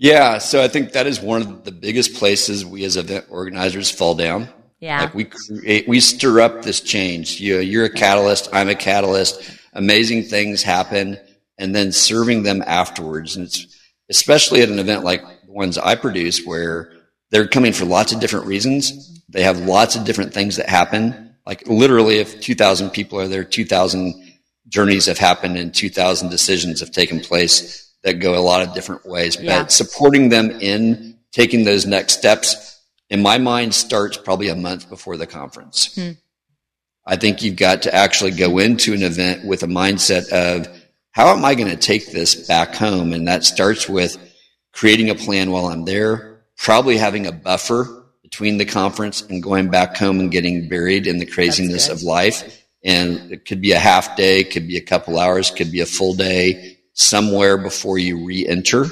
yeah 0.00 0.38
so 0.38 0.62
i 0.62 0.66
think 0.66 0.92
that 0.92 1.06
is 1.06 1.20
one 1.20 1.42
of 1.42 1.64
the 1.64 1.70
biggest 1.70 2.14
places 2.14 2.64
we 2.64 2.84
as 2.84 2.96
event 2.96 3.26
organizers 3.28 3.90
fall 3.90 4.14
down 4.14 4.48
Yeah. 4.80 5.02
like 5.02 5.14
we 5.14 5.24
create 5.24 5.86
we 5.86 6.00
stir 6.00 6.40
up 6.40 6.62
this 6.62 6.80
change. 6.80 7.38
You, 7.38 7.58
you're 7.58 7.84
a 7.84 7.92
catalyst 7.92 8.48
i'm 8.52 8.68
a 8.68 8.74
catalyst. 8.74 9.58
Amazing 9.74 10.24
things 10.24 10.62
happen 10.62 11.18
and 11.58 11.74
then 11.74 11.92
serving 11.92 12.42
them 12.42 12.62
afterwards. 12.66 13.36
And 13.36 13.46
it's 13.46 13.66
especially 14.08 14.62
at 14.62 14.70
an 14.70 14.78
event 14.78 15.04
like 15.04 15.22
the 15.44 15.52
ones 15.52 15.78
i 15.78 15.94
produce 15.94 16.44
where 16.44 16.92
they're 17.30 17.46
coming 17.46 17.72
for 17.72 17.84
lots 17.84 18.12
of 18.12 18.20
different 18.20 18.46
reasons. 18.46 19.22
They 19.28 19.42
have 19.42 19.60
lots 19.60 19.96
of 19.96 20.04
different 20.04 20.32
things 20.34 20.56
that 20.56 20.68
happen. 20.68 21.34
Like 21.46 21.68
literally 21.68 22.16
if 22.16 22.40
2000 22.40 22.90
people 22.90 23.20
are 23.20 23.28
there 23.28 23.44
2000 23.44 24.32
journeys 24.68 25.06
have 25.06 25.18
happened 25.18 25.58
and 25.58 25.74
2000 25.74 26.30
decisions 26.30 26.80
have 26.80 26.90
taken 26.90 27.20
place 27.20 27.92
that 28.02 28.14
go 28.14 28.38
a 28.38 28.40
lot 28.40 28.62
of 28.62 28.72
different 28.72 29.04
ways. 29.04 29.36
Yeah. 29.38 29.62
but 29.62 29.72
supporting 29.72 30.30
them 30.30 30.50
in 30.52 31.18
taking 31.32 31.64
those 31.64 31.86
next 31.86 32.14
steps 32.14 32.79
in 33.10 33.22
my 33.22 33.38
mind 33.38 33.74
starts 33.74 34.16
probably 34.16 34.48
a 34.48 34.56
month 34.56 34.88
before 34.88 35.16
the 35.16 35.26
conference 35.26 35.98
I 37.06 37.16
think 37.16 37.42
you've 37.42 37.56
got 37.56 37.82
to 37.82 37.94
actually 37.94 38.32
go 38.32 38.58
into 38.58 38.92
an 38.92 39.02
event 39.02 39.44
with 39.44 39.62
a 39.62 39.66
mindset 39.66 40.30
of 40.32 40.68
how 41.12 41.28
am 41.34 41.44
I 41.44 41.54
going 41.54 41.70
to 41.70 41.76
take 41.76 42.12
this 42.12 42.46
back 42.46 42.74
home? 42.74 43.12
And 43.12 43.26
that 43.26 43.42
starts 43.44 43.88
with 43.88 44.16
creating 44.72 45.10
a 45.10 45.14
plan 45.14 45.50
while 45.50 45.66
I'm 45.66 45.84
there, 45.84 46.42
probably 46.56 46.96
having 46.98 47.26
a 47.26 47.32
buffer 47.32 48.04
between 48.22 48.58
the 48.58 48.64
conference 48.64 49.22
and 49.22 49.42
going 49.42 49.70
back 49.70 49.96
home 49.96 50.20
and 50.20 50.30
getting 50.30 50.68
buried 50.68 51.06
in 51.08 51.18
the 51.18 51.26
craziness 51.26 51.88
of 51.88 52.02
life. 52.02 52.64
And 52.84 53.32
it 53.32 53.44
could 53.44 53.60
be 53.60 53.72
a 53.72 53.78
half 53.78 54.14
day, 54.16 54.44
could 54.44 54.68
be 54.68 54.76
a 54.76 54.82
couple 54.82 55.18
hours, 55.18 55.50
could 55.50 55.72
be 55.72 55.80
a 55.80 55.86
full 55.86 56.14
day 56.14 56.78
somewhere 56.92 57.58
before 57.58 57.98
you 57.98 58.24
re-enter. 58.24 58.84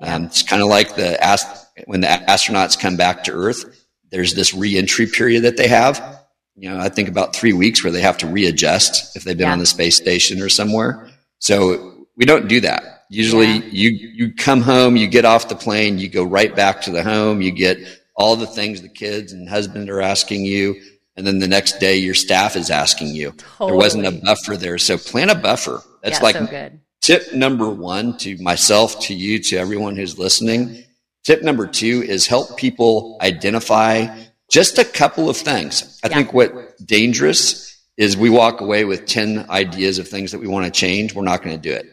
Um, 0.00 0.26
it's 0.26 0.42
kind 0.42 0.62
of 0.62 0.68
like 0.68 0.94
the 0.94 1.20
ast- 1.22 1.63
when 1.86 2.00
the 2.00 2.06
astronauts 2.06 2.78
come 2.78 2.96
back 2.96 3.24
to 3.24 3.32
Earth. 3.32 3.64
There's 4.10 4.34
this 4.34 4.54
re-entry 4.54 5.06
period 5.06 5.42
that 5.42 5.56
they 5.56 5.68
have 5.68 6.24
you 6.56 6.70
know, 6.70 6.78
I 6.78 6.88
think 6.88 7.08
about 7.08 7.34
three 7.34 7.52
weeks 7.52 7.82
where 7.82 7.92
they 7.92 8.00
have 8.00 8.18
to 8.18 8.26
readjust 8.26 9.16
if 9.16 9.24
they've 9.24 9.36
been 9.36 9.46
Yeah. 9.48 9.52
on 9.52 9.58
the 9.58 9.66
space 9.66 9.96
station 9.96 10.40
or 10.40 10.48
somewhere. 10.48 11.08
So 11.40 12.06
we 12.16 12.24
don't 12.24 12.48
do 12.48 12.60
that. 12.60 13.04
Usually 13.10 13.46
Yeah. 13.46 13.62
you, 13.70 13.88
you 13.90 14.34
come 14.34 14.60
home, 14.62 14.96
you 14.96 15.08
get 15.08 15.24
off 15.24 15.48
the 15.48 15.56
plane, 15.56 15.98
you 15.98 16.08
go 16.08 16.22
right 16.22 16.54
back 16.54 16.80
to 16.82 16.90
the 16.90 17.02
home, 17.02 17.42
you 17.42 17.50
get 17.50 17.78
all 18.16 18.36
the 18.36 18.46
things 18.46 18.80
the 18.82 18.88
kids 18.88 19.32
and 19.32 19.48
husband 19.48 19.90
are 19.90 20.00
asking 20.00 20.44
you. 20.44 20.80
And 21.16 21.26
then 21.26 21.38
the 21.40 21.48
next 21.48 21.80
day 21.80 21.96
your 21.96 22.14
staff 22.14 22.54
is 22.56 22.70
asking 22.70 23.08
you. 23.16 23.34
There 23.58 23.74
wasn't 23.74 24.06
a 24.06 24.12
buffer 24.12 24.56
there. 24.56 24.78
So 24.78 24.96
plan 24.96 25.30
a 25.30 25.34
buffer. 25.34 25.82
That's 26.02 26.18
yeah, 26.18 26.22
like 26.22 26.36
so 26.36 26.70
tip 27.00 27.34
number 27.34 27.68
one 27.68 28.16
to 28.18 28.36
myself, 28.40 29.00
to 29.00 29.14
you, 29.14 29.40
to 29.40 29.56
everyone 29.56 29.96
who's 29.96 30.18
listening. 30.20 30.84
Tip 31.24 31.42
number 31.42 31.66
two 31.66 32.02
is 32.06 32.26
help 32.26 32.56
people 32.56 33.18
identify 33.22 34.06
just 34.50 34.78
a 34.78 34.84
couple 34.84 35.28
of 35.30 35.36
things. 35.36 35.98
I 36.04 36.08
Yeah. 36.08 36.16
think 36.16 36.32
what 36.34 36.52
dangerous 36.86 37.70
is 37.96 38.16
we 38.16 38.28
walk 38.28 38.60
away 38.60 38.84
with 38.84 39.06
10 39.06 39.46
ideas 39.48 39.98
of 39.98 40.08
things 40.08 40.32
that 40.32 40.40
we 40.40 40.46
want 40.48 40.66
to 40.66 40.70
change. 40.70 41.14
We're 41.14 41.22
not 41.22 41.42
going 41.42 41.56
to 41.56 41.62
do 41.68 41.74
it. 41.74 41.86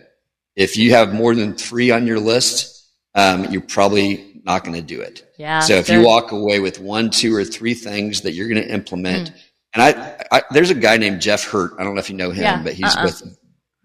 If 0.55 0.75
you 0.77 0.91
have 0.91 1.13
more 1.13 1.33
than 1.33 1.55
three 1.55 1.91
on 1.91 2.05
your 2.07 2.19
list, 2.19 2.85
um, 3.15 3.45
you're 3.51 3.61
probably 3.61 4.41
not 4.43 4.63
going 4.63 4.75
to 4.75 4.81
do 4.81 4.99
it. 4.99 5.23
Yeah, 5.37 5.59
So 5.59 5.75
if 5.75 5.87
sure. 5.87 5.99
you 5.99 6.05
walk 6.05 6.31
away 6.31 6.59
with 6.59 6.79
one, 6.79 7.09
two, 7.09 7.33
or 7.35 7.45
three 7.45 7.73
things 7.73 8.21
that 8.21 8.33
you're 8.33 8.47
going 8.49 8.61
to 8.61 8.69
implement, 8.73 9.29
Hmm. 9.29 9.35
and 9.75 9.83
I, 9.83 10.25
I, 10.39 10.41
there's 10.51 10.71
a 10.71 10.75
guy 10.75 10.97
named 10.97 11.21
Jeff 11.21 11.43
Hurt. 11.45 11.73
I 11.79 11.83
don't 11.83 11.93
know 11.93 11.99
if 12.01 12.09
you 12.09 12.17
know 12.17 12.31
him, 12.31 12.43
Yeah, 12.43 12.61
but 12.63 12.73
he's 12.73 12.95
uh-uh. 12.95 13.05
with 13.05 13.37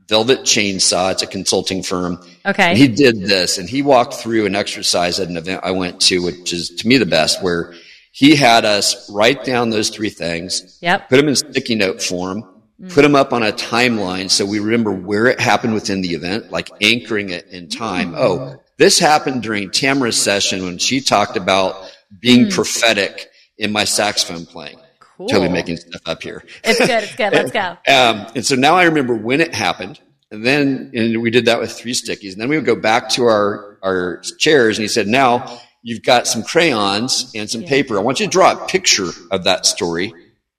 Velvet 0.09 0.41
Chainsaw. 0.41 1.13
It's 1.13 1.23
a 1.23 1.27
consulting 1.27 1.83
firm. 1.83 2.21
Okay. 2.45 2.71
And 2.71 2.79
he 2.79 2.89
did 2.89 3.23
this 3.23 3.59
and 3.59 3.69
he 3.69 3.83
walked 3.83 4.15
through 4.15 4.47
an 4.47 4.55
exercise 4.55 5.19
at 5.19 5.29
an 5.29 5.37
event 5.37 5.63
I 5.65 5.73
went 5.73 6.01
to, 6.03 6.23
which 6.23 6.53
is 6.53 6.71
to 6.71 6.89
me 6.89 6.99
the 6.99 7.07
best, 7.07 7.43
where 7.43 7.75
he 8.13 8.37
had 8.37 8.65
us 8.65 9.11
write 9.11 9.45
down 9.45 9.71
those 9.71 9.91
three 9.91 10.11
things, 10.11 10.79
Yep. 10.81 11.09
put 11.09 11.17
them 11.17 11.29
in 11.29 11.37
sticky 11.37 11.75
note 11.75 12.03
form, 12.03 12.45
mm. 12.81 12.91
put 12.93 13.03
them 13.03 13.15
up 13.15 13.33
on 13.33 13.43
a 13.43 13.53
timeline 13.53 14.31
so 14.31 14.47
we 14.47 14.59
remember 14.59 14.93
where 14.93 15.27
it 15.27 15.41
happened 15.41 15.75
within 15.75 16.01
the 16.01 16.15
event, 16.15 16.51
like 16.51 16.71
anchoring 16.81 17.31
it 17.31 17.49
in 17.49 17.69
time. 17.69 18.13
Mm. 18.13 18.19
Oh, 18.19 18.63
this 18.79 18.99
happened 18.99 19.43
during 19.43 19.71
Tamra's 19.71 20.21
session 20.21 20.65
when 20.65 20.79
she 20.79 21.01
talked 21.01 21.37
about 21.37 21.93
being 22.21 22.47
mm. 22.47 22.53
prophetic 22.55 23.29
in 23.59 23.73
my 23.73 23.85
saxophone 23.85 24.47
playing. 24.47 24.79
Cool. 25.17 25.29
Totally 25.29 25.49
making 25.49 25.79
stuff 25.79 26.03
up 26.05 26.23
here. 26.23 26.45
It's 26.63 26.79
good. 26.79 27.03
It's 27.03 27.17
good. 27.17 27.33
Let's 27.33 27.51
go. 27.53 27.71
Um, 27.91 28.27
and 28.35 28.45
so 28.45 28.55
now 28.55 28.75
I 28.77 28.85
remember 28.85 29.15
when 29.15 29.41
it 29.41 29.55
happened. 29.55 30.01
And 30.31 30.45
then 30.45 30.91
and 30.95 31.23
we 31.23 31.31
did 31.31 31.47
that 31.47 31.61
with 31.61 31.73
three 31.73 31.93
stickies. 31.93 32.33
And 32.33 32.41
then 32.41 32.49
we 32.49 32.57
would 32.57 32.67
go 32.67 32.77
back 32.77 33.09
to 33.11 33.25
our, 33.25 33.79
our 33.83 34.21
chairs 34.39 34.77
and 34.77 34.83
he 34.83 34.89
said, 34.89 35.07
now 35.07 35.61
you've 35.83 36.03
got 36.03 36.27
some 36.27 36.43
crayons 36.43 37.33
and 37.35 37.49
some 37.49 37.63
paper. 37.63 37.97
I 37.97 38.03
want 38.03 38.21
you 38.21 38.27
to 38.27 38.33
draw 38.33 38.53
a 38.53 38.67
picture 38.67 39.09
of 39.31 39.45
that 39.45 39.65
story. 39.65 40.13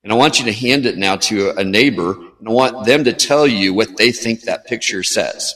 And 0.03 0.13
I 0.13 0.15
want 0.15 0.39
you 0.39 0.45
to 0.45 0.53
hand 0.53 0.85
it 0.85 0.97
now 0.97 1.17
to 1.17 1.49
a, 1.49 1.55
a 1.57 1.63
neighbor 1.63 2.13
and 2.39 2.47
I 2.47 2.51
want 2.51 2.85
them 2.85 3.03
to 3.03 3.13
tell 3.13 3.45
you 3.45 3.73
what 3.73 3.97
they 3.97 4.11
think 4.11 4.43
that 4.43 4.65
picture 4.65 5.03
says. 5.03 5.53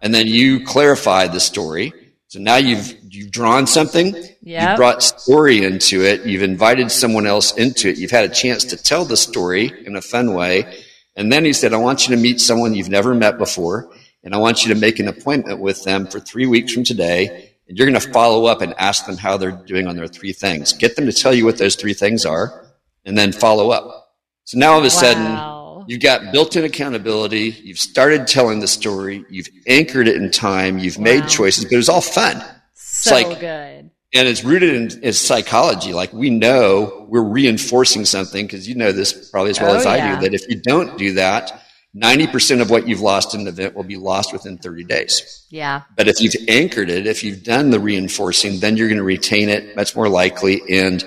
And 0.00 0.14
then 0.14 0.26
you 0.26 0.64
clarify 0.64 1.26
the 1.26 1.40
story. 1.40 1.92
So 2.36 2.42
now 2.42 2.56
you've, 2.56 2.94
you've 3.08 3.30
drawn 3.30 3.66
something. 3.66 4.14
Yep. 4.14 4.36
You've 4.42 4.76
brought 4.76 5.02
story 5.02 5.64
into 5.64 6.04
it. 6.04 6.26
You've 6.26 6.42
invited 6.42 6.92
someone 6.92 7.26
else 7.26 7.56
into 7.56 7.88
it. 7.88 7.96
You've 7.96 8.10
had 8.10 8.30
a 8.30 8.34
chance 8.34 8.62
to 8.64 8.76
tell 8.76 9.06
the 9.06 9.16
story 9.16 9.72
in 9.86 9.96
a 9.96 10.02
fun 10.02 10.34
way. 10.34 10.84
And 11.16 11.32
then 11.32 11.46
he 11.46 11.54
said, 11.54 11.72
I 11.72 11.78
want 11.78 12.06
you 12.06 12.14
to 12.14 12.20
meet 12.20 12.42
someone 12.42 12.74
you've 12.74 12.90
never 12.90 13.14
met 13.14 13.38
before. 13.38 13.90
And 14.22 14.34
I 14.34 14.36
want 14.36 14.66
you 14.66 14.74
to 14.74 14.78
make 14.78 14.98
an 14.98 15.08
appointment 15.08 15.60
with 15.60 15.82
them 15.84 16.08
for 16.08 16.20
three 16.20 16.44
weeks 16.44 16.74
from 16.74 16.84
today. 16.84 17.52
And 17.68 17.78
you're 17.78 17.88
going 17.88 17.98
to 17.98 18.12
follow 18.12 18.44
up 18.44 18.60
and 18.60 18.74
ask 18.76 19.06
them 19.06 19.16
how 19.16 19.38
they're 19.38 19.52
doing 19.52 19.86
on 19.86 19.96
their 19.96 20.06
three 20.06 20.34
things. 20.34 20.74
Get 20.74 20.94
them 20.94 21.06
to 21.06 21.14
tell 21.14 21.32
you 21.32 21.46
what 21.46 21.56
those 21.56 21.74
three 21.74 21.94
things 21.94 22.26
are 22.26 22.66
and 23.06 23.16
then 23.16 23.32
follow 23.32 23.70
up. 23.70 24.12
So 24.44 24.58
now 24.58 24.74
all 24.74 24.80
of 24.80 24.84
a 24.84 24.90
sudden, 24.90 25.24
Wow. 25.24 25.55
You've 25.86 26.00
got 26.00 26.32
built 26.32 26.56
in 26.56 26.64
accountability. 26.64 27.56
You've 27.62 27.78
started 27.78 28.26
telling 28.26 28.60
the 28.60 28.68
story. 28.68 29.24
You've 29.30 29.48
anchored 29.66 30.08
it 30.08 30.16
in 30.16 30.30
time. 30.30 30.78
You've 30.78 30.98
wow. 30.98 31.04
made 31.04 31.28
choices, 31.28 31.64
but 31.64 31.72
it 31.72 31.76
was 31.76 31.88
all 31.88 32.00
fun. 32.00 32.42
So 32.74 33.14
like, 33.14 33.40
good. 33.40 33.90
And 34.14 34.28
it's 34.28 34.44
rooted 34.44 34.74
in, 34.74 35.02
in, 35.02 35.12
psychology. 35.12 35.92
Like 35.92 36.12
we 36.12 36.30
know 36.30 37.06
we're 37.08 37.22
reinforcing 37.22 38.04
something 38.04 38.46
because 38.46 38.68
you 38.68 38.74
know 38.74 38.92
this 38.92 39.30
probably 39.30 39.50
as 39.50 39.60
well 39.60 39.72
oh, 39.72 39.76
as 39.76 39.86
I 39.86 39.96
yeah. 39.96 40.14
do 40.14 40.20
that 40.22 40.34
if 40.34 40.48
you 40.48 40.60
don't 40.60 40.96
do 40.96 41.14
that, 41.14 41.62
90% 41.96 42.60
of 42.60 42.70
what 42.70 42.86
you've 42.86 43.00
lost 43.00 43.34
in 43.34 43.42
an 43.42 43.46
event 43.46 43.74
will 43.74 43.82
be 43.82 43.96
lost 43.96 44.32
within 44.32 44.58
30 44.58 44.84
days. 44.84 45.46
Yeah. 45.50 45.82
But 45.96 46.08
if 46.08 46.20
you've 46.20 46.34
anchored 46.48 46.90
it, 46.90 47.06
if 47.06 47.24
you've 47.24 47.42
done 47.42 47.70
the 47.70 47.80
reinforcing, 47.80 48.60
then 48.60 48.76
you're 48.76 48.88
going 48.88 48.98
to 48.98 49.04
retain 49.04 49.48
it 49.48 49.74
much 49.76 49.96
more 49.96 50.08
likely. 50.08 50.60
And, 50.70 51.04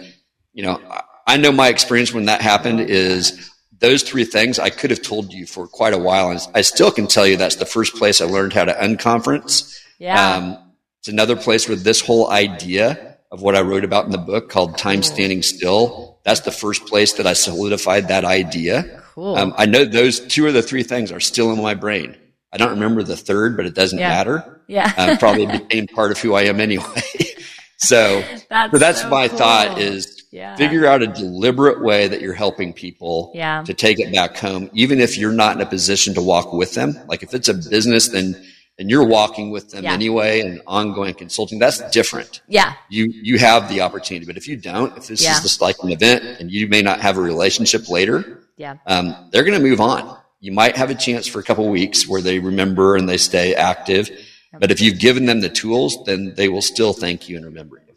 you 0.53 0.63
know, 0.63 0.81
I 1.27 1.37
know 1.37 1.51
my 1.51 1.67
experience 1.67 2.11
when 2.11 2.25
that 2.25 2.41
happened 2.41 2.79
is 2.79 3.48
those 3.79 4.03
three 4.03 4.25
things 4.25 4.59
I 4.59 4.69
could 4.69 4.91
have 4.91 5.01
told 5.01 5.33
you 5.33 5.45
for 5.45 5.67
quite 5.67 5.93
a 5.93 5.97
while. 5.97 6.31
And 6.31 6.39
I 6.53 6.61
still 6.61 6.91
can 6.91 7.07
tell 7.07 7.25
you 7.25 7.37
that's 7.37 7.55
the 7.55 7.65
first 7.65 7.95
place 7.95 8.21
I 8.21 8.25
learned 8.25 8.53
how 8.53 8.65
to 8.65 8.73
unconference. 8.73 9.81
Yeah. 9.97 10.35
Um, 10.35 10.57
it's 10.99 11.07
another 11.07 11.35
place 11.35 11.67
where 11.67 11.77
this 11.77 12.01
whole 12.01 12.29
idea 12.29 13.17
of 13.31 13.41
what 13.41 13.55
I 13.55 13.61
wrote 13.61 13.83
about 13.83 14.05
in 14.05 14.11
the 14.11 14.17
book 14.17 14.49
called 14.49 14.77
Time 14.77 15.03
Standing 15.03 15.43
Still, 15.43 16.19
that's 16.23 16.41
the 16.41 16.51
first 16.51 16.85
place 16.87 17.13
that 17.13 17.27
I 17.27 17.33
solidified 17.33 18.07
that 18.09 18.25
idea. 18.25 19.01
Cool. 19.13 19.35
Um, 19.35 19.53
I 19.57 19.65
know 19.65 19.85
those 19.85 20.19
two 20.19 20.47
of 20.47 20.53
the 20.53 20.61
three 20.61 20.83
things 20.83 21.11
are 21.11 21.19
still 21.19 21.51
in 21.53 21.61
my 21.61 21.73
brain. 21.73 22.17
I 22.51 22.57
don't 22.57 22.71
remember 22.71 23.03
the 23.03 23.17
third, 23.17 23.55
but 23.55 23.65
it 23.65 23.75
doesn't 23.75 23.99
yeah. 23.99 24.09
matter. 24.09 24.61
Yeah. 24.67 24.91
uh, 24.97 25.17
probably 25.17 25.45
became 25.45 25.87
part 25.87 26.11
of 26.11 26.17
who 26.19 26.33
I 26.33 26.43
am 26.43 26.59
anyway. 26.59 27.03
so, 27.77 28.23
that's, 28.49 28.71
so 28.71 28.77
that's 28.77 29.01
so 29.01 29.09
my 29.09 29.27
cool. 29.27 29.37
thought 29.37 29.79
is 29.79 30.18
yeah. 30.31 30.55
figure 30.55 30.85
out 30.85 31.01
a 31.01 31.07
deliberate 31.07 31.81
way 31.81 32.07
that 32.07 32.21
you're 32.21 32.33
helping 32.33 32.73
people 32.73 33.31
yeah. 33.33 33.63
to 33.63 33.73
take 33.73 33.99
it 33.99 34.13
back 34.13 34.37
home, 34.37 34.69
even 34.73 34.99
if 34.99 35.17
you're 35.17 35.31
not 35.31 35.55
in 35.55 35.61
a 35.61 35.65
position 35.65 36.13
to 36.13 36.21
walk 36.21 36.53
with 36.53 36.73
them. 36.73 36.95
Like 37.07 37.23
if 37.23 37.33
it's 37.33 37.49
a 37.49 37.53
business, 37.53 38.09
then 38.09 38.41
and 38.77 38.89
you're 38.89 39.05
walking 39.05 39.51
with 39.51 39.71
them 39.71 39.83
yeah. 39.83 39.91
anyway 39.91 40.39
and 40.39 40.61
ongoing 40.65 41.13
consulting 41.13 41.59
that's 41.59 41.81
different 41.89 42.39
yeah 42.47 42.75
you 42.87 43.11
you 43.11 43.37
have 43.37 43.67
the 43.67 43.81
opportunity 43.81 44.25
but 44.25 44.37
if 44.37 44.47
you 44.47 44.55
don't 44.55 44.95
if 44.95 45.07
this 45.07 45.21
yeah. 45.21 45.33
is 45.33 45.41
just 45.41 45.59
like 45.59 45.75
an 45.83 45.91
event 45.91 46.23
and 46.39 46.49
you 46.49 46.65
may 46.65 46.81
not 46.81 47.01
have 47.01 47.17
a 47.17 47.21
relationship 47.21 47.89
later 47.89 48.39
yeah. 48.59 48.75
Um, 48.85 49.15
they're 49.31 49.45
going 49.45 49.59
to 49.59 49.65
move 49.65 49.79
on. 49.79 50.17
You 50.41 50.51
might 50.51 50.75
have 50.75 50.89
a 50.89 50.95
chance 50.95 51.25
for 51.25 51.39
a 51.39 51.43
couple 51.43 51.67
weeks 51.69 52.07
where 52.07 52.21
they 52.21 52.39
remember 52.39 52.95
and 52.95 53.09
they 53.09 53.17
stay 53.17 53.55
active. 53.55 54.11
But 54.59 54.69
if 54.69 54.81
you've 54.81 54.99
given 54.99 55.25
them 55.25 55.39
the 55.39 55.49
tools, 55.49 56.03
then 56.05 56.33
they 56.35 56.49
will 56.49 56.61
still 56.61 56.91
thank 56.91 57.29
you 57.29 57.37
and 57.37 57.45
remember 57.45 57.81
you. 57.87 57.88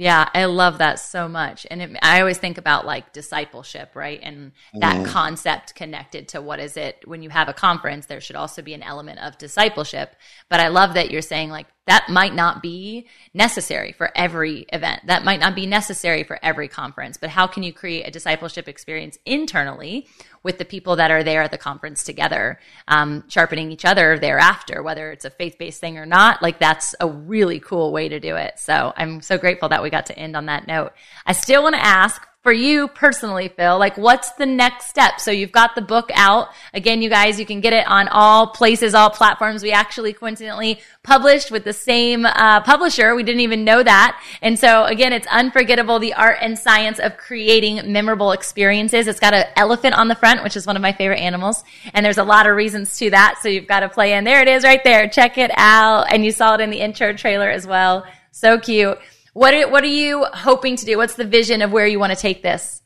Yeah, 0.00 0.28
I 0.32 0.44
love 0.44 0.78
that 0.78 1.00
so 1.00 1.28
much. 1.28 1.66
And 1.68 1.82
it, 1.82 1.98
I 2.02 2.20
always 2.20 2.38
think 2.38 2.56
about 2.56 2.86
like 2.86 3.12
discipleship, 3.12 3.96
right? 3.96 4.20
And 4.22 4.52
that 4.74 5.04
mm. 5.04 5.06
concept 5.06 5.74
connected 5.74 6.28
to 6.28 6.40
what 6.40 6.60
is 6.60 6.76
it 6.76 7.02
when 7.04 7.20
you 7.20 7.30
have 7.30 7.48
a 7.48 7.52
conference, 7.52 8.06
there 8.06 8.20
should 8.20 8.36
also 8.36 8.62
be 8.62 8.74
an 8.74 8.82
element 8.84 9.18
of 9.18 9.36
discipleship. 9.38 10.14
But 10.48 10.60
I 10.60 10.68
love 10.68 10.94
that 10.94 11.10
you're 11.10 11.20
saying 11.20 11.50
like 11.50 11.66
that 11.88 12.10
might 12.10 12.34
not 12.34 12.62
be 12.62 13.06
necessary 13.32 13.92
for 13.92 14.10
every 14.14 14.66
event. 14.74 15.06
That 15.06 15.24
might 15.24 15.40
not 15.40 15.54
be 15.54 15.64
necessary 15.64 16.22
for 16.22 16.38
every 16.42 16.68
conference. 16.68 17.16
But 17.16 17.30
how 17.30 17.46
can 17.46 17.62
you 17.62 17.72
create 17.72 18.06
a 18.06 18.10
discipleship 18.10 18.68
experience 18.68 19.18
internally 19.24 20.06
with 20.42 20.58
the 20.58 20.66
people 20.66 20.96
that 20.96 21.10
are 21.10 21.24
there 21.24 21.42
at 21.42 21.50
the 21.50 21.56
conference 21.56 22.04
together, 22.04 22.60
um, 22.88 23.24
sharpening 23.28 23.72
each 23.72 23.86
other 23.86 24.18
thereafter, 24.18 24.82
whether 24.82 25.10
it's 25.10 25.24
a 25.24 25.30
faith 25.30 25.56
based 25.58 25.80
thing 25.80 25.96
or 25.96 26.04
not. 26.04 26.42
Like 26.42 26.58
that's 26.58 26.94
a 27.00 27.08
really 27.08 27.58
cool 27.58 27.90
way 27.90 28.10
to 28.10 28.20
do 28.20 28.36
it. 28.36 28.58
So 28.58 28.92
I'm 28.94 29.22
so 29.22 29.38
grateful 29.38 29.70
that 29.70 29.82
we 29.82 29.88
got 29.88 30.04
to 30.06 30.18
end 30.18 30.36
on 30.36 30.44
that 30.46 30.66
note. 30.66 30.92
I 31.24 31.32
still 31.32 31.62
want 31.62 31.74
to 31.74 31.84
ask 31.84 32.27
for 32.42 32.52
you 32.52 32.86
personally, 32.86 33.48
Phil, 33.48 33.78
like 33.78 33.98
what's 33.98 34.32
the 34.32 34.46
next 34.46 34.86
step? 34.86 35.18
So 35.18 35.32
you've 35.32 35.50
got 35.50 35.74
the 35.74 35.82
book 35.82 36.08
out. 36.14 36.48
Again, 36.72 37.02
you 37.02 37.10
guys, 37.10 37.38
you 37.40 37.44
can 37.44 37.60
get 37.60 37.72
it 37.72 37.86
on 37.88 38.06
all 38.08 38.46
places, 38.46 38.94
all 38.94 39.10
platforms. 39.10 39.62
We 39.62 39.72
actually 39.72 40.12
coincidentally 40.12 40.80
published 41.02 41.50
with 41.50 41.64
the 41.64 41.72
same 41.72 42.24
uh, 42.24 42.60
publisher. 42.60 43.16
We 43.16 43.24
didn't 43.24 43.40
even 43.40 43.64
know 43.64 43.82
that. 43.82 44.22
And 44.40 44.56
so 44.56 44.84
again, 44.84 45.12
it's 45.12 45.26
unforgettable, 45.26 45.98
the 45.98 46.14
art 46.14 46.38
and 46.40 46.56
science 46.56 47.00
of 47.00 47.16
creating 47.16 47.92
memorable 47.92 48.30
experiences. 48.30 49.08
It's 49.08 49.20
got 49.20 49.34
an 49.34 49.46
elephant 49.56 49.98
on 49.98 50.06
the 50.06 50.14
front, 50.14 50.44
which 50.44 50.56
is 50.56 50.64
one 50.64 50.76
of 50.76 50.82
my 50.82 50.92
favorite 50.92 51.20
animals. 51.20 51.64
And 51.92 52.06
there's 52.06 52.18
a 52.18 52.24
lot 52.24 52.46
of 52.46 52.54
reasons 52.54 52.96
to 52.98 53.10
that. 53.10 53.40
So 53.42 53.48
you've 53.48 53.66
got 53.66 53.80
to 53.80 53.88
play 53.88 54.12
in. 54.12 54.22
There 54.22 54.40
it 54.40 54.48
is 54.48 54.62
right 54.62 54.82
there. 54.84 55.08
Check 55.08 55.38
it 55.38 55.50
out. 55.56 56.12
And 56.12 56.24
you 56.24 56.30
saw 56.30 56.54
it 56.54 56.60
in 56.60 56.70
the 56.70 56.80
intro 56.80 57.12
trailer 57.12 57.50
as 57.50 57.66
well. 57.66 58.06
So 58.30 58.58
cute. 58.58 58.98
What 59.38 59.54
are, 59.54 59.68
what 59.68 59.84
are 59.84 59.86
you 59.86 60.24
hoping 60.24 60.74
to 60.74 60.84
do? 60.84 60.96
What's 60.96 61.14
the 61.14 61.24
vision 61.24 61.62
of 61.62 61.70
where 61.70 61.86
you 61.86 62.00
want 62.00 62.12
to 62.12 62.18
take 62.18 62.42
this? 62.42 62.82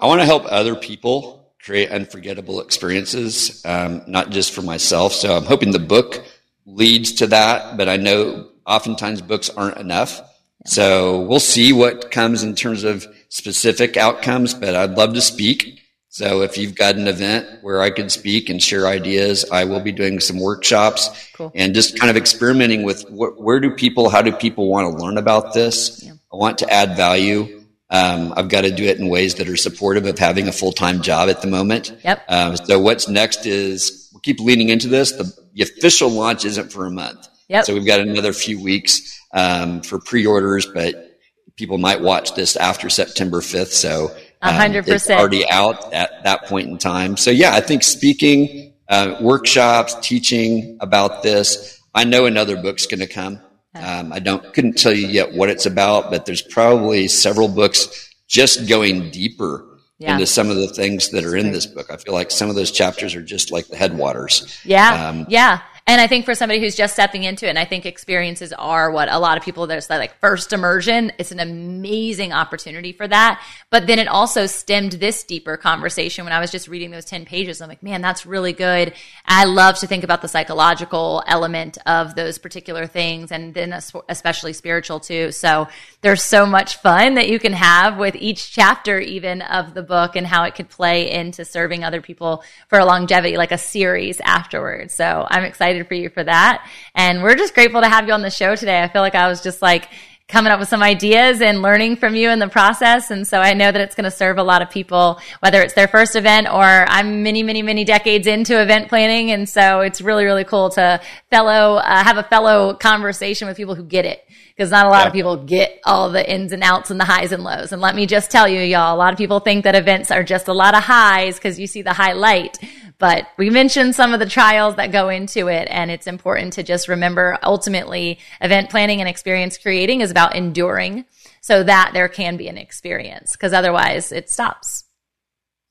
I 0.00 0.06
want 0.06 0.22
to 0.22 0.24
help 0.24 0.44
other 0.46 0.74
people 0.74 1.52
create 1.62 1.90
unforgettable 1.90 2.62
experiences, 2.62 3.62
um, 3.66 4.04
not 4.06 4.30
just 4.30 4.54
for 4.54 4.62
myself. 4.62 5.12
So 5.12 5.36
I'm 5.36 5.44
hoping 5.44 5.70
the 5.70 5.78
book 5.78 6.24
leads 6.64 7.12
to 7.16 7.26
that, 7.26 7.76
but 7.76 7.90
I 7.90 7.98
know 7.98 8.48
oftentimes 8.66 9.20
books 9.20 9.50
aren't 9.50 9.76
enough. 9.76 10.22
So 10.64 11.20
we'll 11.20 11.40
see 11.40 11.74
what 11.74 12.10
comes 12.10 12.42
in 12.42 12.54
terms 12.54 12.82
of 12.82 13.06
specific 13.28 13.98
outcomes, 13.98 14.54
but 14.54 14.74
I'd 14.74 14.96
love 14.96 15.12
to 15.12 15.20
speak. 15.20 15.82
So 16.16 16.40
if 16.40 16.56
you've 16.56 16.74
got 16.74 16.94
an 16.94 17.08
event 17.08 17.58
where 17.60 17.82
I 17.82 17.90
can 17.90 18.08
speak 18.08 18.48
and 18.48 18.62
share 18.62 18.86
ideas, 18.86 19.44
I 19.52 19.64
will 19.64 19.80
be 19.80 19.92
doing 19.92 20.18
some 20.18 20.40
workshops 20.40 21.10
cool. 21.34 21.52
and 21.54 21.74
just 21.74 22.00
kind 22.00 22.08
of 22.08 22.16
experimenting 22.16 22.84
with 22.84 23.02
wh- 23.10 23.38
where 23.38 23.60
do 23.60 23.70
people, 23.70 24.08
how 24.08 24.22
do 24.22 24.32
people 24.32 24.70
want 24.70 24.90
to 24.90 25.04
learn 25.04 25.18
about 25.18 25.52
this? 25.52 26.02
Yeah. 26.02 26.12
I 26.32 26.36
want 26.36 26.56
to 26.60 26.72
add 26.72 26.96
value. 26.96 27.62
Um, 27.90 28.32
I've 28.34 28.48
got 28.48 28.62
to 28.62 28.70
do 28.70 28.84
it 28.84 28.98
in 28.98 29.10
ways 29.10 29.34
that 29.34 29.46
are 29.46 29.58
supportive 29.58 30.06
of 30.06 30.18
having 30.18 30.48
a 30.48 30.52
full 30.52 30.72
time 30.72 31.02
job 31.02 31.28
at 31.28 31.42
the 31.42 31.48
moment. 31.48 31.94
Yep. 32.02 32.24
Um, 32.30 32.56
so 32.56 32.80
what's 32.80 33.08
next 33.08 33.44
is 33.44 34.08
we'll 34.10 34.22
keep 34.22 34.40
leaning 34.40 34.70
into 34.70 34.88
this. 34.88 35.12
The, 35.12 35.30
the, 35.52 35.64
official 35.64 36.08
launch 36.08 36.46
isn't 36.46 36.72
for 36.72 36.86
a 36.86 36.90
month. 36.90 37.28
Yep. 37.48 37.66
So 37.66 37.74
we've 37.74 37.84
got 37.84 38.00
another 38.00 38.32
few 38.32 38.58
weeks 38.64 39.20
um, 39.34 39.82
for 39.82 39.98
pre-orders, 39.98 40.64
but 40.64 41.18
people 41.56 41.76
might 41.76 42.00
watch 42.00 42.34
this 42.34 42.56
after 42.56 42.88
September 42.88 43.42
5th. 43.42 43.72
So 43.72 44.16
hundred 44.52 44.88
um, 44.88 44.94
percent 44.94 45.20
already 45.20 45.48
out 45.48 45.92
at 45.92 46.24
that 46.24 46.44
point 46.44 46.68
in 46.68 46.78
time. 46.78 47.16
So 47.16 47.30
yeah, 47.30 47.54
I 47.54 47.60
think 47.60 47.82
speaking, 47.82 48.74
uh, 48.88 49.16
workshops, 49.20 49.94
teaching 50.00 50.78
about 50.80 51.22
this. 51.22 51.80
I 51.94 52.04
know 52.04 52.26
another 52.26 52.56
book's 52.56 52.86
going 52.86 53.00
to 53.00 53.06
come. 53.06 53.40
Um, 53.74 54.12
I 54.12 54.20
don't 54.20 54.54
couldn't 54.54 54.78
tell 54.78 54.92
you 54.92 55.06
yet 55.06 55.32
what 55.32 55.50
it's 55.50 55.66
about, 55.66 56.10
but 56.10 56.26
there's 56.26 56.42
probably 56.42 57.08
several 57.08 57.48
books 57.48 58.10
just 58.26 58.68
going 58.68 59.10
deeper 59.10 59.66
yeah. 59.98 60.14
into 60.14 60.26
some 60.26 60.50
of 60.50 60.56
the 60.56 60.68
things 60.68 61.10
that 61.10 61.24
are 61.24 61.36
in 61.36 61.52
this 61.52 61.66
book. 61.66 61.90
I 61.90 61.96
feel 61.96 62.14
like 62.14 62.30
some 62.30 62.48
of 62.48 62.56
those 62.56 62.70
chapters 62.70 63.14
are 63.14 63.22
just 63.22 63.50
like 63.50 63.66
the 63.68 63.76
headwaters. 63.76 64.60
Yeah, 64.64 65.08
um, 65.08 65.26
yeah. 65.28 65.60
And 65.88 66.00
I 66.00 66.08
think 66.08 66.24
for 66.24 66.34
somebody 66.34 66.60
who's 66.60 66.74
just 66.74 66.94
stepping 66.94 67.22
into 67.22 67.46
it, 67.46 67.50
and 67.50 67.58
I 67.58 67.64
think 67.64 67.86
experiences 67.86 68.52
are 68.52 68.90
what 68.90 69.08
a 69.08 69.20
lot 69.20 69.38
of 69.38 69.44
people 69.44 69.68
there's 69.68 69.86
that 69.86 69.98
like 69.98 70.18
first 70.18 70.52
immersion. 70.52 71.12
It's 71.16 71.30
an 71.30 71.38
amazing 71.38 72.32
opportunity 72.32 72.92
for 72.92 73.06
that. 73.06 73.40
But 73.70 73.86
then 73.86 74.00
it 74.00 74.08
also 74.08 74.46
stemmed 74.46 74.92
this 74.92 75.22
deeper 75.22 75.56
conversation 75.56 76.24
when 76.24 76.32
I 76.32 76.40
was 76.40 76.50
just 76.50 76.66
reading 76.66 76.90
those 76.90 77.04
10 77.04 77.24
pages. 77.24 77.60
I'm 77.60 77.68
like, 77.68 77.84
man, 77.84 78.00
that's 78.02 78.26
really 78.26 78.52
good. 78.52 78.94
I 79.26 79.44
love 79.44 79.78
to 79.78 79.86
think 79.86 80.02
about 80.02 80.22
the 80.22 80.28
psychological 80.28 81.22
element 81.24 81.78
of 81.86 82.16
those 82.16 82.38
particular 82.38 82.88
things 82.88 83.30
and 83.30 83.54
then 83.54 83.72
especially 84.08 84.54
spiritual 84.54 84.98
too. 84.98 85.30
So 85.30 85.68
there's 86.00 86.22
so 86.24 86.46
much 86.46 86.78
fun 86.78 87.14
that 87.14 87.28
you 87.28 87.38
can 87.38 87.52
have 87.52 87.96
with 87.96 88.16
each 88.16 88.50
chapter 88.50 88.98
even 88.98 89.40
of 89.40 89.74
the 89.74 89.82
book 89.82 90.16
and 90.16 90.26
how 90.26 90.42
it 90.42 90.56
could 90.56 90.68
play 90.68 91.12
into 91.12 91.44
serving 91.44 91.84
other 91.84 92.00
people 92.00 92.42
for 92.66 92.80
a 92.80 92.84
longevity, 92.84 93.36
like 93.36 93.52
a 93.52 93.58
series 93.58 94.20
afterwards. 94.20 94.92
So 94.92 95.28
I'm 95.30 95.44
excited 95.44 95.75
excited 95.76 95.88
for 95.88 95.94
you 95.94 96.08
for 96.08 96.24
that. 96.24 96.68
And 96.94 97.22
we're 97.22 97.36
just 97.36 97.54
grateful 97.54 97.80
to 97.80 97.88
have 97.88 98.06
you 98.06 98.14
on 98.14 98.22
the 98.22 98.30
show 98.30 98.56
today. 98.56 98.82
I 98.82 98.88
feel 98.88 99.02
like 99.02 99.14
I 99.14 99.28
was 99.28 99.42
just 99.42 99.62
like, 99.62 99.88
coming 100.28 100.50
up 100.50 100.58
with 100.58 100.68
some 100.68 100.82
ideas 100.82 101.40
and 101.40 101.62
learning 101.62 101.94
from 101.94 102.16
you 102.16 102.30
in 102.30 102.40
the 102.40 102.48
process. 102.48 103.12
And 103.12 103.24
so 103.24 103.38
I 103.38 103.54
know 103.54 103.70
that 103.70 103.80
it's 103.80 103.94
going 103.94 104.06
to 104.06 104.10
serve 104.10 104.38
a 104.38 104.42
lot 104.42 104.60
of 104.60 104.68
people, 104.68 105.20
whether 105.38 105.62
it's 105.62 105.74
their 105.74 105.86
first 105.86 106.16
event 106.16 106.48
or 106.48 106.64
I'm 106.64 107.22
many, 107.22 107.44
many, 107.44 107.62
many 107.62 107.84
decades 107.84 108.26
into 108.26 108.60
event 108.60 108.88
planning. 108.88 109.30
And 109.30 109.48
so 109.48 109.82
it's 109.82 110.00
really, 110.00 110.24
really 110.24 110.42
cool 110.42 110.70
to 110.70 111.00
fellow, 111.30 111.76
uh, 111.76 112.02
have 112.02 112.18
a 112.18 112.24
fellow 112.24 112.74
conversation 112.74 113.46
with 113.46 113.56
people 113.56 113.76
who 113.76 113.84
get 113.84 114.04
it. 114.04 114.24
Because 114.56 114.72
not 114.72 114.86
a 114.86 114.88
lot 114.88 115.02
yeah. 115.02 115.06
of 115.08 115.12
people 115.12 115.36
get 115.44 115.80
all 115.84 116.10
the 116.10 116.28
ins 116.28 116.50
and 116.50 116.62
outs 116.64 116.90
and 116.90 116.98
the 116.98 117.04
highs 117.04 117.30
and 117.30 117.44
lows. 117.44 117.70
And 117.70 117.80
let 117.80 117.94
me 117.94 118.06
just 118.06 118.30
tell 118.30 118.48
you, 118.48 118.62
y'all, 118.62 118.96
a 118.96 118.98
lot 118.98 119.12
of 119.12 119.18
people 119.18 119.38
think 119.38 119.62
that 119.64 119.76
events 119.76 120.10
are 120.10 120.24
just 120.24 120.48
a 120.48 120.54
lot 120.54 120.74
of 120.74 120.82
highs 120.82 121.36
because 121.36 121.60
you 121.60 121.68
see 121.68 121.82
the 121.82 121.92
highlight. 121.92 122.58
But 122.98 123.28
we 123.36 123.50
mentioned 123.50 123.94
some 123.94 124.14
of 124.14 124.20
the 124.20 124.26
trials 124.26 124.76
that 124.76 124.90
go 124.90 125.10
into 125.10 125.48
it, 125.48 125.68
and 125.70 125.90
it's 125.90 126.06
important 126.06 126.54
to 126.54 126.62
just 126.62 126.88
remember 126.88 127.38
ultimately 127.42 128.18
event 128.40 128.70
planning 128.70 129.00
and 129.00 129.08
experience 129.08 129.58
creating 129.58 130.00
is 130.00 130.10
about 130.10 130.34
enduring 130.34 131.04
so 131.42 131.62
that 131.62 131.90
there 131.92 132.08
can 132.08 132.36
be 132.36 132.48
an 132.48 132.56
experience 132.56 133.32
because 133.32 133.52
otherwise 133.52 134.12
it 134.12 134.30
stops. 134.30 134.84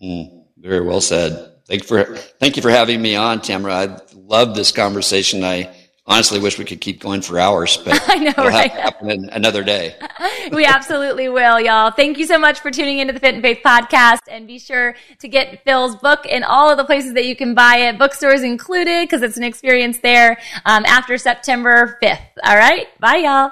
Mm, 0.02 0.46
very 0.58 0.82
well 0.82 1.02
said. 1.02 1.54
Thank 1.68 1.82
you 1.82 1.88
for 1.88 2.16
thank 2.16 2.58
you 2.58 2.62
for 2.62 2.70
having 2.70 3.02
me 3.02 3.16
on, 3.16 3.40
Tamra. 3.40 3.72
I 3.72 4.00
love 4.14 4.56
this 4.56 4.72
conversation. 4.72 5.44
I 5.44 5.76
honestly 6.08 6.40
wish 6.40 6.58
we 6.60 6.66
could 6.66 6.82
keep 6.82 7.00
going 7.00 7.22
for 7.22 7.40
hours, 7.40 7.78
but 7.78 8.02
I 8.08 8.16
know, 8.16 8.30
it'll 8.30 8.46
right? 8.46 8.72
happen 8.72 9.30
another 9.32 9.64
day. 9.64 9.96
we 10.52 10.66
absolutely 10.66 11.30
will, 11.30 11.60
y'all. 11.60 11.92
Thank 11.92 12.18
you 12.18 12.26
so 12.26 12.38
much 12.38 12.60
for 12.60 12.72
tuning 12.72 13.00
into 13.00 13.14
the 13.14 13.20
Fit 13.20 13.36
in 13.36 13.42
Faith 13.42 13.60
podcast. 13.66 14.20
And 14.30 14.48
be 14.48 14.60
sure 14.60 14.96
to 15.20 15.28
get 15.28 15.64
Phil's 15.64 15.96
book 15.96 16.26
in 16.26 16.44
all 16.44 16.70
of 16.70 16.78
the 16.78 16.86
places 16.86 17.14
that 17.14 17.26
you 17.26 17.36
can 17.36 17.56
buy 17.56 17.78
it, 17.78 17.98
bookstores 17.98 18.44
included, 18.44 19.04
because 19.04 19.22
it's 19.22 19.38
an 19.38 19.44
experience 19.44 20.00
there 20.00 20.40
um, 20.66 20.86
after 20.86 21.18
September 21.18 21.98
5th. 22.02 22.20
All 22.44 22.56
right. 22.56 22.88
Bye, 23.00 23.18
y'all. 23.18 23.52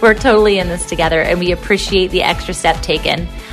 We're 0.00 0.14
totally 0.14 0.58
in 0.58 0.68
this 0.68 0.86
together 0.86 1.20
and 1.20 1.38
we 1.38 1.52
appreciate 1.52 2.10
the 2.10 2.22
extra 2.22 2.54
step 2.54 2.80
taken. 2.82 3.28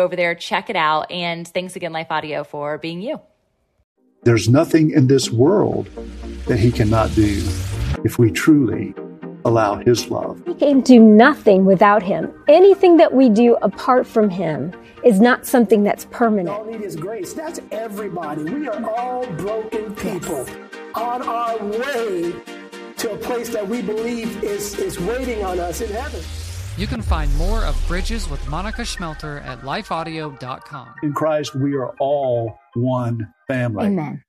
over 0.00 0.16
there. 0.16 0.34
Check 0.34 0.70
it 0.70 0.76
out. 0.76 1.10
And 1.10 1.46
thanks 1.46 1.76
again, 1.76 1.92
Life 1.92 2.08
Audio, 2.10 2.44
for 2.44 2.78
being 2.78 3.00
you. 3.00 3.20
There's 4.22 4.48
nothing 4.48 4.90
in 4.90 5.06
this 5.06 5.30
world 5.30 5.88
that 6.46 6.58
he 6.58 6.72
cannot 6.72 7.14
do 7.14 7.42
if 8.04 8.18
we 8.18 8.30
truly 8.30 8.94
allow 9.44 9.76
his 9.76 10.10
love. 10.10 10.40
We 10.46 10.54
can 10.54 10.80
do 10.80 10.98
nothing 10.98 11.66
without 11.66 12.02
him. 12.02 12.32
Anything 12.48 12.96
that 12.96 13.12
we 13.12 13.28
do 13.28 13.56
apart 13.56 14.06
from 14.06 14.30
him 14.30 14.72
is 15.04 15.20
not 15.20 15.46
something 15.46 15.82
that's 15.82 16.06
permanent. 16.06 16.48
All 16.48 16.64
need 16.64 16.80
is 16.80 16.96
grace. 16.96 17.34
That's 17.34 17.60
everybody. 17.70 18.44
We 18.44 18.66
are 18.68 18.90
all 18.96 19.26
broken 19.32 19.94
people 19.96 20.46
on 20.94 21.22
our 21.22 21.58
way 21.62 22.32
to 22.96 23.12
a 23.12 23.16
place 23.18 23.50
that 23.50 23.68
we 23.68 23.82
believe 23.82 24.42
is, 24.42 24.78
is 24.78 24.98
waiting 25.00 25.44
on 25.44 25.60
us 25.60 25.82
in 25.82 25.90
heaven. 25.90 26.22
You 26.76 26.88
can 26.88 27.02
find 27.02 27.32
more 27.36 27.64
of 27.64 27.80
Bridges 27.86 28.28
with 28.28 28.44
Monica 28.48 28.82
Schmelter 28.82 29.44
at 29.44 29.60
lifeaudio.com. 29.60 30.94
In 31.04 31.12
Christ, 31.12 31.54
we 31.54 31.76
are 31.76 31.94
all 32.00 32.58
one 32.74 33.32
family. 33.46 33.86
Amen. 33.86 34.24